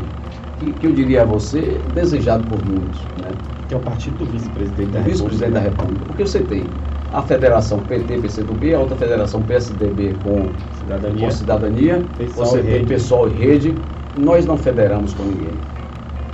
que, 0.59 0.73
que 0.73 0.87
eu 0.87 0.91
diria 0.91 1.23
a 1.23 1.25
você, 1.25 1.81
desejado 1.93 2.43
por 2.45 2.63
muitos. 2.63 3.01
Né? 3.21 3.31
Que 3.67 3.73
é 3.73 3.77
o 3.77 3.79
partido 3.79 4.17
do 4.17 4.25
vice-presidente 4.25 4.91
da, 4.91 5.01
vice 5.01 5.23
da 5.49 5.59
República. 5.59 6.05
Porque 6.05 6.25
você 6.25 6.39
tem 6.39 6.65
a 7.11 7.21
federação 7.21 7.79
PT, 7.79 8.19
PCdoB, 8.19 8.73
a 8.73 8.79
outra 8.79 8.95
federação 8.95 9.41
PSDB 9.41 10.15
com 10.23 10.49
cidadania, 10.79 11.25
com 11.25 11.31
cidadania 11.31 12.05
você 12.35 12.61
tem 12.61 12.85
pessoal 12.85 13.27
e 13.27 13.33
rede. 13.33 13.75
Nós 14.17 14.45
não 14.45 14.57
federamos 14.57 15.13
com 15.13 15.23
ninguém. 15.23 15.53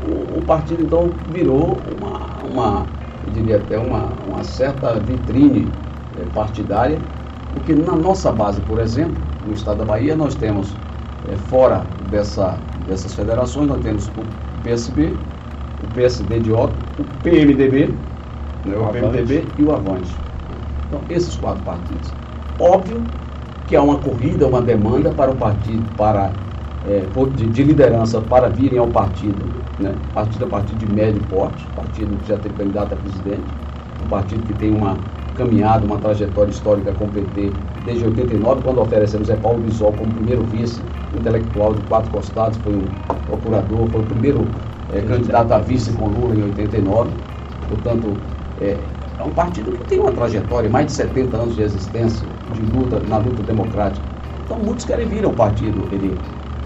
O, 0.07 0.39
o 0.39 0.41
partido, 0.45 0.84
então, 0.84 1.10
virou 1.31 1.77
uma, 1.97 2.43
uma, 2.52 2.85
eu 3.26 3.34
diria 3.34 3.57
até 3.57 3.77
uma, 3.77 4.10
uma 4.27 4.43
certa 4.43 4.93
vitrine 4.99 5.68
é, 6.19 6.26
partidária, 6.34 6.97
porque 7.53 7.73
na 7.73 7.95
nossa 7.95 8.31
base, 8.31 8.60
por 8.61 8.80
exemplo, 8.80 9.15
no 9.47 9.53
estado 9.53 9.77
da 9.77 9.85
Bahia, 9.85 10.15
nós 10.15 10.35
temos, 10.35 10.76
é, 11.31 11.35
fora 11.49 11.85
dessa, 12.10 12.57
dessas 12.88 13.14
federações, 13.14 13.68
nós 13.68 13.82
temos 13.82 14.07
o 14.07 14.64
PSB, 14.64 15.14
o 15.84 15.94
PSD 15.94 16.40
de 16.40 16.52
Otto, 16.52 16.74
o 16.99 17.03
PMDB, 17.24 17.90
né, 18.66 18.78
o, 18.78 18.84
o 18.84 18.91
PMDB 18.91 19.45
e 19.57 19.64
o 19.64 19.72
Avante. 19.72 20.16
Então, 20.88 21.02
esses 21.10 21.36
quatro 21.36 21.64
partidos. 21.64 22.14
Óbvio 22.60 23.02
que 23.68 23.76
há 23.76 23.82
uma 23.82 23.98
corrida, 23.98 24.48
uma 24.48 24.62
demanda 24.62 25.12
para 25.12 25.32
o 25.32 25.36
partido, 25.36 25.84
para 25.98 26.32
é, 26.88 27.02
de, 27.36 27.48
de, 27.48 27.64
liderança 27.64 28.22
para 28.22 28.48
virem 28.48 28.78
ao 28.78 28.88
partido, 28.88 29.44
né? 29.80 29.95
partido 30.14 30.45
é 30.45 30.48
partido 30.48 30.78
de 30.78 30.94
médio 30.94 31.22
porte, 31.24 31.66
partido 31.76 32.16
que 32.18 32.28
já 32.28 32.38
tem 32.38 32.52
candidato 32.52 32.94
a 32.94 32.98
presidente, 32.98 33.44
um 34.03 34.07
partido 34.07 34.44
que 34.44 34.53
tem 34.53 34.72
uma 34.72 34.99
caminhada, 35.36 35.86
uma 35.86 35.98
trajetória 35.98 36.49
histórica 36.49 36.91
com 36.94 37.06
o 37.06 37.10
PT 37.10 37.52
desde 37.86 38.06
89, 38.06 38.62
quando 38.64 38.82
oferecemos 38.82 39.30
é 39.30 39.36
Paulo 39.36 39.60
Bisol 39.60 39.94
como 39.94 40.12
primeiro 40.14 40.44
vice 40.45 40.82
intelectual 41.14 41.74
de 41.74 41.82
quatro 41.84 42.10
costados, 42.12 42.57
foi 42.60 42.74
um 42.74 42.84
procurador, 43.28 43.88
foi 43.88 44.02
o 44.02 44.06
primeiro 44.06 44.48
é, 44.94 45.02
candidato 45.02 45.52
a 45.52 45.60
vice 45.60 45.91
com 45.94 46.07
Lula 46.07 46.36
em 46.36 46.44
89, 46.44 47.10
portanto, 47.70 48.18
é, 48.62 48.78
é 49.20 49.24
um 49.24 49.32
partido 49.32 49.72
que 49.72 49.84
tem 49.86 49.99
uma 49.99 50.12
trajetória, 50.12 50.70
mais 50.70 50.88
de 50.88 50.91
70 50.94 51.38
anos 51.38 51.56
de 51.56 51.62
existência, 51.62 52.28
de 52.53 52.62
luta, 52.62 52.99
na 53.07 53.18
luta 53.18 53.44
democrática. 53.44 54.06
Então 54.45 54.57
muitos 54.60 54.86
querem 54.86 55.07
vir 55.07 55.26
ao 55.26 55.34
partido, 55.34 55.88
ele 55.91 56.18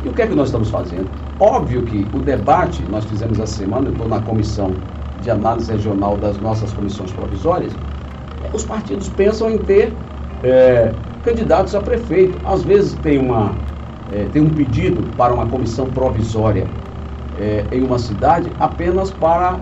e 0.03 0.07
o 0.07 0.13
que 0.13 0.21
é 0.21 0.27
que 0.27 0.35
nós 0.35 0.47
estamos 0.47 0.69
fazendo? 0.69 1.09
Óbvio 1.39 1.83
que 1.83 2.07
o 2.13 2.19
debate, 2.19 2.81
nós 2.89 3.03
fizemos 3.03 3.37
essa 3.37 3.53
semana, 3.53 3.87
eu 3.87 3.91
estou 3.91 4.07
na 4.07 4.21
comissão 4.21 4.71
de 5.21 5.29
análise 5.29 5.69
regional 5.69 6.15
das 6.15 6.37
nossas 6.39 6.71
comissões 6.71 7.11
provisórias, 7.11 7.73
os 8.53 8.63
partidos 8.63 9.09
pensam 9.09 9.49
em 9.51 9.57
ter 9.57 9.93
é, 10.43 10.93
candidatos 11.23 11.75
a 11.75 11.81
prefeito. 11.81 12.37
Às 12.45 12.63
vezes 12.63 12.93
tem, 12.95 13.19
uma, 13.19 13.53
é, 14.11 14.25
tem 14.31 14.41
um 14.41 14.49
pedido 14.49 15.01
para 15.15 15.33
uma 15.33 15.45
comissão 15.47 15.85
provisória 15.87 16.67
é, 17.39 17.63
em 17.71 17.83
uma 17.83 17.99
cidade 17.99 18.51
apenas 18.59 19.11
para 19.11 19.59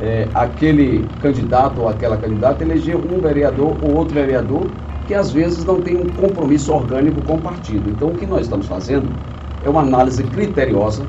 é, 0.00 0.28
aquele 0.34 1.04
candidato 1.20 1.80
ou 1.80 1.88
aquela 1.88 2.16
candidata 2.16 2.62
eleger 2.62 2.96
um 2.96 3.20
vereador 3.20 3.76
ou 3.82 3.96
outro 3.96 4.14
vereador 4.14 4.66
que 5.06 5.14
às 5.14 5.30
vezes 5.30 5.64
não 5.64 5.80
tem 5.80 5.96
um 5.96 6.06
compromisso 6.10 6.72
orgânico 6.72 7.20
com 7.22 7.36
o 7.36 7.40
partido. 7.40 7.90
Então 7.90 8.08
o 8.08 8.14
que 8.14 8.26
nós 8.26 8.42
estamos 8.42 8.66
fazendo 8.66 9.08
é 9.64 9.68
uma 9.68 9.80
análise 9.80 10.22
criteriosa 10.22 11.04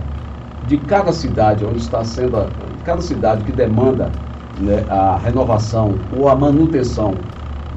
de 0.68 0.78
cada 0.78 1.12
cidade 1.12 1.66
onde 1.66 1.80
está 1.80 2.04
sendo, 2.04 2.48
cada 2.86 3.02
cidade 3.02 3.44
que 3.44 3.52
demanda 3.52 4.10
né, 4.60 4.86
a 4.90 5.18
renovação 5.18 5.94
ou 6.12 6.28
a 6.28 6.36
manutenção 6.36 7.16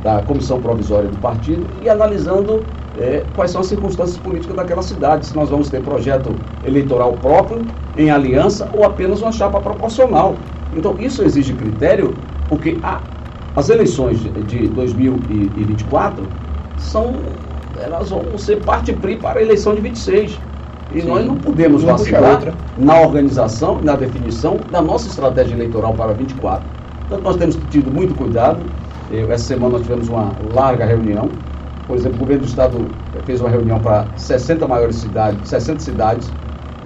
da 0.03 0.21
comissão 0.23 0.61
provisória 0.61 1.09
do 1.09 1.19
partido 1.19 1.67
e 1.83 1.89
analisando 1.89 2.65
é, 2.99 3.25
quais 3.35 3.51
são 3.51 3.61
as 3.61 3.69
circunstâncias 3.69 4.19
políticas 4.19 4.57
daquela 4.57 4.83
cidade, 4.83 5.27
se 5.27 5.35
nós 5.35 5.49
vamos 5.49 5.71
ter 5.71 5.81
projeto 5.81 6.35
eleitoral 6.65 7.13
próprio 7.15 7.65
em 7.97 8.11
aliança 8.11 8.69
ou 8.73 8.85
apenas 8.85 9.23
uma 9.23 9.33
chapa 9.33 9.61
proporcional. 9.61 10.37
Então 10.73 10.99
isso 10.99 11.23
exige 11.23 11.55
critério, 11.55 12.15
porque 12.49 12.79
a, 12.83 13.01
as 13.55 13.69
eleições 13.69 14.19
de, 14.21 14.31
de 14.43 14.69
2024 14.69 16.27
são 16.77 17.15
elas 17.81 18.11
vão 18.11 18.37
ser 18.37 18.57
parte 18.57 18.93
PRI 18.93 19.17
para 19.17 19.41
a 19.41 19.43
eleição 19.43 19.75
de 19.75 19.81
26. 19.81 20.41
E 20.95 21.01
Sim. 21.01 21.09
nós 21.09 21.25
não 21.25 21.37
podemos 21.37 21.83
vacilar 21.83 22.55
na 22.77 23.01
organização, 23.01 23.81
na 23.83 23.97
definição 23.97 24.57
da 24.71 24.83
nossa 24.83 25.09
estratégia 25.09 25.55
eleitoral 25.55 25.95
para 25.95 26.13
24. 26.13 26.69
Então 27.07 27.21
nós 27.21 27.37
temos 27.37 27.57
tido 27.71 27.91
muito 27.91 28.15
cuidado. 28.15 28.61
Eu, 29.11 29.31
essa 29.33 29.45
semana 29.45 29.75
nós 29.75 29.83
tivemos 29.83 30.09
uma 30.09 30.33
larga 30.55 30.85
reunião. 30.85 31.29
Por 31.87 31.97
exemplo, 31.97 32.17
o 32.17 32.21
governo 32.21 32.43
do 32.43 32.49
estado 32.49 32.87
fez 33.25 33.41
uma 33.41 33.51
reunião 33.51 33.81
para 33.81 34.07
60 34.17 34.67
maiores 34.69 34.97
cidades, 34.97 35.49
60 35.49 35.81
cidades, 35.81 36.31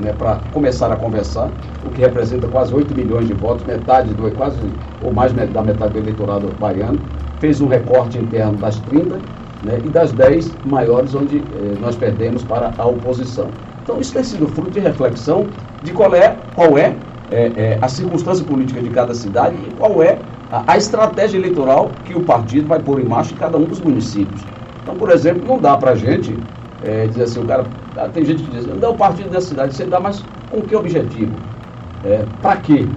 né, 0.00 0.12
para 0.12 0.40
começar 0.52 0.90
a 0.90 0.96
conversar, 0.96 1.50
o 1.84 1.90
que 1.90 2.00
representa 2.00 2.46
quase 2.48 2.74
8 2.74 2.94
milhões 2.94 3.26
de 3.26 3.34
votos, 3.34 3.64
metade 3.64 4.12
do, 4.14 4.30
quase, 4.32 4.58
ou 5.02 5.12
mais 5.12 5.32
da 5.32 5.62
metade 5.62 5.92
do 5.92 5.98
eleitorado 5.98 6.48
baiano. 6.58 6.98
Fez 7.38 7.60
um 7.60 7.66
recorte 7.66 8.18
interno 8.18 8.54
das 8.54 8.78
30 8.80 9.20
né, 9.62 9.80
e 9.84 9.88
das 9.88 10.12
10 10.12 10.56
maiores 10.64 11.14
onde 11.14 11.38
eh, 11.38 11.76
nós 11.80 11.96
perdemos 11.96 12.42
para 12.42 12.72
a 12.78 12.86
oposição. 12.86 13.48
Então, 13.86 14.00
isso 14.00 14.12
tem 14.12 14.24
sido 14.24 14.48
fruto 14.48 14.72
de 14.72 14.80
reflexão 14.80 15.46
de 15.80 15.92
qual 15.92 16.12
é, 16.12 16.36
qual 16.56 16.76
é, 16.76 16.96
é, 17.30 17.52
é 17.56 17.78
a 17.80 17.86
circunstância 17.86 18.44
política 18.44 18.82
de 18.82 18.90
cada 18.90 19.14
cidade 19.14 19.54
e 19.64 19.72
qual 19.76 20.02
é 20.02 20.18
a, 20.50 20.72
a, 20.72 20.76
estratégia 20.76 21.38
eleitoral 21.38 21.92
que 22.04 22.12
o 22.12 22.24
partido 22.24 22.66
vai 22.66 22.80
pôr 22.80 23.00
em 23.00 23.04
marcha 23.04 23.32
em 23.32 23.36
cada 23.36 23.56
um 23.56 23.62
dos 23.62 23.80
municípios. 23.80 24.42
Então, 24.82 24.96
por 24.96 25.08
exemplo, 25.08 25.46
não 25.46 25.60
dá 25.60 25.76
para 25.76 25.92
a 25.92 25.94
gente 25.94 26.36
é, 26.82 27.06
dizer 27.06 27.22
assim, 27.22 27.38
o 27.38 27.46
cara, 27.46 27.64
ah, 27.96 28.08
tem 28.08 28.24
gente 28.24 28.42
que 28.42 28.50
diz, 28.50 28.66
não 28.66 28.76
dá 28.76 28.90
o 28.90 28.96
partido 28.96 29.30
dessa 29.30 29.46
cidade, 29.46 29.72
você 29.72 29.84
dá, 29.84 30.00
mas 30.00 30.20
com 30.50 30.62
que 30.62 30.74
objetivo? 30.74 31.30
É, 32.04 32.24
para 32.42 32.56
quê? 32.56 32.88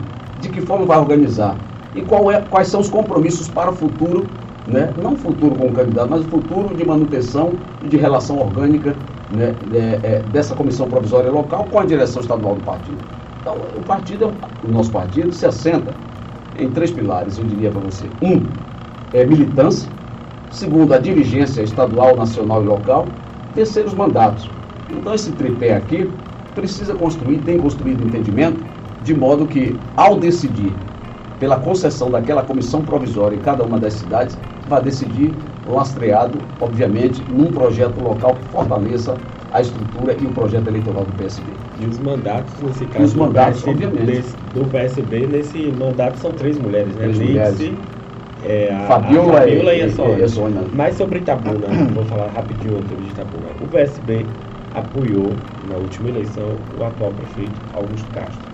De 0.41 0.49
que 0.49 0.59
forma 0.59 0.87
vai 0.87 0.97
organizar? 0.97 1.55
E 1.93 2.01
qual 2.01 2.31
é, 2.31 2.41
quais 2.49 2.67
são 2.67 2.79
os 2.79 2.89
compromissos 2.89 3.47
para 3.47 3.69
o 3.69 3.75
futuro 3.75 4.25
né? 4.65 4.91
não 4.99 5.15
futuro 5.15 5.53
como 5.55 5.71
candidato, 5.71 6.09
mas 6.09 6.21
o 6.21 6.29
futuro 6.29 6.75
de 6.75 6.83
manutenção 6.83 7.53
e 7.83 7.87
de 7.87 7.97
relação 7.97 8.39
orgânica 8.39 8.95
né, 9.29 9.55
é, 9.73 9.99
é, 10.03 10.19
dessa 10.23 10.55
comissão 10.55 10.87
provisória 10.87 11.31
local 11.31 11.65
com 11.65 11.79
a 11.79 11.85
direção 11.85 12.21
estadual 12.21 12.55
do 12.55 12.61
partido. 12.61 12.97
Então, 13.41 13.55
o 13.75 13.81
partido, 13.83 14.33
o 14.63 14.71
nosso 14.71 14.91
partido, 14.91 15.31
se 15.31 15.45
assenta 15.45 15.93
em 16.57 16.69
três 16.71 16.91
pilares, 16.91 17.37
eu 17.37 17.45
diria 17.45 17.71
para 17.71 17.81
você. 17.81 18.05
Um, 18.21 18.41
é 19.13 19.25
militância. 19.25 19.89
Segundo, 20.49 20.93
a 20.93 20.97
dirigência 20.97 21.61
estadual, 21.61 22.15
nacional 22.15 22.63
e 22.63 22.67
local. 22.67 23.05
Terceiro, 23.53 23.87
os 23.87 23.93
mandatos. 23.93 24.49
Então, 24.89 25.13
esse 25.13 25.31
tripé 25.33 25.75
aqui 25.75 26.09
precisa 26.55 26.95
construir, 26.95 27.39
tem 27.39 27.59
construído 27.59 28.05
entendimento, 28.05 28.63
de 29.03 29.13
modo 29.13 29.47
que, 29.47 29.75
ao 29.95 30.19
decidir 30.19 30.73
pela 31.39 31.59
concessão 31.59 32.11
daquela 32.11 32.43
comissão 32.43 32.81
provisória 32.83 33.35
em 33.35 33.39
cada 33.39 33.63
uma 33.63 33.79
das 33.79 33.93
cidades, 33.93 34.37
vai 34.67 34.81
decidir 34.81 35.33
lastreado, 35.71 36.37
obviamente, 36.59 37.23
num 37.29 37.51
projeto 37.51 37.99
local 38.01 38.35
que 38.35 38.43
fortaleça 38.45 39.15
a 39.51 39.61
estrutura 39.61 40.15
e 40.19 40.25
o 40.25 40.31
projeto 40.31 40.67
eleitoral 40.67 41.05
do 41.05 41.13
PSB. 41.13 41.51
E 41.79 41.85
os 41.85 41.99
mandatos, 41.99 42.53
nesse 42.61 42.85
caso, 42.85 43.05
os 43.05 43.13
mandatos, 43.13 43.61
do, 43.61 43.65
PSB, 43.65 43.85
obviamente. 43.87 44.35
do 44.53 44.65
PSB, 44.65 45.27
nesse 45.27 45.71
mandato 45.71 46.17
são 46.17 46.31
três 46.31 46.57
mulheres, 46.57 46.95
né? 46.95 47.03
Três 47.03 47.19
mulheres. 47.19 47.71
É, 48.43 48.73
a, 48.73 48.87
Fabiola, 48.87 49.37
a 49.37 49.41
Fabiola 49.41 49.73
e, 49.73 49.79
e, 49.79 50.23
a 50.23 50.27
Sônia. 50.27 50.63
Mas 50.73 50.95
sobre 50.95 51.19
Itabuna, 51.19 51.67
vou 51.93 52.05
falar 52.05 52.27
rapidinho 52.27 52.81
de 52.81 53.09
Itabuna. 53.09 53.49
O 53.61 53.67
PSB 53.67 54.25
apoiou, 54.75 55.33
na 55.69 55.75
última 55.75 56.09
eleição, 56.09 56.55
o 56.79 56.83
atual 56.83 57.11
prefeito 57.11 57.51
Augusto 57.73 58.09
Castro 58.13 58.49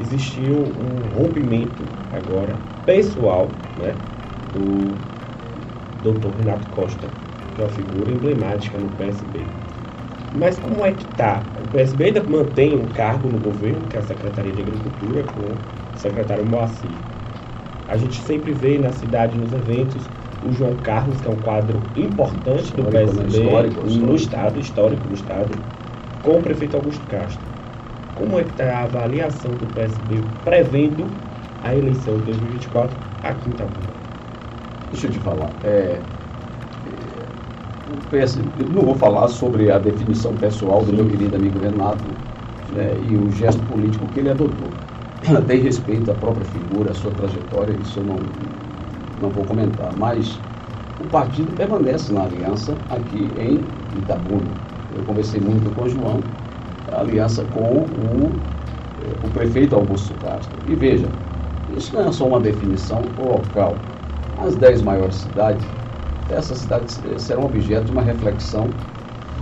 existiu 0.00 0.56
um 0.56 1.18
rompimento 1.18 1.82
agora 2.12 2.54
pessoal 2.86 3.48
né, 3.78 3.94
do 4.54 4.94
Dr. 6.02 6.28
Renato 6.38 6.66
Costa, 6.68 7.06
que 7.54 7.60
é 7.60 7.64
uma 7.64 7.70
figura 7.70 8.10
emblemática 8.10 8.78
no 8.78 8.88
PSB. 8.90 9.40
Mas 10.32 10.58
como 10.58 10.84
é 10.84 10.92
que 10.92 11.02
está? 11.02 11.42
O 11.64 11.68
PSB 11.72 12.04
ainda 12.04 12.22
mantém 12.22 12.74
um 12.76 12.86
cargo 12.88 13.28
no 13.28 13.38
governo, 13.38 13.86
que 13.88 13.96
é 13.96 13.98
a 13.98 14.02
Secretaria 14.02 14.52
de 14.52 14.62
Agricultura, 14.62 15.24
com 15.24 15.40
o 15.40 15.98
secretário 15.98 16.46
Moacir. 16.46 16.90
A 17.88 17.96
gente 17.96 18.20
sempre 18.22 18.52
vê 18.52 18.78
na 18.78 18.92
cidade, 18.92 19.36
nos 19.36 19.52
eventos, 19.52 20.08
o 20.48 20.52
João 20.52 20.76
Carlos, 20.76 21.20
que 21.20 21.26
é 21.26 21.30
um 21.30 21.36
quadro 21.36 21.82
importante 21.96 22.72
do 22.72 22.84
PSB 22.84 23.26
histórico, 23.26 23.80
no 23.80 23.86
histórico. 23.88 24.14
estado, 24.14 24.60
histórico 24.60 25.08
do 25.08 25.14
estado, 25.14 25.58
com 26.22 26.38
o 26.38 26.42
prefeito 26.42 26.76
Augusto 26.76 27.04
Castro. 27.08 27.44
Como 28.14 28.38
é 28.38 28.44
que 28.44 28.50
está 28.50 28.78
a 28.78 28.82
avaliação 28.84 29.50
do 29.50 29.66
PSB 29.74 30.22
prevendo 30.44 31.06
a 31.64 31.74
eleição 31.74 32.18
de 32.18 32.24
2024 32.26 32.96
aqui 33.22 33.48
em 33.48 33.52
Itabuna? 33.52 33.99
Deixa 34.90 35.06
eu 35.06 35.10
te 35.10 35.18
falar. 35.20 35.50
É, 35.62 36.00
é, 36.86 37.26
o 37.88 37.96
PSB, 38.10 38.62
eu 38.62 38.68
não 38.68 38.82
vou 38.82 38.94
falar 38.94 39.28
sobre 39.28 39.70
a 39.70 39.78
definição 39.78 40.36
pessoal 40.36 40.84
do 40.84 40.92
meu 40.92 41.06
querido 41.06 41.36
amigo 41.36 41.58
Renato 41.58 42.04
né, 42.72 43.00
e 43.00 43.16
o 43.16 43.30
gesto 43.30 43.62
político 43.64 44.06
que 44.08 44.20
ele 44.20 44.30
adotou. 44.30 44.70
Tem 45.46 45.60
respeito 45.60 46.10
à 46.10 46.14
própria 46.14 46.44
figura, 46.44 46.90
à 46.90 46.94
sua 46.94 47.10
trajetória, 47.12 47.72
isso 47.72 48.00
eu 48.00 48.04
não, 48.04 48.18
não 49.20 49.30
vou 49.30 49.44
comentar. 49.44 49.96
Mas 49.96 50.40
o 50.98 51.04
partido 51.04 51.52
permanece 51.56 52.12
na 52.12 52.24
aliança 52.24 52.76
aqui 52.88 53.32
em 53.38 53.64
Itabuna. 53.98 54.50
Eu 54.94 55.02
conversei 55.04 55.40
muito 55.40 55.70
com 55.70 55.82
o 55.82 55.88
João 55.88 56.22
aliança 56.92 57.44
com 57.44 57.84
o, 57.84 58.32
eh, 59.02 59.16
o 59.22 59.30
prefeito 59.30 59.74
Augusto 59.74 60.14
Castro. 60.14 60.58
E 60.66 60.74
veja, 60.74 61.08
isso 61.68 61.94
não 61.94 62.08
é 62.08 62.12
só 62.12 62.26
uma 62.26 62.40
definição 62.40 63.00
local. 63.16 63.76
As 64.40 64.56
dez 64.56 64.80
maiores 64.80 65.16
cidades, 65.16 65.64
essas 66.30 66.58
cidades 66.58 66.98
serão 67.18 67.44
objeto 67.44 67.84
de 67.84 67.92
uma 67.92 68.00
reflexão 68.00 68.68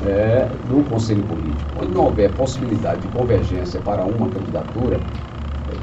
é, 0.04 0.48
do 0.68 0.82
Conselho 0.90 1.22
Político. 1.22 1.70
Quando 1.76 1.94
não 1.94 2.04
houver 2.06 2.30
possibilidade 2.32 3.00
de 3.00 3.08
convergência 3.08 3.80
para 3.80 4.04
uma 4.04 4.28
candidatura, 4.28 4.98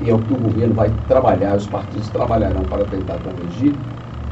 e 0.02 0.10
é 0.10 0.14
o 0.14 0.20
que 0.20 0.34
o 0.34 0.38
governo 0.38 0.74
vai 0.74 0.92
trabalhar, 1.08 1.56
os 1.56 1.66
partidos 1.66 2.10
trabalharão 2.10 2.62
para 2.64 2.84
tentar 2.86 3.18
convergir, 3.20 3.74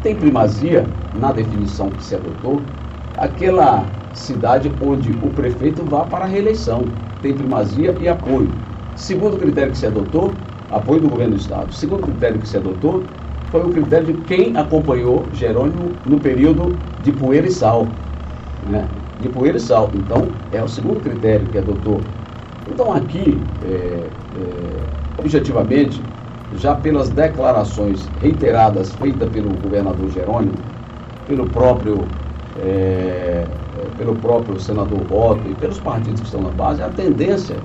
tem 0.02 0.16
primazia, 0.16 0.86
na 1.18 1.32
definição 1.32 1.90
que 1.90 2.04
se 2.04 2.16
adotou, 2.16 2.62
aquela 3.18 3.86
cidade 4.14 4.70
onde 4.82 5.12
o 5.12 5.30
prefeito 5.30 5.82
vá 5.84 6.02
para 6.02 6.26
a 6.26 6.28
reeleição. 6.28 6.82
Tem 7.22 7.34
primazia 7.34 7.96
e 8.02 8.10
apoio. 8.10 8.50
Segundo 8.98 9.38
critério 9.38 9.72
que 9.72 9.78
se 9.78 9.86
adotou, 9.86 10.32
apoio 10.70 11.00
do 11.00 11.08
governo 11.08 11.36
do 11.36 11.40
Estado. 11.40 11.74
Segundo 11.74 12.04
critério 12.04 12.38
que 12.38 12.48
se 12.50 12.58
adotou, 12.58 13.02
foi 13.54 13.62
o 13.62 13.70
critério 13.70 14.08
de 14.08 14.14
quem 14.24 14.58
acompanhou 14.58 15.24
Jerônimo 15.32 15.92
no 16.08 16.20
período 16.20 16.76
de 17.04 17.12
poeira 17.12 17.46
e 17.46 17.52
sal. 17.52 17.88
Né? 18.68 18.84
De 19.22 19.30
poeira 19.30 19.58
e 19.58 19.62
sal. 19.62 19.92
Então, 19.94 20.28
é 20.52 20.60
o 20.64 20.68
segundo 20.68 21.00
critério 21.02 21.46
que 21.46 21.60
adotou. 21.60 22.02
Então, 22.68 22.92
aqui, 22.92 23.38
é, 23.64 23.68
é, 23.68 24.10
objetivamente, 25.20 26.02
já 26.56 26.74
pelas 26.74 27.10
declarações 27.10 28.10
reiteradas 28.20 28.92
feitas 28.96 29.30
pelo 29.30 29.50
governador 29.62 30.10
Jerônimo, 30.10 30.54
pelo 31.28 31.46
próprio, 31.46 32.08
é, 32.66 33.46
pelo 34.00 34.16
próprio 34.16 34.60
senador 34.60 35.00
Otto 35.12 35.48
e 35.48 35.54
pelos 35.54 35.80
partidos 35.80 36.22
que 36.22 36.26
estão 36.26 36.42
na 36.42 36.50
base, 36.50 36.82
a 36.82 36.90
tendência, 36.90 37.56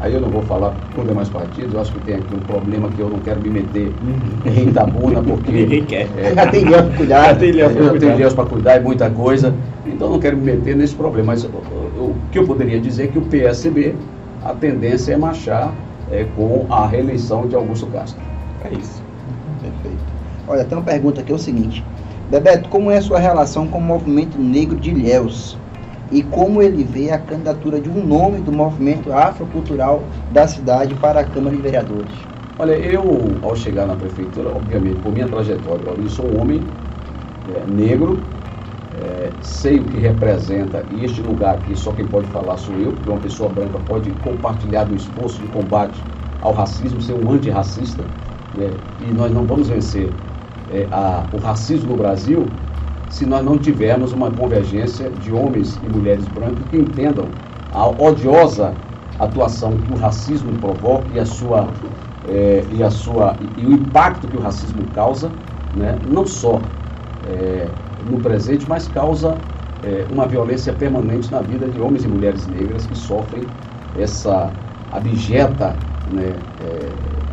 aí 0.00 0.12
eu 0.12 0.20
não 0.20 0.28
vou 0.28 0.42
falar 0.42 0.74
por 0.94 1.06
demais 1.06 1.28
partidos, 1.28 1.74
eu 1.74 1.80
acho 1.80 1.92
que 1.92 2.00
tem 2.00 2.16
aqui 2.16 2.34
um 2.34 2.40
problema 2.40 2.88
que 2.88 3.00
eu 3.00 3.08
não 3.08 3.18
quero 3.20 3.40
me 3.40 3.50
meter 3.50 3.92
uhum. 4.02 4.62
em 4.62 4.72
tabuna, 4.72 5.22
porque. 5.22 5.52
Ninguém 5.64 5.84
quer. 5.84 6.08
É, 6.16 6.34
já 6.34 6.46
tem 6.46 6.64
Deus 6.64 6.82
para 6.82 6.96
cuidar. 6.96 7.24
Já 7.34 7.98
tem 7.98 8.16
Deus 8.16 8.34
para 8.34 8.44
cuidar 8.46 8.76
e 8.76 8.80
muita 8.80 9.10
coisa, 9.10 9.54
então 9.86 10.10
não 10.10 10.18
quero 10.18 10.36
me 10.36 10.52
meter 10.52 10.76
nesse 10.76 10.94
problema. 10.94 11.26
Mas 11.32 11.44
o, 11.44 11.48
o 11.48 12.16
que 12.30 12.38
eu 12.38 12.46
poderia 12.46 12.80
dizer 12.80 13.04
é 13.04 13.06
que 13.08 13.18
o 13.18 13.22
PSB, 13.22 13.94
a 14.44 14.52
tendência 14.52 15.12
é 15.12 15.16
marchar 15.16 15.72
é, 16.10 16.24
com 16.36 16.66
a 16.70 16.86
reeleição 16.86 17.46
de 17.46 17.54
Augusto 17.54 17.86
Castro. 17.86 18.22
É 18.64 18.72
isso. 18.74 19.02
Perfeito. 19.60 20.04
Olha, 20.46 20.64
tem 20.64 20.76
uma 20.76 20.84
pergunta 20.84 21.20
aqui, 21.20 21.32
é 21.32 21.34
o 21.34 21.38
seguinte. 21.38 21.84
Bebeto, 22.30 22.68
como 22.68 22.90
é 22.90 22.98
a 22.98 23.02
sua 23.02 23.18
relação 23.18 23.66
com 23.66 23.78
o 23.78 23.82
movimento 23.82 24.38
negro 24.38 24.76
de 24.76 24.90
Ilhéus? 24.90 25.58
E 26.14 26.22
como 26.22 26.62
ele 26.62 26.84
vê 26.84 27.10
a 27.10 27.18
candidatura 27.18 27.80
de 27.80 27.90
um 27.90 28.06
nome 28.06 28.38
do 28.38 28.52
movimento 28.52 29.12
afrocultural 29.12 30.00
da 30.30 30.46
cidade 30.46 30.94
para 30.94 31.18
a 31.18 31.24
Câmara 31.24 31.56
de 31.56 31.60
Vereadores? 31.60 32.12
Olha, 32.56 32.74
eu, 32.74 33.02
ao 33.42 33.56
chegar 33.56 33.84
na 33.84 33.96
prefeitura, 33.96 34.48
obviamente, 34.48 35.00
por 35.00 35.12
minha 35.12 35.26
trajetória, 35.26 35.82
eu 35.88 36.08
sou 36.08 36.24
um 36.26 36.40
homem 36.40 36.62
é, 37.52 37.66
negro, 37.66 38.16
é, 39.02 39.32
sei 39.42 39.80
o 39.80 39.84
que 39.86 39.98
representa, 39.98 40.84
e 40.92 41.04
este 41.04 41.20
lugar 41.20 41.56
aqui 41.56 41.76
só 41.76 41.90
quem 41.90 42.06
pode 42.06 42.28
falar 42.28 42.56
sou 42.58 42.76
eu, 42.76 42.92
porque 42.92 43.10
uma 43.10 43.18
pessoa 43.18 43.48
branca 43.48 43.76
pode 43.88 44.08
compartilhar 44.22 44.84
do 44.84 44.94
esforço 44.94 45.40
de 45.40 45.48
combate 45.48 46.00
ao 46.42 46.52
racismo, 46.52 47.00
ser 47.00 47.14
um 47.14 47.28
antirracista, 47.28 48.04
né? 48.56 48.70
e 49.00 49.12
nós 49.12 49.32
não 49.32 49.44
vamos 49.44 49.68
vencer 49.68 50.08
é, 50.72 50.86
a, 50.92 51.24
o 51.32 51.38
racismo 51.38 51.90
no 51.90 51.96
Brasil 51.96 52.46
se 53.14 53.24
nós 53.24 53.44
não 53.44 53.56
tivermos 53.56 54.12
uma 54.12 54.28
convergência 54.28 55.08
de 55.08 55.32
homens 55.32 55.78
e 55.84 55.88
mulheres 55.88 56.26
brancos 56.26 56.64
que 56.68 56.76
entendam 56.76 57.28
a 57.72 57.86
odiosa 57.86 58.74
atuação 59.20 59.70
que 59.70 59.92
o 59.92 59.96
racismo 59.96 60.50
provoca 60.58 61.06
e 61.14 61.20
a 61.20 61.24
sua, 61.24 61.68
é, 62.28 62.64
e, 62.72 62.82
a 62.82 62.90
sua 62.90 63.36
e, 63.56 63.64
o 63.64 63.72
impacto 63.72 64.26
que 64.26 64.36
o 64.36 64.40
racismo 64.40 64.82
causa, 64.92 65.30
né? 65.76 65.96
não 66.12 66.26
só 66.26 66.60
é, 67.28 67.68
no 68.10 68.18
presente, 68.18 68.68
mas 68.68 68.88
causa 68.88 69.36
é, 69.84 70.04
uma 70.10 70.26
violência 70.26 70.72
permanente 70.72 71.30
na 71.30 71.40
vida 71.40 71.68
de 71.68 71.80
homens 71.80 72.02
e 72.02 72.08
mulheres 72.08 72.48
negras 72.48 72.84
que 72.84 72.98
sofrem 72.98 73.44
essa 73.96 74.50
abjeta 74.90 75.76
né, 76.12 76.34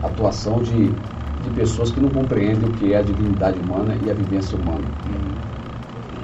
atuação 0.03 0.61
de, 0.61 0.89
de 0.89 1.49
pessoas 1.55 1.89
que 1.89 1.99
não 1.99 2.09
compreendem 2.09 2.69
o 2.69 2.71
que 2.73 2.93
é 2.93 2.97
a 2.97 3.01
dignidade 3.01 3.57
humana 3.57 3.95
e 4.05 4.11
a 4.11 4.13
vivência 4.13 4.55
humana. 4.55 4.85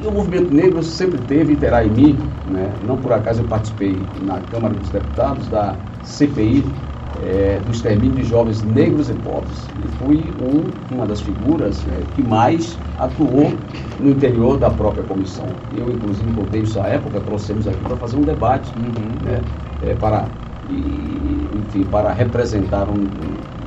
E 0.01 0.07
o 0.07 0.11
movimento 0.11 0.53
negro 0.53 0.83
sempre 0.83 1.19
teve 1.27 1.53
e 1.53 1.55
terá 1.55 1.83
em 1.83 1.89
mim, 1.89 2.17
né, 2.51 2.71
não 2.85 2.97
por 2.97 3.11
acaso 3.13 3.41
eu 3.41 3.47
participei 3.47 3.97
na 4.21 4.39
Câmara 4.51 4.75
dos 4.75 4.89
Deputados 4.89 5.47
da 5.47 5.75
CPI 6.03 6.63
é, 7.23 7.59
do 7.65 7.71
extermínio 7.71 8.15
de 8.15 8.23
jovens 8.23 8.61
negros 8.63 9.09
e 9.09 9.13
pobres. 9.13 9.67
E 9.83 9.87
fui 9.97 10.23
um, 10.41 10.95
uma 10.95 11.05
das 11.05 11.21
figuras 11.21 11.83
é, 11.87 12.03
que 12.15 12.21
mais 12.21 12.77
atuou 12.99 13.51
no 13.99 14.11
interior 14.11 14.57
da 14.57 14.69
própria 14.69 15.03
comissão. 15.03 15.47
Eu, 15.75 15.89
inclusive, 15.89 16.31
contei 16.33 16.61
isso 16.61 16.79
à 16.79 16.87
época, 16.87 17.19
trouxemos 17.21 17.67
aqui 17.67 17.79
para 17.79 17.95
fazer 17.97 18.17
um 18.17 18.23
debate, 18.23 18.71
uhum. 18.77 19.25
né, 19.25 19.41
é, 19.83 19.95
para, 19.95 20.25
e, 20.69 21.49
enfim, 21.55 21.83
para 21.85 22.13
representar 22.13 22.87
um, 22.87 23.07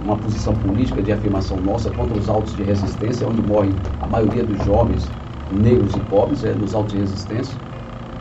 uma 0.05 0.17
posição 0.17 0.55
política 0.55 1.03
de 1.03 1.13
afirmação 1.13 1.57
nossa 1.59 1.91
contra 1.91 2.17
os 2.17 2.29
autos 2.29 2.55
de 2.55 2.63
resistência, 2.63 3.27
onde 3.27 3.43
morre 3.43 3.71
a 4.01 4.07
maioria 4.07 4.45
dos 4.45 4.65
jovens 4.65 5.09
negros 5.53 5.95
e 5.95 6.01
pobres, 6.01 6.45
é, 6.45 6.53
nos 6.53 6.75
autos 6.75 6.93
de 6.93 7.01
resistência. 7.01 7.57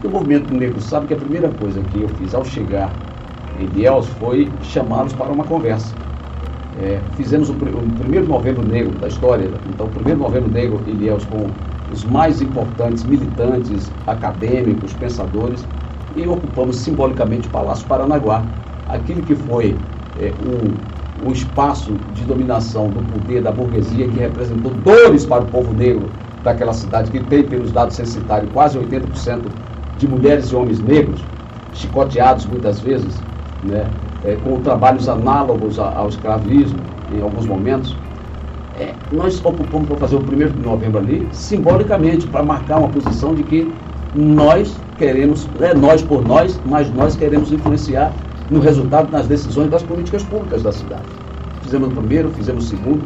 E 0.04 0.08
o 0.08 0.10
movimento 0.10 0.54
negro 0.54 0.80
sabe 0.82 1.08
que 1.08 1.14
a 1.14 1.18
primeira 1.18 1.50
coisa 1.50 1.82
que 1.82 2.02
eu 2.02 2.10
fiz 2.10 2.34
ao 2.34 2.46
chegar 2.46 2.92
em 3.60 3.68
Deus 3.68 4.08
foi 4.20 4.50
chamá-los 4.62 5.14
para 5.14 5.32
uma 5.32 5.44
conversa. 5.44 5.94
É, 6.82 7.00
fizemos 7.18 7.50
o, 7.50 7.54
o, 7.54 8.00
primeiro 8.00 8.28
novembro 8.28 8.66
negro 8.66 8.92
da 9.00 9.08
história, 9.08 9.50
então 9.68 9.88
o 9.88 9.90
primeiro 9.90 10.20
novembro 10.20 10.50
negro 10.50 10.80
em 10.88 10.96
Deus 10.96 11.26
com 11.26 11.48
os 11.92 12.06
mais 12.06 12.42
importantes 12.42 13.04
militantes, 13.04 13.92
acadêmicos, 14.08 14.94
pensadores, 14.94 15.66
e 16.16 16.26
ocupamos 16.26 16.78
simbolicamente 16.78 17.48
o 17.48 17.52
Palácio 17.52 17.86
Paranaguá, 17.88 18.44
aquele 18.88 19.22
que 19.24 19.36
foi 19.36 19.76
é, 20.22 20.32
um 21.26 21.32
espaço 21.32 21.94
de 22.14 22.24
dominação 22.24 22.90
do 22.90 23.02
poder 23.12 23.42
da 23.42 23.52
burguesia 23.52 24.08
que 24.08 24.20
representou 24.20 24.72
dores 24.84 25.26
para 25.26 25.44
o 25.44 25.48
povo 25.48 25.74
negro 25.74 26.10
daquela 26.44 26.74
cidade, 26.74 27.12
que 27.12 27.20
tem, 27.20 27.44
pelos 27.44 27.72
dados 27.72 27.96
censitários, 27.96 28.52
quase 28.52 28.78
80% 28.80 29.42
de 29.98 30.08
mulheres 30.08 30.46
e 30.46 30.56
homens 30.56 30.80
negros, 30.80 31.24
chicoteados 31.74 32.46
muitas 32.46 32.80
vezes, 32.80 33.22
né, 33.64 33.86
é, 34.24 34.36
com 34.36 34.60
trabalhos 34.62 35.08
análogos 35.10 35.80
ao 35.80 36.08
escravismo 36.08 36.80
em 37.14 37.22
alguns 37.22 37.46
momentos, 37.46 37.96
é, 38.80 38.94
nós 39.12 39.44
ocupamos 39.44 39.88
para 39.88 39.98
fazer 39.98 40.16
o 40.16 40.22
primeiro 40.22 40.54
de 40.54 40.62
novembro 40.62 41.00
ali, 41.00 41.28
simbolicamente, 41.32 42.26
para 42.28 42.44
marcar 42.44 42.80
uma 42.80 42.90
posição 42.90 43.36
de 43.36 43.44
que 43.44 43.70
nós 44.16 44.76
queremos, 44.98 45.48
é 45.60 45.74
nós 45.74 46.02
por 46.02 46.26
nós, 46.26 46.60
mas 46.66 46.90
nós 46.94 47.16
queremos 47.16 47.52
influenciar 47.52 48.12
no 48.50 48.60
resultado 48.60 49.12
nas 49.12 49.28
decisões 49.28 49.70
das 49.70 49.84
políticas 49.84 50.24
públicas 50.24 50.64
da 50.64 50.72
cidade. 50.72 51.04
Fizemos 51.62 51.90
o 51.90 51.92
primeiro, 51.92 52.30
fizemos 52.32 52.66
o 52.66 52.68
segundo. 52.68 53.02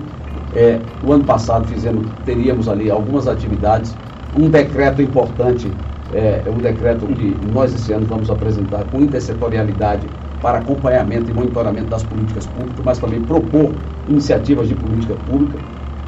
É, 0.56 0.80
o 1.04 1.12
ano 1.12 1.24
passado 1.24 1.68
fizemos, 1.68 2.06
teríamos 2.26 2.68
ali 2.68 2.90
algumas 2.92 3.28
atividades, 3.28 3.96
um 4.38 4.50
decreto 4.50 5.02
importante, 5.02 5.72
é, 6.14 6.44
um 6.48 6.60
decreto 6.60 7.08
que 7.08 7.36
nós 7.52 7.74
esse 7.74 7.92
ano 7.92 8.06
vamos 8.06 8.30
apresentar 8.30 8.84
com 8.86 9.02
intersetorialidade 9.02 10.08
para 10.42 10.60
acompanhamento 10.60 11.32
e 11.32 11.34
monitoramento 11.34 11.88
das 11.88 12.04
políticas 12.04 12.46
públicas, 12.46 12.84
mas 12.86 13.00
também 13.00 13.22
propor 13.22 13.72
iniciativas 14.08 14.68
de 14.68 14.76
política 14.76 15.16
pública. 15.30 15.58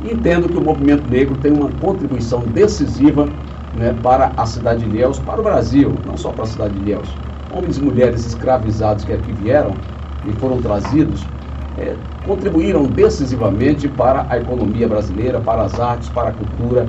Entendo 0.03 0.47
que 0.49 0.57
o 0.57 0.61
movimento 0.61 1.09
negro 1.09 1.35
tem 1.41 1.51
uma 1.51 1.69
contribuição 1.81 2.41
decisiva 2.41 3.27
né, 3.77 3.95
para 4.03 4.31
a 4.37 4.45
cidade 4.45 4.83
de 4.83 4.89
Ilhéus, 4.89 5.19
para 5.19 5.39
o 5.39 5.43
Brasil, 5.43 5.93
não 6.05 6.17
só 6.17 6.31
para 6.31 6.43
a 6.43 6.47
cidade 6.47 6.73
de 6.73 6.81
Ilhéus. 6.81 7.09
Homens 7.55 7.77
e 7.77 7.81
mulheres 7.81 8.25
escravizados 8.25 9.05
que 9.05 9.13
aqui 9.13 9.31
vieram 9.31 9.73
e 10.27 10.31
foram 10.33 10.61
trazidos, 10.61 11.25
é, 11.77 11.93
contribuíram 12.25 12.83
decisivamente 12.85 13.87
para 13.87 14.25
a 14.29 14.37
economia 14.37 14.87
brasileira, 14.87 15.39
para 15.39 15.63
as 15.63 15.79
artes, 15.79 16.09
para 16.09 16.29
a 16.29 16.31
cultura. 16.31 16.87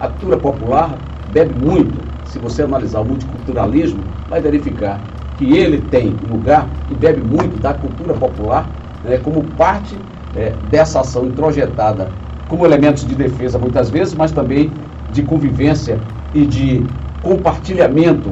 A 0.00 0.08
cultura 0.08 0.36
popular 0.36 0.98
bebe 1.32 1.54
muito. 1.54 1.98
Se 2.24 2.38
você 2.38 2.62
analisar 2.62 3.00
o 3.00 3.04
multiculturalismo, 3.04 4.02
vai 4.28 4.40
verificar 4.40 5.00
que 5.38 5.56
ele 5.56 5.78
tem 5.78 6.14
lugar 6.30 6.68
e 6.90 6.94
bebe 6.94 7.22
muito 7.22 7.60
da 7.60 7.72
cultura 7.74 8.14
popular 8.14 8.68
né, 9.04 9.18
como 9.18 9.42
parte 9.56 9.96
é, 10.36 10.52
dessa 10.70 11.00
ação 11.00 11.26
introjetada 11.26 12.10
como 12.48 12.64
elementos 12.64 13.06
de 13.06 13.14
defesa 13.14 13.58
muitas 13.58 13.90
vezes, 13.90 14.14
mas 14.14 14.32
também 14.32 14.72
de 15.12 15.22
convivência 15.22 15.98
e 16.34 16.44
de 16.46 16.86
compartilhamento 17.22 18.30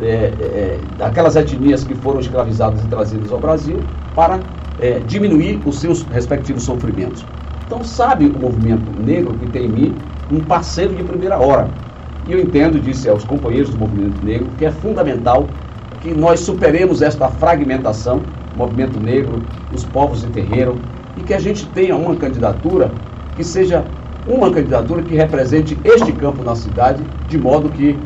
é, 0.00 0.06
é, 0.06 0.80
daquelas 0.96 1.36
etnias 1.36 1.82
que 1.84 1.94
foram 1.94 2.20
escravizadas 2.20 2.84
e 2.84 2.86
trazidas 2.86 3.32
ao 3.32 3.38
Brasil 3.38 3.82
para 4.14 4.40
é, 4.80 5.00
diminuir 5.00 5.60
os 5.64 5.80
seus 5.80 6.02
respectivos 6.02 6.62
sofrimentos. 6.62 7.24
Então 7.66 7.82
sabe 7.82 8.26
o 8.26 8.38
movimento 8.38 8.90
negro 9.02 9.34
que 9.34 9.46
tem 9.46 9.66
em 9.66 9.68
mim 9.68 9.94
um 10.30 10.40
parceiro 10.40 10.94
de 10.94 11.02
primeira 11.02 11.38
hora. 11.38 11.68
E 12.26 12.32
eu 12.32 12.40
entendo, 12.40 12.80
disse 12.80 13.08
aos 13.08 13.24
companheiros 13.24 13.70
do 13.70 13.78
movimento 13.78 14.24
negro, 14.24 14.48
que 14.58 14.64
é 14.64 14.70
fundamental 14.70 15.46
que 16.00 16.12
nós 16.12 16.40
superemos 16.40 17.02
esta 17.02 17.28
fragmentação, 17.28 18.20
movimento 18.56 18.98
negro, 19.00 19.42
os 19.72 19.84
povos 19.84 20.22
de 20.22 20.28
terreiro, 20.28 20.76
e 21.16 21.22
que 21.22 21.32
a 21.32 21.38
gente 21.38 21.66
tenha 21.68 21.96
uma 21.96 22.16
candidatura 22.16 22.90
que 23.36 23.44
seja 23.44 23.84
uma 24.26 24.50
candidatura 24.50 25.02
que 25.02 25.14
represente 25.14 25.78
este 25.84 26.12
campo 26.12 26.42
na 26.42 26.56
cidade, 26.56 27.02
de 27.28 27.38
modo 27.38 27.68
que 27.68 27.96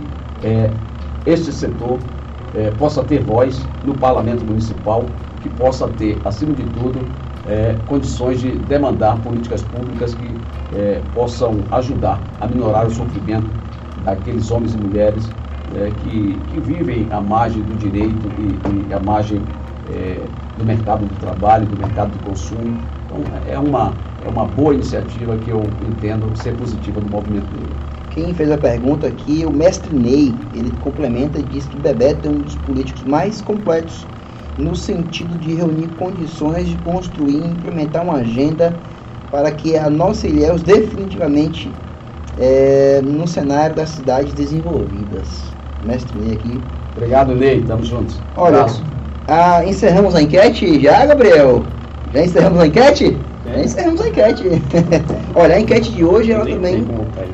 é, 0.42 0.70
este 1.24 1.52
setor 1.52 1.98
é, 2.54 2.70
possa 2.72 3.02
ter 3.02 3.22
voz 3.22 3.66
no 3.84 3.94
parlamento 3.94 4.44
municipal, 4.44 5.04
que 5.42 5.48
possa 5.50 5.88
ter, 5.88 6.18
acima 6.24 6.54
de 6.54 6.62
tudo, 6.64 7.00
é, 7.48 7.74
condições 7.86 8.40
de 8.40 8.50
demandar 8.50 9.16
políticas 9.18 9.62
públicas 9.62 10.14
que 10.14 10.30
é, 10.76 11.00
possam 11.14 11.56
ajudar 11.72 12.20
a 12.40 12.46
minorar 12.46 12.86
o 12.86 12.90
sofrimento 12.90 13.48
daqueles 14.04 14.50
homens 14.50 14.74
e 14.74 14.78
mulheres 14.78 15.30
é, 15.76 15.90
que, 16.02 16.38
que, 16.50 16.60
vivem 16.60 17.06
à 17.10 17.20
margem 17.20 17.62
do 17.62 17.76
direito 17.76 18.28
e, 18.38 18.88
e 18.90 18.94
à 18.94 19.00
margem 19.00 19.40
é, 19.92 20.20
do 20.58 20.64
mercado 20.64 21.06
do 21.06 21.20
trabalho, 21.20 21.66
do 21.66 21.76
mercado 21.76 22.10
do 22.10 22.24
consumo. 22.28 22.78
Então, 23.06 23.18
é 23.48 23.58
uma, 23.58 23.92
é 24.24 24.28
uma 24.28 24.44
boa 24.44 24.74
iniciativa 24.74 25.36
que 25.38 25.50
eu 25.50 25.62
entendo 25.88 26.36
ser 26.36 26.54
positiva 26.54 27.00
do 27.00 27.10
movimento 27.10 27.46
negro. 27.52 27.90
Quem 28.10 28.34
fez 28.34 28.50
a 28.50 28.58
pergunta 28.58 29.06
aqui, 29.06 29.46
o 29.46 29.50
mestre 29.52 29.94
Ney, 29.94 30.34
ele 30.54 30.72
complementa 30.82 31.38
e 31.38 31.42
diz 31.44 31.64
que 31.66 31.76
Bebeto 31.76 32.28
é 32.28 32.30
um 32.30 32.40
dos 32.40 32.56
políticos 32.56 33.02
mais 33.04 33.40
completos 33.40 34.04
no 34.60 34.76
sentido 34.76 35.38
de 35.38 35.54
reunir 35.54 35.88
condições 35.98 36.68
de 36.68 36.76
construir 36.78 37.36
e 37.36 37.46
implementar 37.46 38.04
uma 38.04 38.14
agenda 38.14 38.76
para 39.30 39.50
que 39.50 39.76
a 39.76 39.88
nossa 39.88 40.26
Ilhéus 40.26 40.62
definitivamente 40.62 41.70
é, 42.38 43.00
no 43.02 43.26
cenário 43.26 43.74
das 43.74 43.90
cidades 43.90 44.32
desenvolvidas. 44.34 45.26
Mestre 45.84 46.18
Ney 46.18 46.34
aqui. 46.34 46.60
Obrigado, 46.94 47.34
Ney. 47.34 47.62
Tamo 47.62 47.84
juntos. 47.84 48.20
Olha, 48.36 48.66
ah, 49.28 49.64
encerramos 49.64 50.14
a 50.14 50.22
enquete 50.22 50.80
já, 50.80 51.06
Gabriel? 51.06 51.64
Já 52.12 52.24
encerramos 52.24 52.60
a 52.60 52.66
enquete? 52.66 53.16
É. 53.46 53.54
Já 53.54 53.64
encerramos 53.64 54.00
a 54.00 54.08
enquete. 54.08 54.44
Olha, 55.34 55.54
a 55.54 55.60
enquete 55.60 55.92
de 55.92 56.04
hoje 56.04 56.32
ela 56.32 56.44
também, 56.44 56.84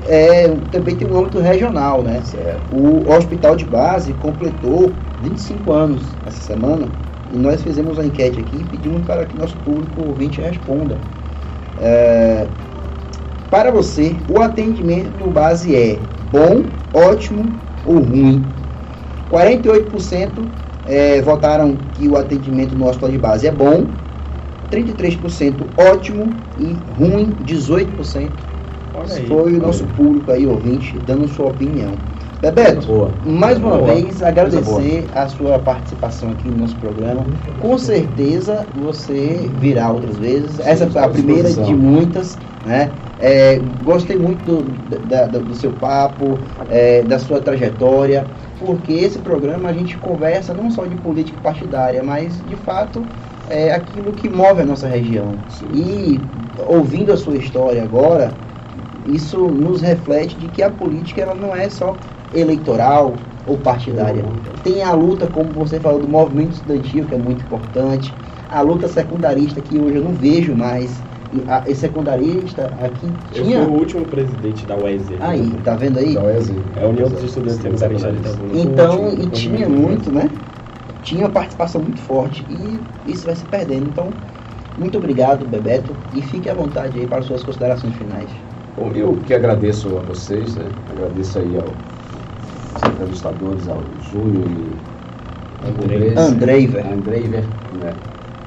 é, 0.06 0.48
também 0.70 0.94
tem 0.94 1.08
um 1.08 1.18
âmbito 1.18 1.40
regional, 1.40 2.02
né? 2.02 2.20
Certo. 2.22 2.60
O 2.70 3.10
Hospital 3.10 3.56
de 3.56 3.64
Base 3.64 4.12
completou 4.14 4.92
25 5.22 5.72
anos 5.72 6.02
essa 6.26 6.40
semana 6.40 6.88
nós 7.38 7.62
fizemos 7.62 7.98
uma 7.98 8.06
enquete 8.06 8.40
aqui 8.40 8.56
e 8.60 8.64
pedimos 8.64 9.06
para 9.06 9.24
que 9.26 9.36
nosso 9.36 9.56
público 9.58 10.08
ouvinte 10.08 10.40
responda. 10.40 10.98
É, 11.80 12.46
para 13.50 13.70
você, 13.70 14.14
o 14.28 14.40
atendimento 14.40 15.28
base 15.30 15.74
é 15.74 15.98
bom, 16.30 16.64
ótimo 16.92 17.44
ou 17.84 17.98
ruim? 17.98 18.44
48% 19.30 20.28
é, 20.86 21.20
votaram 21.22 21.76
que 21.94 22.08
o 22.08 22.16
atendimento 22.16 22.74
no 22.76 22.86
hospital 22.86 23.10
de 23.10 23.18
base 23.18 23.46
é 23.46 23.52
bom, 23.52 23.86
33% 24.70 25.66
ótimo 25.76 26.34
e 26.58 26.74
ruim 26.98 27.36
18%. 27.44 28.30
Aí, 29.10 29.26
foi 29.26 29.54
o 29.54 29.60
nosso 29.60 29.84
público 29.88 30.30
aí, 30.30 30.46
ouvinte, 30.46 30.98
dando 30.98 31.28
sua 31.28 31.50
opinião. 31.50 31.92
Bebeto, 32.40 32.86
boa. 32.86 33.10
mais 33.24 33.56
uma 33.56 33.78
boa. 33.78 33.94
vez 33.94 34.22
agradecer 34.22 35.08
a 35.14 35.26
sua 35.26 35.58
participação 35.58 36.30
aqui 36.32 36.48
no 36.48 36.58
nosso 36.58 36.76
programa. 36.76 37.24
Com 37.58 37.78
certeza 37.78 38.66
você 38.74 39.50
virá 39.54 39.90
outras 39.90 40.18
vezes. 40.18 40.60
Essa 40.60 40.86
foi 40.86 41.00
a 41.00 41.08
primeira 41.08 41.50
de 41.50 41.74
muitas. 41.74 42.38
Né? 42.64 42.90
É, 43.18 43.58
gostei 43.82 44.18
muito 44.18 44.44
do, 44.44 44.98
da, 45.06 45.26
do 45.26 45.54
seu 45.54 45.72
papo, 45.72 46.38
é, 46.68 47.02
da 47.02 47.18
sua 47.18 47.40
trajetória, 47.40 48.26
porque 48.58 48.92
esse 48.92 49.18
programa 49.18 49.70
a 49.70 49.72
gente 49.72 49.96
conversa 49.96 50.52
não 50.52 50.70
só 50.70 50.84
de 50.84 50.96
política 50.96 51.38
partidária, 51.42 52.02
mas 52.02 52.38
de 52.46 52.56
fato 52.56 53.02
é 53.48 53.72
aquilo 53.72 54.12
que 54.12 54.28
move 54.28 54.60
a 54.60 54.66
nossa 54.66 54.86
região. 54.86 55.34
Sim. 55.48 55.68
E 55.72 56.20
ouvindo 56.66 57.12
a 57.12 57.16
sua 57.16 57.36
história 57.36 57.82
agora, 57.82 58.30
isso 59.06 59.38
nos 59.38 59.80
reflete 59.80 60.36
de 60.36 60.48
que 60.48 60.62
a 60.62 60.70
política 60.70 61.22
ela 61.22 61.34
não 61.34 61.54
é 61.54 61.70
só 61.70 61.96
eleitoral 62.32 63.14
ou 63.46 63.56
partidária. 63.58 64.24
Tem 64.62 64.82
a 64.82 64.92
luta, 64.92 65.26
como 65.26 65.52
você 65.52 65.78
falou, 65.78 66.00
do 66.00 66.08
movimento 66.08 66.52
estudantil, 66.52 67.04
que 67.04 67.14
é 67.14 67.18
muito 67.18 67.44
importante, 67.44 68.12
a 68.50 68.60
luta 68.60 68.88
secundarista, 68.88 69.60
que 69.60 69.78
hoje 69.78 69.96
eu 69.96 70.02
não 70.02 70.12
vejo 70.12 70.54
mais. 70.54 70.90
E 71.32 71.42
a, 71.48 71.62
esse 71.66 71.80
secundarista 71.80 72.72
aqui 72.80 73.12
tinha. 73.32 73.58
Eu 73.58 73.64
fui 73.64 73.74
o 73.74 73.78
último 73.78 74.04
presidente 74.06 74.64
da 74.66 74.76
UES. 74.76 75.02
Aí, 75.20 75.50
tá 75.64 75.74
vendo 75.74 75.98
aí? 75.98 76.14
Da 76.14 76.24
UES. 76.24 76.52
É 76.76 76.84
a 76.84 76.88
União 76.88 77.08
dos 77.08 77.22
Estudantes 77.22 77.56
Secundaristas. 77.56 78.38
Então, 78.54 79.04
último, 79.04 79.22
e 79.22 79.30
tinha 79.30 79.68
muito, 79.68 80.12
né? 80.12 80.30
Tinha 81.02 81.24
uma 81.24 81.30
participação 81.30 81.80
muito 81.80 82.00
forte 82.00 82.44
e 82.48 82.80
isso 83.10 83.26
vai 83.26 83.34
se 83.36 83.44
perdendo. 83.44 83.88
Então, 83.88 84.08
muito 84.76 84.98
obrigado, 84.98 85.46
Bebeto, 85.46 85.96
e 86.12 86.20
fique 86.20 86.48
à 86.50 86.54
vontade 86.54 86.98
aí 86.98 87.06
para 87.06 87.22
suas 87.22 87.42
considerações 87.42 87.94
finais. 87.94 88.28
Bom, 88.76 88.92
eu 88.94 89.16
que 89.24 89.32
agradeço 89.32 89.96
a 89.96 90.02
vocês, 90.02 90.54
né? 90.54 90.66
agradeço 90.90 91.38
aí 91.38 91.56
ao 91.56 91.64
entrevistadores, 92.96 93.68
ao 93.68 93.82
Júnior 94.10 94.46
e 94.48 96.18
Andreiver, 96.18 96.86
Andreiver 96.86 97.44
né? 97.80 97.94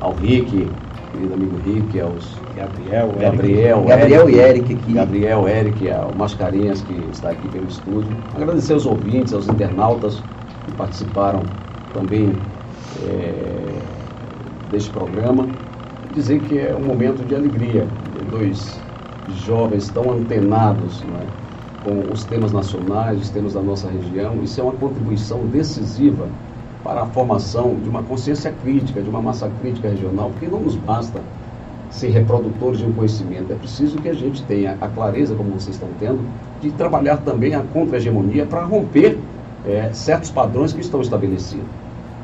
ao 0.01 0.13
Rick, 0.13 0.67
querido 1.11 1.33
amigo 1.33 1.57
Rick, 1.65 1.99
aos 1.99 2.37
Gabriel, 2.55 3.13
Gabriel, 3.19 3.83
Gabriel 3.83 4.29
e 4.29 4.39
Eric 4.39 4.73
aqui. 4.73 4.93
Gabriel, 4.93 5.47
Eric, 5.47 5.91
ao 5.91 6.13
Mascarinhas 6.15 6.81
que 6.81 6.93
está 7.11 7.29
aqui 7.29 7.47
pelo 7.49 7.67
estúdio. 7.67 8.11
Agradecer 8.35 8.73
aos 8.73 8.85
ouvintes, 8.85 9.33
aos 9.33 9.47
internautas 9.47 10.21
que 10.65 10.71
participaram 10.73 11.43
também 11.93 12.33
é, 13.03 13.81
deste 14.71 14.89
programa. 14.89 15.47
Dizer 16.13 16.41
que 16.41 16.57
é 16.57 16.75
um 16.75 16.83
momento 16.83 17.25
de 17.25 17.35
alegria, 17.35 17.87
de 18.17 18.25
dois 18.25 18.79
jovens 19.45 19.89
tão 19.89 20.11
antenados, 20.11 21.03
não 21.03 21.15
é? 21.17 21.48
Com 21.83 22.11
os 22.11 22.23
temas 22.25 22.51
nacionais, 22.51 23.21
os 23.21 23.29
temas 23.29 23.53
da 23.53 23.61
nossa 23.61 23.89
região. 23.89 24.43
Isso 24.43 24.59
é 24.59 24.63
uma 24.63 24.73
contribuição 24.73 25.45
decisiva 25.47 26.27
para 26.83 27.03
a 27.03 27.05
formação 27.05 27.75
de 27.75 27.89
uma 27.89 28.03
consciência 28.03 28.53
crítica, 28.63 29.01
de 29.01 29.09
uma 29.09 29.21
massa 29.21 29.49
crítica 29.61 29.89
regional, 29.89 30.29
porque 30.31 30.47
não 30.47 30.61
nos 30.61 30.75
basta 30.75 31.21
ser 31.89 32.09
reprodutores 32.09 32.79
de 32.79 32.85
um 32.85 32.93
conhecimento, 32.93 33.51
é 33.51 33.55
preciso 33.55 33.97
que 33.97 34.07
a 34.07 34.13
gente 34.13 34.43
tenha 34.43 34.77
a 34.79 34.87
clareza, 34.87 35.35
como 35.35 35.49
vocês 35.51 35.75
estão 35.75 35.89
tendo, 35.99 36.19
de 36.61 36.71
trabalhar 36.71 37.17
também 37.17 37.55
a 37.55 37.61
contra-hegemonia 37.61 38.45
para 38.45 38.63
romper 38.63 39.17
é, 39.65 39.89
certos 39.91 40.29
padrões 40.29 40.71
que 40.71 40.81
estão 40.81 41.01
estabelecidos. 41.01 41.65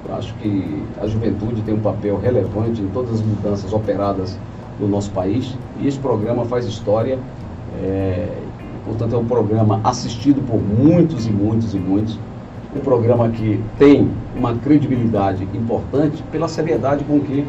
Eu 0.07 0.15
acho 0.15 0.33
que 0.35 0.83
a 1.01 1.07
juventude 1.07 1.63
tem 1.63 1.73
um 1.73 1.79
papel 1.79 2.19
relevante 2.19 2.79
em 2.79 2.87
todas 2.87 3.15
as 3.15 3.21
mudanças 3.21 3.73
operadas 3.73 4.37
no 4.79 4.87
nosso 4.87 5.09
país 5.11 5.57
e 5.79 5.87
esse 5.87 5.97
programa 5.97 6.45
faz 6.45 6.65
história 6.65 7.17
é, 7.81 8.27
Portanto, 8.85 9.15
é 9.15 9.17
um 9.17 9.25
programa 9.25 9.81
assistido 9.83 10.41
por 10.41 10.61
muitos 10.61 11.25
e 11.25 11.31
muitos 11.31 11.73
e 11.73 11.79
muitos. 11.79 12.19
Um 12.75 12.79
programa 12.79 13.29
que 13.29 13.61
tem 13.79 14.09
uma 14.35 14.53
credibilidade 14.55 15.43
importante 15.53 16.23
pela 16.31 16.47
seriedade 16.47 17.03
com 17.03 17.19
que 17.19 17.45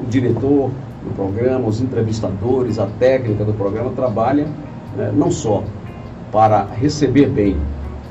o 0.00 0.06
diretor 0.06 0.70
do 1.04 1.14
programa, 1.14 1.68
os 1.68 1.80
entrevistadores, 1.80 2.78
a 2.78 2.86
técnica 2.98 3.44
do 3.44 3.52
programa 3.52 3.90
trabalha 3.90 4.46
né, 4.96 5.12
não 5.14 5.30
só 5.30 5.62
para 6.30 6.64
receber 6.64 7.28
bem 7.28 7.56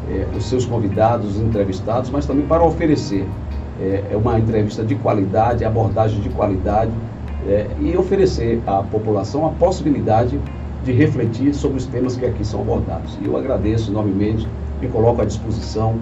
é, 0.10 0.28
os 0.36 0.46
seus 0.46 0.66
convidados, 0.66 1.38
os 1.38 1.42
entrevistados, 1.42 2.10
mas 2.10 2.26
também 2.26 2.46
para 2.46 2.64
oferecer 2.64 3.28
é, 3.80 4.16
uma 4.16 4.40
entrevista 4.40 4.84
de 4.84 4.96
qualidade, 4.96 5.66
abordagem 5.66 6.22
de 6.22 6.30
qualidade 6.30 6.92
é, 7.48 7.68
e 7.80 7.98
oferecer 7.98 8.62
à 8.68 8.84
população 8.84 9.46
a 9.46 9.50
possibilidade 9.50 10.38
de 10.38 10.61
refletir 10.86 11.54
sobre 11.54 11.78
os 11.78 11.86
temas 11.86 12.16
que 12.16 12.26
aqui 12.26 12.46
são 12.46 12.62
abordados. 12.62 13.18
E 13.22 13.26
eu 13.26 13.38
agradeço 13.38 13.92
enormemente 13.92 14.48
e 14.82 14.88
coloco 14.88 15.22
à 15.22 15.26
disposição 15.26 15.96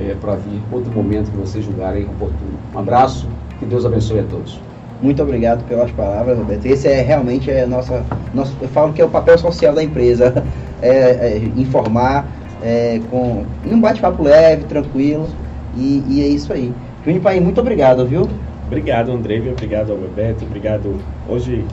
é, 0.00 0.14
para 0.20 0.36
vir 0.36 0.60
outro 0.70 0.92
momento 0.92 1.30
que 1.30 1.36
vocês 1.36 1.64
julgarem 1.64 2.04
oportuno. 2.04 2.58
Um 2.74 2.78
abraço, 2.78 3.28
que 3.58 3.66
Deus 3.66 3.84
abençoe 3.84 4.20
a 4.20 4.24
todos. 4.24 4.60
Muito 5.02 5.20
obrigado 5.20 5.66
pelas 5.66 5.90
palavras, 5.90 6.38
Roberto. 6.38 6.64
Esse 6.64 6.86
é 6.86 7.02
realmente 7.02 7.50
é 7.50 7.66
nossa, 7.66 8.04
nosso, 8.32 8.56
eu 8.62 8.68
falo 8.68 8.92
que 8.92 9.02
é 9.02 9.04
o 9.04 9.08
papel 9.08 9.36
social 9.36 9.74
da 9.74 9.82
empresa, 9.82 10.44
é, 10.80 10.88
é 10.88 11.42
informar 11.56 12.26
é, 12.62 13.00
com 13.10 13.44
um 13.66 13.80
bate-papo 13.80 14.22
leve, 14.22 14.64
tranquilo, 14.64 15.28
e, 15.76 16.04
e, 16.08 16.22
é 16.22 16.28
isso 16.28 16.52
aí. 16.52 16.72
Júnior 17.04 17.22
Pai, 17.22 17.40
muito 17.40 17.60
obrigado, 17.60 18.06
viu? 18.06 18.28
Obrigado, 18.66 19.10
André, 19.10 19.42
obrigado 19.50 19.90
ao 19.90 19.98
Bebeto, 19.98 20.44
obrigado. 20.44 20.94
Hoje 21.28 21.64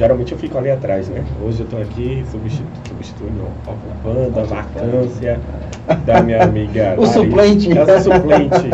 geralmente 0.00 0.32
eu 0.32 0.38
fico 0.38 0.56
ali 0.56 0.70
atrás, 0.70 1.10
né? 1.10 1.22
Hoje 1.42 1.60
eu 1.60 1.64
estou 1.64 1.78
aqui 1.78 2.24
substituindo, 2.30 2.89
ocupando 3.66 4.40
a 4.40 4.42
vacância 4.44 5.40
da 6.04 6.22
minha 6.22 6.42
amiga. 6.42 6.94
o 6.98 7.02
Larissa. 7.02 7.12
suplente. 7.12 7.70
Eu 7.70 7.86
sou 7.86 8.14
suplente. 8.14 8.70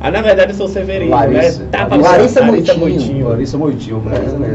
Ah, 0.00 0.10
na 0.10 0.22
verdade 0.22 0.52
eu 0.52 0.56
sou 0.56 0.68
Severino, 0.68 1.10
Larissa. 1.10 1.62
né? 1.62 1.68
Tá 1.70 1.86
Larissa, 1.96 2.40
Larissa 2.40 2.74
Moitinho. 2.74 3.28
Larissa 3.28 3.58
Moitinho. 3.58 4.02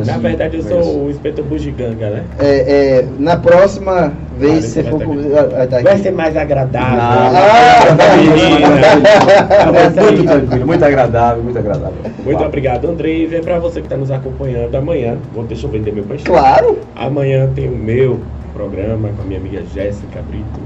Na 0.06 0.18
verdade 0.18 0.58
eu 0.58 0.64
sou 0.64 1.06
o 1.06 1.10
inspetor 1.10 1.46
Bugiganga, 1.46 2.10
né? 2.10 2.24
É, 2.40 3.00
é, 3.00 3.06
na 3.20 3.38
próxima 3.38 4.14
vez 4.38 4.66
se 4.66 4.84
for. 4.84 5.00
Vai, 5.00 5.68
tá 5.68 5.82
vai 5.82 5.98
ser 5.98 6.12
mais 6.12 6.38
agradável. 6.38 7.00
Ah, 7.00 7.32
ah, 9.52 9.72
muito 10.02 10.24
tranquilo, 10.24 10.68
muito 10.68 10.86
agradável, 10.86 11.44
muito 11.44 11.60
agradável. 11.60 11.98
Muito 12.24 12.44
obrigado, 12.44 12.90
André. 12.90 13.10
E 13.10 13.36
é 13.36 13.42
para 13.42 13.60
você 13.60 13.80
que 13.80 13.86
está 13.86 13.98
nos 13.98 14.12
acompanhando 14.12 14.76
amanhã. 14.76 15.18
Vou, 15.34 15.44
deixa 15.44 15.66
eu 15.66 15.72
vender 15.72 15.92
meu 15.92 16.04
peixe. 16.04 16.24
Claro. 16.26 16.80
Amanhã 16.96 17.50
tem 17.56 17.68
o 17.68 17.76
meu 17.76 18.20
programa 18.58 19.10
com 19.16 19.22
a 19.22 19.26
minha 19.26 19.40
amiga 19.40 19.62
Jéssica 19.74 20.20
Brito 20.28 20.60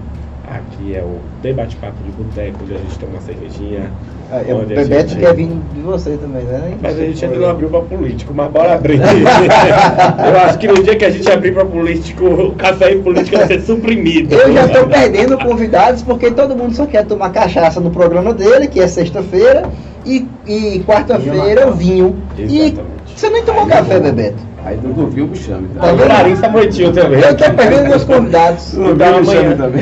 Aqui 0.52 0.96
é 0.96 1.02
o 1.02 1.16
Debate 1.42 1.78
Papo 1.78 1.96
de 2.04 2.12
Boteco, 2.12 2.58
onde 2.64 2.74
a 2.74 2.78
gente 2.78 3.00
toma 3.00 3.14
uma 3.14 3.22
cervejinha. 3.22 3.90
Ah, 4.30 4.42
o 4.46 4.56
onde 4.58 4.74
a 4.74 4.76
Bebeto 4.76 5.10
gente- 5.12 5.20
quer 5.22 5.34
vir 5.34 5.48
de 5.74 5.80
você 5.80 6.18
também, 6.18 6.44
né? 6.44 6.74
Mas 6.82 7.00
a 7.00 7.04
gente 7.06 7.24
ainda 7.24 7.38
não 7.38 7.50
abriu 7.52 7.70
pra 7.70 7.80
político, 7.80 8.34
mas 8.36 8.52
bora 8.52 8.74
abrir. 8.74 9.00
Eu 9.00 10.40
acho 10.42 10.58
que 10.58 10.68
no 10.68 10.84
dia 10.84 10.98
que 10.98 11.06
a 11.06 11.10
gente 11.10 11.32
abrir 11.32 11.54
pra 11.54 11.64
político, 11.64 12.26
o 12.26 12.56
café 12.56 12.92
e 12.92 13.00
política 13.00 13.38
vai 13.38 13.48
ser 13.48 13.62
suprimido. 13.62 14.34
Eu 14.34 14.52
já 14.52 14.66
estou 14.66 14.88
perdendo 14.88 15.38
convidados 15.38 16.02
porque 16.02 16.30
todo 16.32 16.54
mundo 16.54 16.76
só 16.76 16.86
quer 16.86 17.06
tomar 17.06 17.30
cachaça 17.30 17.80
no 17.80 17.90
programa 17.90 18.34
dele, 18.34 18.68
que 18.68 18.82
é 18.82 18.88
sexta-feira, 18.90 19.70
e, 20.06 20.28
e 20.46 20.84
quarta-feira 20.86 21.72
vinho. 21.72 22.18
E 22.38 22.42
Exatamente. 22.42 22.84
você 23.16 23.30
nem 23.30 23.44
tomou 23.46 23.64
Aí 23.64 23.70
café, 23.70 23.96
eu. 23.96 24.02
Bebeto. 24.02 24.51
Aí 24.64 24.78
do 24.78 24.94
Duvinho 24.94 25.28
me 25.28 25.36
chame. 25.36 25.68
Tá 25.70 25.90
A 25.90 25.92
vendo? 25.94 26.08
Larissa 26.08 26.50
Moitinho 26.50 26.94
também. 26.94 27.20
Eu 27.20 27.32
estou 27.32 27.54
perdendo 27.54 27.90
meus 27.90 28.04
convidados. 28.04 28.74
Então, 28.76 29.20
me 29.20 29.26
chame 29.26 29.54
amanhã. 29.54 29.58
também. 29.58 29.82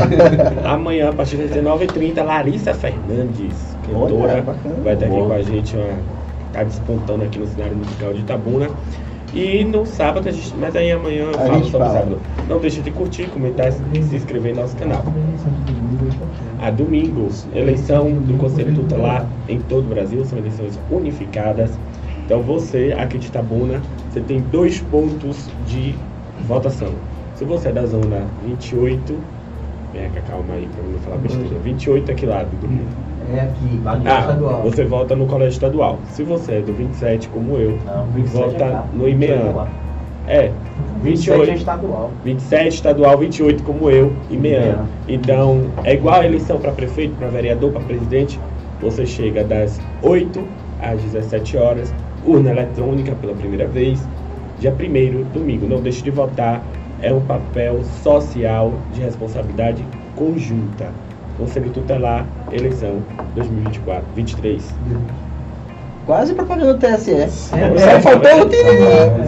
Amanhã, 0.65 1.09
a 1.09 1.13
partir 1.13 1.35
das 1.37 1.51
19h30, 1.51 2.23
Larissa 2.23 2.73
Fernandes, 2.73 3.75
Olha, 3.93 4.09
cantora, 4.09 4.41
bacana. 4.41 4.75
vai 4.83 4.93
estar 4.93 5.05
aqui 5.07 5.15
com 5.15 5.33
a 5.33 5.41
gente, 5.41 5.75
uma, 5.75 5.85
tá 6.53 6.63
despontando 6.63 7.23
aqui 7.25 7.39
no 7.39 7.47
cenário 7.47 7.75
musical 7.75 8.13
de 8.13 8.19
Itabuna. 8.21 8.69
E 9.33 9.63
no 9.63 9.85
sábado, 9.85 10.27
a 10.27 10.31
gente, 10.31 10.53
mas 10.59 10.75
aí 10.75 10.91
amanhã 10.91 11.25
eu 11.25 11.33
falo 11.33 11.53
sobre 11.65 11.71
fala. 11.71 11.93
sábado. 11.93 12.19
Não 12.47 12.57
deixe 12.57 12.81
de 12.81 12.89
curtir, 12.89 13.25
comentar 13.27 13.67
e 13.93 14.01
se 14.01 14.15
inscrever 14.15 14.55
no 14.55 14.61
nosso 14.61 14.75
canal. 14.77 15.03
A 16.61 16.71
domingo, 16.71 17.27
eleição 17.53 18.11
do 18.11 18.37
Conselho 18.37 18.73
Tutelar 18.73 19.25
em 19.47 19.59
todo 19.59 19.85
o 19.85 19.89
Brasil, 19.93 20.25
são 20.25 20.39
eleições 20.39 20.79
unificadas. 20.89 21.69
Então 22.29 22.43
você, 22.43 22.95
aqui 22.95 23.17
de 23.17 23.25
Itabuna, 23.25 23.81
você 24.07 24.21
tem 24.21 24.39
dois 24.39 24.79
pontos 24.79 25.49
de 25.65 25.95
votação. 26.41 26.89
Se 27.33 27.43
você 27.43 27.69
é 27.69 27.71
da 27.71 27.87
zona 27.87 28.27
28, 28.45 29.17
vem 29.91 30.11
cá, 30.11 30.21
calma 30.21 30.53
aí 30.53 30.69
pra 30.71 30.83
mim 30.83 30.91
não 30.93 30.99
falar 30.99 31.17
besteira. 31.17 31.57
28 31.63 32.11
aqui 32.11 32.27
lá 32.27 32.43
do 32.43 32.55
domingo. 32.61 32.85
É 33.35 33.39
aqui, 33.41 33.81
Ah, 33.83 34.19
Estadual. 34.19 34.61
você 34.61 34.85
vota 34.85 35.15
no 35.15 35.25
colégio 35.25 35.53
estadual. 35.53 35.97
Se 36.11 36.21
você 36.21 36.57
é 36.57 36.61
do 36.61 36.71
27, 36.71 37.29
como 37.29 37.57
eu, 37.57 37.79
Não, 37.83 38.05
27 38.13 38.31
vota 38.51 38.63
é 38.63 38.83
no 38.93 39.09
IMEAN. 39.09 39.65
É, 40.27 40.51
27 41.01 41.31
é 41.31 41.35
28. 41.37 41.57
estadual. 41.57 42.11
27 42.23 42.67
estadual, 42.75 43.17
28 43.17 43.63
como 43.63 43.89
eu 43.89 44.13
e. 44.29 44.37
Mean. 44.37 44.85
Então, 45.07 45.63
é 45.83 45.95
igual 45.95 46.21
a 46.21 46.25
eleição 46.27 46.59
para 46.59 46.71
prefeito, 46.73 47.15
para 47.15 47.27
vereador, 47.29 47.71
para 47.71 47.81
presidente. 47.81 48.39
Você 48.81 49.03
chega 49.07 49.43
das 49.43 49.81
8 50.03 50.43
às 50.79 51.01
17 51.01 51.57
horas, 51.57 51.91
urna 52.29 52.51
eletrônica 52.51 53.13
pela 53.19 53.33
primeira 53.33 53.67
vez, 53.67 53.99
dia 54.59 54.71
1 54.73 55.23
domingo. 55.33 55.67
Não 55.67 55.81
deixe 55.81 56.01
de 56.03 56.11
votar, 56.11 56.61
é 57.01 57.13
um 57.13 57.21
papel 57.21 57.81
social 58.03 58.73
de 58.93 59.01
responsabilidade 59.01 59.83
conjunta. 60.15 60.87
Conselho 61.37 61.69
Tutelar, 61.69 62.25
eleição 62.51 63.01
2024, 63.35 64.03
23. 64.15 64.61
Quase 66.05 66.33
propaganda 66.33 66.73
do 66.73 66.79
TSE. 66.79 67.11
É, 67.13 67.27
Só 67.29 68.01
faltou 68.01 68.41
o 68.41 68.49
tiri. 68.49 68.63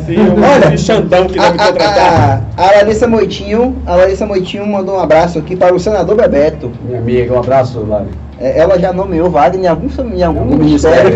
Sim, 0.05 0.17
Olha, 0.43 0.77
Xandão 0.77 1.27
que 1.27 1.37
vai 1.37 1.53
me 1.53 1.59
A, 1.59 1.67
contratar. 1.67 2.41
a, 2.57 2.63
a 2.63 2.71
Larissa 2.77 3.07
Moitinho, 3.07 3.75
a 3.85 3.95
Larissa 3.95 4.25
Moitinho 4.25 4.65
mandou 4.67 4.95
um 4.95 4.99
abraço 4.99 5.37
aqui 5.37 5.55
para 5.55 5.73
o 5.75 5.79
senador 5.79 6.15
Bebeto. 6.15 6.71
Minha 6.83 6.99
amiga, 6.99 7.33
um 7.35 7.39
abraço, 7.39 7.79
Lari. 7.81 8.09
É, 8.43 8.57
Ela 8.59 8.79
já 8.79 8.91
nomeou 8.91 9.29
Wagner 9.29 9.65
em 9.65 9.67
algum, 9.67 9.87
em 10.15 10.23
algum 10.23 10.39
Algum 10.41 10.57
ministério. 10.57 11.11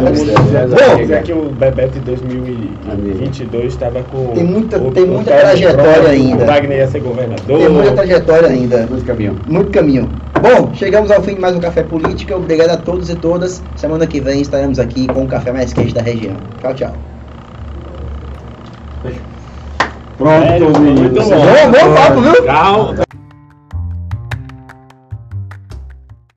ministério, 0.00 0.74
é. 0.78 0.96
dizer 0.96 1.22
que 1.24 1.32
o 1.32 1.50
Bebeto 1.50 1.98
em 1.98 2.02
2022 2.02 3.64
estava 3.66 4.02
com. 4.04 4.28
Tem 4.28 4.44
muita- 4.44 4.78
o- 4.78 4.90
tem 4.92 5.04
muita 5.04 5.32
trajetória 5.36 6.08
ainda. 6.10 6.44
O 6.44 6.46
Wagner 6.46 6.78
ia 6.78 6.86
ser 6.86 7.00
governador. 7.00 7.58
Tem 7.58 7.68
muita 7.68 7.92
trajetória 7.92 8.48
ainda. 8.48 8.86
Muito 8.88 9.04
caminho. 9.04 9.36
Muito 9.48 9.70
caminho. 9.72 10.08
Bom, 10.40 10.70
chegamos 10.74 11.10
ao 11.10 11.20
fim 11.22 11.34
de 11.34 11.40
mais 11.40 11.56
um 11.56 11.60
Café 11.60 11.82
Política. 11.82 12.36
Obrigado 12.36 12.70
a 12.70 12.76
todos 12.76 13.10
e 13.10 13.16
todas. 13.16 13.60
Semana 13.74 14.06
que 14.06 14.20
vem 14.20 14.40
estaremos 14.40 14.78
aqui 14.78 15.08
com 15.08 15.24
o 15.24 15.26
café 15.26 15.50
mais 15.50 15.72
quente 15.72 15.92
da 15.92 16.02
região. 16.02 16.36
Tchau, 16.62 16.74
tchau. 16.74 16.92
Pronto, 20.16 20.80
muito 20.80 21.14
bom. 21.14 21.28
Bom, 21.28 21.70
bom 21.70 21.94
papo, 21.94 22.20
viu? 22.20 22.44
Calma. 22.44 23.07